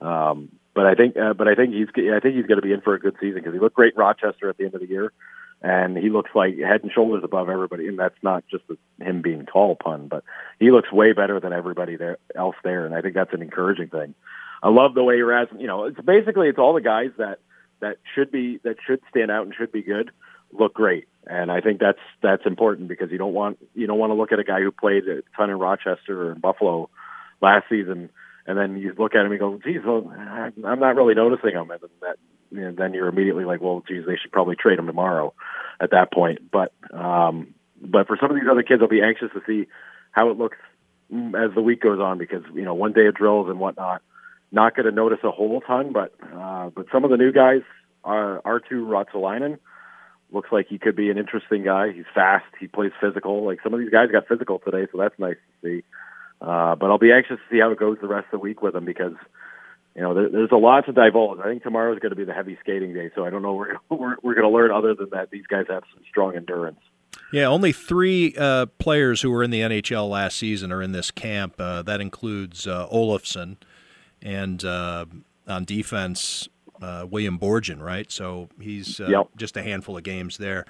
um, 0.00 0.50
but 0.74 0.86
I 0.86 0.94
think 0.94 1.16
uh, 1.16 1.32
but 1.34 1.48
I 1.48 1.54
think 1.54 1.74
he's 1.74 1.88
I 1.88 2.20
think 2.20 2.36
he's 2.36 2.46
going 2.46 2.60
to 2.60 2.62
be 2.62 2.72
in 2.72 2.80
for 2.80 2.94
a 2.94 3.00
good 3.00 3.16
season 3.20 3.36
because 3.36 3.54
he 3.54 3.60
looked 3.60 3.76
great 3.76 3.94
in 3.94 4.00
Rochester 4.00 4.48
at 4.48 4.56
the 4.56 4.64
end 4.64 4.74
of 4.74 4.80
the 4.80 4.88
year, 4.88 5.12
and 5.62 5.96
he 5.96 6.10
looks 6.10 6.30
like 6.34 6.58
head 6.58 6.82
and 6.82 6.92
shoulders 6.92 7.24
above 7.24 7.48
everybody, 7.48 7.88
and 7.88 7.98
that's 7.98 8.18
not 8.22 8.44
just 8.50 8.64
the, 8.68 8.76
him 9.02 9.22
being 9.22 9.46
tall 9.46 9.76
pun, 9.76 10.08
but 10.08 10.24
he 10.58 10.70
looks 10.70 10.92
way 10.92 11.12
better 11.12 11.40
than 11.40 11.52
everybody 11.52 11.96
there 11.96 12.18
else 12.34 12.56
there, 12.62 12.84
and 12.84 12.94
I 12.94 13.00
think 13.00 13.14
that's 13.14 13.32
an 13.32 13.42
encouraging 13.42 13.88
thing. 13.88 14.14
I 14.62 14.68
love 14.68 14.94
the 14.94 15.04
way 15.04 15.18
Erasmus, 15.18 15.60
you 15.60 15.66
know, 15.66 15.84
it's 15.84 16.00
basically 16.00 16.48
it's 16.48 16.58
all 16.58 16.74
the 16.74 16.80
guys 16.80 17.10
that 17.18 17.38
that 17.80 17.98
should 18.14 18.30
be 18.30 18.58
that 18.64 18.76
should 18.86 19.00
stand 19.10 19.30
out 19.30 19.44
and 19.46 19.54
should 19.54 19.72
be 19.72 19.82
good 19.82 20.10
look 20.58 20.74
great. 20.74 21.06
And 21.26 21.50
I 21.50 21.60
think 21.60 21.80
that's 21.80 21.98
that's 22.22 22.44
important 22.44 22.88
because 22.88 23.10
you 23.10 23.18
don't 23.18 23.32
want 23.32 23.58
you 23.74 23.86
don't 23.86 23.98
want 23.98 24.10
to 24.10 24.14
look 24.14 24.32
at 24.32 24.38
a 24.38 24.44
guy 24.44 24.60
who 24.60 24.70
played 24.70 25.08
a 25.08 25.22
ton 25.36 25.50
in 25.50 25.58
Rochester 25.58 26.28
or 26.28 26.32
in 26.32 26.40
Buffalo 26.40 26.90
last 27.40 27.64
season, 27.68 28.10
and 28.46 28.58
then 28.58 28.76
you 28.76 28.94
look 28.98 29.14
at 29.14 29.24
him 29.24 29.30
and 29.30 29.40
go, 29.40 29.58
"Geez, 29.64 29.80
well, 29.84 30.12
I'm 30.16 30.80
not 30.80 30.96
really 30.96 31.14
noticing 31.14 31.52
him." 31.52 31.70
And 31.70 31.80
that, 32.02 32.16
know, 32.50 32.72
then 32.76 32.92
you're 32.92 33.08
immediately 33.08 33.44
like, 33.44 33.60
"Well, 33.60 33.82
geez, 33.88 34.04
they 34.06 34.16
should 34.16 34.32
probably 34.32 34.56
trade 34.56 34.78
him 34.78 34.86
tomorrow." 34.86 35.32
At 35.80 35.90
that 35.90 36.12
point, 36.12 36.50
but 36.52 36.72
um, 36.92 37.54
but 37.80 38.06
for 38.06 38.16
some 38.20 38.30
of 38.30 38.36
these 38.36 38.48
other 38.48 38.62
kids, 38.62 38.80
I'll 38.80 38.88
be 38.88 39.02
anxious 39.02 39.30
to 39.34 39.42
see 39.46 39.66
how 40.12 40.30
it 40.30 40.38
looks 40.38 40.56
as 41.12 41.54
the 41.54 41.62
week 41.62 41.80
goes 41.80 42.00
on 42.00 42.18
because 42.18 42.42
you 42.54 42.62
know 42.62 42.74
one 42.74 42.92
day 42.92 43.06
of 43.06 43.14
drills 43.14 43.48
and 43.48 43.58
whatnot. 43.58 44.02
Not 44.52 44.76
going 44.76 44.86
to 44.86 44.92
notice 44.92 45.18
a 45.24 45.30
whole 45.30 45.60
ton, 45.62 45.92
but 45.92 46.14
uh, 46.32 46.70
but 46.70 46.86
some 46.92 47.04
of 47.04 47.10
the 47.10 47.16
new 47.16 47.32
guys, 47.32 47.62
uh, 48.04 48.38
Arttu 48.44 48.86
Ruotsalainen, 48.86 49.58
looks 50.34 50.50
like 50.52 50.66
he 50.68 50.78
could 50.78 50.96
be 50.96 51.10
an 51.10 51.18
interesting 51.18 51.64
guy. 51.64 51.92
He's 51.92 52.04
fast. 52.14 52.46
He 52.60 52.66
plays 52.66 52.92
physical. 53.00 53.44
Like 53.44 53.60
some 53.62 53.72
of 53.72 53.80
these 53.80 53.90
guys 53.90 54.10
got 54.10 54.28
physical 54.28 54.58
today, 54.58 54.86
so 54.90 54.98
that's 54.98 55.18
nice 55.18 55.36
to 55.36 55.68
see. 55.68 55.84
Uh, 56.40 56.74
but 56.74 56.90
I'll 56.90 56.98
be 56.98 57.12
anxious 57.12 57.36
to 57.36 57.54
see 57.54 57.60
how 57.60 57.70
it 57.70 57.78
goes 57.78 57.98
the 58.00 58.08
rest 58.08 58.26
of 58.26 58.32
the 58.32 58.38
week 58.38 58.60
with 58.60 58.74
him 58.74 58.84
because 58.84 59.14
you 59.94 60.02
know 60.02 60.14
there, 60.14 60.28
there's 60.28 60.52
a 60.52 60.56
lot 60.56 60.84
to 60.86 60.92
divulge. 60.92 61.40
I 61.40 61.44
think 61.44 61.62
tomorrow 61.62 61.92
is 61.92 62.00
going 62.00 62.10
to 62.10 62.16
be 62.16 62.24
the 62.24 62.34
heavy 62.34 62.58
skating 62.60 62.92
day, 62.92 63.10
so 63.14 63.24
I 63.24 63.30
don't 63.30 63.42
know 63.42 63.54
we're 63.54 63.78
we're, 63.88 64.16
we're 64.22 64.34
going 64.34 64.50
to 64.50 64.54
learn 64.54 64.70
other 64.70 64.94
than 64.94 65.10
that 65.10 65.30
these 65.30 65.46
guys 65.46 65.66
have 65.68 65.84
some 65.94 66.02
strong 66.10 66.36
endurance. 66.36 66.80
Yeah, 67.32 67.46
only 67.46 67.72
three 67.72 68.34
uh, 68.36 68.66
players 68.78 69.22
who 69.22 69.30
were 69.30 69.42
in 69.42 69.50
the 69.50 69.60
NHL 69.60 70.08
last 70.08 70.36
season 70.36 70.70
are 70.70 70.82
in 70.82 70.92
this 70.92 71.10
camp. 71.10 71.54
Uh, 71.58 71.82
that 71.82 72.00
includes 72.00 72.66
uh, 72.66 72.86
Olofsson 72.88 73.56
and 74.22 74.64
uh, 74.64 75.06
on 75.46 75.64
defense, 75.64 76.48
uh, 76.82 77.06
William 77.10 77.38
Borgen, 77.38 77.80
right? 77.80 78.10
So 78.10 78.48
he's 78.60 79.00
uh, 79.00 79.06
Yep. 79.08 79.28
just 79.36 79.56
a 79.56 79.62
handful 79.62 79.96
of 79.96 80.02
games 80.02 80.38
there. 80.38 80.64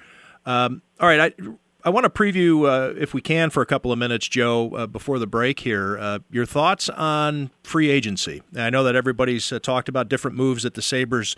Um, 0.45 0.81
all 0.99 1.07
right, 1.07 1.33
I, 1.39 1.43
I 1.83 1.89
want 1.89 2.03
to 2.05 2.09
preview, 2.09 2.67
uh, 2.67 2.93
if 2.99 3.13
we 3.13 3.21
can, 3.21 3.49
for 3.49 3.61
a 3.61 3.65
couple 3.65 3.91
of 3.91 3.99
minutes, 3.99 4.27
Joe, 4.27 4.71
uh, 4.75 4.87
before 4.87 5.19
the 5.19 5.27
break 5.27 5.59
here. 5.59 5.97
Uh, 5.97 6.19
your 6.31 6.45
thoughts 6.45 6.89
on 6.89 7.51
free 7.63 7.89
agency? 7.89 8.41
I 8.55 8.69
know 8.69 8.83
that 8.83 8.95
everybody's 8.95 9.51
uh, 9.51 9.59
talked 9.59 9.89
about 9.89 10.09
different 10.09 10.37
moves 10.37 10.63
that 10.63 10.73
the 10.75 10.81
Sabres 10.81 11.35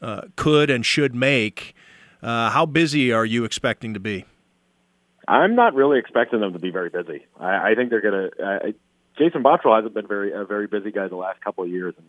uh, 0.00 0.22
could 0.36 0.70
and 0.70 0.84
should 0.84 1.14
make. 1.14 1.74
Uh, 2.22 2.50
how 2.50 2.66
busy 2.66 3.12
are 3.12 3.24
you 3.26 3.44
expecting 3.44 3.94
to 3.94 4.00
be? 4.00 4.24
I'm 5.28 5.54
not 5.54 5.74
really 5.74 5.98
expecting 5.98 6.40
them 6.40 6.52
to 6.52 6.58
be 6.58 6.70
very 6.70 6.88
busy. 6.88 7.26
I, 7.38 7.70
I 7.70 7.74
think 7.74 7.90
they're 7.90 8.00
going 8.00 8.30
to. 8.30 8.74
Jason 9.18 9.42
Botterill 9.42 9.76
hasn't 9.76 9.94
been 9.94 10.06
very 10.06 10.32
a 10.32 10.44
very 10.44 10.66
busy 10.66 10.90
guy 10.90 11.06
the 11.08 11.16
last 11.16 11.40
couple 11.42 11.64
of 11.64 11.70
years, 11.70 11.94
and 11.96 12.06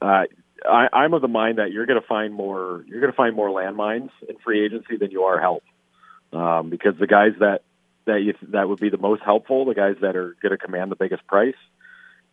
uh, 0.00 0.24
I, 0.64 0.88
I'm 0.92 1.14
of 1.14 1.22
the 1.22 1.28
mind 1.28 1.58
that 1.58 1.72
you're 1.72 1.86
going 1.86 2.00
to 2.00 2.06
find 2.06 2.32
more. 2.32 2.84
You're 2.86 3.00
going 3.00 3.12
to 3.12 3.16
find 3.16 3.34
more 3.34 3.48
landmines 3.48 4.10
in 4.28 4.36
free 4.44 4.64
agency 4.64 4.96
than 4.96 5.10
you 5.10 5.24
are 5.24 5.40
help, 5.40 5.64
um, 6.32 6.70
because 6.70 6.94
the 6.98 7.06
guys 7.06 7.32
that 7.40 7.62
that 8.06 8.22
you, 8.22 8.34
that 8.52 8.68
would 8.68 8.80
be 8.80 8.88
the 8.88 8.98
most 8.98 9.22
helpful, 9.22 9.64
the 9.64 9.74
guys 9.74 9.96
that 10.00 10.16
are 10.16 10.36
going 10.40 10.52
to 10.52 10.58
command 10.58 10.90
the 10.90 10.96
biggest 10.96 11.26
price, 11.26 11.56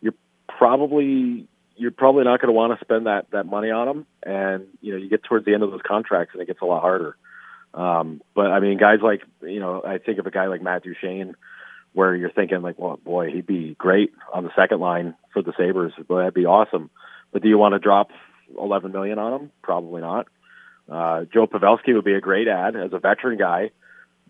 you're 0.00 0.14
probably 0.48 1.46
you're 1.76 1.90
probably 1.90 2.24
not 2.24 2.40
going 2.40 2.48
to 2.48 2.52
want 2.52 2.78
to 2.78 2.84
spend 2.84 3.06
that 3.06 3.30
that 3.32 3.44
money 3.44 3.70
on 3.70 3.86
them, 3.86 4.06
and 4.22 4.66
you 4.80 4.92
know 4.92 4.98
you 4.98 5.08
get 5.08 5.22
towards 5.24 5.44
the 5.44 5.54
end 5.54 5.62
of 5.62 5.70
those 5.70 5.82
contracts 5.86 6.34
and 6.34 6.42
it 6.42 6.46
gets 6.46 6.60
a 6.60 6.64
lot 6.66 6.80
harder. 6.80 7.16
Um, 7.74 8.22
but 8.34 8.52
I 8.52 8.60
mean, 8.60 8.78
guys 8.78 9.00
like 9.02 9.22
you 9.42 9.60
know, 9.60 9.82
I 9.84 9.98
think 9.98 10.18
of 10.18 10.26
a 10.26 10.30
guy 10.30 10.46
like 10.46 10.62
Matt 10.62 10.84
Duchene, 10.84 11.34
where 11.92 12.14
you're 12.14 12.30
thinking 12.30 12.62
like, 12.62 12.78
well, 12.78 12.96
boy, 12.96 13.30
he'd 13.30 13.46
be 13.46 13.74
great 13.78 14.12
on 14.32 14.44
the 14.44 14.50
second 14.56 14.80
line 14.80 15.14
for 15.32 15.42
the 15.42 15.52
Sabres. 15.56 15.92
Boy, 16.06 16.18
that'd 16.18 16.34
be 16.34 16.46
awesome. 16.46 16.90
But 17.34 17.42
do 17.42 17.48
you 17.48 17.58
want 17.58 17.74
to 17.74 17.80
drop 17.80 18.10
11 18.56 18.92
million 18.92 19.18
on 19.18 19.32
him? 19.32 19.50
Probably 19.60 20.00
not. 20.00 20.28
Uh, 20.88 21.24
Joe 21.24 21.48
Pavelski 21.48 21.92
would 21.92 22.04
be 22.04 22.14
a 22.14 22.20
great 22.20 22.46
add 22.46 22.76
as 22.76 22.92
a 22.92 23.00
veteran 23.00 23.36
guy. 23.36 23.72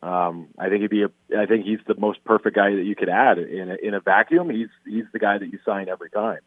Um, 0.03 0.49
I 0.59 0.71
think 0.71 0.81
he'd 0.81 0.91
be 0.91 1.03
a, 1.03 1.11
I 1.39 1.45
think 1.45 1.67
he's 1.67 1.81
the 1.87 1.95
most 1.97 2.25
perfect 2.25 2.57
guy 2.57 2.75
that 2.75 2.83
you 2.83 2.97
could 2.97 3.11
add 3.11 3.39
in 3.39 3.71
a, 3.71 3.75
in 3.75 3.95
a 3.95 4.01
vacuum. 4.01 4.49
He's 4.49 4.69
he's 4.87 5.05
the 5.13 5.19
guy 5.19 5.37
that 5.37 5.47
you 5.47 5.59
sign 5.65 5.89
every 5.89 6.11
time. 6.11 6.41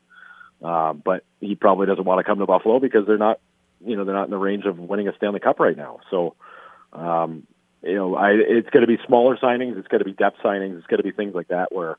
Um, 0.64 1.02
but 1.04 1.24
he 1.40 1.56
probably 1.56 1.86
doesn't 1.86 2.04
want 2.04 2.20
to 2.20 2.24
come 2.24 2.40
to 2.40 2.48
Buffalo 2.48 2.80
because 2.80 3.06
they're 3.06 3.18
not, 3.18 3.40
you 3.86 3.96
know, 3.96 4.06
they're 4.06 4.16
not 4.16 4.26
in 4.26 4.32
the 4.32 4.38
range 4.38 4.66
of 4.66 4.80
winning 4.80 5.08
a 5.08 5.16
Stanley 5.16 5.40
Cup 5.40 5.60
right 5.60 5.78
now. 5.78 6.00
So, 6.10 6.36
um, 6.94 7.46
you 7.84 7.96
know, 7.96 8.16
I, 8.16 8.32
it's 8.32 8.70
going 8.72 8.82
to 8.82 8.88
be 8.88 8.98
smaller 9.06 9.38
signings. 9.38 9.78
It's 9.78 9.88
going 9.88 10.00
to 10.00 10.06
be 10.06 10.14
depth 10.14 10.38
signings. 10.44 10.78
It's 10.78 10.88
going 10.88 10.98
to 10.98 11.04
be 11.04 11.12
things 11.12 11.36
like 11.36 11.50
that 11.50 11.72
where, 11.72 11.98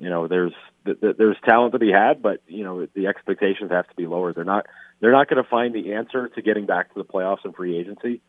you 0.00 0.08
know, 0.08 0.26
there's 0.26 0.54
th- 0.86 0.98
th- 1.00 1.16
there's 1.18 1.36
talent 1.44 1.72
to 1.72 1.78
be 1.78 1.92
had, 1.92 2.22
but 2.22 2.40
you 2.48 2.64
know, 2.64 2.86
the 2.94 3.06
expectations 3.06 3.70
have 3.70 3.86
to 3.88 3.94
be 3.94 4.06
lower. 4.06 4.32
They're 4.32 4.44
not 4.44 4.66
they're 5.00 5.12
not 5.12 5.28
going 5.28 5.42
to 5.42 5.48
find 5.48 5.74
the 5.74 5.92
answer 5.92 6.28
to 6.28 6.42
getting 6.42 6.66
back 6.66 6.92
to 6.94 6.98
the 6.98 7.04
playoffs 7.04 7.44
and 7.44 7.54
free 7.54 7.78
agency 7.78 8.22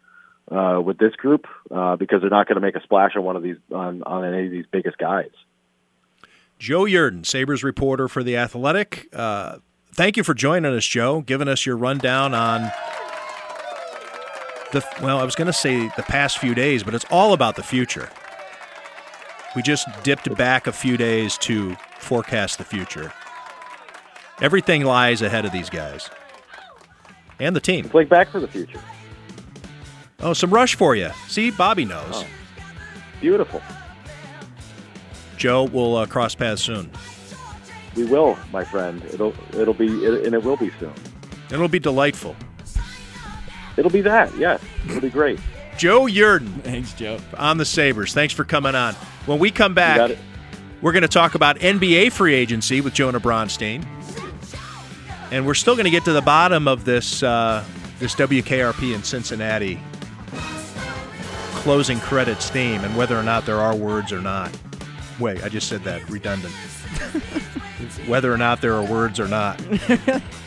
uh, 0.51 0.81
with 0.83 0.97
this 0.97 1.15
group 1.15 1.47
uh, 1.73 1.95
because 1.95 2.21
they're 2.21 2.29
not 2.29 2.47
going 2.47 2.55
to 2.55 2.61
make 2.61 2.75
a 2.75 2.83
splash 2.83 3.11
on 3.15 3.23
one 3.23 3.37
of 3.37 3.43
these 3.43 3.55
on, 3.73 4.03
on 4.03 4.25
any 4.25 4.45
of 4.45 4.51
these 4.51 4.65
biggest 4.69 4.97
guys. 4.97 5.31
Joe 6.59 6.83
Yerdon, 6.83 7.25
Sabres 7.25 7.63
reporter 7.63 8.07
for 8.07 8.21
The 8.21 8.37
Athletic. 8.37 9.07
Uh, 9.13 9.59
thank 9.93 10.17
you 10.17 10.23
for 10.23 10.33
joining 10.33 10.75
us, 10.75 10.85
Joe, 10.85 11.21
giving 11.21 11.47
us 11.47 11.65
your 11.65 11.77
rundown 11.77 12.35
on 12.35 12.69
the, 14.71 14.85
well, 15.01 15.17
I 15.17 15.23
was 15.23 15.35
going 15.35 15.47
to 15.47 15.53
say 15.53 15.87
the 15.95 16.03
past 16.03 16.37
few 16.37 16.53
days, 16.53 16.83
but 16.83 16.93
it's 16.93 17.05
all 17.09 17.33
about 17.33 17.55
the 17.55 17.63
future. 17.63 18.09
We 19.55 19.61
just 19.61 19.87
dipped 20.03 20.33
back 20.37 20.67
a 20.67 20.71
few 20.71 20.97
days 20.97 21.37
to 21.39 21.75
forecast 21.99 22.57
the 22.57 22.63
future. 22.63 23.11
Everything 24.41 24.83
lies 24.83 25.21
ahead 25.21 25.45
of 25.45 25.51
these 25.51 25.69
guys 25.69 26.09
and 27.39 27.55
the 27.55 27.59
team. 27.59 27.85
It's 27.85 27.93
like 27.93 28.07
Back 28.07 28.29
for 28.29 28.39
the 28.39 28.47
Future. 28.47 28.79
Oh, 30.19 30.33
some 30.33 30.51
rush 30.51 30.75
for 30.75 30.95
you. 30.95 31.09
See, 31.27 31.51
Bobby 31.51 31.83
knows. 31.83 32.05
Oh, 32.11 32.27
beautiful. 33.19 33.61
Joe, 35.37 35.63
we'll 35.63 35.97
uh, 35.97 36.05
cross 36.05 36.35
paths 36.35 36.61
soon. 36.61 36.91
We 37.95 38.05
will, 38.05 38.37
my 38.53 38.63
friend. 38.63 39.03
It'll 39.05 39.33
it'll 39.53 39.73
be 39.73 39.87
and 39.87 40.33
it 40.33 40.43
will 40.43 40.55
be 40.55 40.71
soon. 40.79 40.93
It'll 41.51 41.67
be 41.67 41.79
delightful. 41.79 42.35
It'll 43.75 43.91
be 43.91 44.01
that. 44.01 44.33
Yes, 44.37 44.61
it'll 44.85 45.01
be 45.01 45.09
great. 45.09 45.39
Joe 45.77 46.01
Yerdon. 46.05 46.61
Thanks, 46.61 46.93
Joe. 46.93 47.19
On 47.37 47.57
the 47.57 47.65
Sabres. 47.65 48.13
Thanks 48.13 48.33
for 48.33 48.43
coming 48.43 48.75
on. 48.75 48.93
When 49.25 49.39
we 49.39 49.51
come 49.51 49.73
back, 49.73 50.17
we're 50.81 50.91
going 50.91 51.01
to 51.03 51.07
talk 51.07 51.35
about 51.35 51.57
NBA 51.59 52.11
free 52.11 52.33
agency 52.33 52.81
with 52.81 52.93
Jonah 52.93 53.19
Bronstein. 53.19 53.85
And 55.31 55.45
we're 55.45 55.53
still 55.53 55.75
going 55.75 55.85
to 55.85 55.91
get 55.91 56.05
to 56.05 56.13
the 56.13 56.21
bottom 56.21 56.67
of 56.67 56.83
this 56.83 57.23
uh, 57.23 57.63
this 57.99 58.15
WKRP 58.15 58.93
in 58.93 59.03
Cincinnati 59.03 59.79
closing 61.61 61.99
credits 61.99 62.49
theme 62.49 62.83
and 62.83 62.97
whether 62.97 63.15
or 63.15 63.21
not 63.21 63.45
there 63.45 63.59
are 63.59 63.75
words 63.75 64.11
or 64.11 64.19
not. 64.19 64.49
Wait, 65.19 65.43
I 65.43 65.49
just 65.49 65.67
said 65.67 65.83
that 65.83 66.09
redundant. 66.09 66.53
whether 68.07 68.33
or 68.33 68.37
not 68.37 68.61
there 68.61 68.73
are 68.73 68.83
words 68.83 69.19
or 69.19 69.27
not. 69.27 69.59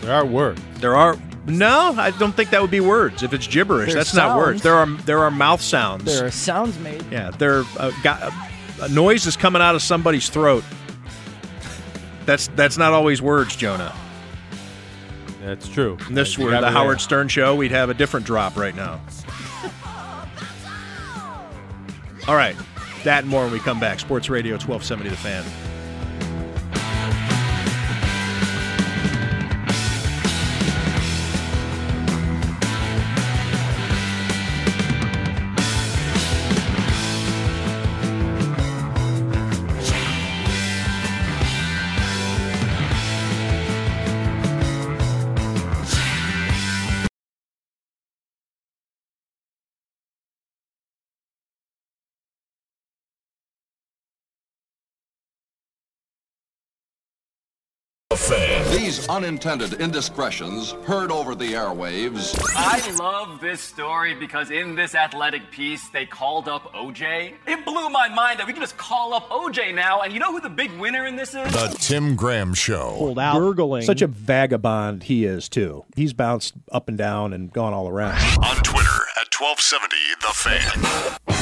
There 0.01 0.13
are 0.13 0.27
words. 0.27 0.61
There 0.81 0.97
are 0.97 1.17
no, 1.47 1.95
I 1.97 2.11
don't 2.13 2.35
think 2.35 2.51
that 2.51 2.63
would 2.63 2.71
be 2.71 2.81
words. 2.81 3.23
If 3.23 3.33
it's 3.33 3.47
gibberish, 3.47 3.91
There 3.91 3.97
are 3.97 4.05
that's 4.05 4.15
not 4.15 4.37
words. 4.37 4.63
There 4.63 4.75
are 4.75 4.87
there 4.87 5.19
are 5.21 5.31
mouth 5.31 5.61
sounds. 5.61 6.05
There 6.05 6.27
are 6.27 6.31
sounds 6.31 6.79
made. 6.79 7.05
Yeah, 7.11 7.31
there 7.31 7.65
uh, 7.79 7.93
got, 8.03 8.33
a 8.81 8.89
noise 8.89 9.27
is 9.27 9.37
coming 9.37 9.61
out 9.61 9.75
of 9.75 9.83
somebody's 9.83 10.29
throat. 10.29 10.65
That's 12.25 12.49
that's 12.49 12.79
not 12.79 12.93
always 12.93 13.21
words, 13.21 13.57
Jonah. 13.57 13.95
That's 15.43 15.69
true. 15.69 15.99
And 16.07 16.17
this 16.17 16.39
You 16.39 16.47
were 16.47 16.53
the 16.53 16.71
Howard 16.71 16.95
there. 16.95 17.01
Stern 17.01 17.29
show, 17.29 17.55
we'd 17.55 17.71
have 17.71 17.91
a 17.91 17.95
different 17.95 18.25
drop 18.25 18.57
right 18.57 18.75
now. 18.75 19.01
All 22.27 22.37
right, 22.37 22.57
that 23.05 23.25
and 23.25 23.29
more 23.29 23.43
when 23.43 23.53
we 23.53 23.59
come 23.59 23.79
back. 23.79 24.01
Sports 24.01 24.31
Radio 24.31 24.55
1270 24.55 25.11
The 25.11 25.17
Fan. 25.17 25.45
Unintended 59.09 59.75
indiscretions 59.75 60.73
heard 60.87 61.11
over 61.11 61.35
the 61.35 61.53
airwaves. 61.53 62.39
I 62.57 62.91
love 62.97 63.41
this 63.41 63.61
story 63.61 64.15
because 64.15 64.51
in 64.51 64.75
this 64.75 64.95
athletic 64.95 65.51
piece, 65.51 65.89
they 65.89 66.07
called 66.07 66.49
up 66.49 66.73
OJ. 66.73 67.35
It 67.47 67.65
blew 67.65 67.89
my 67.91 68.09
mind 68.09 68.39
that 68.41 68.47
we 68.47 68.53
can 68.53 68.63
just 68.63 68.77
call 68.77 69.15
up 69.15 69.29
OJ 69.31 69.75
now, 69.75 70.01
and 70.03 70.13
you 70.13 70.19
know 70.19 70.33
who 70.33 70.41
the 70.41 70.49
big 70.49 70.71
winner 70.73 71.07
in 71.07 71.17
this 71.17 71.31
is? 71.35 71.53
The 71.53 71.75
Tim 71.79 72.17
Graham 72.17 72.55
Show. 72.55 72.95
pulled 72.99 73.19
out. 73.19 73.39
Gurgling. 73.39 73.83
Such 73.83 74.03
a 74.03 74.07
vagabond 74.07 75.05
he 75.05 75.25
is 75.25 75.49
too. 75.49 75.85
He's 75.97 76.13
bounced 76.13 76.55
up 76.73 76.89
and 76.89 76.97
down 76.99 77.33
and 77.33 77.53
gone 77.53 77.73
all 77.73 77.89
around. 77.89 78.19
On 78.45 78.57
Twitter 78.63 79.01
at 79.21 79.33
1270 79.35 79.97
The 80.21 80.33
Fan. 80.35 81.34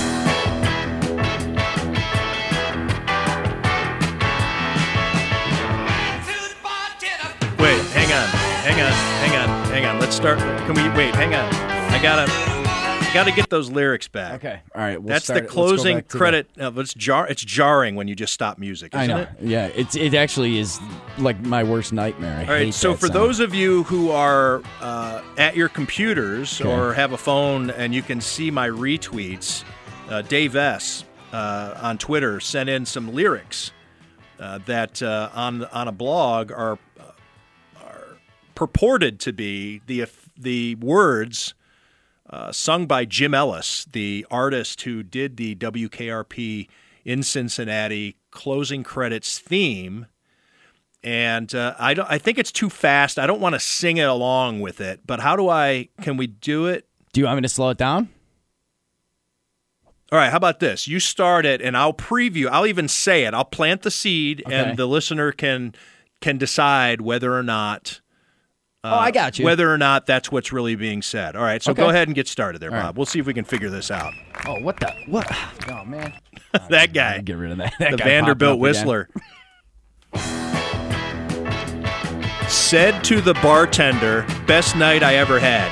Hang 8.72 8.82
on, 8.82 8.92
hang 8.92 9.36
on, 9.50 9.64
hang 9.70 9.84
on. 9.86 10.00
Let's 10.00 10.16
start. 10.16 10.38
Can 10.38 10.74
we 10.74 10.82
wait? 10.96 11.14
Hang 11.14 11.34
on. 11.34 11.52
I 11.92 12.00
gotta, 12.02 13.12
gotta 13.12 13.32
get 13.32 13.50
those 13.50 13.70
lyrics 13.70 14.08
back. 14.08 14.34
Okay, 14.36 14.60
all 14.74 14.80
right. 14.80 15.00
We'll 15.00 15.08
That's 15.08 15.24
start 15.24 15.38
the 15.38 15.44
it. 15.44 15.46
Let's 15.48 15.54
go 15.54 15.62
closing 15.66 15.96
back 15.98 16.08
to 16.08 16.12
the- 16.12 16.18
credit. 16.18 16.46
uh, 16.60 16.72
it's 16.76 16.94
jar. 16.94 17.26
It's 17.28 17.44
jarring 17.44 17.94
when 17.96 18.08
you 18.08 18.14
just 18.14 18.32
stop 18.32 18.58
music. 18.58 18.94
I 18.94 19.02
Isn't 19.04 19.16
know. 19.16 19.22
it? 19.22 19.28
Yeah, 19.42 19.66
it's 19.66 19.94
it 19.96 20.14
actually 20.14 20.58
is 20.58 20.80
like 21.18 21.40
my 21.40 21.62
worst 21.62 21.92
nightmare. 21.92 22.38
I 22.38 22.44
All 22.44 22.50
right. 22.52 22.64
hate 22.66 22.74
So 22.74 22.92
that 22.92 23.00
for 23.00 23.06
sound. 23.06 23.16
those 23.16 23.40
of 23.40 23.54
you 23.54 23.82
who 23.84 24.10
are 24.10 24.62
uh, 24.80 25.22
at 25.38 25.54
your 25.56 25.68
computers 25.68 26.60
Okay. 26.60 26.70
or 26.70 26.94
have 26.94 27.12
a 27.12 27.18
phone 27.18 27.70
and 27.70 27.94
you 27.94 28.02
can 28.02 28.20
see 28.20 28.50
my 28.50 28.68
retweets, 28.68 29.64
uh, 30.08 30.22
Dave 30.22 30.56
S. 30.56 31.04
Uh, 31.32 31.78
on 31.80 31.96
Twitter 31.96 32.40
sent 32.40 32.68
in 32.68 32.84
some 32.84 33.14
lyrics 33.14 33.72
uh, 34.38 34.58
that 34.66 35.02
uh, 35.02 35.30
on 35.32 35.64
on 35.66 35.88
a 35.88 35.92
blog 35.92 36.52
are 36.52 36.72
are 36.72 36.78
purported 38.54 39.20
to 39.20 39.32
be 39.32 39.82
the 39.86 40.06
the 40.36 40.74
words 40.76 41.54
uh, 42.30 42.50
sung 42.52 42.86
by 42.86 43.04
Jim 43.04 43.34
Ellis, 43.34 43.86
the 43.92 44.26
artist 44.30 44.82
who 44.82 45.02
did 45.02 45.36
the 45.36 45.54
WKRP 45.56 46.68
in 47.04 47.22
Cincinnati 47.22 48.16
closing 48.30 48.82
credits 48.82 49.38
theme. 49.38 50.06
And 51.04 51.52
uh, 51.54 51.74
I 51.78 51.94
don't. 51.94 52.08
I 52.08 52.18
think 52.18 52.38
it's 52.38 52.52
too 52.52 52.70
fast. 52.70 53.18
I 53.18 53.26
don't 53.26 53.40
want 53.40 53.54
to 53.54 53.60
sing 53.60 53.96
it 53.96 54.08
along 54.08 54.60
with 54.60 54.80
it. 54.80 55.00
But 55.04 55.18
how 55.20 55.34
do 55.34 55.48
I? 55.48 55.88
Can 56.00 56.16
we 56.16 56.28
do 56.28 56.66
it? 56.66 56.86
Do 57.12 57.20
you 57.20 57.26
want 57.26 57.38
me 57.38 57.42
to 57.42 57.48
slow 57.48 57.70
it 57.70 57.78
down? 57.78 58.08
All 60.12 60.18
right, 60.18 60.30
how 60.30 60.36
about 60.36 60.60
this? 60.60 60.86
You 60.86 61.00
start 61.00 61.46
it, 61.46 61.62
and 61.62 61.74
I'll 61.74 61.94
preview. 61.94 62.46
I'll 62.48 62.66
even 62.66 62.86
say 62.86 63.24
it. 63.24 63.32
I'll 63.32 63.46
plant 63.46 63.80
the 63.80 63.90
seed, 63.90 64.42
Okay. 64.46 64.54
and 64.54 64.76
the 64.78 64.84
listener 64.86 65.32
can 65.32 65.74
can 66.20 66.36
decide 66.38 67.00
whether 67.00 67.34
or 67.34 67.42
not. 67.42 68.01
Uh, 68.84 68.90
Oh, 68.92 68.98
I 68.98 69.10
got 69.12 69.38
you. 69.38 69.44
Whether 69.44 69.72
or 69.72 69.78
not 69.78 70.06
that's 70.06 70.32
what's 70.32 70.52
really 70.52 70.74
being 70.74 71.02
said. 71.02 71.36
All 71.36 71.42
right, 71.42 71.62
so 71.62 71.70
Okay. 71.72 71.82
go 71.82 71.88
ahead 71.90 72.09
and 72.09 72.14
get 72.14 72.26
started 72.28 72.60
there, 72.60 72.70
All 72.70 72.76
right. 72.76 72.82
Bob. 72.86 72.96
We'll 72.96 73.06
see 73.06 73.18
if 73.20 73.26
we 73.26 73.34
can 73.34 73.44
figure 73.44 73.70
this 73.70 73.90
out. 73.90 74.12
Oh, 74.46 74.60
what 74.60 74.78
the 74.80 74.92
what? 75.06 75.26
Oh 75.68 75.84
man, 75.84 76.12
that 76.70 76.92
guy. 76.92 77.20
Get 77.20 77.36
rid 77.36 77.52
of 77.52 77.59
that. 77.59 77.74
that 77.78 77.90
the 77.92 77.96
Vanderbilt 77.98 78.59
Whistler. 78.59 79.09
Said 82.48 83.02
to 83.04 83.20
the 83.20 83.34
bartender, 83.34 84.26
"Best 84.46 84.76
night 84.76 85.02
I 85.02 85.14
ever 85.14 85.38
had." 85.38 85.70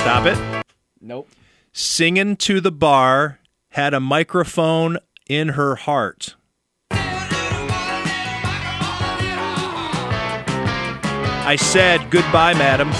Stop 0.00 0.26
it. 0.26 0.66
Nope. 1.00 1.28
Singing 1.72 2.36
to 2.36 2.60
the 2.60 2.70
bar, 2.70 3.40
had 3.70 3.94
a 3.94 4.00
microphone 4.00 4.98
in 5.28 5.50
her 5.50 5.76
heart. 5.76 6.34
I 11.46 11.56
said, 11.56 12.10
Goodbye, 12.10 12.54
madam. 12.54 12.90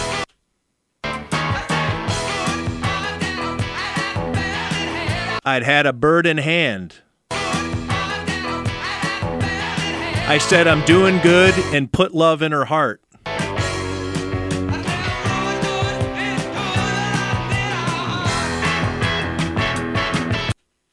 I'd 5.46 5.62
had 5.62 5.86
a 5.86 5.92
bird 5.94 6.26
in 6.26 6.36
hand. 6.38 6.96
I 10.26 10.38
said, 10.38 10.66
I'm 10.66 10.84
doing 10.84 11.18
good 11.18 11.54
and 11.74 11.90
put 11.92 12.14
love 12.14 12.42
in 12.42 12.52
her 12.52 12.64
heart. 12.66 13.00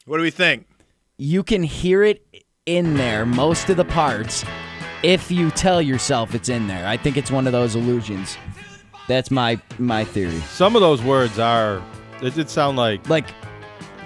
What 0.06 0.16
do 0.18 0.22
we 0.22 0.30
think? 0.30 0.66
You 1.16 1.42
can 1.42 1.62
hear 1.62 2.02
it 2.02 2.26
in 2.66 2.96
there, 2.96 3.24
most 3.24 3.70
of 3.70 3.76
the 3.78 3.84
parts, 3.84 4.44
if 5.02 5.30
you 5.30 5.50
tell 5.50 5.80
yourself 5.82 6.34
it's 6.34 6.48
in 6.48 6.66
there. 6.68 6.86
I 6.86 6.96
think 6.96 7.16
it's 7.16 7.30
one 7.30 7.46
of 7.46 7.52
those 7.52 7.74
illusions. 7.76 8.36
That's 9.08 9.30
my 9.30 9.60
my 9.78 10.04
theory. 10.04 10.38
Some 10.50 10.76
of 10.76 10.82
those 10.82 11.02
words 11.02 11.38
are. 11.38 11.82
It 12.22 12.34
did 12.34 12.48
sound 12.48 12.76
like 12.76 13.08
like 13.08 13.26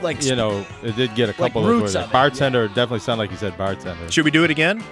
like 0.03 0.25
you 0.25 0.35
know. 0.37 0.65
It 0.83 0.97
did 0.97 1.15
get 1.15 1.29
a 1.29 1.33
couple 1.35 1.63
of 1.63 1.69
roots 1.69 1.93
those 1.93 1.95
words. 1.95 2.05
of 2.07 2.11
it, 2.11 2.13
bartender 2.13 2.69
definitely 2.69 3.01
sounded 3.01 3.23
like 3.25 3.31
you 3.31 3.37
said 3.37 3.57
bartender. 3.59 4.11
Should 4.11 4.25
we 4.25 4.31
do 4.31 4.45
it 4.45 4.51
again? 4.51 4.83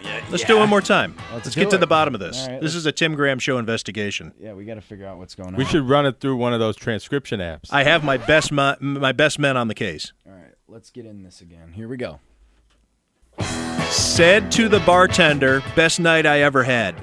Yeah, 0.00 0.24
Let's 0.30 0.44
do 0.44 0.56
it 0.56 0.60
one 0.60 0.68
more 0.68 0.80
time. 0.80 1.14
Let's 1.32 1.46
Let's, 1.46 1.54
do 1.56 1.60
get 1.62 1.70
to 1.70 1.76
it. 1.76 1.80
the 1.80 1.86
bottom 1.86 2.14
of 2.14 2.20
this. 2.20 2.38
All 2.40 2.46
right, 2.48 2.60
this 2.60 2.72
let's- 2.72 2.76
is 2.76 2.86
a 2.86 2.92
Tim 2.92 3.14
Graham 3.16 3.38
show 3.40 3.58
investigation. 3.58 4.32
Yeah, 4.40 4.54
we 4.54 4.64
got 4.64 4.74
to 4.76 4.80
figure 4.80 5.04
out 5.06 5.18
what's 5.18 5.34
going 5.34 5.50
on. 5.50 5.56
We 5.56 5.64
should 5.64 5.82
run 5.82 6.06
it 6.06 6.20
through 6.20 6.36
one 6.36 6.54
of 6.54 6.60
those 6.60 6.76
transcription 6.76 7.40
apps. 7.40 7.66
I 7.70 7.82
have 7.82 8.04
my 8.04 8.16
best 8.16 8.50
my, 8.52 8.76
my 8.80 9.12
best 9.12 9.38
men 9.38 9.56
on 9.56 9.68
the 9.68 9.74
case. 9.74 10.12
All 10.24 10.32
right, 10.32 10.54
let's 10.68 10.90
get 10.90 11.04
in 11.04 11.24
this 11.24 11.40
again. 11.40 11.72
Here 11.72 11.88
we 11.88 11.96
go. 11.98 12.20
Said 13.90 14.50
to 14.52 14.68
the 14.68 14.80
bartender, 14.80 15.62
"Best 15.76 16.00
night 16.00 16.26
I 16.26 16.40
ever 16.40 16.64
had." 16.64 16.94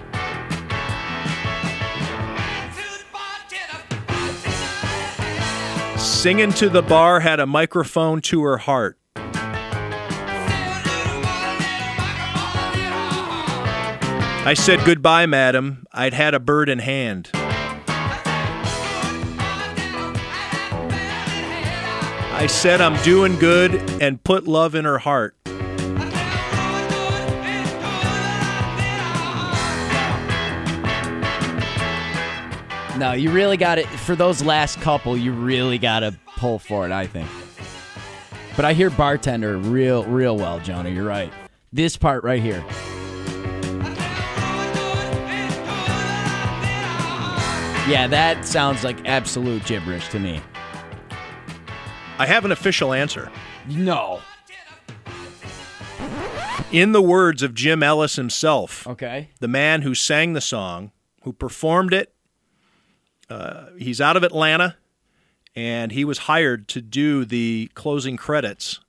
Singing 5.97 6.51
to 6.53 6.69
the 6.69 6.81
bar 6.81 7.19
had 7.19 7.39
a 7.39 7.45
microphone 7.45 8.19
to 8.21 8.43
her 8.43 8.57
heart. 8.57 8.97
I 14.47 14.53
said 14.55 14.83
goodbye, 14.85 15.25
madam. 15.25 15.85
I'd 15.93 16.13
had 16.13 16.33
a 16.33 16.39
bird 16.39 16.69
in 16.69 16.79
hand. 16.79 17.29
I 22.37 22.47
said 22.47 22.81
I'm 22.81 23.01
doing 23.03 23.37
good 23.37 23.73
and 24.01 24.23
put 24.23 24.47
love 24.47 24.75
in 24.75 24.85
her 24.85 24.99
heart. 24.99 25.34
No, 32.97 33.11
you 33.11 33.29
really 33.31 33.57
got 33.57 33.77
it 33.77 33.87
for 33.87 34.15
those 34.15 34.41
last 34.43 34.79
couple. 34.79 35.17
You 35.17 35.33
really 35.33 35.77
got 35.77 35.99
to 35.99 36.15
pull 36.37 36.59
for 36.59 36.85
it. 36.85 36.91
I 36.91 37.07
think. 37.07 37.27
But 38.55 38.63
I 38.63 38.71
hear 38.73 38.89
bartender 38.89 39.57
real, 39.57 40.05
real 40.05 40.37
well, 40.37 40.59
Jonah. 40.61 40.89
You're 40.89 41.05
right. 41.05 41.31
This 41.73 41.97
part 41.97 42.23
right 42.23 42.41
here. 42.41 42.63
Yeah, 47.87 48.07
that 48.07 48.45
sounds 48.45 48.83
like 48.83 49.07
absolute 49.07 49.63
gibberish 49.65 50.07
to 50.09 50.19
me. 50.19 50.41
I 52.17 52.25
have 52.25 52.43
an 52.43 52.51
official 52.51 52.93
answer. 52.93 53.31
No. 53.69 54.21
In 56.71 56.93
the 56.93 57.01
words 57.01 57.43
of 57.43 57.53
Jim 57.53 57.83
Ellis 57.83 58.15
himself, 58.15 58.87
Okay. 58.87 59.29
the 59.39 59.47
man 59.47 59.83
who 59.83 59.93
sang 59.93 60.33
the 60.33 60.41
song, 60.41 60.91
who 61.21 61.31
performed 61.31 61.93
it, 61.93 62.14
uh, 63.29 63.67
he's 63.77 63.99
out 64.01 64.17
of 64.17 64.23
Atlanta, 64.23 64.75
and 65.55 65.91
he 65.91 66.05
was 66.05 66.19
hired 66.19 66.67
to 66.69 66.81
do 66.81 67.25
the 67.25 67.69
closing 67.73 68.17
credits 68.17 68.79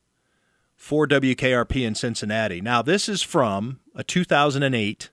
for 0.75 1.07
WKRP 1.07 1.85
in 1.87 1.95
Cincinnati. 1.95 2.61
Now, 2.61 2.83
this 2.83 3.09
is 3.09 3.23
from 3.23 3.81
a 3.95 4.05
2008 4.05 5.11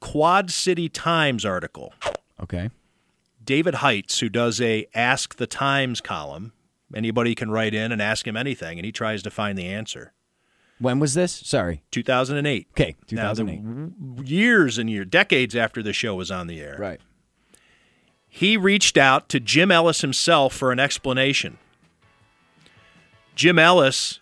Quad 0.00 0.50
City 0.50 0.88
Times 0.88 1.44
article. 1.44 1.92
Okay. 2.42 2.70
David 3.44 3.74
Heitz, 3.76 4.20
who 4.20 4.28
does 4.28 4.60
a 4.60 4.86
Ask 4.94 5.36
the 5.36 5.46
Times 5.46 6.00
column, 6.00 6.52
anybody 6.94 7.34
can 7.34 7.50
write 7.50 7.74
in 7.74 7.92
and 7.92 8.00
ask 8.00 8.26
him 8.26 8.36
anything, 8.36 8.78
and 8.78 8.86
he 8.86 8.92
tries 8.92 9.22
to 9.22 9.30
find 9.30 9.58
the 9.58 9.66
answer. 9.66 10.12
When 10.78 10.98
was 10.98 11.14
this? 11.14 11.32
Sorry. 11.32 11.82
2008. 11.90 12.68
Okay, 12.72 12.96
Now, 13.12 13.32
the 13.32 13.42
2008. 13.44 14.26
years 14.28 14.78
and 14.78 14.90
years, 14.90 15.06
decades 15.08 15.54
after 15.54 15.82
the 15.82 15.92
show 15.92 16.14
was 16.14 16.30
on 16.30 16.46
the 16.46 16.60
air. 16.60 16.76
Right. 16.78 17.00
He 18.36 18.56
reached 18.56 18.98
out 18.98 19.28
to 19.28 19.38
Jim 19.38 19.70
Ellis 19.70 20.00
himself 20.00 20.52
for 20.52 20.72
an 20.72 20.80
explanation. 20.80 21.56
Jim 23.36 23.60
Ellis, 23.60 24.18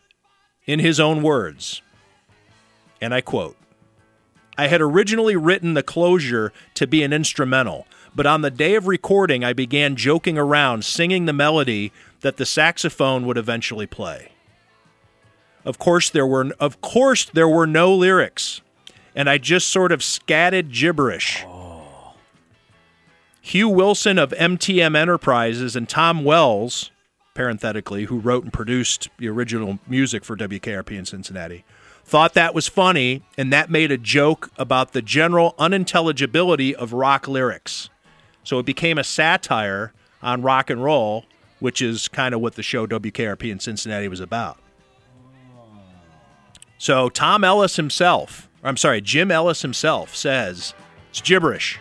in 0.66 0.80
his 0.80 1.00
own 1.00 1.22
words, 1.22 1.80
and 3.00 3.14
I 3.14 3.22
quote 3.22 3.56
I 4.58 4.66
had 4.66 4.82
originally 4.82 5.34
written 5.34 5.72
the 5.72 5.82
closure 5.82 6.52
to 6.74 6.86
be 6.86 7.02
an 7.02 7.14
instrumental, 7.14 7.86
but 8.14 8.26
on 8.26 8.42
the 8.42 8.50
day 8.50 8.74
of 8.74 8.86
recording, 8.86 9.44
I 9.44 9.54
began 9.54 9.96
joking 9.96 10.36
around, 10.36 10.84
singing 10.84 11.24
the 11.24 11.32
melody 11.32 11.90
that 12.20 12.36
the 12.36 12.44
saxophone 12.44 13.24
would 13.24 13.38
eventually 13.38 13.86
play. 13.86 14.32
Of 15.64 15.78
course, 15.78 16.10
there 16.10 16.26
were 16.26 16.52
of 16.60 16.82
course 16.82 17.24
there 17.24 17.48
were 17.48 17.66
no 17.66 17.94
lyrics, 17.94 18.60
and 19.16 19.30
I 19.30 19.38
just 19.38 19.68
sort 19.68 19.90
of 19.90 20.04
scatted 20.04 20.70
gibberish. 20.70 21.46
Hugh 23.44 23.68
Wilson 23.68 24.18
of 24.18 24.30
MTM 24.30 24.96
Enterprises 24.96 25.74
and 25.74 25.88
Tom 25.88 26.22
Wells, 26.22 26.92
parenthetically, 27.34 28.04
who 28.04 28.20
wrote 28.20 28.44
and 28.44 28.52
produced 28.52 29.08
the 29.18 29.28
original 29.28 29.80
music 29.88 30.24
for 30.24 30.36
WKRP 30.36 30.92
in 30.92 31.04
Cincinnati, 31.04 31.64
thought 32.04 32.34
that 32.34 32.54
was 32.54 32.68
funny, 32.68 33.24
and 33.36 33.52
that 33.52 33.68
made 33.68 33.90
a 33.90 33.98
joke 33.98 34.50
about 34.56 34.92
the 34.92 35.02
general 35.02 35.56
unintelligibility 35.58 36.72
of 36.72 36.92
rock 36.92 37.26
lyrics. 37.26 37.90
So 38.44 38.60
it 38.60 38.64
became 38.64 38.96
a 38.96 39.04
satire 39.04 39.92
on 40.22 40.42
rock 40.42 40.70
and 40.70 40.82
roll, 40.82 41.24
which 41.58 41.82
is 41.82 42.06
kind 42.06 42.36
of 42.36 42.40
what 42.40 42.54
the 42.54 42.62
show 42.62 42.86
WKRP 42.86 43.50
in 43.50 43.58
Cincinnati 43.58 44.06
was 44.06 44.20
about. 44.20 44.56
So 46.78 47.08
Tom 47.08 47.42
Ellis 47.42 47.74
himself, 47.74 48.48
I'm 48.62 48.76
sorry, 48.76 49.00
Jim 49.00 49.32
Ellis 49.32 49.62
himself 49.62 50.14
says 50.14 50.74
it's 51.10 51.20
gibberish. 51.20 51.80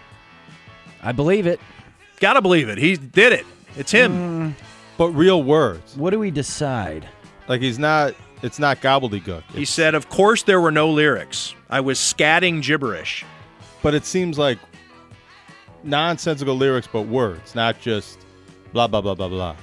I 1.02 1.11
believe 1.11 1.48
it. 1.48 1.60
Gotta 2.19 2.41
believe 2.41 2.69
it. 2.69 2.78
He 2.78 2.95
did 2.98 3.34
it. 3.34 3.45
It's 3.76 3.91
him. 3.91 4.14
Mm. 4.14 4.53
But 4.98 5.10
real 5.10 5.44
words. 5.44 5.95
What 5.98 6.11
do 6.11 6.19
we 6.19 6.32
decide? 6.32 7.07
Like 7.48 7.61
he's 7.61 7.80
not. 7.80 8.14
It's 8.44 8.60
not 8.60 8.82
gobbledygook. 8.82 9.44
He 9.53 9.65
said, 9.65 9.94
Of 9.94 10.10
course, 10.10 10.44
there 10.44 10.60
were 10.60 10.72
no 10.72 10.90
lyrics. 10.90 11.53
I 11.69 11.80
was 11.80 11.99
scatting 11.99 12.64
gibberish. 12.64 13.23
But 13.84 13.94
it 13.94 14.06
seems 14.06 14.38
like 14.38 14.57
nonsensical 15.84 16.56
lyrics, 16.56 16.88
but 16.91 17.03
words, 17.03 17.56
not 17.56 17.80
just 17.80 18.19
blah 18.73 18.88
blah 18.88 19.02
blah 19.02 19.15
blah 19.15 19.28
blah. 19.28 19.56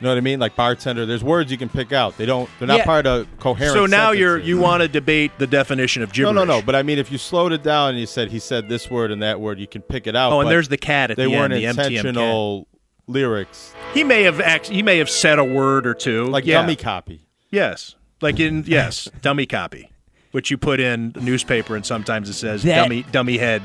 You 0.00 0.04
know 0.04 0.10
what 0.12 0.18
I 0.18 0.22
mean? 0.22 0.40
Like 0.40 0.56
bartender, 0.56 1.04
there's 1.04 1.22
words 1.22 1.50
you 1.52 1.58
can 1.58 1.68
pick 1.68 1.92
out. 1.92 2.16
They 2.16 2.24
don't. 2.24 2.48
They're 2.58 2.66
not 2.68 2.78
Yeah. 2.78 2.84
part 2.86 3.06
of 3.06 3.26
coherent. 3.38 3.74
So 3.74 3.84
now 3.84 4.12
you're 4.12 4.36
sentences. 4.38 4.48
you 4.48 4.58
want 4.58 4.80
to 4.82 4.88
debate 4.88 5.32
the 5.38 5.46
definition 5.46 6.02
of 6.02 6.08
No, 6.08 6.12
gibberish. 6.14 6.34
no, 6.34 6.44
no. 6.44 6.58
no. 6.60 6.62
But 6.62 6.74
I 6.74 6.82
mean, 6.82 6.98
if 6.98 7.12
you 7.12 7.18
slowed 7.18 7.52
it 7.52 7.62
down 7.62 7.90
and 7.90 7.98
you 8.00 8.06
said 8.06 8.30
he 8.30 8.38
said 8.38 8.68
this 8.70 8.90
word 8.90 9.10
and 9.10 9.22
that 9.22 9.40
word, 9.40 9.58
you 9.60 9.66
can 9.66 9.82
pick 9.82 10.06
it 10.06 10.16
out. 10.16 10.32
Oh, 10.32 10.40
and 10.40 10.50
there's 10.50 10.68
the 10.68 10.78
cat 10.78 11.10
at 11.10 11.18
they 11.18 11.24
the 11.24 11.30
weren't 11.30 11.52
end, 11.52 11.62
the 11.76 11.82
MTM 11.82 11.88
intentional 11.98 12.66
lyrics. 13.06 13.74
He 13.92 14.04
may 14.04 14.22
have 14.22 14.40
act, 14.40 14.68
he 14.68 14.82
may 14.82 14.98
have 14.98 15.10
said 15.10 15.38
a 15.38 15.44
word 15.44 15.86
or 15.86 15.94
two, 15.94 16.24
Like 16.26 16.46
yeah. 16.46 16.60
dummy 16.62 16.76
copy. 16.76 17.26
Yes, 17.50 17.96
like 18.22 18.38
in 18.40 18.64
yes, 18.66 19.08
dummy 19.22 19.44
copy, 19.46 19.90
which 20.30 20.50
you 20.50 20.56
put 20.56 20.80
in 20.80 21.12
the 21.12 21.20
newspaper, 21.20 21.74
and 21.76 21.84
sometimes 21.84 22.28
it 22.28 22.34
says 22.34 22.62
That- 22.62 22.76
dummy 22.84 23.04
dummy 23.12 23.36
head 23.38 23.60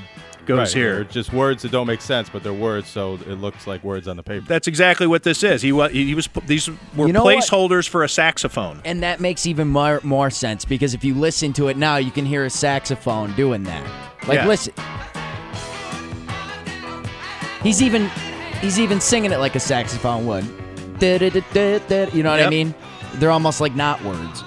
goes 0.46 0.58
Right, 0.58 0.70
here. 0.82 0.94
they're 0.96 1.04
just 1.06 1.34
words 1.34 1.64
that 1.64 1.72
don't 1.72 1.88
make 1.88 2.02
sense, 2.02 2.30
but 2.30 2.44
they're 2.44 2.54
words, 2.54 2.88
so 2.88 3.16
it 3.16 3.36
looks 3.42 3.68
like 3.68 3.84
words 3.84 4.08
on 4.08 4.18
the 4.18 4.24
paper. 4.24 4.46
That's 4.48 4.68
exactly 4.68 5.08
what 5.08 5.24
this 5.24 5.44
is. 5.44 5.62
He 5.62 5.72
was 5.72 5.92
he 5.92 6.14
was 6.16 6.30
these 6.46 6.70
were 6.96 7.08
You 7.08 7.14
know 7.14 7.24
what? 7.24 7.38
placeholders 7.38 7.88
for 7.88 8.04
a 8.04 8.10
saxophone. 8.10 8.82
And 8.86 9.04
that 9.04 9.20
makes 9.20 9.46
even 9.46 9.68
more, 9.68 10.00
more 10.04 10.30
sense 10.30 10.66
because 10.66 10.94
if 10.94 11.04
you 11.04 11.14
listen 11.16 11.54
to 11.54 11.68
it 11.68 11.78
now, 11.78 11.98
you 11.98 12.12
can 12.12 12.26
hear 12.26 12.46
a 12.46 12.50
saxophone 12.50 13.34
doing 13.34 13.64
that. 13.64 13.84
Like, 14.28 14.38
Yeah. 14.38 14.48
listen. 14.48 14.74
He's 17.64 17.82
even 17.82 18.10
he's 18.62 18.80
even 18.80 19.02
singing 19.02 19.32
it 19.32 19.40
like 19.40 19.56
a 19.56 19.60
saxophone 19.60 20.26
would. 20.28 20.46
You 21.02 21.20
know 21.20 22.32
what 22.32 22.40
I 22.42 22.50
mean? 22.50 22.74
They're 23.16 23.32
almost 23.32 23.60
like 23.62 23.76
not 23.76 24.04
words. 24.04 24.44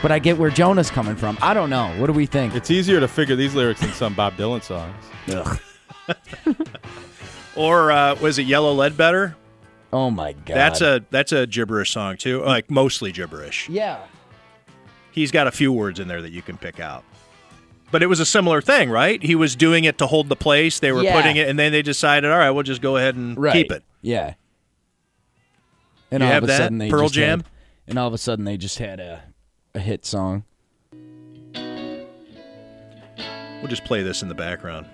But 0.00 0.12
I 0.12 0.18
get 0.20 0.38
where 0.38 0.50
Jonah's 0.50 0.90
coming 0.90 1.16
from. 1.16 1.36
I 1.42 1.54
don't 1.54 1.70
know. 1.70 1.88
What 1.98 2.06
do 2.06 2.12
we 2.12 2.26
think? 2.26 2.54
It's 2.54 2.70
easier 2.70 3.00
to 3.00 3.08
figure 3.08 3.34
these 3.34 3.54
lyrics 3.54 3.80
than 3.80 3.90
some 3.92 4.14
Bob 4.14 4.34
Dylan 4.34 4.62
songs. 4.62 4.94
Ugh. 5.28 5.58
Or 7.56 7.90
uh, 7.90 8.14
was 8.20 8.38
it 8.38 8.44
Yellow 8.46 8.72
Ledbetter? 8.72 9.34
Oh 9.92 10.10
my 10.12 10.32
god. 10.32 10.54
That's 10.56 10.80
a 10.80 11.04
that's 11.10 11.32
a 11.32 11.44
gibberish 11.44 11.90
song 11.90 12.16
too, 12.16 12.40
like 12.44 12.70
mostly 12.70 13.10
gibberish. 13.10 13.68
Yeah. 13.68 13.98
He's 15.10 15.32
got 15.32 15.48
a 15.48 15.50
few 15.50 15.72
words 15.72 15.98
in 15.98 16.06
there 16.06 16.22
that 16.22 16.30
you 16.30 16.40
can 16.40 16.56
pick 16.56 16.78
out. 16.78 17.02
But 17.90 18.04
it 18.04 18.06
was 18.06 18.20
a 18.20 18.26
similar 18.26 18.60
thing, 18.60 18.90
right? 18.90 19.20
He 19.20 19.34
was 19.34 19.56
doing 19.56 19.82
it 19.84 19.98
to 19.98 20.06
hold 20.06 20.28
the 20.28 20.36
place. 20.36 20.78
They 20.78 20.92
were 20.92 21.02
Yeah. 21.02 21.16
putting 21.16 21.36
it, 21.36 21.48
and 21.48 21.58
then 21.58 21.72
they 21.72 21.82
decided, 21.82 22.30
all 22.30 22.38
right, 22.38 22.50
we'll 22.50 22.62
just 22.62 22.80
go 22.82 22.96
ahead 22.96 23.16
and 23.16 23.36
Right. 23.36 23.52
keep 23.54 23.72
it. 23.72 23.82
Yeah. 24.02 24.34
And 26.12 26.20
You 26.22 26.26
all 26.28 26.32
have 26.32 26.42
of 26.44 26.48
a 26.50 26.52
that? 26.52 26.58
sudden 26.58 26.78
they 26.78 26.90
Pearl 26.90 27.02
just 27.04 27.14
Jam? 27.14 27.40
had- 27.40 27.48
and 27.88 27.98
all 27.98 28.06
of 28.06 28.14
a 28.14 28.18
sudden 28.18 28.44
they 28.44 28.56
just 28.56 28.78
had 28.78 29.00
a 29.00 29.22
a 29.78 29.80
hit 29.80 30.04
song. 30.04 30.44
We'll 33.60 33.68
just 33.68 33.84
play 33.84 34.02
this 34.02 34.22
in 34.22 34.28
the 34.28 34.34
background. 34.34 34.86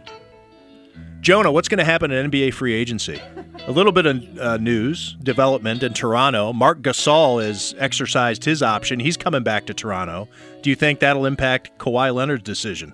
Jonah, 1.20 1.50
what's 1.50 1.68
going 1.68 1.78
to 1.78 1.84
happen 1.84 2.10
in 2.10 2.30
NBA 2.30 2.52
free 2.52 2.74
agency? 2.74 3.20
A 3.66 3.72
little 3.72 3.92
bit 3.92 4.04
of 4.04 4.38
uh, 4.38 4.56
news, 4.58 5.16
development 5.22 5.82
in 5.82 5.94
Toronto. 5.94 6.52
Marc 6.52 6.82
Gasol 6.82 7.42
has 7.42 7.74
exercised 7.78 8.44
his 8.44 8.62
option. 8.62 9.00
He's 9.00 9.16
coming 9.16 9.42
back 9.42 9.66
to 9.66 9.74
Toronto. 9.74 10.28
Do 10.62 10.68
you 10.68 10.76
think 10.76 11.00
that'll 11.00 11.24
impact 11.24 11.78
Kawhi 11.78 12.14
Leonard's 12.14 12.42
decision? 12.42 12.92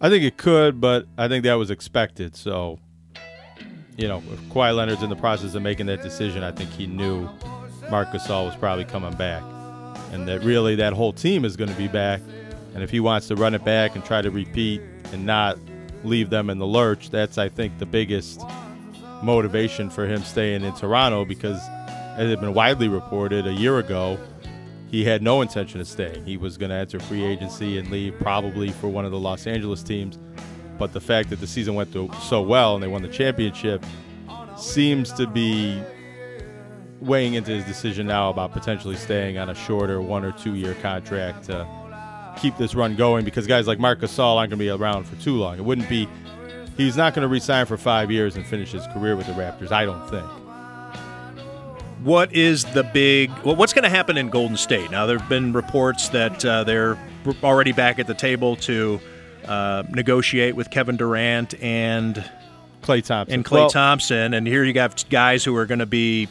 I 0.00 0.08
think 0.08 0.22
it 0.22 0.36
could, 0.36 0.80
but 0.80 1.06
I 1.18 1.26
think 1.26 1.42
that 1.44 1.54
was 1.54 1.70
expected. 1.70 2.36
So, 2.36 2.78
you 3.96 4.06
know, 4.06 4.22
if 4.32 4.40
Kawhi 4.50 4.74
Leonard's 4.74 5.02
in 5.02 5.10
the 5.10 5.16
process 5.16 5.54
of 5.54 5.62
making 5.62 5.86
that 5.86 6.00
decision, 6.02 6.44
I 6.44 6.52
think 6.52 6.70
he 6.70 6.86
knew 6.86 7.28
Marc 7.90 8.10
Gasol 8.10 8.46
was 8.46 8.56
probably 8.56 8.84
coming 8.84 9.14
back, 9.14 9.42
and 10.14 10.28
that 10.28 10.44
really 10.44 10.76
that 10.76 10.92
whole 10.92 11.12
team 11.12 11.44
is 11.44 11.56
going 11.56 11.70
to 11.70 11.76
be 11.76 11.88
back. 11.88 12.20
And 12.74 12.82
if 12.82 12.90
he 12.90 13.00
wants 13.00 13.26
to 13.28 13.36
run 13.36 13.54
it 13.54 13.64
back 13.64 13.96
and 13.96 14.04
try 14.04 14.22
to 14.22 14.30
repeat 14.30 14.80
and 15.12 15.26
not 15.26 15.58
leave 16.04 16.30
them 16.30 16.50
in 16.50 16.58
the 16.58 16.66
lurch, 16.66 17.10
that's 17.10 17.36
I 17.36 17.48
think 17.48 17.78
the 17.78 17.86
biggest 17.86 18.40
motivation 19.22 19.90
for 19.90 20.06
him 20.06 20.22
staying 20.22 20.62
in 20.62 20.72
Toronto 20.74 21.24
because, 21.24 21.60
as 22.16 22.30
had 22.30 22.40
been 22.40 22.54
widely 22.54 22.86
reported 22.88 23.46
a 23.46 23.52
year 23.52 23.78
ago, 23.78 24.18
he 24.88 25.04
had 25.04 25.20
no 25.20 25.42
intention 25.42 25.80
of 25.80 25.88
staying. 25.88 26.24
He 26.24 26.36
was 26.36 26.56
going 26.56 26.70
to 26.70 26.76
enter 26.76 27.00
free 27.00 27.24
agency 27.24 27.78
and 27.78 27.90
leave 27.90 28.16
probably 28.20 28.70
for 28.70 28.88
one 28.88 29.04
of 29.04 29.10
the 29.10 29.18
Los 29.18 29.48
Angeles 29.48 29.82
teams. 29.82 30.18
But 30.78 30.92
the 30.92 31.00
fact 31.00 31.30
that 31.30 31.40
the 31.40 31.46
season 31.48 31.74
went 31.74 31.92
so 32.22 32.42
well 32.42 32.74
and 32.74 32.82
they 32.82 32.88
won 32.88 33.02
the 33.02 33.08
championship 33.08 33.84
seems 34.56 35.12
to 35.14 35.26
be 35.26 35.82
weighing 37.00 37.34
into 37.34 37.50
his 37.50 37.64
decision 37.64 38.06
now 38.06 38.30
about 38.30 38.52
potentially 38.52 38.96
staying 38.96 39.38
on 39.38 39.50
a 39.50 39.54
shorter 39.54 40.00
one 40.00 40.24
or 40.24 40.32
two 40.32 40.54
year 40.54 40.74
contract 40.74 41.44
to 41.44 41.66
keep 42.40 42.56
this 42.56 42.74
run 42.74 42.96
going 42.96 43.24
because 43.24 43.46
guys 43.46 43.66
like 43.66 43.78
Marc 43.78 44.00
Gasol 44.00 44.36
aren't 44.36 44.50
going 44.50 44.58
to 44.58 44.64
be 44.64 44.70
around 44.70 45.04
for 45.04 45.16
too 45.16 45.36
long. 45.36 45.58
It 45.58 45.64
wouldn't 45.64 45.88
be 45.88 46.08
he's 46.76 46.96
not 46.96 47.14
going 47.14 47.22
to 47.22 47.28
resign 47.28 47.66
for 47.66 47.76
5 47.76 48.10
years 48.10 48.36
and 48.36 48.46
finish 48.46 48.72
his 48.72 48.86
career 48.88 49.16
with 49.16 49.26
the 49.26 49.32
Raptors, 49.32 49.70
I 49.70 49.84
don't 49.84 50.08
think. 50.08 50.26
What 52.02 52.34
is 52.34 52.64
the 52.66 52.82
big? 52.82 53.30
Well, 53.44 53.56
what's 53.56 53.72
going 53.72 53.84
to 53.84 53.88
happen 53.88 54.18
in 54.18 54.28
Golden 54.28 54.58
State? 54.58 54.90
Now 54.90 55.06
there 55.06 55.18
have 55.18 55.28
been 55.28 55.52
reports 55.54 56.10
that 56.10 56.44
uh, 56.44 56.64
they're 56.64 56.98
already 57.42 57.72
back 57.72 57.98
at 57.98 58.06
the 58.06 58.14
table 58.14 58.56
to 58.56 59.00
uh, 59.46 59.84
negotiate 59.88 60.54
with 60.54 60.68
Kevin 60.70 60.96
Durant 60.96 61.54
and 61.62 62.22
Klay 62.84 63.02
Thompson. 63.04 63.34
and 63.34 63.44
Klay 63.44 63.52
Well- 63.52 63.70
Thompson, 63.70 64.34
and 64.34 64.46
here 64.46 64.62
you 64.64 64.72
got 64.72 65.04
guys 65.10 65.44
who 65.44 65.56
are 65.56 65.66
going 65.66 65.78
to 65.80 65.86
be 65.86 66.28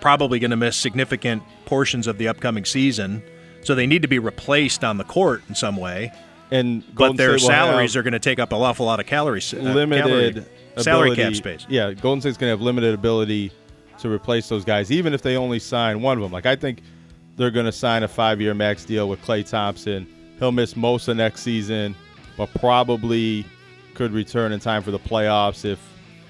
probably 0.00 0.38
going 0.38 0.50
to 0.50 0.56
miss 0.56 0.76
significant 0.76 1.42
portions 1.64 2.06
of 2.06 2.18
the 2.18 2.28
upcoming 2.28 2.64
season, 2.64 3.22
so 3.62 3.74
they 3.74 3.86
need 3.86 4.02
to 4.02 4.08
be 4.08 4.18
replaced 4.18 4.84
on 4.84 4.98
the 4.98 5.04
court 5.04 5.42
in 5.48 5.54
some 5.54 5.76
way. 5.76 6.12
And 6.50 6.84
but 6.94 7.16
their 7.16 7.38
State 7.38 7.46
salaries 7.48 7.96
are 7.96 8.02
going 8.02 8.12
to 8.12 8.20
take 8.20 8.38
up 8.38 8.52
an 8.52 8.58
awful 8.60 8.86
lot 8.86 9.00
of 9.00 9.06
calories. 9.06 9.52
uh, 9.52 9.56
limited 9.56 10.04
calorie- 10.04 10.82
salary 10.82 11.16
cap 11.16 11.34
space. 11.34 11.66
Yeah, 11.68 11.92
Golden 11.92 12.20
State's 12.20 12.36
going 12.36 12.48
to 12.48 12.52
have 12.52 12.60
limited 12.60 12.94
ability 12.94 13.50
to 13.98 14.08
replace 14.12 14.48
those 14.48 14.64
guys, 14.64 14.92
even 14.92 15.12
if 15.14 15.22
they 15.22 15.36
only 15.36 15.58
sign 15.58 16.02
one 16.02 16.18
of 16.18 16.22
them. 16.22 16.30
Like 16.30 16.46
I 16.46 16.54
think 16.54 16.82
they're 17.36 17.50
going 17.50 17.66
to 17.66 17.72
sign 17.72 18.02
a 18.02 18.08
five-year 18.08 18.54
max 18.54 18.84
deal 18.84 19.08
with 19.08 19.20
Klay 19.24 19.48
Thompson. 19.48 20.06
He'll 20.38 20.52
miss 20.52 20.76
most 20.76 21.08
of 21.08 21.16
next 21.16 21.42
season, 21.42 21.96
but 22.36 22.48
probably 22.60 23.44
could 23.96 24.12
return 24.12 24.52
in 24.52 24.60
time 24.60 24.82
for 24.82 24.90
the 24.90 24.98
playoffs 24.98 25.64
if 25.64 25.80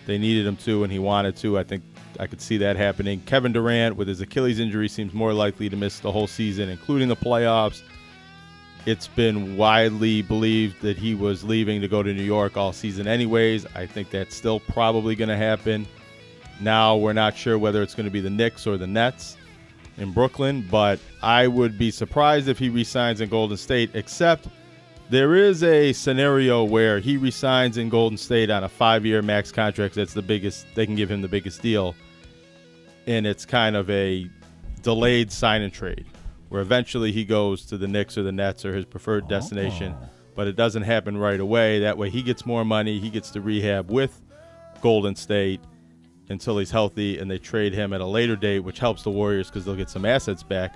they 0.07 0.17
needed 0.17 0.47
him 0.47 0.57
to 0.57 0.85
and 0.85 0.93
he 0.93 1.01
wanted 1.01 1.37
to. 1.37 1.59
I 1.59 1.65
think 1.65 1.83
I 2.19 2.27
could 2.27 2.41
see 2.41 2.57
that 2.59 2.77
happening. 2.77 3.21
Kevin 3.27 3.53
Durant 3.53 3.97
with 3.97 4.07
his 4.09 4.21
Achilles 4.21 4.61
injury 4.61 4.89
seems 4.89 5.13
more 5.13 5.33
likely 5.33 5.69
to 5.69 5.77
miss 5.77 5.99
the 5.99 6.13
whole 6.13 6.29
season, 6.29 6.69
including 6.69 7.09
the 7.09 7.17
playoffs. 7.17 7.83
It's 8.87 9.09
been 9.09 9.57
widely 9.57 10.23
believed 10.23 10.81
that 10.83 10.97
he 10.97 11.17
was 11.17 11.43
leaving 11.43 11.81
to 11.81 11.89
go 11.89 12.05
to 12.05 12.15
New 12.15 12.23
York 12.23 12.57
all 12.57 12.73
season, 12.73 13.09
anyways. 13.09 13.67
I 13.75 13.85
think 13.85 14.11
that's 14.11 14.37
still 14.37 14.61
probably 14.61 15.17
going 15.17 15.29
to 15.29 15.37
happen. 15.37 15.89
Now 16.61 16.97
we're 16.97 17.13
not 17.13 17.37
sure 17.37 17.59
whether 17.59 17.83
it's 17.83 17.97
going 17.97 18.07
to 18.07 18.13
be 18.13 18.21
the 18.21 18.31
Knicks 18.31 18.65
or 18.65 18.77
the 18.77 18.87
Nets 18.87 19.37
in 19.99 20.13
Brooklyn, 20.13 20.65
but 20.71 21.01
I 21.21 21.49
would 21.49 21.77
be 21.77 21.91
surprised 21.91 22.47
if 22.47 22.61
he 22.61 22.69
resigns 22.69 23.21
in 23.21 23.29
Golden 23.29 23.57
State, 23.57 23.91
except 23.95 24.47
there 25.09 25.35
is 25.35 25.63
a 25.63 25.93
scenario 25.93 26.65
where 26.65 26.99
he 26.99 27.17
resigns 27.17 27.77
in 27.79 27.89
Golden 27.89 28.19
State 28.19 28.51
on 28.51 28.65
a 28.65 28.69
five 28.69 29.07
year 29.07 29.23
max 29.23 29.53
contract. 29.53 29.95
That's 29.95 30.15
the 30.15 30.23
biggest, 30.23 30.67
they 30.75 30.87
can 30.87 30.97
give 30.97 31.11
him 31.11 31.23
the 31.23 31.29
biggest 31.29 31.63
deal. 31.63 31.95
And 33.07 33.27
it's 33.27 33.45
kind 33.45 33.77
of 33.77 33.89
a 33.89 34.29
delayed 34.83 35.31
sign 35.31 35.63
and 35.63 35.73
trade 35.73 36.07
where 36.49 36.61
eventually 36.61 37.13
he 37.13 37.25
goes 37.25 37.65
to 37.67 37.79
the 37.79 37.89
Knicks 37.89 38.17
or 38.17 38.23
the 38.23 38.33
Nets 38.33 38.65
or 38.65 38.75
his 38.75 38.85
preferred 38.85 39.25
oh. 39.25 39.29
destination, 39.29 39.95
but 40.35 40.47
it 40.47 40.57
doesn't 40.57 40.83
happen 40.83 41.17
right 41.17 41.41
away. 41.41 41.81
That 41.81 41.99
way 41.99 42.11
he 42.11 42.23
gets 42.23 42.47
more 42.47 42.65
money, 42.65 42.99
he 42.99 43.11
gets 43.11 43.31
to 43.31 43.41
rehab 43.41 43.91
with 43.91 44.21
Golden 44.81 45.15
State 45.15 45.61
until 46.29 46.59
he's 46.59 46.71
healthy, 46.71 47.19
and 47.19 47.31
they 47.31 47.39
trade 47.39 47.73
him 47.73 47.93
at 47.93 48.01
a 48.01 48.07
later 48.07 48.35
date, 48.35 48.61
which 48.61 48.81
helps 48.81 49.03
the 49.03 49.11
Warriors 49.11 49.49
because 49.49 49.65
they'll 49.65 49.77
get 49.77 49.91
some 49.91 50.05
assets 50.05 50.43
back. 50.43 50.75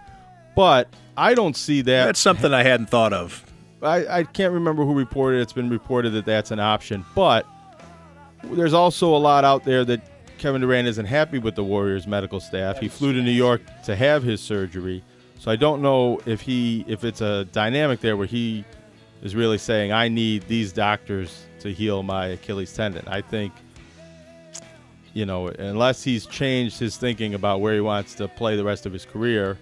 But 0.55 0.89
I 1.17 1.35
don't 1.35 1.57
see 1.57 1.83
that. 1.83 2.07
That's 2.07 2.21
something 2.21 2.53
I 2.53 2.63
hadn't 2.63 2.91
thought 2.91 3.13
of. 3.13 3.45
I, 3.83 4.19
I 4.19 4.25
can't 4.25 4.53
remember 4.53 4.85
who 4.85 4.95
reported. 4.95 5.39
it. 5.39 5.43
It's 5.43 5.53
been 5.53 5.71
reported 5.71 6.11
that 6.11 6.25
that's 6.25 6.51
an 6.51 6.61
option, 6.61 7.05
but 7.15 7.47
there's 8.45 8.75
also 8.75 9.15
a 9.15 9.19
lot 9.19 9.45
out 9.45 9.65
there 9.65 9.85
that 9.85 10.01
Kevin 10.39 10.61
Durant 10.61 10.89
isn't 10.89 11.07
happy 11.07 11.39
with 11.39 11.55
the 11.55 11.65
Warriors 11.65 12.07
medical 12.07 12.41
staff. 12.41 12.79
He 12.79 12.89
flew 12.89 13.13
to 13.13 13.23
New 13.23 13.31
York 13.31 13.63
to 13.85 13.97
have 13.97 14.23
his 14.23 14.41
surgery, 14.41 15.03
so 15.39 15.51
I 15.51 15.57
don't 15.57 15.83
know 15.83 16.21
if 16.27 16.41
he 16.41 16.85
if 16.89 17.05
it's 17.05 17.21
a 17.21 17.45
dynamic 17.47 18.01
there 18.01 18.17
where 18.17 18.27
he 18.27 18.65
is 19.23 19.35
really 19.35 19.59
saying 19.59 19.93
I 19.93 20.09
need 20.09 20.47
these 20.49 20.73
doctors 20.73 21.45
to 21.61 21.73
heal 21.73 22.03
my 22.03 22.29
Achilles 22.29 22.73
tendon. 22.73 23.07
I 23.07 23.21
think 23.21 23.53
you 25.13 25.27
know, 25.27 25.49
unless 25.49 26.05
he's 26.05 26.27
changed 26.27 26.79
his 26.79 26.97
thinking 26.97 27.35
about 27.35 27.61
where 27.61 27.75
he 27.75 27.81
wants 27.81 28.15
to 28.15 28.29
play 28.29 28.57
the 28.57 28.65
rest 28.65 28.87
of 28.87 28.93
his 28.93 29.05
career, 29.05 29.59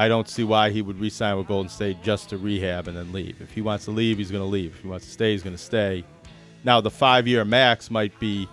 I 0.00 0.08
don't 0.08 0.26
see 0.26 0.44
why 0.44 0.70
he 0.70 0.80
would 0.80 0.98
re-sign 0.98 1.36
with 1.36 1.46
Golden 1.46 1.68
State 1.68 2.02
just 2.02 2.30
to 2.30 2.38
rehab 2.38 2.88
and 2.88 2.96
then 2.96 3.12
leave. 3.12 3.36
If 3.42 3.50
he 3.50 3.60
wants 3.60 3.84
to 3.84 3.90
leave, 3.90 4.16
he's 4.16 4.30
going 4.30 4.42
to 4.42 4.48
leave. 4.48 4.74
If 4.74 4.80
he 4.80 4.88
wants 4.88 5.04
to 5.04 5.12
stay, 5.12 5.32
he's 5.32 5.42
going 5.42 5.54
to 5.54 5.62
stay. 5.62 6.04
Now, 6.64 6.80
the 6.80 6.90
five-year 6.90 7.44
max 7.44 7.90
might 7.90 8.18
be 8.18 8.48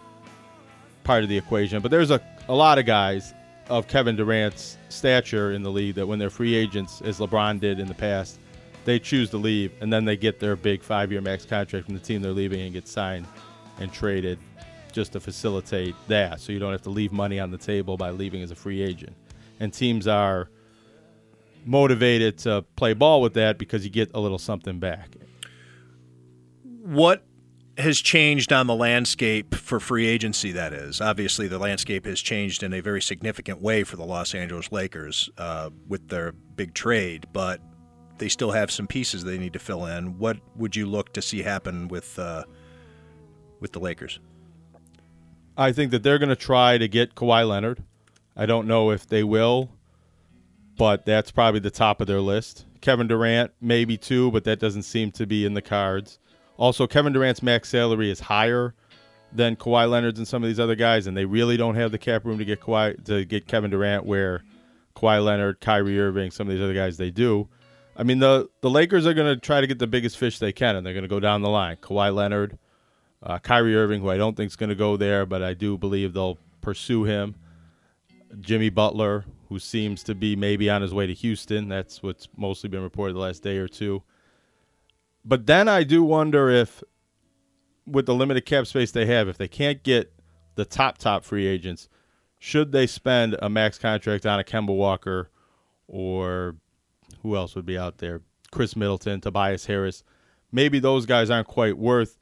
part 1.05 1.23
of 1.23 1.29
the 1.29 1.37
equation, 1.37 1.81
but 1.81 1.89
there's 1.89 2.11
a, 2.11 2.19
a 2.49 2.53
lot 2.53 2.79
of 2.79 2.85
guys 2.85 3.33
of 3.69 3.87
Kevin 3.87 4.17
Durant's 4.17 4.77
stature 4.89 5.53
in 5.53 5.63
the 5.63 5.71
league 5.71 5.95
that 5.95 6.05
when 6.05 6.19
they're 6.19 6.29
free 6.29 6.53
agents, 6.53 7.01
as 7.01 7.19
LeBron 7.19 7.61
did 7.61 7.79
in 7.79 7.87
the 7.87 7.93
past, 7.93 8.39
they 8.83 8.99
choose 8.99 9.29
to 9.29 9.37
leave 9.37 9.71
and 9.79 9.91
then 9.91 10.03
they 10.03 10.17
get 10.17 10.41
their 10.41 10.57
big 10.57 10.83
five-year 10.83 11.21
max 11.21 11.45
contract 11.45 11.85
from 11.85 11.95
the 11.95 12.01
team 12.01 12.21
they're 12.21 12.33
leaving 12.33 12.59
and 12.59 12.73
get 12.73 12.89
signed 12.89 13.25
and 13.79 13.93
traded. 13.93 14.37
just 14.97 15.11
to 15.13 15.19
facilitate 15.19 15.95
that, 16.07 16.41
so 16.41 16.51
you 16.51 16.59
don't 16.59 16.71
have 16.71 16.81
to 16.81 16.89
leave 16.89 17.11
money 17.11 17.39
on 17.39 17.51
the 17.51 17.57
table 17.57 17.97
by 17.97 18.09
leaving 18.09 18.41
as 18.41 18.49
a 18.51 18.55
free 18.55 18.81
agent. 18.81 19.15
And 19.59 19.71
teams 19.71 20.07
are 20.07 20.49
motivated 21.67 22.37
to 22.39 22.63
play 22.75 22.93
ball 22.93 23.21
with 23.21 23.33
that 23.33 23.57
because 23.57 23.83
you 23.83 23.91
get 23.91 24.11
a 24.13 24.19
little 24.19 24.37
something 24.37 24.79
back. 24.79 25.15
What 26.83 27.23
has 27.77 27.99
changed 27.99 28.51
on 28.51 28.65
the 28.65 28.75
landscape 28.75 29.53
for 29.53 29.79
free 29.79 30.07
agency? 30.07 30.51
That 30.51 30.73
is, 30.73 31.01
obviously, 31.01 31.47
the 31.47 31.59
landscape 31.59 32.05
has 32.05 32.19
changed 32.21 32.63
in 32.63 32.73
a 32.73 32.81
very 32.81 33.01
significant 33.01 33.61
way 33.61 33.83
for 33.83 33.97
the 33.97 34.05
Los 34.05 34.33
Angeles 34.33 34.71
Lakers 34.71 35.29
uh, 35.37 35.69
with 35.87 36.07
their 36.07 36.31
big 36.31 36.73
trade, 36.73 37.27
but 37.33 37.61
they 38.17 38.29
still 38.29 38.51
have 38.51 38.71
some 38.71 38.87
pieces 38.87 39.23
they 39.23 39.37
need 39.37 39.53
to 39.53 39.59
fill 39.59 39.85
in. 39.85 40.17
What 40.17 40.37
would 40.55 40.75
you 40.75 40.85
look 40.85 41.13
to 41.13 41.21
see 41.21 41.43
happen 41.43 41.87
with 41.87 42.17
uh, 42.17 42.45
with 43.59 43.73
the 43.73 43.79
Lakers? 43.79 44.19
I 45.55 45.71
think 45.71 45.91
that 45.91 46.03
they're 46.03 46.19
going 46.19 46.29
to 46.29 46.35
try 46.35 46.77
to 46.77 46.87
get 46.87 47.15
Kawhi 47.15 47.47
Leonard. 47.47 47.83
I 48.35 48.45
don't 48.45 48.67
know 48.67 48.91
if 48.91 49.07
they 49.07 49.23
will, 49.23 49.71
but 50.77 51.05
that's 51.05 51.31
probably 51.31 51.59
the 51.59 51.71
top 51.71 51.99
of 52.01 52.07
their 52.07 52.21
list. 52.21 52.65
Kevin 52.81 53.07
Durant, 53.07 53.51
maybe 53.59 53.97
too, 53.97 54.31
but 54.31 54.43
that 54.45 54.59
doesn't 54.59 54.83
seem 54.83 55.11
to 55.13 55.25
be 55.25 55.45
in 55.45 55.53
the 55.53 55.61
cards. 55.61 56.19
Also, 56.57 56.87
Kevin 56.87 57.13
Durant's 57.13 57.43
max 57.43 57.69
salary 57.69 58.09
is 58.09 58.19
higher 58.21 58.73
than 59.31 59.55
Kawhi 59.55 59.89
Leonard's 59.89 60.19
and 60.19 60.27
some 60.27 60.43
of 60.43 60.49
these 60.49 60.59
other 60.59 60.75
guys, 60.75 61.07
and 61.07 61.17
they 61.17 61.25
really 61.25 61.57
don't 61.57 61.75
have 61.75 61.91
the 61.91 61.97
cap 61.97 62.25
room 62.25 62.37
to 62.37 62.45
get 62.45 62.61
Kawhi 62.61 63.03
to 63.05 63.25
get 63.25 63.47
Kevin 63.47 63.71
Durant 63.71 64.05
where 64.05 64.43
Kawhi 64.95 65.23
Leonard, 65.23 65.59
Kyrie 65.59 65.99
Irving, 65.99 66.31
some 66.31 66.47
of 66.47 66.53
these 66.53 66.63
other 66.63 66.73
guys 66.73 66.97
they 66.97 67.11
do. 67.11 67.47
I 67.95 68.03
mean, 68.03 68.19
the 68.19 68.49
the 68.61 68.69
Lakers 68.69 69.05
are 69.05 69.13
going 69.13 69.33
to 69.33 69.39
try 69.39 69.61
to 69.61 69.67
get 69.67 69.79
the 69.79 69.87
biggest 69.87 70.17
fish 70.17 70.39
they 70.39 70.53
can, 70.53 70.75
and 70.75 70.85
they're 70.85 70.93
going 70.93 71.03
to 71.03 71.09
go 71.09 71.19
down 71.19 71.41
the 71.41 71.49
line. 71.49 71.77
Kawhi 71.77 72.13
Leonard, 72.13 72.57
uh, 73.23 73.39
Kyrie 73.39 73.75
Irving, 73.75 74.01
who 74.01 74.09
I 74.09 74.17
don't 74.17 74.37
think 74.37 74.51
is 74.51 74.55
going 74.55 74.69
to 74.69 74.75
go 74.75 74.97
there, 74.97 75.25
but 75.25 75.41
I 75.41 75.53
do 75.53 75.77
believe 75.77 76.13
they'll 76.13 76.37
pursue 76.61 77.03
him. 77.03 77.35
Jimmy 78.39 78.69
Butler, 78.69 79.25
who 79.49 79.59
seems 79.59 80.03
to 80.03 80.15
be 80.15 80.35
maybe 80.35 80.69
on 80.69 80.81
his 80.81 80.93
way 80.93 81.07
to 81.07 81.13
Houston. 81.13 81.69
That's 81.69 82.03
what's 82.03 82.27
mostly 82.35 82.69
been 82.69 82.83
reported 82.83 83.13
the 83.13 83.19
last 83.19 83.43
day 83.43 83.57
or 83.57 83.67
two. 83.67 84.03
But 85.23 85.45
then 85.45 85.67
I 85.67 85.83
do 85.83 86.03
wonder 86.03 86.49
if, 86.49 86.83
with 87.85 88.05
the 88.05 88.15
limited 88.15 88.45
cap 88.45 88.67
space 88.67 88.91
they 88.91 89.05
have, 89.05 89.27
if 89.27 89.37
they 89.37 89.47
can't 89.47 89.83
get 89.83 90.13
the 90.55 90.65
top 90.65 90.97
top 90.97 91.23
free 91.23 91.47
agents, 91.47 91.89
should 92.39 92.71
they 92.71 92.87
spend 92.87 93.35
a 93.41 93.49
max 93.49 93.77
contract 93.77 94.25
on 94.25 94.39
a 94.39 94.43
Kemba 94.43 94.75
Walker 94.75 95.29
or 95.87 96.55
who 97.21 97.35
else 97.35 97.55
would 97.55 97.65
be 97.65 97.77
out 97.77 97.97
there? 97.97 98.21
Khris 98.51 98.75
Middleton, 98.75 99.21
Tobias 99.21 99.65
Harris. 99.65 100.03
Maybe 100.51 100.79
those 100.79 101.05
guys 101.05 101.29
aren't 101.29 101.47
quite 101.47 101.77
worth 101.77 102.17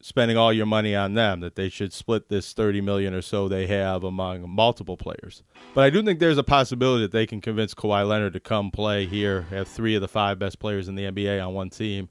spending 0.00 0.36
all 0.36 0.52
your 0.52 0.66
money 0.66 0.94
on 0.94 1.14
them. 1.14 1.40
That 1.40 1.56
they 1.56 1.68
should 1.68 1.92
split 1.92 2.28
this 2.28 2.52
thirty 2.52 2.80
million 2.80 3.14
or 3.14 3.22
so 3.22 3.48
they 3.48 3.66
have 3.66 4.04
among 4.04 4.48
multiple 4.48 4.96
players. 4.96 5.42
But 5.74 5.84
I 5.84 5.90
do 5.90 6.02
think 6.02 6.18
there's 6.18 6.38
a 6.38 6.42
possibility 6.42 7.04
that 7.04 7.12
they 7.12 7.26
can 7.26 7.40
convince 7.40 7.74
Kawhi 7.74 8.06
Leonard 8.06 8.32
to 8.34 8.40
come 8.40 8.70
play 8.70 9.06
here, 9.06 9.42
have 9.50 9.68
three 9.68 9.94
of 9.94 10.00
the 10.00 10.08
five 10.08 10.38
best 10.38 10.58
players 10.58 10.88
in 10.88 10.94
the 10.94 11.04
NBA 11.04 11.44
on 11.44 11.54
one 11.54 11.70
team, 11.70 12.08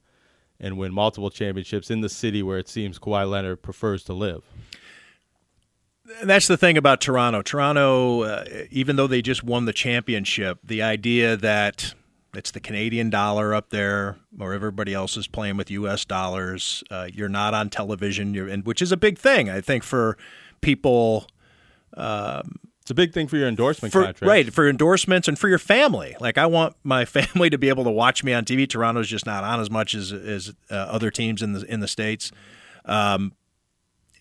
and 0.58 0.78
win 0.78 0.92
multiple 0.92 1.30
championships 1.30 1.90
in 1.90 2.00
the 2.00 2.08
city 2.08 2.42
where 2.42 2.58
it 2.58 2.68
seems 2.68 2.98
Kawhi 2.98 3.28
Leonard 3.28 3.62
prefers 3.62 4.04
to 4.04 4.12
live. 4.12 4.42
And 6.20 6.28
that's 6.28 6.48
the 6.48 6.56
thing 6.56 6.76
about 6.76 7.00
Toronto. 7.00 7.40
Toronto, 7.42 8.22
uh, 8.22 8.44
even 8.70 8.96
though 8.96 9.06
they 9.06 9.22
just 9.22 9.44
won 9.44 9.64
the 9.64 9.72
championship, 9.72 10.58
the 10.64 10.82
idea 10.82 11.36
that 11.36 11.94
it's 12.34 12.50
the 12.50 12.60
Canadian 12.60 13.10
dollar 13.10 13.54
up 13.54 13.70
there, 13.70 14.16
or 14.38 14.52
everybody 14.52 14.94
else 14.94 15.16
is 15.16 15.26
playing 15.26 15.56
with 15.56 15.70
U.S. 15.70 16.04
dollars. 16.04 16.84
Uh, 16.90 17.08
you're 17.12 17.28
not 17.28 17.54
on 17.54 17.70
television, 17.70 18.34
you're, 18.34 18.48
and 18.48 18.64
which 18.64 18.80
is 18.80 18.92
a 18.92 18.96
big 18.96 19.18
thing, 19.18 19.50
I 19.50 19.60
think, 19.60 19.82
for 19.82 20.16
people. 20.60 21.26
Um, 21.96 22.60
it's 22.82 22.90
a 22.90 22.94
big 22.94 23.12
thing 23.12 23.28
for 23.28 23.36
your 23.36 23.48
endorsement 23.48 23.92
for, 23.92 24.04
contract, 24.04 24.22
right? 24.22 24.52
For 24.52 24.68
endorsements 24.68 25.28
and 25.28 25.38
for 25.38 25.48
your 25.48 25.58
family. 25.58 26.16
Like 26.20 26.38
I 26.38 26.46
want 26.46 26.76
my 26.82 27.04
family 27.04 27.50
to 27.50 27.58
be 27.58 27.68
able 27.68 27.84
to 27.84 27.90
watch 27.90 28.24
me 28.24 28.32
on 28.32 28.44
TV. 28.44 28.68
Toronto's 28.68 29.08
just 29.08 29.26
not 29.26 29.44
on 29.44 29.60
as 29.60 29.70
much 29.70 29.94
as 29.94 30.12
as 30.12 30.52
uh, 30.70 30.74
other 30.74 31.10
teams 31.10 31.42
in 31.42 31.52
the 31.52 31.64
in 31.72 31.80
the 31.80 31.88
states. 31.88 32.32
Um, 32.84 33.32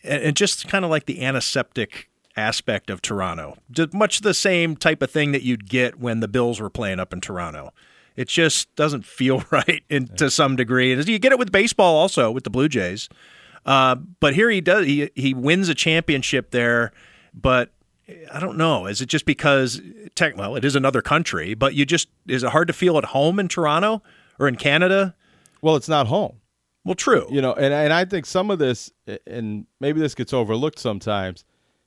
and, 0.04 0.24
and 0.24 0.36
just 0.36 0.68
kind 0.68 0.84
of 0.84 0.92
like 0.92 1.06
the 1.06 1.24
antiseptic 1.24 2.10
aspect 2.36 2.90
of 2.90 3.02
Toronto, 3.02 3.58
just 3.70 3.94
much 3.94 4.22
the 4.22 4.34
same 4.34 4.76
type 4.76 5.02
of 5.02 5.12
thing 5.12 5.32
that 5.32 5.44
you'd 5.44 5.70
get 5.70 6.00
when 6.00 6.22
the 6.22 6.28
Bills 6.28 6.60
were 6.60 6.70
playing 6.70 7.00
up 7.00 7.14
in 7.14 7.22
Toronto. 7.22 7.72
It 8.20 8.28
just 8.28 8.76
doesn't 8.76 9.06
feel 9.06 9.46
right 9.50 9.82
in, 9.88 10.08
to 10.18 10.30
some 10.30 10.58
degree. 10.58 10.92
And 10.92 11.08
you 11.08 11.20
get 11.20 11.32
it 11.32 11.40
with 11.40 11.54
baseball 11.54 11.96
also 11.96 12.30
with 12.32 12.44
the 12.44 12.50
Blue 12.50 12.68
Jays. 12.68 13.08
Uh, 13.66 13.96
but 13.96 14.34
here 14.34 14.50
he 14.50 14.60
does 14.60 14.86
he 14.86 15.10
he 15.16 15.34
wins 15.34 15.70
a 15.70 15.76
championship 15.76 16.52
there, 16.52 16.92
but 17.34 17.72
I 18.34 18.42
don't 18.42 18.58
know. 18.58 18.88
Is 18.88 19.00
it 19.00 19.06
just 19.06 19.26
because 19.26 19.82
tech? 20.16 20.36
Well, 20.36 20.58
it 20.58 20.66
is 20.66 20.76
another 20.76 21.02
country, 21.02 21.54
but 21.54 21.76
you 21.76 21.86
just 21.86 22.10
is 22.28 22.44
it 22.44 22.50
hard 22.50 22.68
to 22.68 22.74
feel 22.74 22.98
at 22.98 23.06
home 23.06 23.40
in 23.40 23.48
Toronto 23.48 24.04
or 24.38 24.50
in 24.50 24.58
Canada? 24.58 25.16
Well, 25.62 25.78
it's 25.78 25.90
not 25.90 26.08
home. 26.08 26.42
Well, 26.84 26.96
true. 26.96 27.26
You 27.30 27.42
know, 27.42 27.54
and 27.54 27.74
and 27.74 27.94
I 27.94 28.04
think 28.04 28.26
some 28.26 28.52
of 28.52 28.60
this, 28.60 28.92
and 29.28 29.66
maybe 29.80 30.02
this 30.02 30.14
gets 30.14 30.34
overlooked 30.34 30.80
sometimes, 30.80 31.46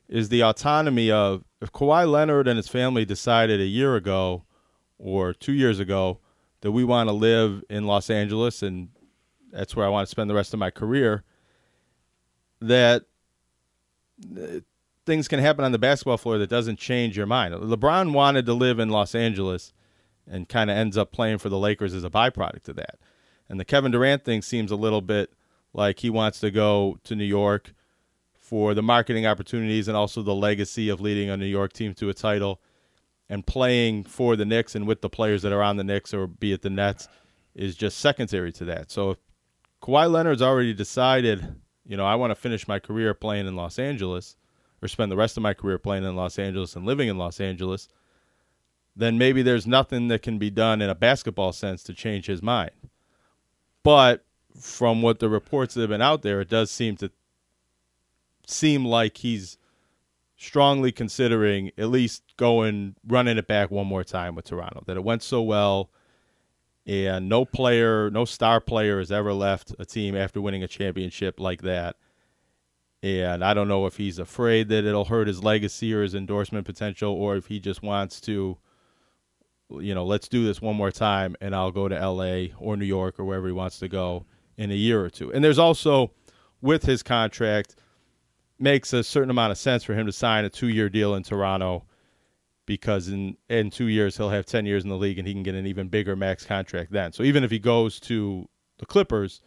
is 0.08 0.30
the 0.30 0.42
autonomy 0.42 1.10
of 1.10 1.44
if 1.60 1.72
Kawhi 1.72 2.10
Leonard 2.10 2.48
and 2.48 2.56
his 2.56 2.68
family 2.68 3.04
decided 3.04 3.60
a 3.60 3.66
year 3.66 3.96
ago 3.96 4.44
or 4.98 5.34
two 5.34 5.52
years 5.52 5.78
ago 5.78 6.20
that 6.62 6.72
we 6.72 6.82
want 6.84 7.08
to 7.08 7.12
live 7.12 7.62
in 7.68 7.86
Los 7.86 8.08
Angeles 8.08 8.62
and 8.62 8.88
that's 9.52 9.76
where 9.76 9.84
I 9.84 9.90
want 9.90 10.06
to 10.06 10.10
spend 10.10 10.30
the 10.30 10.34
rest 10.34 10.54
of 10.54 10.58
my 10.58 10.70
career, 10.70 11.24
that 12.60 13.04
uh, 14.36 14.60
things 15.04 15.28
can 15.28 15.40
happen 15.40 15.64
on 15.64 15.72
the 15.72 15.78
basketball 15.78 16.16
floor 16.16 16.38
that 16.38 16.48
doesn't 16.48 16.78
change 16.78 17.16
your 17.16 17.26
mind. 17.26 17.54
LeBron 17.54 18.12
wanted 18.12 18.46
to 18.46 18.54
live 18.54 18.78
in 18.78 18.88
Los 18.88 19.14
Angeles 19.14 19.72
and 20.26 20.48
kind 20.48 20.70
of 20.70 20.76
ends 20.76 20.96
up 20.96 21.12
playing 21.12 21.38
for 21.38 21.48
the 21.48 21.58
Lakers 21.58 21.92
as 21.92 22.04
a 22.04 22.10
byproduct 22.10 22.68
of 22.68 22.76
that. 22.76 22.98
And 23.48 23.60
the 23.60 23.64
Kevin 23.64 23.92
Durant 23.92 24.24
thing 24.24 24.40
seems 24.40 24.70
a 24.70 24.76
little 24.76 25.02
bit 25.02 25.32
like 25.74 25.98
he 25.98 26.10
wants 26.10 26.40
to 26.40 26.50
go 26.50 26.98
to 27.04 27.14
New 27.14 27.24
York 27.24 27.74
for 28.38 28.74
the 28.74 28.82
marketing 28.82 29.26
opportunities 29.26 29.88
and 29.88 29.96
also 29.96 30.22
the 30.22 30.34
legacy 30.34 30.88
of 30.88 31.00
leading 31.00 31.28
a 31.28 31.36
New 31.36 31.46
York 31.46 31.72
team 31.72 31.94
to 31.94 32.08
a 32.08 32.14
title 32.14 32.60
and 33.32 33.46
playing 33.46 34.04
for 34.04 34.36
the 34.36 34.44
Knicks 34.44 34.74
and 34.74 34.86
with 34.86 35.00
the 35.00 35.08
players 35.08 35.40
that 35.40 35.54
are 35.54 35.62
on 35.62 35.78
the 35.78 35.84
Knicks 35.84 36.12
or 36.12 36.26
be 36.26 36.52
it 36.52 36.60
the 36.60 36.68
Nets 36.68 37.08
is 37.54 37.74
just 37.74 37.96
secondary 37.96 38.52
to 38.52 38.66
that. 38.66 38.90
So 38.90 39.12
if 39.12 39.18
Kawhi 39.80 40.10
Leonard's 40.10 40.42
already 40.42 40.74
decided, 40.74 41.56
you 41.86 41.96
know, 41.96 42.04
I 42.04 42.14
want 42.16 42.30
to 42.30 42.34
finish 42.34 42.68
my 42.68 42.78
career 42.78 43.14
playing 43.14 43.46
in 43.46 43.56
Los 43.56 43.78
Angeles 43.78 44.36
or 44.82 44.88
spend 44.88 45.10
the 45.10 45.16
rest 45.16 45.38
of 45.38 45.42
my 45.42 45.54
career 45.54 45.78
playing 45.78 46.04
in 46.04 46.14
Los 46.14 46.38
Angeles 46.38 46.76
and 46.76 46.84
living 46.84 47.08
in 47.08 47.16
Los 47.16 47.40
Angeles, 47.40 47.88
then 48.94 49.16
maybe 49.16 49.40
there's 49.40 49.66
nothing 49.66 50.08
that 50.08 50.20
can 50.20 50.36
be 50.36 50.50
done 50.50 50.82
in 50.82 50.90
a 50.90 50.94
basketball 50.94 51.54
sense 51.54 51.82
to 51.84 51.94
change 51.94 52.26
his 52.26 52.42
mind. 52.42 52.72
But 53.82 54.26
from 54.60 55.00
what 55.00 55.20
the 55.20 55.30
reports 55.30 55.72
that 55.72 55.80
have 55.80 55.88
been 55.88 56.02
out 56.02 56.20
there, 56.20 56.42
it 56.42 56.50
does 56.50 56.70
seem 56.70 56.96
to 56.96 57.10
seem 58.46 58.84
like 58.84 59.16
he's 59.16 59.56
strongly 60.42 60.90
considering 60.90 61.70
at 61.78 61.88
least 61.88 62.22
going 62.36 62.96
running 63.06 63.38
it 63.38 63.46
back 63.46 63.70
one 63.70 63.86
more 63.86 64.02
time 64.02 64.34
with 64.34 64.46
Toronto. 64.46 64.82
That 64.86 64.96
it 64.96 65.04
went 65.04 65.22
so 65.22 65.40
well, 65.40 65.90
and 66.86 67.28
no 67.28 67.44
player, 67.44 68.10
no 68.10 68.24
star 68.24 68.60
player 68.60 68.98
has 68.98 69.12
ever 69.12 69.32
left 69.32 69.74
a 69.78 69.84
team 69.84 70.16
after 70.16 70.40
winning 70.40 70.62
a 70.62 70.68
championship 70.68 71.38
like 71.38 71.62
that. 71.62 71.96
And 73.04 73.44
I 73.44 73.54
don't 73.54 73.68
know 73.68 73.86
if 73.86 73.96
he's 73.96 74.18
afraid 74.18 74.68
that 74.68 74.84
it'll 74.84 75.06
hurt 75.06 75.26
his 75.26 75.42
legacy 75.42 75.92
or 75.94 76.02
his 76.02 76.14
endorsement 76.14 76.66
potential, 76.66 77.12
or 77.12 77.36
if 77.36 77.46
he 77.46 77.58
just 77.58 77.82
wants 77.82 78.20
to, 78.22 78.58
you 79.70 79.94
know, 79.94 80.04
let's 80.04 80.28
do 80.28 80.44
this 80.44 80.60
one 80.60 80.76
more 80.76 80.92
time, 80.92 81.34
and 81.40 81.54
I'll 81.54 81.72
go 81.72 81.88
to 81.88 81.98
L.A. 81.98 82.52
or 82.58 82.76
New 82.76 82.84
York 82.84 83.18
or 83.18 83.24
wherever 83.24 83.46
he 83.46 83.52
wants 83.52 83.78
to 83.80 83.88
go 83.88 84.26
in 84.56 84.70
a 84.70 84.74
year 84.74 85.04
or 85.04 85.10
two. 85.10 85.32
And 85.32 85.42
there's 85.42 85.58
also 85.58 86.12
with 86.60 86.84
his 86.84 87.02
contract 87.02 87.74
makes 88.62 88.92
a 88.92 89.02
certain 89.02 89.30
amount 89.30 89.50
of 89.50 89.58
sense 89.58 89.84
for 89.84 89.94
him 89.94 90.06
to 90.06 90.12
sign 90.12 90.44
a 90.44 90.50
two-year 90.50 90.88
deal 90.88 91.14
in 91.14 91.22
Toronto 91.22 91.84
because 92.64 93.08
in 93.08 93.36
in 93.48 93.70
two 93.70 93.86
years 93.86 94.16
he'll 94.16 94.30
have 94.30 94.46
ten 94.46 94.64
years 94.64 94.84
in 94.84 94.88
the 94.88 94.96
league 94.96 95.18
and 95.18 95.26
he 95.26 95.34
can 95.34 95.42
get 95.42 95.54
an 95.54 95.66
even 95.66 95.88
bigger 95.88 96.14
max 96.16 96.44
contract 96.44 96.92
then. 96.92 97.12
So 97.12 97.22
even 97.22 97.44
if 97.44 97.50
he 97.50 97.58
goes 97.58 97.98
to 98.00 98.48
the 98.78 98.86
Clippers, 98.86 99.40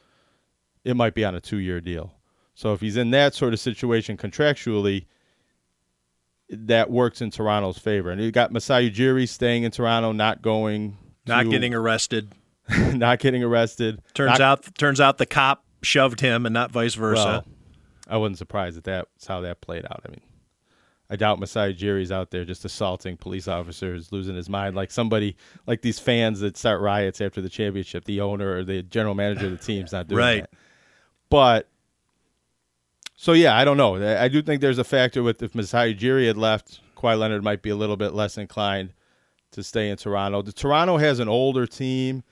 it 0.83 0.95
might 0.95 1.15
be 1.15 1.25
on 1.25 1.33
a 1.33 1.41
two-year 1.41 1.81
deal. 1.81 2.13
So 2.53 2.73
if 2.73 2.81
he's 2.81 2.97
in 2.97 3.11
that 3.11 3.33
sort 3.33 3.53
of 3.53 3.59
situation 3.59 4.17
contractually, 4.17 5.05
that 6.49 6.89
works 6.89 7.21
in 7.21 7.31
Toronto's 7.31 7.77
favor. 7.77 8.11
And 8.11 8.21
you 8.21 8.31
got 8.31 8.51
Masai 8.51 8.89
Ujiri 8.89 9.27
staying 9.27 9.63
in 9.63 9.71
Toronto, 9.71 10.11
not 10.11 10.41
going, 10.41 10.97
not 11.25 11.43
to, 11.43 11.49
getting 11.49 11.73
arrested, 11.73 12.33
not 12.93 13.19
getting 13.19 13.43
arrested. 13.43 14.01
Turns 14.13 14.39
not, 14.39 14.41
out, 14.41 14.77
turns 14.77 15.01
out 15.01 15.17
the 15.17 15.25
cop 15.25 15.65
shoved 15.81 16.21
him, 16.21 16.45
and 16.45 16.53
not 16.53 16.71
vice 16.71 16.95
versa. 16.95 17.43
Well, 17.45 17.54
I 18.07 18.17
wasn't 18.17 18.37
surprised 18.37 18.77
that 18.77 18.83
that's 18.83 19.27
how 19.27 19.41
that 19.41 19.61
played 19.61 19.85
out. 19.85 20.01
I 20.05 20.09
mean, 20.09 20.21
I 21.09 21.15
doubt 21.15 21.39
Masai 21.39 21.73
Ujiri's 21.73 22.11
out 22.11 22.31
there 22.31 22.45
just 22.45 22.65
assaulting 22.65 23.17
police 23.17 23.47
officers, 23.47 24.11
losing 24.11 24.35
his 24.35 24.49
mind 24.49 24.75
like 24.75 24.91
somebody 24.91 25.35
like 25.67 25.81
these 25.81 25.99
fans 25.99 26.39
that 26.39 26.57
start 26.57 26.81
riots 26.81 27.21
after 27.21 27.41
the 27.41 27.49
championship. 27.49 28.05
The 28.05 28.21
owner 28.21 28.57
or 28.57 28.63
the 28.63 28.81
general 28.81 29.15
manager 29.15 29.45
of 29.45 29.51
the 29.51 29.57
team's 29.57 29.91
not 29.91 30.07
doing 30.07 30.19
right. 30.19 30.41
that. 30.41 30.49
But 31.29 31.69
So 33.15 33.33
yeah, 33.33 33.55
I 33.55 33.65
don't 33.65 33.77
know. 33.77 33.97
I 33.97 34.23
I 34.25 34.27
do 34.27 34.41
think 34.41 34.61
there's 34.61 34.79
a 34.79 34.83
factor 34.83 35.21
with 35.21 35.43
if 35.43 35.53
Masai 35.53 35.95
Ujiri 35.95 36.27
had 36.27 36.37
left, 36.37 36.81
Kawhi 36.97 37.17
Leonard 37.17 37.43
might 37.43 37.61
be 37.61 37.69
a 37.69 37.75
little 37.75 37.97
bit 37.97 38.13
less 38.13 38.37
inclined 38.37 38.93
to 39.51 39.63
stay 39.63 39.89
in 39.89 39.97
Toronto. 39.97 40.41
The 40.41 40.51
Toronto 40.51 40.97
has 40.97 41.19
an 41.19 41.29
older 41.29 41.65
team, 41.65 42.23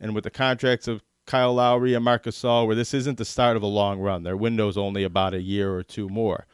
and 0.00 0.14
with 0.14 0.24
the 0.24 0.30
contracts 0.30 0.88
of 0.88 1.02
Kyle 1.26 1.54
Lowry 1.54 1.94
and 1.94 2.04
Marcus 2.04 2.42
Gasol, 2.42 2.66
where 2.66 2.76
this 2.76 2.94
isn't 2.94 3.18
the 3.18 3.24
start 3.24 3.56
of 3.56 3.62
a 3.62 3.66
long 3.66 4.00
run. 4.00 4.22
Their 4.22 4.36
window's 4.36 4.76
only 4.76 5.04
about 5.04 5.34
a 5.34 5.40
year 5.40 5.74
or 5.74 5.82
two 5.82 6.08
more. 6.08 6.46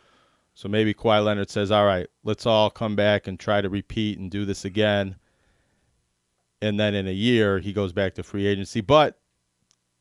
So 0.55 0.69
maybe 0.69 0.93
Kawhi 0.93 1.25
Leonard 1.25 1.51
says, 1.51 1.71
"All 1.71 1.87
right, 1.87 2.09
let's 2.25 2.45
all 2.45 2.69
come 2.69 2.97
back 2.97 3.27
and 3.27 3.39
try 3.39 3.61
to 3.61 3.69
repeat 3.69 4.19
and 4.19 4.31
do 4.31 4.45
this 4.45 4.65
again." 4.65 5.17
And 6.61 6.79
then 6.79 6.95
in 6.95 7.07
a 7.07 7.13
year, 7.13 7.61
he 7.61 7.73
goes 7.73 7.93
back 7.93 8.15
to 8.15 8.23
free 8.23 8.47
agency. 8.47 8.81
But 8.81 9.21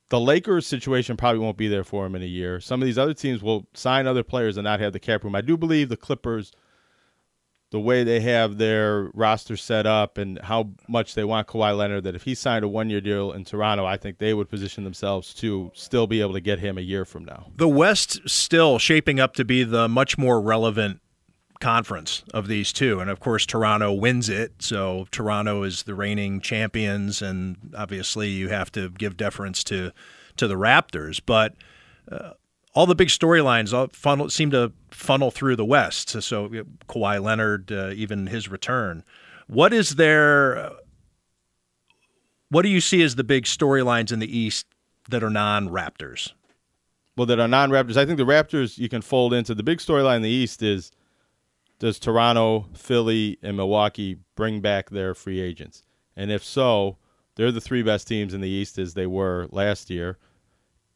the 0.09 0.19
Lakers 0.19 0.65
situation 0.65 1.17
probably 1.17 1.39
won't 1.39 1.57
be 1.57 1.67
there 1.67 1.83
for 1.83 2.05
him 2.05 2.15
in 2.15 2.21
a 2.21 2.25
year. 2.25 2.59
Some 2.59 2.81
of 2.81 2.85
these 2.85 2.97
other 2.97 3.13
teams 3.13 3.43
will 3.43 3.67
sign 3.73 4.07
other 4.07 4.23
players 4.23 4.57
and 4.57 4.63
not 4.63 4.79
have 4.79 4.93
the 4.93 4.99
cap 4.99 5.23
room. 5.23 5.35
I 5.35 5.41
do 5.41 5.57
believe 5.57 5.89
the 5.89 5.97
Clippers, 5.97 6.51
the 7.69 7.79
way 7.79 8.03
they 8.03 8.21
have 8.21 8.57
their 8.57 9.09
roster 9.13 9.57
set 9.57 9.85
up 9.85 10.17
and 10.17 10.39
how 10.41 10.69
much 10.87 11.15
they 11.15 11.23
want 11.23 11.47
Kawhi 11.47 11.77
Leonard, 11.77 12.05
that 12.05 12.15
if 12.15 12.23
he 12.23 12.33
signed 12.33 12.63
a 12.63 12.67
one 12.67 12.89
year 12.89 13.01
deal 13.01 13.31
in 13.31 13.43
Toronto, 13.43 13.85
I 13.85 13.97
think 13.97 14.19
they 14.19 14.33
would 14.33 14.49
position 14.49 14.83
themselves 14.83 15.33
to 15.35 15.71
still 15.73 16.07
be 16.07 16.21
able 16.21 16.33
to 16.33 16.39
get 16.39 16.59
him 16.59 16.77
a 16.77 16.81
year 16.81 17.03
from 17.03 17.25
now. 17.25 17.47
The 17.55 17.67
West 17.67 18.21
still 18.25 18.79
shaping 18.79 19.19
up 19.19 19.33
to 19.33 19.45
be 19.45 19.63
the 19.63 19.89
much 19.89 20.17
more 20.17 20.39
relevant 20.39 21.01
conference 21.59 22.23
of 22.33 22.47
these 22.47 22.71
two. 22.71 22.99
And 22.99 23.09
of 23.09 23.19
course, 23.19 23.45
Toronto 23.45 23.91
wins 23.91 24.29
it. 24.29 24.53
So 24.59 25.07
Toronto 25.11 25.63
is 25.63 25.83
the 25.83 25.95
reigning 25.95 26.39
champions. 26.39 27.21
And 27.21 27.73
obviously, 27.75 28.29
you 28.29 28.49
have 28.49 28.71
to 28.73 28.89
give 28.91 29.17
deference 29.17 29.63
to, 29.65 29.91
to 30.37 30.47
the 30.47 30.55
Raptors. 30.55 31.19
But 31.25 31.55
uh, 32.09 32.31
all 32.77 32.85
the 32.85 32.93
big 32.93 33.07
storylines 33.07 33.91
funnel, 33.91 34.29
seem 34.29 34.51
to 34.51 34.71
funnel 34.91 35.31
through 35.31 35.55
the 35.55 35.65
West. 35.65 36.09
So, 36.09 36.19
so 36.19 36.47
Kawhi 36.87 37.19
Leonard, 37.19 37.71
uh, 37.71 37.89
even 37.95 38.27
his 38.27 38.49
return. 38.49 39.03
What 39.47 39.73
is 39.73 39.95
there? 39.95 40.73
What 42.49 42.61
do 42.61 42.69
you 42.69 42.79
see 42.79 43.01
as 43.01 43.15
the 43.15 43.23
big 43.23 43.45
storylines 43.45 44.11
in 44.11 44.19
the 44.19 44.37
East 44.37 44.67
that 45.09 45.23
are 45.23 45.31
non 45.31 45.69
Raptors? 45.69 46.33
Well, 47.15 47.25
that 47.25 47.39
are 47.39 47.47
non 47.47 47.71
Raptors. 47.71 47.97
I 47.97 48.05
think 48.05 48.19
the 48.19 48.25
Raptors 48.25 48.77
you 48.77 48.89
can 48.89 49.01
fold 49.01 49.33
into 49.33 49.55
the 49.55 49.63
big 49.63 49.79
storyline 49.79 50.17
in 50.17 50.21
the 50.21 50.29
East 50.29 50.61
is 50.61 50.91
does 51.79 51.97
Toronto, 51.97 52.67
Philly, 52.75 53.39
and 53.41 53.57
Milwaukee 53.57 54.17
bring 54.35 54.61
back 54.61 54.91
their 54.91 55.15
free 55.15 55.39
agents? 55.39 55.81
And 56.15 56.31
if 56.31 56.43
so, 56.43 56.97
they're 57.37 57.51
the 57.51 57.59
three 57.59 57.81
best 57.81 58.07
teams 58.07 58.35
in 58.35 58.41
the 58.41 58.49
East 58.49 58.77
as 58.77 58.93
they 58.93 59.07
were 59.07 59.47
last 59.49 59.89
year. 59.89 60.19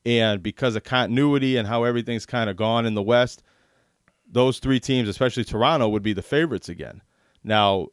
And 0.06 0.42
because 0.42 0.76
of 0.76 0.84
continuity 0.84 1.58
and 1.58 1.68
how 1.68 1.84
everything's 1.84 2.26
kind 2.26 2.50
of 2.50 2.56
gone 2.56 2.86
in 2.86 2.96
the 2.96 3.04
West, 3.04 3.44
those 4.28 4.60
three 4.60 4.80
teams, 4.80 5.08
especially 5.08 5.44
Toronto, 5.44 5.90
would 5.90 6.04
be 6.04 6.14
the 6.14 6.22
favorites 6.22 6.70
again. 6.70 7.02
Now, 7.44 7.88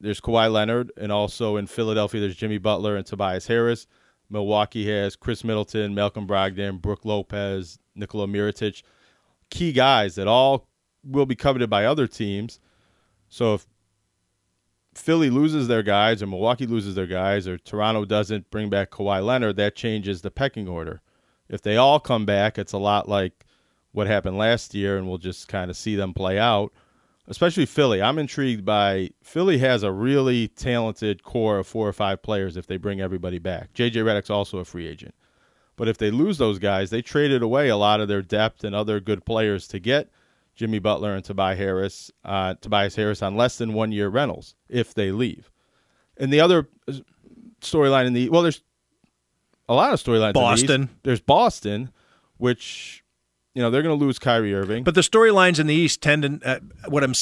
there's 0.00 0.20
Kawhi 0.20 0.50
Leonard, 0.50 0.92
and 0.96 1.12
also 1.12 1.56
in 1.56 1.66
Philadelphia, 1.66 2.20
there's 2.20 2.36
Jimmy 2.36 2.58
Butler 2.58 2.96
and 2.96 3.06
Tobias 3.06 3.46
Harris. 3.46 3.86
Milwaukee 4.30 4.88
has 4.90 5.16
Khris 5.16 5.44
Middleton, 5.44 5.94
Malcolm 5.94 6.26
Brogdon, 6.26 6.80
Brook 6.80 7.04
Lopez, 7.04 7.78
Nikola 7.94 8.26
Mirotic, 8.26 8.82
key 9.50 9.72
guys 9.72 10.14
that 10.16 10.28
all 10.28 10.66
will 11.02 11.26
be 11.26 11.34
coveted 11.34 11.70
by 11.70 11.84
other 11.84 12.06
teams. 12.06 12.60
So 13.28 13.54
if 13.54 13.66
Philly 14.94 15.30
loses 15.30 15.68
their 15.68 15.82
guys, 15.82 16.22
or 16.22 16.26
Milwaukee 16.26 16.66
loses 16.66 16.94
their 16.94 17.06
guys, 17.06 17.48
or 17.48 17.58
Toronto 17.58 18.04
doesn't 18.04 18.50
bring 18.50 18.68
back 18.68 18.90
Kawhi 18.90 19.24
Leonard, 19.24 19.56
that 19.56 19.76
changes 19.76 20.22
the 20.22 20.30
pecking 20.30 20.68
order. 20.68 21.00
If 21.48 21.62
they 21.62 21.76
all 21.76 22.00
come 22.00 22.26
back, 22.26 22.58
it's 22.58 22.72
a 22.72 22.78
lot 22.78 23.08
like 23.08 23.44
what 23.92 24.06
happened 24.06 24.38
last 24.38 24.74
year, 24.74 24.98
and 24.98 25.08
we'll 25.08 25.18
just 25.18 25.48
kind 25.48 25.70
of 25.70 25.76
see 25.76 25.96
them 25.96 26.14
play 26.14 26.38
out. 26.38 26.72
Especially 27.26 27.66
Philly. 27.66 28.00
I'm 28.00 28.18
intrigued 28.18 28.64
by 28.64 29.10
Philly 29.22 29.58
has 29.58 29.82
a 29.82 29.92
really 29.92 30.48
talented 30.48 31.22
core 31.22 31.58
of 31.58 31.66
four 31.66 31.86
or 31.86 31.92
five 31.92 32.22
players 32.22 32.56
if 32.56 32.66
they 32.66 32.78
bring 32.78 33.02
everybody 33.02 33.38
back. 33.38 33.74
JJ 33.74 34.02
Redick's 34.02 34.30
also 34.30 34.58
a 34.58 34.64
free 34.64 34.86
agent. 34.86 35.14
But 35.76 35.88
if 35.88 35.98
they 35.98 36.10
lose 36.10 36.38
those 36.38 36.58
guys, 36.58 36.90
they 36.90 37.02
traded 37.02 37.42
away 37.42 37.68
a 37.68 37.76
lot 37.76 38.00
of 38.00 38.08
their 38.08 38.22
depth 38.22 38.64
and 38.64 38.74
other 38.74 38.98
good 38.98 39.26
players 39.26 39.68
to 39.68 39.78
get 39.78 40.10
Jimmy 40.56 40.80
Butler 40.80 41.14
and 41.14 41.24
Tobias 41.24 41.58
Harris, 41.58 42.10
uh, 42.24 42.54
Tobias 42.60 42.96
Harris 42.96 43.22
on 43.22 43.36
less 43.36 43.58
than 43.58 43.74
one 43.74 43.92
year 43.92 44.08
rentals 44.08 44.56
if 44.68 44.92
they 44.92 45.12
leave. 45.12 45.52
And 46.16 46.32
the 46.32 46.40
other 46.40 46.68
storyline 47.60 48.06
in 48.06 48.12
the 48.12 48.28
well, 48.28 48.42
there's 48.42 48.62
a 49.68 49.74
lot 49.74 49.92
of 49.92 50.02
storylines. 50.02 50.34
Boston. 50.34 50.82
The 50.82 50.88
there's 51.04 51.20
Boston, 51.20 51.90
which 52.36 53.04
you 53.54 53.62
know 53.62 53.70
they're 53.70 53.82
going 53.82 53.98
to 53.98 54.04
lose 54.04 54.18
Kyrie 54.18 54.54
Irving. 54.54 54.84
But 54.84 54.94
the 54.94 55.02
storylines 55.02 55.58
in 55.58 55.66
the 55.66 55.74
East 55.74 56.00
tend 56.00 56.22
to 56.22 56.40
uh, 56.44 56.60
what 56.88 57.04
I'm 57.04 57.14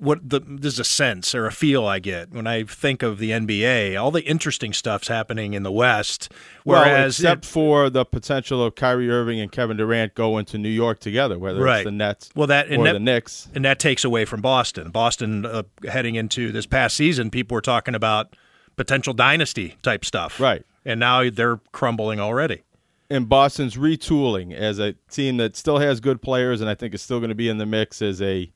what 0.00 0.28
the 0.28 0.40
there's 0.40 0.78
a 0.78 0.84
sense 0.84 1.34
or 1.34 1.46
a 1.46 1.52
feel 1.52 1.86
I 1.86 1.98
get 1.98 2.32
when 2.32 2.46
I 2.46 2.64
think 2.64 3.02
of 3.02 3.18
the 3.18 3.30
NBA. 3.30 4.00
All 4.00 4.10
the 4.10 4.22
interesting 4.24 4.72
stuff's 4.72 5.08
happening 5.08 5.52
in 5.52 5.62
the 5.62 5.70
West, 5.70 6.32
whereas 6.64 7.20
well, 7.20 7.32
except 7.32 7.44
it, 7.44 7.48
for 7.48 7.90
the 7.90 8.04
potential 8.04 8.64
of 8.64 8.74
Kyrie 8.74 9.10
Irving 9.10 9.40
and 9.40 9.52
Kevin 9.52 9.76
Durant 9.76 10.14
going 10.14 10.46
to 10.46 10.58
New 10.58 10.70
York 10.70 11.00
together, 11.00 11.38
whether 11.38 11.62
right. 11.62 11.80
it's 11.80 11.84
the 11.84 11.90
Nets 11.90 12.30
well, 12.34 12.46
that, 12.46 12.72
or 12.72 12.82
that, 12.84 12.94
the 12.94 12.98
Knicks, 12.98 13.48
and 13.54 13.64
that 13.64 13.78
takes 13.78 14.02
away 14.02 14.24
from 14.24 14.40
Boston. 14.40 14.90
Boston 14.90 15.44
uh, 15.44 15.64
heading 15.86 16.14
into 16.14 16.50
this 16.50 16.66
past 16.66 16.96
season, 16.96 17.30
people 17.30 17.54
were 17.54 17.60
talking 17.60 17.94
about 17.94 18.34
potential 18.76 19.12
dynasty 19.12 19.76
type 19.82 20.04
stuff, 20.04 20.40
right? 20.40 20.64
And 20.84 21.00
now 21.00 21.28
they're 21.30 21.60
crumbling 21.72 22.20
already. 22.20 22.62
And 23.08 23.28
Boston's 23.28 23.76
retooling 23.76 24.54
as 24.54 24.78
a 24.78 24.94
team 25.10 25.36
that 25.38 25.56
still 25.56 25.78
has 25.78 26.00
good 26.00 26.22
players, 26.22 26.60
and 26.60 26.70
I 26.70 26.74
think 26.74 26.94
is 26.94 27.02
still 27.02 27.18
going 27.18 27.30
to 27.30 27.34
be 27.34 27.48
in 27.48 27.58
the 27.58 27.66
mix 27.66 28.00
as 28.00 28.22
a 28.22 28.52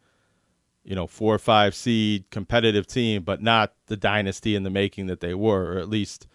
you 0.84 0.94
know, 0.94 1.06
four 1.06 1.34
or 1.34 1.38
five 1.38 1.74
seed 1.74 2.30
competitive 2.30 2.86
team, 2.86 3.22
but 3.22 3.42
not 3.42 3.72
the 3.86 3.96
dynasty 3.96 4.54
in 4.54 4.62
the 4.62 4.70
making 4.70 5.06
that 5.06 5.20
they 5.20 5.34
were, 5.34 5.72
or 5.72 5.78
at 5.78 5.88
least 5.88 6.28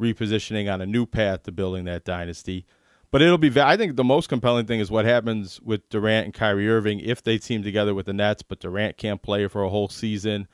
repositioning 0.00 0.72
on 0.72 0.80
a 0.80 0.86
new 0.86 1.06
path 1.06 1.42
to 1.44 1.52
building 1.52 1.84
that 1.84 2.04
dynasty. 2.04 2.66
But 3.10 3.22
it'll 3.22 3.38
be, 3.38 3.52
I 3.60 3.76
think 3.76 3.96
the 3.96 4.04
most 4.04 4.28
compelling 4.28 4.66
thing 4.66 4.80
is 4.80 4.90
what 4.90 5.04
happens 5.04 5.60
with 5.60 5.88
Durant 5.90 6.24
and 6.24 6.34
Kyrie 6.34 6.68
Irving 6.68 7.00
if 7.00 7.22
they 7.22 7.38
team 7.38 7.62
together 7.62 7.94
with 7.94 8.06
the 8.06 8.12
Nets, 8.12 8.42
but 8.42 8.60
Durant 8.60 8.96
can't 8.96 9.22
play 9.22 9.46
for 9.46 9.62
a 9.62 9.68
whole 9.68 9.88
season. 9.88 10.48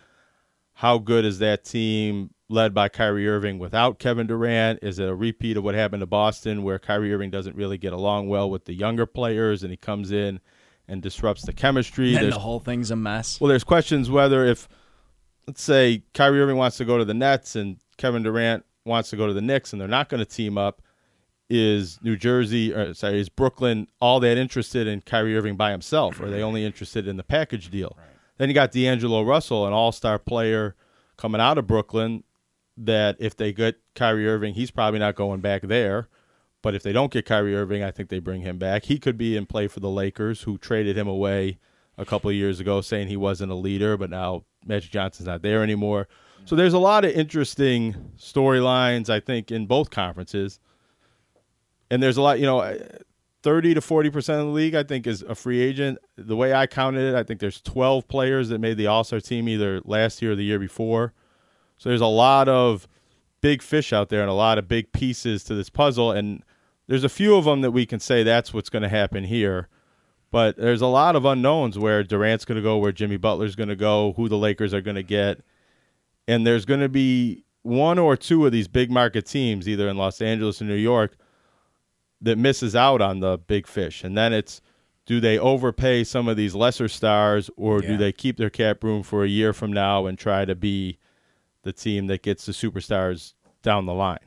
How 0.75 0.99
good 0.99 1.25
is 1.25 1.39
that 1.39 1.65
team 1.65 2.31
led 2.53 2.74
by 2.74 2.89
Kyrie 2.89 3.29
Irving 3.29 3.59
without 3.59 3.99
Kevin 3.99 4.27
Durant? 4.27 4.79
Is 4.83 4.99
it 4.99 5.09
a 5.09 5.15
repeat 5.15 5.57
of 5.57 5.65
what 5.65 5.74
happened 5.74 6.01
to 6.01 6.07
Boston 6.07 6.62
where 6.62 6.79
Kyrie 6.79 7.12
Irving 7.12 7.31
doesn't 7.31 7.57
really 7.57 7.79
get 7.79 7.93
along 7.93 8.29
well 8.29 8.49
with 8.49 8.66
the 8.66 8.74
younger 8.74 9.07
players 9.07 9.62
and 9.62 9.70
he 9.70 9.77
comes 9.77 10.12
in 10.12 10.41
and 10.87 11.03
disrupts 11.03 11.43
the 11.43 11.53
chemistry. 11.53 12.15
And 12.15 12.33
the 12.33 12.39
whole 12.39 12.61
thing's 12.61 12.91
a 12.91 12.97
mess. 12.97 13.41
Well, 13.41 13.49
there's 13.49 13.65
questions 13.65 14.11
whether 14.11 14.45
if, 14.45 14.69
let's 15.47 15.62
say, 15.62 16.03
Kyrie 16.15 16.41
Irving 16.41 16.57
wants 16.57 16.77
to 16.77 16.85
go 16.85 16.99
to 16.99 17.05
the 17.05 17.15
Nets 17.15 17.57
and 17.57 17.79
Kevin 17.97 18.23
Durant 18.23 18.65
wants 18.85 19.11
to 19.11 19.16
go 19.16 19.27
to 19.27 19.33
the 19.33 19.41
Knicks, 19.41 19.73
and 19.73 19.81
they're 19.81 19.89
not 19.89 20.09
going 20.09 20.19
to 20.19 20.24
team 20.24 20.59
up. 20.59 20.83
Is 21.49 21.99
New 22.03 22.16
Jersey, 22.16 22.73
or 22.73 22.95
sorry, 22.95 23.20
is 23.20 23.29
Brooklyn 23.29 23.87
all 24.01 24.20
that 24.20 24.39
interested 24.39 24.87
in 24.87 25.03
Kyrie 25.03 25.37
Irving 25.37 25.57
by 25.57 25.70
himself? 25.70 26.19
Or 26.19 26.24
are 26.24 26.31
they 26.31 26.43
only 26.43 26.65
interested 26.65 27.07
in 27.07 27.19
the 27.19 27.23
package 27.23 27.70
deal? 27.70 27.95
Right. 27.99 28.07
Then 28.39 28.49
you 28.49 28.55
got 28.55 28.73
D'Angelo 28.73 29.23
Russell, 29.23 29.66
an 29.66 29.74
all-star 29.74 30.19
player 30.19 30.74
coming 31.19 31.41
out 31.41 31.59
of 31.59 31.66
Brooklyn. 31.66 32.24
That 32.77 33.16
if 33.19 33.36
they 33.36 33.53
get 33.53 33.81
Kyrie 33.94 34.27
Irving, 34.27 34.55
he's 34.55 34.70
probably 34.70 34.99
not 34.99 35.15
going 35.15 35.40
back 35.40 35.62
there. 35.62 36.09
But 36.62 36.74
if 36.74 36.82
they 36.82 36.93
don't 36.93 37.12
get 37.12 37.27
Kyrie 37.27 37.57
Irving, 37.57 37.82
I 37.82 37.90
think 37.90 38.09
they 38.09 38.20
bring 38.20 38.43
him 38.43 38.57
back. 38.57 38.85
He 38.85 38.99
could 38.99 39.19
be 39.19 39.36
in 39.36 39.47
play 39.47 39.66
for 39.66 39.81
the 39.81 39.90
Lakers, 39.90 40.43
who 40.43 40.57
traded 40.59 40.97
him 40.97 41.09
away 41.09 41.59
a 41.99 42.05
couple 42.05 42.31
of 42.31 42.36
years 42.36 42.61
ago, 42.61 42.81
saying 42.81 43.09
he 43.09 43.16
wasn't 43.16 43.53
a 43.53 43.57
leader, 43.57 43.97
but 43.97 44.11
now 44.11 44.44
Magic 44.65 44.90
Johnson's 44.90 45.27
not 45.27 45.43
there 45.43 45.62
anymore. 45.62 46.09
So 46.44 46.57
there's 46.57 46.73
a 46.73 46.78
lot 46.78 47.05
of 47.05 47.12
interesting 47.12 48.12
storylines, 48.16 49.11
I 49.11 49.20
think, 49.20 49.51
in 49.51 49.66
both 49.66 49.90
conferences. 49.90 50.59
And 51.90 52.03
there's 52.03 52.16
a 52.16 52.23
lot, 52.23 52.40
you 52.40 52.47
know, 52.47 52.78
30 53.43 53.74
to 53.74 53.81
40% 53.81 54.16
of 54.16 54.24
the 54.24 54.44
league, 54.44 54.74
I 54.74 54.82
think, 54.82 55.07
is 55.07 55.23
a 55.23 55.35
free 55.35 55.61
agent. 55.61 55.99
The 56.16 56.36
way 56.36 56.55
I 56.55 56.66
counted 56.66 57.12
it, 57.12 57.15
I 57.15 57.23
think 57.23 57.40
there's 57.40 57.61
12 57.61 58.09
players 58.09 58.49
that 58.49 58.61
made 58.61 58.77
the 58.77 58.86
All 58.86 59.05
Star 59.05 59.20
team 59.20 59.49
either 59.49 59.81
last 59.85 60.23
year 60.23 60.32
or 60.32 60.36
the 60.36 60.44
year 60.44 60.59
before. 60.59 61.12
So 61.83 61.89
there's 61.89 62.01
a 62.01 62.07
lot 62.07 62.49
of 62.49 62.87
big 63.41 63.61
fish 63.61 63.93
out 63.93 64.09
there 64.09 64.21
and 64.21 64.31
a 64.31 64.35
lot 64.35 64.57
of 64.57 64.69
big 64.69 64.93
pieces 64.93 65.43
to 65.43 65.55
this 65.57 65.69
puzzle. 65.69 66.13
And 66.13 66.45
there's 66.87 67.03
a 67.03 67.09
few 67.09 67.35
of 67.35 67.45
them 67.45 67.61
that 67.63 67.73
we 67.73 67.87
can 67.87 67.99
say 67.99 68.23
that's 68.23 68.55
what's 68.55 68.71
going 68.71 68.85
to 68.85 68.89
happen 68.89 69.25
here. 69.25 69.67
But 70.31 70.57
there's 70.57 70.81
a 70.81 70.87
lot 70.87 71.17
of 71.17 71.25
unknowns 71.25 71.77
where 71.77 72.05
Durant's 72.05 72.45
going 72.45 72.55
to 72.55 72.63
go, 72.63 72.79
where 72.79 72.93
Jimmy 72.93 73.17
Butler's 73.17 73.57
going 73.57 73.69
to 73.69 73.75
go, 73.75 74.13
who 74.13 74.29
the 74.29 74.39
Lakers 74.39 74.73
are 74.73 74.81
going 74.81 74.95
to 74.95 75.03
get. 75.03 75.41
And 76.29 76.47
there's 76.47 76.65
going 76.65 76.79
to 76.79 76.89
be 76.89 77.43
one 77.63 77.99
or 77.99 78.17
two 78.17 78.47
of 78.47 78.53
these 78.53 78.69
big 78.69 78.89
market 78.89 79.27
teams, 79.27 79.69
either 79.69 79.89
in 79.89 79.97
Los 79.97 80.23
Angeles 80.23 80.63
or 80.63 80.67
New 80.67 80.77
York, 80.77 81.17
that 82.21 82.39
misses 82.39 82.77
out 82.77 83.03
on 83.03 83.19
the 83.19 83.39
big 83.39 83.67
fish. 83.67 84.05
And 84.05 84.17
then 84.17 84.33
it's 84.33 84.61
do 85.05 85.19
they 85.19 85.37
overpay 85.37 86.05
some 86.05 86.29
of 86.29 86.37
these 86.37 86.55
lesser 86.55 86.87
stars 86.87 87.51
or 87.57 87.83
yeah. 87.83 87.89
do 87.89 87.97
they 87.97 88.13
keep 88.13 88.37
their 88.37 88.51
cap 88.51 88.85
room 88.85 89.03
for 89.03 89.25
a 89.25 89.29
year 89.29 89.53
from 89.53 89.73
now 89.73 90.07
and 90.07 90.17
try 90.17 90.45
to 90.45 90.55
be 90.55 91.01
the 91.63 91.73
team 91.73 92.07
that 92.09 92.23
gets 92.23 92.47
the 92.47 92.53
superstars 92.53 93.35
down 93.63 93.87
the 93.87 93.95
line? 93.95 94.19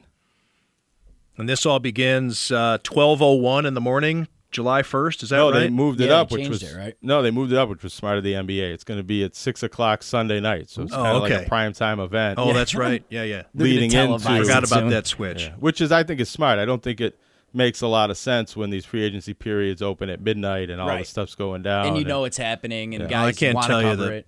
And 1.38 1.50
this 1.50 1.66
all 1.66 1.80
begins 1.80 2.52
uh, 2.52 2.78
12:01 2.84 3.66
in 3.66 3.74
the 3.74 3.82
morning 3.82 4.28
July 4.52 4.82
1st. 4.84 5.24
Is 5.24 5.30
that 5.30 5.38
no, 5.38 5.52
right? 5.52 5.60
they 5.60 5.70
moved 5.70 6.00
it 6.00 6.08
Yeah, 6.08 6.22
up, 6.22 6.32
which 6.32 6.48
was 6.48 6.64
it, 6.64 6.74
right? 6.78 6.96
no, 7.02 7.22
they 7.22 7.32
moved 7.32 7.52
it 7.52 7.58
up, 7.58 7.68
which 7.68 7.84
was 7.84 7.94
smart 7.94 8.18
of 8.18 8.24
the 8.24 8.34
NBA. 8.34 8.72
It's 8.74 8.86
going 8.86 9.00
to 9.00 9.04
be 9.04 9.22
at 9.26 9.36
six 9.36 9.62
o'clock 9.62 10.02
Sunday 10.02 10.40
night, 10.40 10.70
so 10.70 10.84
it's 10.84 10.94
Oh, 10.94 10.96
kind 11.04 11.18
of 11.18 11.24
okay. 11.24 11.38
like 11.38 11.46
a 11.46 11.50
prime 11.50 11.74
time 11.74 12.00
event. 12.00 12.40
Oh, 12.40 12.54
that's 12.54 12.74
right. 12.76 13.04
Yeah, 13.10 13.24
yeah. 13.24 13.44
leading 13.54 13.92
into 13.92 14.18
that. 14.18 14.30
I 14.30 14.40
Forgot 14.40 14.66
about 14.72 14.90
that 14.92 15.08
switch. 15.08 15.44
Yeah, 15.44 15.56
which 15.60 15.82
is 15.82 15.92
I 15.92 16.04
think 16.04 16.22
is 16.22 16.30
smart. 16.30 16.58
I 16.58 16.64
don't 16.64 16.82
think 16.82 17.02
it 17.02 17.20
makes 17.54 17.82
a 17.82 17.88
lot 17.88 18.10
of 18.12 18.18
sense 18.18 18.56
when 18.56 18.70
these 18.70 18.86
free 18.86 19.04
agency 19.04 19.34
periods 19.34 19.82
open 19.82 20.10
at 20.10 20.22
midnight 20.22 20.70
and 20.70 20.80
all 20.82 20.88
Right. 20.88 21.00
the 21.00 21.06
stuff's 21.10 21.36
going 21.36 21.62
down. 21.64 21.88
and 21.88 21.98
you 21.98 22.06
know 22.06 22.24
it's 22.24 22.38
happening, 22.38 22.96
and 22.96 23.10
Yeah. 23.10 23.18
Well, 23.18 23.26
I 23.28 23.32
guys 23.32 23.40
can't 23.40 23.56
want 23.56 23.68
tell 23.68 23.82
to 23.82 23.88
you 23.88 23.92
cover 23.94 24.06
that. 24.06 24.14
it. 24.14 24.28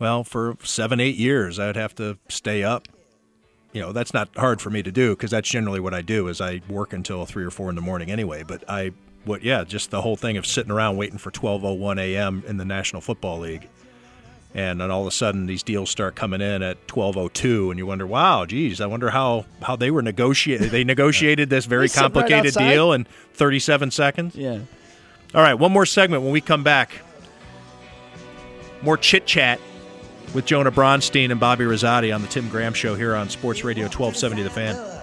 Well, 0.00 0.24
for 0.24 0.56
seven, 0.64 0.98
eight 0.98 1.16
years, 1.16 1.60
I'd 1.60 1.76
have 1.76 1.94
to 1.96 2.16
stay 2.28 2.64
up. 2.64 2.88
You 3.72 3.82
know, 3.82 3.92
that's 3.92 4.14
not 4.14 4.34
hard 4.34 4.60
for 4.60 4.70
me 4.70 4.82
to 4.82 4.90
do 4.90 5.14
because 5.14 5.30
that's 5.30 5.48
generally 5.48 5.78
what 5.78 5.94
I 5.94 6.00
do. 6.00 6.26
Is 6.26 6.40
I 6.40 6.62
work 6.68 6.92
until 6.92 7.26
three 7.26 7.44
or 7.44 7.50
four 7.50 7.68
in 7.68 7.76
the 7.76 7.82
morning 7.82 8.10
anyway. 8.10 8.42
But 8.42 8.64
I, 8.68 8.92
what, 9.26 9.42
yeah, 9.42 9.62
just 9.62 9.90
the 9.90 10.00
whole 10.00 10.16
thing 10.16 10.38
of 10.38 10.46
sitting 10.46 10.72
around 10.72 10.96
waiting 10.96 11.18
for 11.18 11.30
twelve 11.30 11.64
oh 11.64 11.74
one 11.74 11.98
a.m. 11.98 12.42
in 12.48 12.56
the 12.56 12.64
National 12.64 13.02
Football 13.02 13.40
League, 13.40 13.68
and 14.54 14.80
then 14.80 14.90
all 14.90 15.02
of 15.02 15.06
a 15.06 15.12
sudden 15.12 15.46
these 15.46 15.62
deals 15.62 15.90
start 15.90 16.16
coming 16.16 16.40
in 16.40 16.62
at 16.62 16.88
twelve 16.88 17.18
oh 17.18 17.28
two, 17.28 17.70
and 17.70 17.78
you 17.78 17.84
wonder, 17.84 18.06
wow, 18.06 18.46
geez, 18.46 18.80
I 18.80 18.86
wonder 18.86 19.10
how 19.10 19.44
how 19.62 19.76
they 19.76 19.90
were 19.90 20.02
negotiated. 20.02 20.70
They 20.72 20.82
negotiated 20.82 21.50
this 21.50 21.66
very 21.66 21.88
sit 21.88 22.00
right 22.00 22.02
complicated 22.04 22.54
deal 22.54 22.92
in 22.94 23.04
thirty 23.34 23.58
seven 23.60 23.90
seconds. 23.90 24.34
Yeah. 24.34 24.60
All 25.34 25.42
right, 25.42 25.54
one 25.54 25.70
more 25.70 25.86
segment 25.86 26.22
when 26.22 26.32
we 26.32 26.40
come 26.40 26.64
back. 26.64 26.90
More 28.82 28.96
chit 28.96 29.26
chat 29.26 29.60
with 30.34 30.44
Jonah 30.46 30.70
Bronstein 30.70 31.30
and 31.30 31.40
Bobby 31.40 31.64
Rosati 31.64 32.14
on 32.14 32.22
the 32.22 32.28
Tim 32.28 32.48
Graham 32.48 32.74
Show 32.74 32.94
here 32.94 33.14
on 33.14 33.28
Sports 33.28 33.64
Radio 33.64 33.84
1270 33.84 34.42
The 34.42 34.50
Fan. 34.50 34.99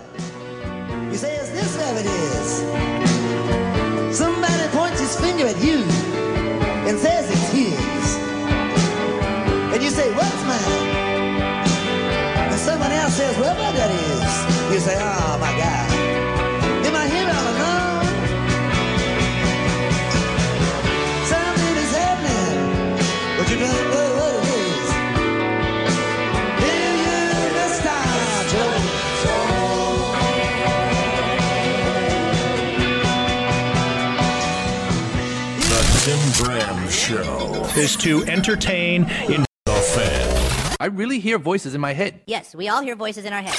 Show. 37.08 37.64
Is 37.78 37.96
to 37.98 38.22
entertain 38.26 39.10
in 39.30 39.46
the 39.66 39.72
fan. 39.72 40.76
I 40.82 40.88
really 40.88 41.22
hear 41.22 41.40
voices 41.40 41.74
in 41.74 41.80
my 41.80 41.94
head. 41.94 42.20
Yes, 42.28 42.54
we 42.54 42.68
all 42.68 42.82
hear 42.82 42.98
voices 42.98 43.24
in 43.24 43.32
our 43.32 43.42
head. 43.42 43.56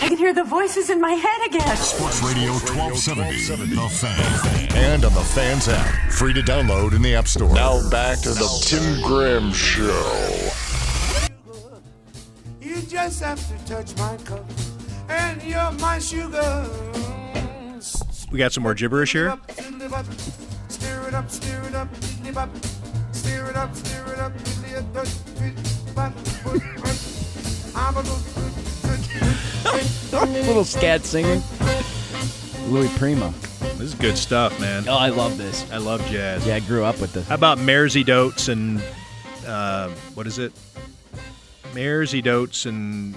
I 0.00 0.06
can 0.06 0.16
hear 0.16 0.32
the 0.32 0.44
voices 0.44 0.88
in 0.88 1.00
my 1.00 1.10
head 1.10 1.46
again. 1.48 1.76
Sports 1.78 2.22
Radio 2.22 2.52
1270, 2.52 3.74
The 3.74 3.88
Fan. 3.88 4.76
And 4.76 5.04
on 5.04 5.12
the 5.14 5.20
Fans 5.20 5.66
app. 5.66 6.12
Free 6.12 6.32
to 6.32 6.42
download 6.42 6.94
in 6.94 7.02
the 7.02 7.16
App 7.16 7.26
Store. 7.26 7.52
Now 7.52 7.90
back 7.90 8.20
to 8.20 8.28
the 8.28 8.46
Tim 8.64 9.02
Graham 9.02 9.52
Show. 9.52 10.50
You 12.60 12.82
just 12.82 13.20
have 13.20 13.40
to 13.48 13.66
touch 13.66 13.96
my 13.98 14.16
cup, 14.18 14.48
and 15.08 15.42
you're 15.42 15.72
my 15.80 15.98
sugar. 15.98 16.68
We 18.30 18.38
got 18.38 18.52
some 18.52 18.62
more 18.62 18.74
gibberish 18.74 19.10
here. 19.10 19.36
Stir 20.68 21.08
it 21.08 21.14
up, 21.14 21.28
stir 21.28 21.62
it 21.64 21.74
up, 21.74 21.92
diddly 21.96 22.32
bop. 22.32 22.48
Stir 23.22 23.50
it 23.50 23.56
up, 23.56 23.74
stir 23.76 24.12
it 24.12 24.18
up, 24.18 24.32
diddly 24.32 24.76
up, 24.76 24.92
dut, 24.92 25.06
diddly 25.06 25.94
bop, 25.94 26.12
put, 26.42 26.60
put. 26.76 27.76
I'm 27.76 27.96
a 27.96 28.02
good, 28.02 28.22
good, 30.10 30.46
Little 30.46 30.64
scat 30.64 31.04
singing. 31.04 31.40
Louis 32.66 32.88
Prima. 32.98 33.32
This 33.60 33.80
is 33.82 33.94
good 33.94 34.18
stuff, 34.18 34.58
man. 34.60 34.88
Oh, 34.88 34.96
I 34.96 35.10
love 35.10 35.38
this. 35.38 35.70
I 35.70 35.76
love 35.76 36.04
jazz. 36.08 36.44
Yeah, 36.44 36.56
I 36.56 36.60
grew 36.60 36.82
up 36.82 37.00
with 37.00 37.12
this. 37.12 37.28
How 37.28 37.36
about 37.36 37.58
Mersey 37.58 38.02
Dotes 38.02 38.48
and 38.48 38.82
uh, 39.46 39.90
what 40.14 40.26
is 40.26 40.40
it? 40.40 40.52
Mersey 41.74 42.22
Dotes 42.22 42.66
and 42.66 43.14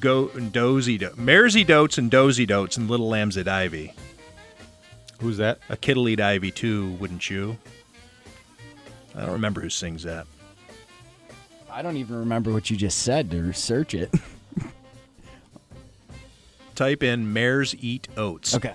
go 0.00 0.30
and 0.34 0.52
Dozy 0.52 0.98
Dotes. 0.98 1.16
Mersey 1.16 1.64
Dotes 1.64 1.96
and 1.96 2.10
Dozy 2.10 2.44
Dotes 2.44 2.76
and 2.76 2.90
Little 2.90 3.08
Lambs 3.08 3.36
at 3.36 3.46
Ivy. 3.46 3.94
Who's 5.20 5.36
that? 5.36 5.60
A 5.68 5.76
kid'll 5.76 6.08
eat 6.08 6.20
Ivy 6.20 6.50
too, 6.50 6.92
wouldn't 6.94 7.30
you? 7.30 7.56
I 9.14 9.20
don't 9.20 9.32
remember 9.32 9.60
who 9.60 9.70
sings 9.70 10.02
that. 10.04 10.26
I 11.70 11.82
don't 11.82 11.96
even 11.96 12.18
remember 12.18 12.52
what 12.52 12.70
you 12.70 12.76
just 12.76 12.98
said 13.00 13.30
to 13.30 13.52
search 13.52 13.94
it. 13.94 14.12
Type 16.74 17.02
in 17.02 17.32
Mares 17.32 17.74
Eat 17.78 18.08
Oats. 18.16 18.54
Okay. 18.54 18.74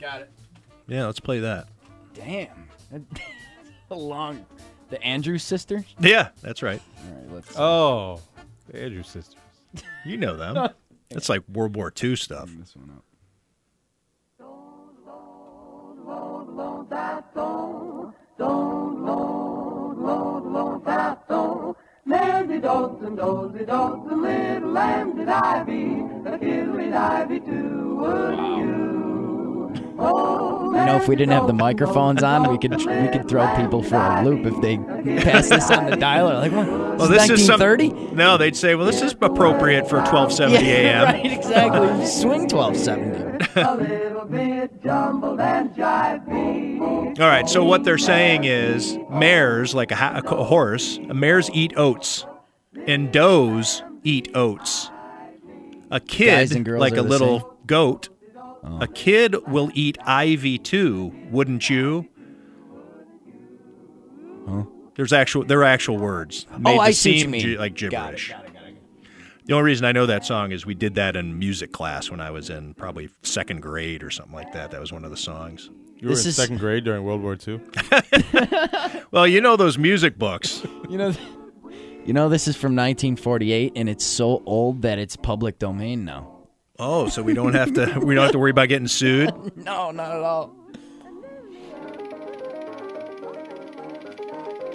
Got 0.00 0.22
it. 0.22 0.30
Yeah, 0.86 1.06
let's 1.06 1.20
play 1.20 1.40
that. 1.40 1.68
Damn. 2.14 2.48
That's 2.90 3.04
a 3.90 3.94
long. 3.94 4.44
The 4.90 5.02
Andrews 5.02 5.42
sisters? 5.42 5.84
Yeah, 6.00 6.30
that's 6.40 6.62
right. 6.62 6.80
All 7.04 7.14
right, 7.14 7.32
let's. 7.32 7.58
Oh, 7.58 8.22
the 8.70 8.82
Andrews 8.82 9.08
sisters. 9.08 9.36
You 10.06 10.16
know 10.16 10.34
them. 10.36 10.70
That's 11.10 11.28
like 11.28 11.42
World 11.52 11.76
War 11.76 11.92
II 12.02 12.16
stuff. 12.16 12.48
This 12.58 12.74
one 12.74 12.90
up. 12.96 13.04
Mary 22.08 22.58
dotes 22.58 23.02
and 23.04 23.16
dozy 23.16 23.66
dotes 23.66 24.10
and 24.10 24.22
little 24.22 24.70
lambs 24.70 25.20
at 25.20 25.28
ivy, 25.28 26.02
the 26.24 26.38
kiddly 26.38 26.90
ivy 26.92 27.38
too, 27.40 27.96
would 28.00 28.38
you? 28.38 28.97
You 29.78 30.84
know, 30.84 30.96
if 30.96 31.08
we 31.08 31.16
didn't 31.16 31.32
have 31.32 31.46
the 31.46 31.52
microphones 31.52 32.22
on, 32.22 32.50
we 32.50 32.58
could 32.58 32.76
we 32.76 33.08
could 33.08 33.28
throw 33.28 33.54
people 33.56 33.82
for 33.82 33.96
a 33.96 34.22
loop 34.24 34.46
if 34.46 34.60
they 34.60 34.76
pass 35.22 35.48
this 35.48 35.70
on 35.70 35.86
the 35.90 35.96
dialer. 35.96 36.40
Like, 36.40 36.52
what? 36.52 36.98
Well, 36.98 37.08
this 37.08 37.28
is 37.30 37.44
some. 37.44 37.60
1930? 37.60 38.14
No, 38.14 38.36
they'd 38.36 38.56
say, 38.56 38.74
well, 38.74 38.86
this 38.86 39.02
is 39.02 39.12
appropriate 39.20 39.88
for 39.88 39.96
1270 39.98 40.64
Yeah, 40.68 40.72
a.m. 40.72 41.04
right, 41.04 41.32
exactly. 41.32 42.06
Swing 42.06 42.48
1270. 42.48 43.60
a 43.60 43.74
little 43.76 44.24
bit 44.26 44.82
jumbled 44.82 45.40
and. 45.40 47.18
All 47.20 47.26
right, 47.26 47.48
so 47.48 47.64
what 47.64 47.84
they're 47.84 47.98
saying 47.98 48.44
is 48.44 48.96
mares, 49.10 49.74
like 49.74 49.90
a, 49.90 49.96
ha- 49.96 50.20
a 50.24 50.44
horse, 50.44 50.98
mares 51.02 51.50
eat 51.52 51.72
oats, 51.76 52.24
and 52.86 53.12
does 53.12 53.82
eat 54.04 54.30
oats. 54.34 54.90
A 55.90 56.00
kid, 56.00 56.66
like 56.68 56.96
a 56.96 57.02
little 57.02 57.40
same? 57.40 57.48
goat, 57.66 58.08
a 58.80 58.86
kid 58.86 59.36
will 59.48 59.70
eat 59.74 59.98
ivy 60.04 60.58
too, 60.58 61.12
wouldn't 61.30 61.68
you? 61.70 62.08
There's 64.94 65.12
actual, 65.12 65.44
there 65.44 65.60
are 65.60 65.64
actual 65.64 65.96
words. 65.98 66.44
Oh, 66.52 66.58
made 66.58 66.76
Oh, 66.76 66.80
I 66.80 66.90
to 66.90 66.96
see 66.96 67.10
what 67.10 67.14
you 67.14 67.20
seem 67.20 67.30
mean. 67.30 67.40
gi- 67.40 67.58
like 67.58 67.74
Got 67.76 67.84
it, 67.84 67.90
gibberish. 67.90 68.32
The 69.44 69.52
only 69.54 69.64
reason 69.64 69.86
I 69.86 69.92
know 69.92 70.06
that 70.06 70.24
song 70.26 70.50
is 70.52 70.66
we 70.66 70.74
did 70.74 70.96
that 70.96 71.14
in 71.16 71.38
music 71.38 71.70
class 71.72 72.10
when 72.10 72.20
I 72.20 72.30
was 72.32 72.50
in 72.50 72.74
probably 72.74 73.08
second 73.22 73.62
grade 73.62 74.02
or 74.02 74.10
something 74.10 74.34
like 74.34 74.52
that. 74.54 74.72
That 74.72 74.80
was 74.80 74.92
one 74.92 75.04
of 75.04 75.10
the 75.12 75.16
songs. 75.16 75.70
You 75.98 76.08
were 76.08 76.14
in 76.14 76.18
second 76.18 76.58
grade 76.58 76.82
during 76.84 77.04
World 77.04 77.22
War 77.22 77.36
II. 77.46 77.60
Well, 79.10 79.26
you 79.26 79.40
know 79.40 79.56
those 79.56 79.78
music 79.78 80.18
books. 80.18 80.62
You 80.90 80.98
know, 80.98 81.14
you 82.04 82.12
know 82.12 82.28
this 82.28 82.46
is 82.48 82.56
from 82.56 82.72
1948, 82.76 83.72
and 83.76 83.88
it's 83.88 84.04
so 84.04 84.42
old 84.44 84.82
that 84.82 84.98
it's 84.98 85.16
public 85.16 85.58
domain 85.58 86.04
now. 86.04 86.37
Oh, 86.80 87.08
so 87.08 87.22
we 87.22 87.34
don't 87.34 87.54
have 87.54 87.72
to 87.74 87.98
we 88.00 88.14
don't 88.14 88.22
have 88.22 88.32
to 88.32 88.38
worry 88.38 88.50
about 88.52 88.68
getting 88.68 88.88
sued. 88.88 89.30
No, 89.56 89.90
not 89.90 90.12
at 90.12 90.22
all. 90.22 90.54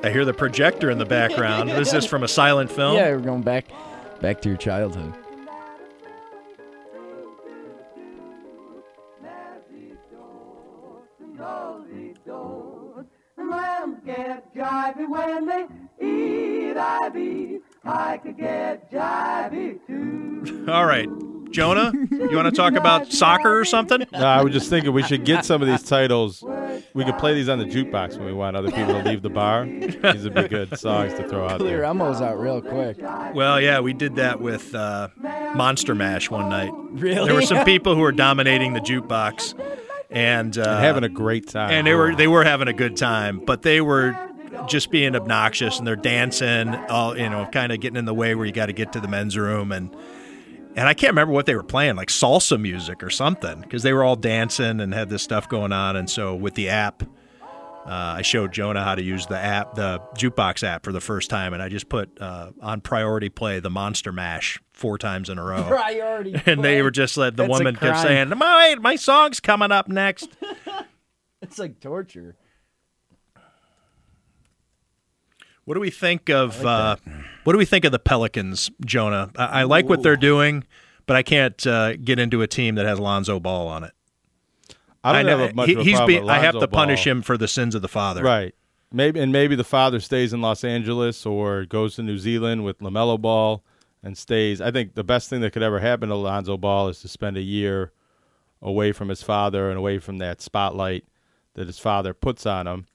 I 0.04 0.10
hear 0.12 0.26
the 0.26 0.34
projector 0.34 0.92
in 0.92 0.98
the 0.98 1.06
background. 1.06 1.70
Is 1.70 1.92
this 1.92 2.06
from 2.06 2.24
a 2.24 2.28
silent 2.28 2.70
film? 2.76 2.98
Yeah, 2.98 3.12
we're 3.12 3.20
going 3.20 3.42
back, 3.42 3.68
back 4.20 4.42
to 4.42 4.50
your 4.50 4.58
childhood. 4.58 5.14
Lambs 13.38 13.98
get 14.06 14.54
jivey 14.56 15.08
when 15.10 15.46
they 15.48 15.66
eat 16.02 16.78
ivy. 16.78 17.60
I 17.84 18.18
could 18.18 18.38
get 18.38 18.92
jivey 18.92 19.80
too. 19.88 20.66
All 20.72 20.86
right. 20.86 21.10
Jonah, 21.54 21.92
you 22.10 22.36
want 22.36 22.48
to 22.48 22.52
talk 22.52 22.74
about 22.74 23.12
soccer 23.12 23.60
or 23.60 23.64
something? 23.64 24.04
No, 24.12 24.20
I 24.20 24.42
was 24.42 24.54
just 24.54 24.70
thinking 24.72 24.92
we 24.92 25.04
should 25.04 25.24
get 25.24 25.46
some 25.46 25.62
of 25.62 25.68
these 25.68 25.84
titles. 25.84 26.44
We 26.96 27.06
could 27.06 27.18
play 27.20 27.36
these 27.36 27.48
on 27.48 27.60
the 27.60 27.66
jukebox 27.66 28.18
when 28.18 28.26
we 28.26 28.34
want 28.34 28.58
other 28.58 28.72
people 28.72 28.94
to 28.94 29.04
leave 29.04 29.22
the 29.22 29.30
bar. 29.30 29.66
These 29.66 30.24
would 30.24 30.34
be 30.34 30.48
good 30.48 30.78
songs 30.80 31.14
to 31.14 31.30
throw 31.30 31.48
out 31.48 31.60
Clear 31.60 31.78
there. 31.78 31.84
Elmo's 31.84 32.22
out 32.22 32.40
real 32.40 32.60
quick. 32.60 32.98
Well, 33.36 33.62
yeah, 33.62 33.80
we 33.82 33.94
did 33.94 34.16
that 34.16 34.42
with 34.42 34.74
uh, 34.74 35.10
Monster 35.22 35.94
Mash 35.94 36.32
one 36.32 36.50
night. 36.50 36.72
Really? 36.90 37.26
There 37.26 37.36
were 37.36 37.44
some 37.44 37.64
people 37.66 37.94
who 37.94 38.02
were 38.02 38.12
dominating 38.12 38.74
the 38.74 38.82
jukebox. 38.82 39.54
and, 40.10 40.58
uh, 40.58 40.62
And 40.62 40.84
having 40.84 41.04
a 41.04 41.10
great 41.10 41.50
time. 41.50 41.70
And 41.70 41.86
they 41.86 41.94
were 41.94 42.16
they 42.16 42.28
were 42.28 42.44
having 42.44 42.68
a 42.68 42.74
good 42.74 42.98
time, 42.98 43.40
but 43.46 43.62
they 43.62 43.80
were 43.80 44.18
just 44.68 44.90
being 44.90 45.16
obnoxious 45.16 45.78
and 45.78 45.86
they're 45.86 45.96
dancing, 45.96 46.74
all 46.90 47.16
you 47.16 47.30
know, 47.30 47.48
kind 47.52 47.72
of 47.72 47.80
getting 47.80 47.98
in 47.98 48.06
the 48.06 48.14
way 48.14 48.34
where 48.34 48.46
you 48.48 48.52
got 48.52 48.68
to 48.68 48.74
get 48.74 48.92
to 48.94 49.00
the 49.00 49.08
men's 49.08 49.38
room 49.38 49.72
and. 49.72 49.96
And 50.76 50.90
I 50.90 50.94
can't 50.94 51.12
remember 51.12 51.34
what 51.34 51.46
they 51.46 51.56
were 51.56 51.64
playing, 51.64 51.96
like 51.96 52.10
salsa 52.10 52.60
music 52.60 53.04
or 53.04 53.10
something, 53.10 53.62
because 53.62 53.84
they 53.84 53.94
were 53.94 54.04
all 54.04 54.16
dancing 54.16 54.80
and 54.80 54.94
had 54.94 55.10
this 55.10 55.22
stuff 55.22 55.48
going 55.48 55.72
on. 55.72 55.96
And 55.96 56.10
so 56.10 56.34
with 56.36 56.56
the 56.56 56.70
app, 56.70 57.04
uh, 57.86 58.16
I 58.18 58.22
showed 58.22 58.54
Jonah 58.54 58.84
how 58.84 58.96
to 58.96 59.04
use 59.04 59.26
the 59.28 59.38
app, 59.38 59.76
the 59.76 60.02
jukebox 60.16 60.64
app, 60.64 60.84
for 60.86 60.92
the 60.94 61.02
first 61.02 61.30
time, 61.30 61.54
and 61.54 61.62
I 61.62 61.68
just 61.68 61.90
put 61.90 62.10
uh, 62.22 62.52
on 62.62 62.80
priority 62.82 63.30
play 63.30 63.60
the 63.60 63.70
Monster 63.70 64.12
Mash 64.14 64.60
four 64.72 64.98
times 64.98 65.30
in 65.30 65.38
a 65.38 65.44
row. 65.44 65.64
Priority 65.68 66.42
and 66.46 66.64
they 66.64 66.82
were 66.82 66.92
just 66.92 67.18
like 67.18 67.36
the 67.36 67.44
That's 67.44 67.50
woman 67.52 67.76
kept 67.76 68.00
saying, 68.00 68.30
"My 68.38 68.78
my 68.80 68.96
song's 68.96 69.40
coming 69.40 69.72
up 69.72 69.88
next." 69.88 70.30
It's 71.42 71.60
like 71.60 71.82
torture. 71.82 72.38
What 75.66 75.74
do 75.74 75.82
we 75.82 75.90
think 75.90 76.30
of 76.30 76.66
uh, 76.66 76.96
what 77.44 77.54
do 77.54 77.58
we 77.58 77.66
think 77.66 77.86
of 77.86 77.92
the 77.92 78.00
Pelicans, 78.00 78.72
Jonah? 78.86 79.32
I, 79.36 79.62
I 79.62 79.64
like 79.64 79.88
what 79.90 80.04
they're 80.04 80.16
doing, 80.18 80.64
but 81.06 81.16
I 81.16 81.24
can't 81.24 81.66
uh, 81.68 81.96
get 81.98 82.20
into 82.20 82.42
a 82.42 82.48
team 82.48 82.76
that 82.76 82.86
has 82.86 83.00
Lonzo 83.00 83.40
Ball 83.40 83.68
on 83.68 83.84
it. 83.84 83.92
I 85.04 85.12
don't 85.14 85.26
know 85.26 85.38
have 85.46 85.56
much 85.56 85.68
he- 85.68 85.74
of 85.74 85.80
a 85.82 85.84
he's 85.84 85.98
problem 85.98 86.24
be- 86.26 86.30
I 86.30 86.40
have 86.40 86.58
to 86.60 86.68
punish 86.68 87.04
Ball. 87.06 87.12
him 87.12 87.22
for 87.22 87.38
the 87.38 87.48
sins 87.48 87.76
of 87.76 87.82
the 87.82 87.88
father. 87.90 88.24
Right. 88.24 88.56
Maybe 88.92 89.20
and 89.20 89.32
maybe 89.32 89.56
the 89.56 89.64
father 89.64 90.00
stays 90.00 90.34
in 90.34 90.42
Los 90.42 90.64
Angeles 90.64 91.26
or 91.26 91.66
goes 91.66 91.96
to 91.96 92.04
New 92.04 92.18
Zealand 92.20 92.64
with 92.64 92.80
LaMelo 92.80 93.20
Ball 93.20 93.64
and 94.04 94.18
stays. 94.18 94.62
I 94.62 94.70
think 94.72 94.94
the 94.94 95.04
best 95.04 95.30
thing 95.30 95.42
that 95.42 95.52
could 95.52 95.64
ever 95.64 95.80
happen 95.80 96.10
to 96.10 96.16
Lonzo 96.16 96.58
Ball 96.58 96.90
is 96.90 97.02
to 97.02 97.08
spend 97.08 97.36
a 97.36 97.42
year 97.42 97.92
away 98.62 98.92
from 98.92 99.10
his 99.10 99.24
father 99.24 99.70
and 99.70 99.78
away 99.80 99.98
from 99.98 100.20
that 100.20 100.42
spotlight 100.42 101.06
that 101.56 101.68
his 101.68 101.80
father 101.80 102.14
puts 102.14 102.46
on 102.46 102.68
him. 102.68 102.86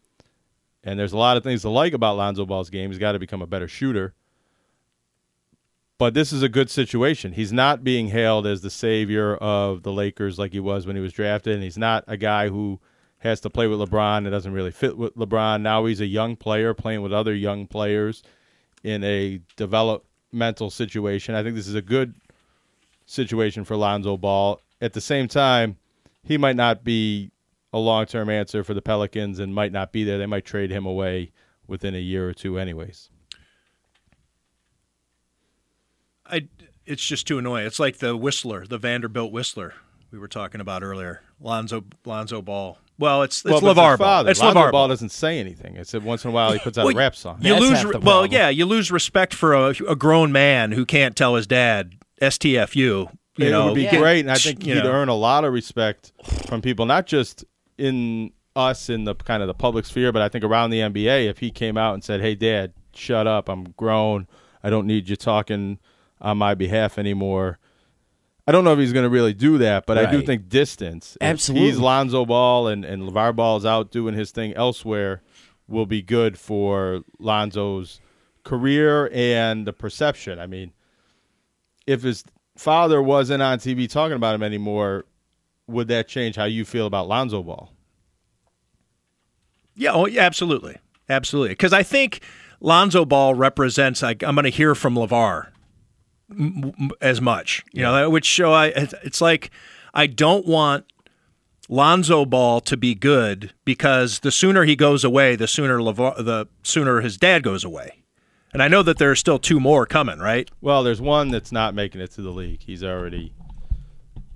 And 0.85 0.99
there's 0.99 1.13
a 1.13 1.19
lot 1.19 1.37
of 1.37 1.43
things 1.43 1.63
to 1.63 1.69
like 1.69 1.93
about 1.93 2.17
Lonzo 2.17 2.47
Ball's 2.47 2.71
game. 2.71 2.91
He's 2.91 2.99
got 2.99 3.13
to 3.13 3.19
become 3.19 3.43
a 3.43 3.47
better 3.47 3.69
shooter. 3.69 4.15
But 5.99 6.15
this 6.15 6.33
is 6.33 6.45
a 6.45 6.49
good 6.49 6.71
situation. 6.71 7.33
He's 7.33 7.53
not 7.53 7.83
being 7.83 8.09
hailed 8.09 8.47
as 8.47 8.63
the 8.63 8.71
savior 8.71 9.35
of 9.35 9.83
the 9.83 9.93
Lakers 9.93 10.39
like 10.39 10.53
he 10.53 10.61
was 10.61 10.87
when 10.87 10.95
he 10.95 11.03
was 11.03 11.13
drafted, 11.13 11.55
and 11.55 11.63
he's 11.63 11.77
not 11.77 12.05
a 12.07 12.17
guy 12.17 12.49
who 12.49 12.79
has 13.19 13.41
to 13.41 13.51
play 13.51 13.67
with 13.67 13.81
LeBron 13.81 14.19
and 14.19 14.31
doesn't 14.31 14.53
really 14.53 14.71
fit 14.71 14.97
with 14.97 15.17
LeBron. 15.17 15.61
Now 15.61 15.87
he's 15.87 16.01
a 16.01 16.07
young 16.07 16.37
player 16.37 16.73
playing 16.73 17.03
with 17.03 17.13
other 17.13 17.35
young 17.35 17.67
players 17.67 18.23
in 18.85 19.03
a 19.03 19.41
developmental 19.57 20.71
situation. 20.71 21.35
I 21.35 21.43
think 21.43 21.57
this 21.57 21.67
is 21.67 21.75
a 21.75 21.83
good 21.83 22.15
situation 23.07 23.65
for 23.65 23.77
Lonzo 23.77 24.17
Ball. 24.17 24.61
At 24.81 24.93
the 24.93 25.01
same 25.01 25.27
time, 25.27 25.79
he 26.23 26.39
might 26.39 26.55
not 26.55 26.85
be 26.85 27.33
a 27.73 27.79
long 27.79 28.07
term 28.07 28.31
answer 28.31 28.63
for 28.63 28.73
the 28.73 28.83
Pelicans 28.83 29.41
and 29.41 29.53
might 29.53 29.73
not 29.73 29.91
be 29.91 30.05
there. 30.05 30.19
They 30.19 30.27
might 30.27 30.45
trade 30.45 30.71
him 30.71 30.87
away 30.87 31.33
within 31.67 31.97
a 31.97 31.99
year 31.99 32.29
or 32.29 32.35
two, 32.35 32.57
anyways. 32.57 33.11
I 36.31 36.49
it's 36.89 37.05
just 37.05 37.27
too 37.27 37.39
annoying. 37.39 37.67
It's 37.67 37.79
like 37.79 37.99
the 37.99 38.17
Whistler, 38.17 38.67
the 38.67 38.79
Vanderbilt 38.79 39.31
Whistler 39.31 39.75
we 40.11 40.19
were 40.19 40.29
talking 40.29 40.61
about 40.61 40.83
earlier. 40.83 41.21
Lonzo 41.41 41.85
Lonzo 42.05 42.43
Ball. 42.43 42.79
Well, 42.99 43.23
it's 43.23 43.45
it's 43.45 43.63
well, 43.63 43.75
LeVar 43.75 43.99
Ball. 43.99 44.27
It's 44.27 44.41
Lonzo 44.41 44.59
LeVar 44.59 44.73
Ball 44.73 44.89
doesn't 44.89 45.11
say 45.11 45.39
anything. 45.39 45.77
It's 45.77 45.93
that 45.93 46.03
once 46.03 46.25
in 46.25 46.31
a 46.31 46.33
while 46.33 46.53
he 46.53 46.59
puts 46.59 46.79
out 46.79 46.87
Well, 46.87 46.95
a 46.95 46.99
rap 46.99 47.15
song. 47.15 47.39
You 47.41 47.55
lose 47.55 47.85
well, 48.03 48.27
yeah, 48.27 48.49
you 48.49 48.67
lose 48.67 48.91
respect 48.91 49.35
for 49.35 49.55
a, 49.55 49.69
a 49.89 49.95
grown 49.95 50.33
man 50.33 50.73
who 50.73 50.85
can't 50.85 51.15
tell 51.15 51.37
his 51.37 51.47
dad 51.47 51.95
STFU. 52.21 52.75
You 52.75 53.47
it 53.47 53.51
know, 53.51 53.67
would 53.67 53.75
be 53.75 53.87
great, 53.87 54.21
and 54.21 54.33
I 54.33 54.37
think 54.37 54.67
you 54.67 54.75
he'd 54.75 54.83
know. 54.83 54.91
earn 54.91 55.09
a 55.09 55.15
lot 55.15 55.45
of 55.45 55.53
respect 55.53 56.13
from 56.49 56.61
people, 56.61 56.87
not 56.87 57.07
just 57.07 57.45
in 57.77 58.33
us 58.57 58.89
in 58.89 59.05
the 59.05 59.15
kind 59.15 59.43
of 59.43 59.47
the 59.47 59.55
public 59.55 59.85
sphere, 59.85 60.11
but 60.11 60.23
I 60.23 60.29
think 60.29 60.43
around 60.43 60.71
the 60.71 60.81
NBA. 60.81 61.29
If 61.29 61.39
he 61.39 61.53
came 61.53 61.77
out 61.77 61.95
and 61.95 62.03
said, 62.03 62.21
"Hey, 62.21 62.35
Dad, 62.35 62.73
shut 62.95 63.29
up. 63.29 63.49
I'm 63.49 63.73
grown. 63.77 64.27
I 64.65 64.71
don't 64.71 64.89
need 64.89 65.09
you 65.09 65.15
talking 65.15 65.79
on 66.21 66.39
my 66.39 66.55
behalf 66.55 66.99
anymore." 66.99 67.59
I 68.49 68.53
don't 68.53 68.65
know 68.65 68.73
if 68.73 68.79
he's 68.79 68.95
going 68.95 69.05
to 69.05 69.11
really 69.11 69.35
do 69.35 69.59
that, 69.59 69.85
but 69.85 69.99
I 69.99 70.11
do 70.11 70.23
think 70.23 70.49
distance. 70.49 71.19
if 71.21 71.23
Absolutely. 71.27 71.69
he's 71.69 71.79
Lonzo 71.79 72.25
Ball 72.25 72.69
and 72.69 72.83
and 72.83 73.03
LeVar 73.03 73.37
Ball 73.37 73.59
is 73.59 73.67
out 73.67 73.91
doing 73.91 74.15
his 74.15 74.31
thing 74.31 74.55
elsewhere. 74.55 75.21
Will 75.69 75.85
be 75.85 76.01
good 76.01 76.39
for 76.39 77.03
Lonzo's 77.19 78.01
career 78.45 79.11
and 79.13 79.67
the 79.67 79.75
perception. 79.75 80.39
I 80.39 80.47
mean, 80.47 80.73
if 81.87 82.03
his 82.03 82.25
father 82.57 83.03
wasn't 83.03 83.43
on 83.43 83.59
TV 83.59 83.87
talking 83.87 84.17
about 84.17 84.35
him 84.35 84.43
anymore, 84.43 85.05
would 85.67 85.89
that 85.89 86.09
change 86.09 86.37
how 86.37 86.45
you 86.45 86.65
feel 86.65 86.87
about 86.87 87.07
Lonzo 87.07 87.43
Ball? 87.43 87.71
Yeah, 89.75 89.93
oh, 89.93 90.07
yeah, 90.07 90.23
absolutely, 90.23 90.79
absolutely. 91.11 91.51
Because 91.51 91.75
I 91.75 91.83
think 91.83 92.23
Lonzo 92.61 93.05
Ball 93.05 93.35
represents. 93.35 94.03
Like, 94.03 94.25
I'm 94.25 94.35
going 94.35 94.45
to 94.45 94.51
hear 94.51 94.75
from 94.75 94.95
LeVar 94.95 95.49
m- 96.31 96.91
as 97.01 97.21
much, 97.21 97.65
you 97.73 97.83
know, 97.83 98.11
which 98.11 98.27
show 98.27 98.53
I. 98.53 98.67
it's- 98.69 98.95
It's 99.05 99.21
like 99.21 99.51
I 99.95 100.07
don't 100.07 100.47
want 100.47 100.85
Lonzo 101.69 102.25
Ball 102.25 102.61
to 102.63 102.77
be 102.77 102.95
good 102.95 103.53
because 103.65 104.21
the 104.21 104.31
sooner 104.31 104.65
he 104.65 104.77
goes 104.77 105.05
away, 105.05 105.37
the 105.37 105.47
sooner 105.49 105.79
LeVar, 105.79 106.25
the 106.25 106.47
sooner 106.63 107.01
his 107.01 107.17
dad 107.17 107.43
goes 107.43 107.65
away. 107.65 108.03
And 108.53 108.63
I 108.63 108.69
know 108.69 108.83
that 108.83 108.97
there 108.99 109.11
are 109.11 109.15
still 109.17 109.39
two 109.39 109.61
more 109.61 109.85
coming, 109.85 110.19
right? 110.19 110.51
Well, 110.63 110.83
there's 110.83 111.01
one 111.03 111.29
that's 111.31 111.53
not 111.53 111.75
making 111.75 112.01
it 112.01 112.11
to 112.13 112.23
the 112.23 112.31
league. 112.31 112.63
He's 112.63 112.83
already 112.83 113.33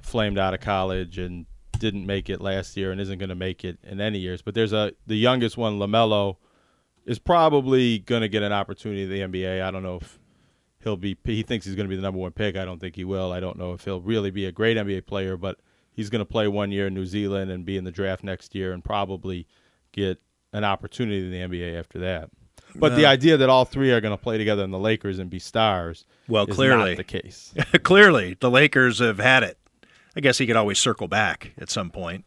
flamed 0.03 0.39
out 0.39 0.53
of 0.53 0.61
college 0.61 1.17
and 1.17 1.47
didn't 1.79 2.05
make 2.05 2.29
it 2.29 2.41
last 2.41 2.77
year 2.77 2.93
and 2.93 3.01
isn't 3.01 3.19
going 3.19 3.31
to 3.31 3.35
make 3.35 3.65
it 3.65 3.79
in 3.83 4.01
any 4.01 4.19
years. 4.19 4.43
But 4.43 4.55
there's 4.55 4.73
a 4.75 4.93
the 5.07 5.17
youngest 5.17 5.57
one, 5.57 5.79
LaMelo, 5.79 6.37
is 7.07 7.19
probably 7.19 8.01
going 8.01 8.21
to 8.23 8.29
get 8.29 8.43
an 8.43 8.53
opportunity 8.53 9.03
in 9.05 9.09
the 9.09 9.21
NBA. 9.43 9.63
I 9.63 9.71
don't 9.71 9.83
know 9.83 9.97
if 10.03 10.19
he'll 10.83 10.97
be. 10.97 11.17
He 11.25 11.43
thinks 11.43 11.67
he's 11.67 11.75
going 11.75 11.87
to 11.87 11.91
be 11.91 11.97
the 11.97 12.03
number 12.03 12.21
one 12.21 12.33
pick. 12.33 12.57
I 12.57 12.65
don't 12.65 12.81
think 12.81 12.97
he 12.97 13.05
will. 13.05 13.33
I 13.33 13.41
don't 13.41 13.59
know 13.59 13.73
if 13.73 13.85
he'll 13.85 14.01
really 14.01 14.31
be 14.31 14.47
a 14.47 14.53
great 14.53 14.77
NBA 14.77 15.07
player, 15.07 15.37
but 15.37 15.59
he's 15.93 16.11
going 16.11 16.21
to 16.21 16.25
play 16.27 16.49
one 16.49 16.71
year 16.71 16.87
in 16.87 16.95
New 16.95 17.07
Zealand 17.07 17.51
and 17.51 17.65
be 17.65 17.77
in 17.77 17.85
the 17.85 17.93
draft 17.93 18.25
next 18.25 18.55
year 18.55 18.73
and 18.73 18.85
probably 18.85 19.47
get 19.93 20.21
an 20.53 20.65
opportunity 20.65 21.25
in 21.25 21.31
the 21.31 21.59
NBA 21.59 21.79
after 21.79 21.99
that. 22.01 22.31
But 22.75 22.97
the 22.97 23.05
idea 23.05 23.37
that 23.37 23.51
all 23.51 23.67
three 23.67 23.91
are 23.91 24.01
going 24.01 24.17
to 24.17 24.23
play 24.23 24.39
together 24.39 24.65
in 24.65 24.71
the 24.71 24.79
Lakers 24.79 25.19
and 25.19 25.29
be 25.29 25.39
stars, 25.39 26.07
Well, 26.27 26.47
is 26.47 26.55
clearly 26.57 26.91
not 26.93 26.97
the 26.97 27.05
case. 27.05 27.53
clearly, 27.83 28.37
the 28.41 28.51
Lakers 28.51 28.99
have 29.01 29.19
had 29.19 29.43
it. 29.43 29.59
I 30.17 30.21
guess 30.21 30.39
he 30.39 30.47
could 30.47 30.57
always 30.57 30.79
circle 30.79 31.09
back 31.09 31.53
at 31.59 31.71
some 31.71 31.91
point. 31.91 32.25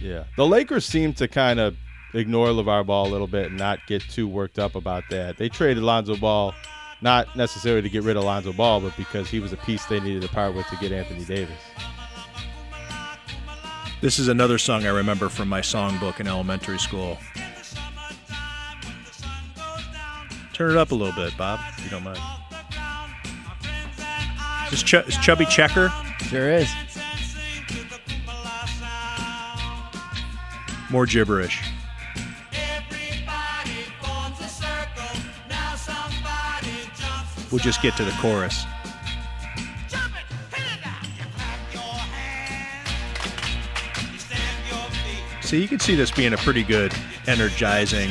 Yeah, 0.00 0.24
the 0.36 0.46
Lakers 0.46 0.84
seem 0.86 1.14
to 1.14 1.26
kind 1.28 1.58
of 1.58 1.76
ignore 2.14 2.48
LeVar 2.48 2.86
Ball 2.86 3.08
a 3.08 3.10
little 3.10 3.26
bit 3.26 3.46
and 3.46 3.58
not 3.58 3.80
get 3.86 4.02
too 4.02 4.28
worked 4.28 4.58
up 4.58 4.74
about 4.74 5.04
that. 5.10 5.36
They 5.36 5.48
traded 5.48 5.82
Lonzo 5.82 6.16
Ball, 6.16 6.54
not 7.02 7.34
necessarily 7.36 7.82
to 7.82 7.88
get 7.88 8.02
rid 8.02 8.16
of 8.16 8.24
Lonzo 8.24 8.52
Ball, 8.52 8.80
but 8.80 8.96
because 8.96 9.28
he 9.28 9.40
was 9.40 9.52
a 9.52 9.56
piece 9.56 9.84
they 9.86 10.00
needed 10.00 10.22
to 10.22 10.28
part 10.28 10.54
with 10.54 10.66
to 10.68 10.76
get 10.76 10.92
Anthony 10.92 11.24
Davis. 11.24 11.58
This 14.00 14.18
is 14.18 14.28
another 14.28 14.58
song 14.58 14.86
I 14.86 14.90
remember 14.90 15.28
from 15.28 15.48
my 15.48 15.60
songbook 15.60 16.20
in 16.20 16.26
elementary 16.26 16.78
school. 16.78 17.18
Turn 20.54 20.70
it 20.72 20.76
up 20.76 20.90
a 20.90 20.94
little 20.94 21.14
bit, 21.14 21.36
Bob, 21.36 21.60
if 21.76 21.84
you 21.84 21.90
don't 21.90 22.04
mind. 22.04 22.18
Is, 24.66 24.70
this 24.70 24.82
Ch- 24.82 25.08
is 25.08 25.16
Chubby 25.18 25.46
Checker? 25.46 25.92
Sure 26.28 26.50
is. 26.50 26.68
More 30.90 31.06
gibberish. 31.06 31.60
We'll 37.50 37.58
just 37.58 37.82
get 37.82 37.96
to 37.96 38.04
the 38.04 38.12
chorus. 38.12 38.64
So 45.42 45.56
you 45.56 45.66
can 45.66 45.80
see 45.80 45.96
this 45.96 46.10
being 46.10 46.32
a 46.32 46.36
pretty 46.36 46.62
good, 46.62 46.94
energizing 47.26 48.10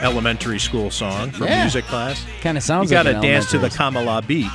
elementary 0.00 0.58
school 0.58 0.90
song 0.90 1.30
from 1.30 1.46
Yeah. 1.46 1.62
music 1.62 1.84
class. 1.86 2.24
Kinda 2.40 2.60
sounds 2.60 2.90
You 2.90 2.96
got 2.96 3.04
to 3.04 3.16
an 3.16 3.22
dance 3.22 3.50
to 3.52 3.58
the. 3.58 3.70
Kamala 3.70 4.22
beat. 4.22 4.50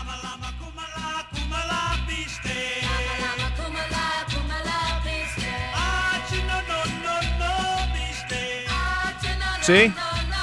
See, 9.61 9.93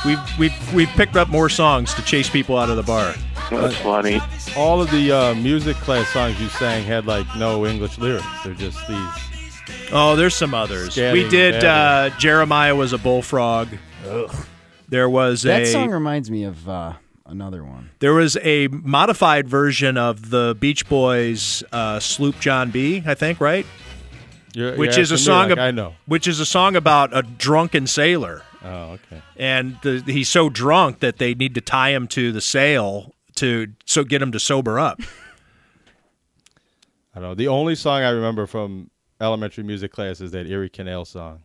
we've 0.04 0.38
we've 0.38 0.74
we've 0.74 0.88
picked 0.90 1.16
up 1.16 1.28
more 1.28 1.48
songs 1.48 1.92
to 1.94 2.02
chase 2.02 2.30
people 2.30 2.56
out 2.56 2.70
of 2.70 2.76
the 2.76 2.82
bar. 2.82 3.14
That's 3.50 3.76
funny. 3.76 4.20
All 4.56 4.80
of 4.82 4.90
the 4.90 5.12
uh, 5.12 5.34
music 5.34 5.76
class 5.76 6.08
songs 6.08 6.40
you 6.40 6.48
sang 6.48 6.84
had 6.84 7.06
like 7.06 7.26
no 7.36 7.66
English 7.66 7.98
lyrics. 7.98 8.26
They're 8.44 8.54
just 8.54 8.86
these. 8.88 9.08
Oh, 9.92 10.16
there's 10.16 10.34
some 10.34 10.52
others. 10.54 10.96
Scatting 10.96 11.12
we 11.12 11.28
did. 11.28 11.64
Uh. 11.64 12.10
Jeremiah 12.18 12.74
was 12.74 12.92
a 12.92 12.98
bullfrog. 12.98 13.68
Ugh. 14.08 14.34
There 14.88 15.08
was 15.08 15.42
That 15.42 15.62
a 15.62 15.66
song 15.66 15.90
reminds 15.90 16.30
me 16.30 16.44
of 16.44 16.68
uh, 16.68 16.92
another 17.24 17.64
one. 17.64 17.90
there 17.98 18.14
was 18.14 18.36
a 18.42 18.68
modified 18.68 19.48
version 19.48 19.96
of 19.98 20.30
the 20.30 20.56
Beach 20.58 20.88
Boys' 20.88 21.62
uh, 21.72 21.98
"Sloop 22.00 22.38
John 22.40 22.70
B." 22.70 23.02
I 23.06 23.14
think 23.14 23.40
right. 23.40 23.66
You're- 24.54 24.76
which 24.76 24.94
you're 24.96 25.02
is 25.02 25.10
a 25.12 25.18
song. 25.18 25.50
like 25.50 25.58
ab- 25.58 25.58
I 25.58 25.70
know. 25.70 25.94
Which 26.06 26.26
is 26.28 26.40
a 26.40 26.46
song 26.46 26.76
about 26.76 27.16
a 27.16 27.22
drunken 27.22 27.86
sailor. 27.86 28.42
Oh, 28.64 28.92
okay. 28.92 29.20
And 29.36 29.76
the, 29.82 30.02
he's 30.06 30.28
so 30.28 30.48
drunk 30.48 31.00
that 31.00 31.18
they 31.18 31.34
need 31.34 31.54
to 31.56 31.60
tie 31.60 31.90
him 31.90 32.08
to 32.08 32.32
the 32.32 32.40
sail 32.40 33.12
to 33.36 33.68
so 33.84 34.04
get 34.04 34.20
him 34.22 34.32
to 34.32 34.40
sober 34.40 34.78
up. 34.78 35.00
I 37.14 37.20
don't 37.20 37.30
know. 37.30 37.34
The 37.34 37.48
only 37.48 37.74
song 37.74 38.02
I 38.02 38.10
remember 38.10 38.46
from 38.46 38.90
elementary 39.20 39.64
music 39.64 39.92
class 39.92 40.20
is 40.20 40.32
that 40.32 40.46
Erie 40.46 40.68
Canal 40.68 41.04
song, 41.06 41.40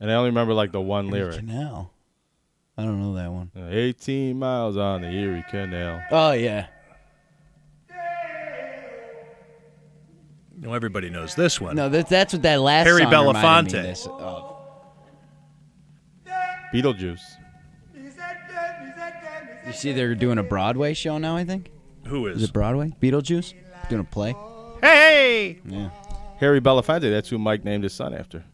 and 0.00 0.10
I 0.10 0.14
only 0.14 0.30
remember 0.30 0.52
like 0.54 0.72
the 0.72 0.80
one 0.80 1.08
lyric. 1.10 1.36
Canal. 1.36 1.92
I 2.76 2.84
don't 2.84 3.00
know 3.00 3.14
that 3.14 3.30
one. 3.30 3.50
Uh, 3.56 3.68
18 3.68 4.38
miles 4.38 4.76
on 4.76 5.02
the 5.02 5.08
Erie 5.10 5.44
Canal. 5.50 6.00
Oh 6.10 6.32
yeah. 6.32 6.66
You 10.54 10.66
know, 10.66 10.74
everybody 10.74 11.08
knows 11.08 11.34
this 11.34 11.60
one. 11.60 11.76
No, 11.76 11.88
that, 11.88 12.08
that's 12.08 12.34
what 12.34 12.42
that 12.42 12.60
last 12.60 12.86
Harry 12.86 13.02
song 13.02 13.28
reminded 13.28 13.72
me 13.72 13.78
Belafonte. 13.78 13.82
this 13.82 14.06
of. 14.06 14.56
Beetlejuice. 16.74 17.20
You 19.66 19.72
see, 19.72 19.92
they're 19.92 20.14
doing 20.14 20.38
a 20.38 20.42
Broadway 20.42 20.94
show 20.94 21.18
now. 21.18 21.36
I 21.36 21.44
think. 21.44 21.70
Who 22.06 22.26
Is 22.26 22.38
is? 22.38 22.42
it 22.48 22.52
Broadway? 22.52 22.92
Beetlejuice 23.00 23.54
doing 23.88 24.00
a 24.00 24.04
play. 24.04 24.34
Hey, 24.80 25.58
Yeah. 25.66 25.90
Harry 26.38 26.60
Belafonte. 26.60 27.02
That's 27.10 27.28
who 27.28 27.38
Mike 27.38 27.64
named 27.64 27.84
his 27.84 27.92
son 27.92 28.14
after. 28.14 28.44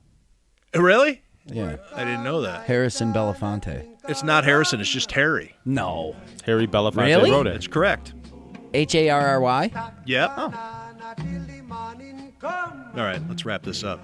really? 0.75 1.23
Yeah. 1.47 1.77
I 1.95 2.05
didn't 2.05 2.25
know 2.25 2.41
that. 2.43 2.65
Harrison 2.67 3.13
Belafonte. 3.13 3.87
It's 4.09 4.25
not 4.25 4.43
Harrison. 4.45 4.81
It's 4.81 4.91
just 4.91 5.13
Harry. 5.13 5.55
No. 5.65 6.17
Harry 6.45 6.67
Belafonte 6.67 7.07
Really? 7.07 7.31
wrote 7.31 7.47
it. 7.47 7.53
That's 7.53 7.69
correct. 7.69 8.13
H 8.75 8.95
A 8.97 9.09
R 9.11 9.27
R 9.29 9.41
Y. 9.41 9.71
Yep. 10.07 10.33
Oh. 10.37 10.53
All 12.43 13.03
right, 13.03 13.21
let's 13.29 13.45
wrap 13.45 13.63
this 13.63 13.85
up. 13.85 14.01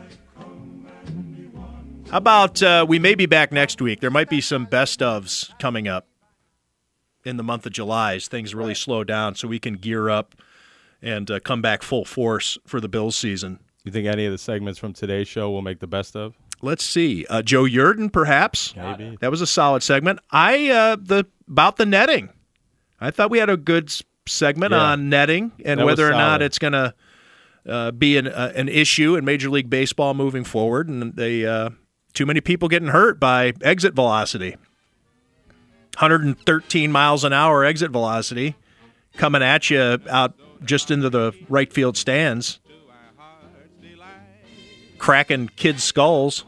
How 2.10 2.18
about 2.18 2.62
uh, 2.62 2.84
we 2.88 2.98
may 2.98 3.14
be 3.14 3.26
back 3.26 3.52
next 3.52 3.80
week? 3.80 4.00
There 4.00 4.10
might 4.10 4.28
be 4.28 4.40
some 4.40 4.66
best 4.66 5.00
ofs 5.00 5.56
coming 5.58 5.88
up 5.88 6.06
in 7.24 7.36
the 7.36 7.42
month 7.42 7.66
of 7.66 7.72
July 7.72 8.14
as 8.14 8.28
things 8.28 8.54
really 8.54 8.74
slow 8.74 9.04
down, 9.04 9.34
so 9.34 9.48
we 9.48 9.58
can 9.58 9.74
gear 9.74 10.08
up 10.10 10.34
and 11.00 11.30
uh, 11.30 11.40
come 11.40 11.60
back 11.62 11.82
full 11.82 12.04
force 12.04 12.58
for 12.66 12.80
the 12.80 12.88
Bills 12.88 13.16
season. 13.16 13.58
You 13.84 13.90
think 13.92 14.06
any 14.06 14.24
of 14.26 14.32
the 14.32 14.38
segments 14.38 14.78
from 14.78 14.92
today's 14.92 15.26
show 15.28 15.50
will 15.50 15.62
make 15.62 15.80
the 15.80 15.86
best 15.88 16.14
of? 16.16 16.34
Let's 16.64 16.84
see, 16.84 17.26
uh, 17.28 17.42
Joe 17.42 17.64
Yerdon, 17.64 18.12
perhaps. 18.12 18.76
Maybe. 18.76 19.16
That 19.20 19.30
was 19.32 19.40
a 19.40 19.46
solid 19.48 19.82
segment. 19.82 20.20
I 20.30 20.70
uh, 20.70 20.96
the 21.00 21.26
about 21.48 21.76
the 21.76 21.86
netting. 21.86 22.28
I 23.00 23.10
thought 23.10 23.30
we 23.30 23.38
had 23.38 23.50
a 23.50 23.56
good 23.56 23.92
segment 24.26 24.70
Yeah. 24.70 24.78
on 24.78 25.08
netting 25.08 25.50
and 25.64 25.80
That 25.80 25.86
whether 25.86 26.06
or 26.08 26.12
not 26.12 26.40
it's 26.40 26.60
going 26.60 26.74
to 26.74 26.94
uh, 27.66 27.90
be 27.90 28.16
an 28.16 28.28
uh, 28.28 28.52
an 28.54 28.68
issue 28.68 29.16
in 29.16 29.24
Major 29.24 29.50
League 29.50 29.68
Baseball 29.68 30.14
moving 30.14 30.44
forward. 30.44 30.88
And 30.88 31.16
they 31.16 31.44
uh, 31.44 31.70
too 32.14 32.26
many 32.26 32.40
people 32.40 32.68
getting 32.68 32.88
hurt 32.90 33.18
by 33.18 33.54
exit 33.62 33.94
velocity. 33.94 34.54
113 35.94 36.90
miles 36.92 37.24
an 37.24 37.32
hour 37.32 37.64
exit 37.64 37.90
velocity 37.90 38.56
coming 39.16 39.42
at 39.42 39.70
you 39.70 39.98
out 40.08 40.34
just 40.64 40.90
into 40.90 41.10
the 41.10 41.32
right 41.48 41.72
field 41.72 41.96
stands, 41.96 42.60
cracking 44.98 45.48
kids' 45.56 45.82
skulls. 45.84 46.44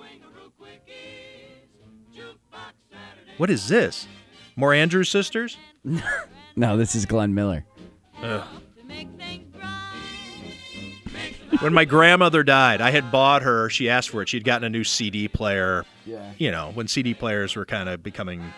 What 3.36 3.50
is 3.50 3.68
this? 3.68 4.06
More 4.56 4.72
Andrews 4.72 5.10
sisters? 5.10 5.56
No, 6.56 6.76
this 6.76 6.94
is 6.94 7.04
Glenn 7.04 7.34
Miller. 7.34 7.64
Ugh. 8.22 8.46
when 11.60 11.72
my 11.72 11.84
grandmother 11.84 12.42
died, 12.44 12.80
I 12.80 12.90
had 12.90 13.10
bought 13.10 13.42
her. 13.42 13.68
She 13.70 13.88
asked 13.90 14.10
for 14.10 14.22
it. 14.22 14.28
She'd 14.28 14.44
gotten 14.44 14.64
a 14.64 14.70
new 14.70 14.84
CD 14.84 15.28
player. 15.28 15.84
Yeah. 16.06 16.32
You 16.38 16.50
know, 16.50 16.70
when 16.74 16.86
CD 16.88 17.14
players 17.14 17.56
were 17.56 17.64
kind 17.64 17.88
of 17.88 18.02
becoming. 18.02 18.52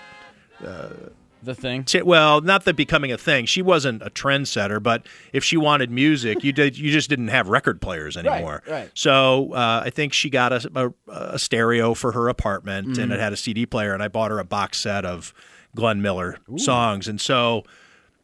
The 1.42 1.54
thing. 1.54 1.84
T- 1.84 2.02
Well, 2.02 2.40
not 2.40 2.64
that 2.64 2.74
becoming 2.74 3.12
a 3.12 3.18
thing. 3.18 3.46
She 3.46 3.62
wasn't 3.62 4.02
a 4.02 4.10
trendsetter, 4.10 4.82
but 4.82 5.06
if 5.32 5.44
she 5.44 5.56
wanted 5.56 5.90
music, 5.90 6.42
you 6.42 6.50
did. 6.52 6.76
You 6.76 6.90
just 6.90 7.08
didn't 7.08 7.28
have 7.28 7.48
record 7.48 7.80
players 7.80 8.16
anymore. 8.16 8.62
right. 8.66 8.72
right. 8.72 8.90
So 8.94 9.52
uh, 9.52 9.82
I 9.84 9.90
think 9.90 10.12
she 10.12 10.28
got 10.30 10.52
a, 10.52 10.92
a, 11.08 11.14
a 11.34 11.38
stereo 11.38 11.94
for 11.94 12.12
her 12.12 12.28
apartment, 12.28 12.98
and 12.98 13.10
Mhm. 13.10 13.14
it 13.14 13.20
had 13.20 13.32
a 13.32 13.36
CD 13.36 13.64
player. 13.66 13.92
And 13.94 14.02
I 14.02 14.08
bought 14.08 14.30
her 14.32 14.38
a 14.40 14.44
box 14.44 14.78
set 14.78 15.04
of 15.04 15.32
Glenn 15.76 16.02
Miller 16.02 16.38
songs. 16.56 17.06
And 17.06 17.20
so, 17.20 17.62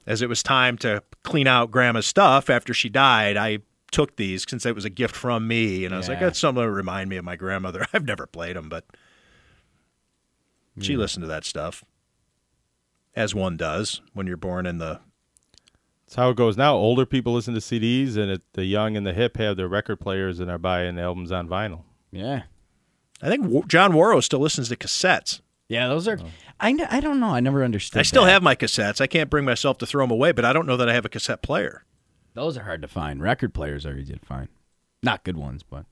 as 0.06 0.20
it 0.22 0.28
was 0.28 0.42
time 0.42 0.76
to 0.78 1.02
clean 1.22 1.46
out 1.46 1.70
Grandma's 1.70 2.06
stuff 2.06 2.50
after 2.50 2.74
she 2.74 2.88
died, 2.88 3.36
I 3.36 3.58
took 3.92 4.16
these 4.16 4.44
since 4.48 4.64
it 4.66 4.74
was 4.74 4.86
a 4.86 4.90
gift 4.90 5.14
from 5.14 5.46
me, 5.46 5.84
and 5.84 5.94
I 5.94 5.98
was 5.98 6.08
like, 6.08 6.18
Yeah. 6.18 6.26
that's 6.28 6.38
something 6.40 6.64
to 6.64 6.70
remind 6.70 7.08
me 7.10 7.18
of 7.18 7.24
my 7.24 7.36
grandmother. 7.36 7.86
I've 7.92 8.06
never 8.06 8.26
played 8.26 8.56
them, 8.56 8.68
but 8.70 8.84
she 10.80 10.96
listened 10.96 11.22
to 11.22 11.28
that 11.28 11.44
stuff, 11.44 11.84
as 13.14 13.34
one 13.34 13.56
does 13.56 14.00
when 14.12 14.26
you're 14.26 14.36
born 14.36 14.66
in 14.66 14.78
the 14.78 15.00
That's 16.06 16.16
how 16.16 16.30
it 16.30 16.36
goes 16.36 16.56
now. 16.56 16.74
Older 16.74 17.06
people 17.06 17.32
listen 17.32 17.54
to 17.54 17.60
CDs, 17.60 18.16
and 18.16 18.30
it, 18.30 18.42
the 18.54 18.64
young 18.64 18.96
and 18.96 19.06
the 19.06 19.12
hip 19.12 19.36
have 19.36 19.56
their 19.56 19.68
record 19.68 20.00
players 20.00 20.40
and 20.40 20.50
are 20.50 20.58
buying 20.58 20.98
albums 20.98 21.32
on 21.32 21.48
vinyl. 21.48 21.82
Yeah. 22.10 22.42
I 23.20 23.28
think 23.28 23.66
John 23.68 23.92
Wawrow 23.92 24.22
still 24.22 24.40
listens 24.40 24.68
to 24.68 24.76
cassettes. 24.76 25.40
Yeah, 25.68 25.88
those 25.88 26.06
are. 26.08 26.18
Oh. 26.20 26.26
I, 26.60 26.72
kn- 26.72 26.88
I 26.90 27.00
don't 27.00 27.20
know. 27.20 27.28
I 27.30 27.40
never 27.40 27.64
understood. 27.64 28.00
I 28.00 28.02
still 28.02 28.24
that. 28.24 28.32
have 28.32 28.42
my 28.42 28.54
cassettes. 28.54 29.00
I 29.00 29.06
can't 29.06 29.30
bring 29.30 29.44
myself 29.44 29.78
to 29.78 29.86
throw 29.86 30.04
them 30.04 30.10
away, 30.10 30.32
but 30.32 30.44
I 30.44 30.52
don't 30.52 30.66
know 30.66 30.76
that 30.76 30.88
I 30.88 30.94
have 30.94 31.04
a 31.04 31.08
cassette 31.08 31.42
player. 31.42 31.84
Those 32.34 32.56
are 32.56 32.64
hard 32.64 32.82
to 32.82 32.88
find. 32.88 33.22
Record 33.22 33.54
players 33.54 33.86
are 33.86 33.96
easy 33.96 34.14
to 34.14 34.26
find. 34.26 34.48
Not 35.02 35.24
good 35.24 35.36
ones, 35.36 35.62
but 35.62 35.86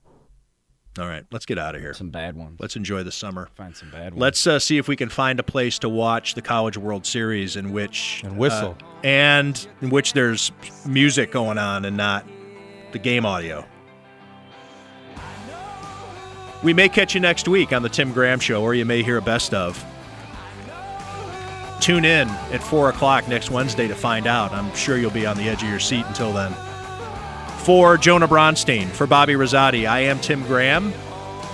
All 0.99 1.07
right, 1.07 1.23
let's 1.31 1.45
get 1.45 1.57
out 1.57 1.73
of 1.73 1.81
here. 1.81 1.93
some 1.93 2.09
bad 2.09 2.35
ones. 2.35 2.57
Let's 2.59 2.75
enjoy 2.75 3.03
the 3.03 3.13
summer. 3.13 3.47
Find 3.55 3.73
some 3.75 3.89
bad 3.91 4.11
ones. 4.13 4.21
Let's 4.21 4.45
uh, 4.45 4.59
see 4.59 4.77
if 4.77 4.89
we 4.89 4.97
can 4.97 5.07
find 5.07 5.39
a 5.39 5.43
place 5.43 5.79
to 5.79 5.89
watch 5.89 6.33
the 6.35 6.41
College 6.41 6.75
World 6.77 7.05
Series 7.05 7.55
in 7.55 7.71
which 7.71 8.21
And 8.25 8.37
whistle. 8.37 8.75
uh, 8.81 8.85
and 9.05 9.67
in 9.81 9.89
which 9.89 10.11
there's 10.11 10.51
music 10.85 11.31
going 11.31 11.57
on 11.57 11.85
and 11.85 11.95
not 11.95 12.25
the 12.91 12.99
game 12.99 13.25
audio. 13.25 13.65
We 16.61 16.73
may 16.73 16.89
catch 16.89 17.15
you 17.15 17.21
next 17.21 17.47
week 17.47 17.71
on 17.71 17.83
the 17.83 17.89
Tim 17.89 18.11
Graham 18.11 18.39
Show, 18.39 18.61
or 18.61 18.75
you 18.75 18.85
may 18.85 19.01
hear 19.01 19.17
a 19.17 19.21
best 19.21 19.53
of. 19.53 19.83
Tune 21.79 22.05
in 22.05 22.27
at 22.51 22.61
four 22.61 22.89
o'clock 22.89 23.27
next 23.29 23.49
Wednesday 23.49 23.87
to 23.87 23.95
find 23.95 24.27
out. 24.27 24.51
I'm 24.51 24.75
sure 24.75 24.97
you'll 24.97 25.09
be 25.09 25.25
on 25.25 25.37
the 25.37 25.43
edge 25.49 25.63
of 25.63 25.69
your 25.69 25.79
seat 25.79 26.05
until 26.05 26.31
then. 26.33 26.53
For 27.63 27.95
Jonah 27.95 28.27
Bronstein, 28.27 28.87
for 28.87 29.05
Bobby 29.05 29.33
Rosati, 29.33 29.87
I 29.87 29.99
am 30.01 30.19
Tim 30.19 30.41
Graham 30.43 30.91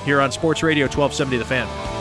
here 0.06 0.22
on 0.22 0.32
Sports 0.32 0.64
Radio 0.64 0.86
1270 0.86 1.38
The 1.38 1.46
Fan. 1.46 1.97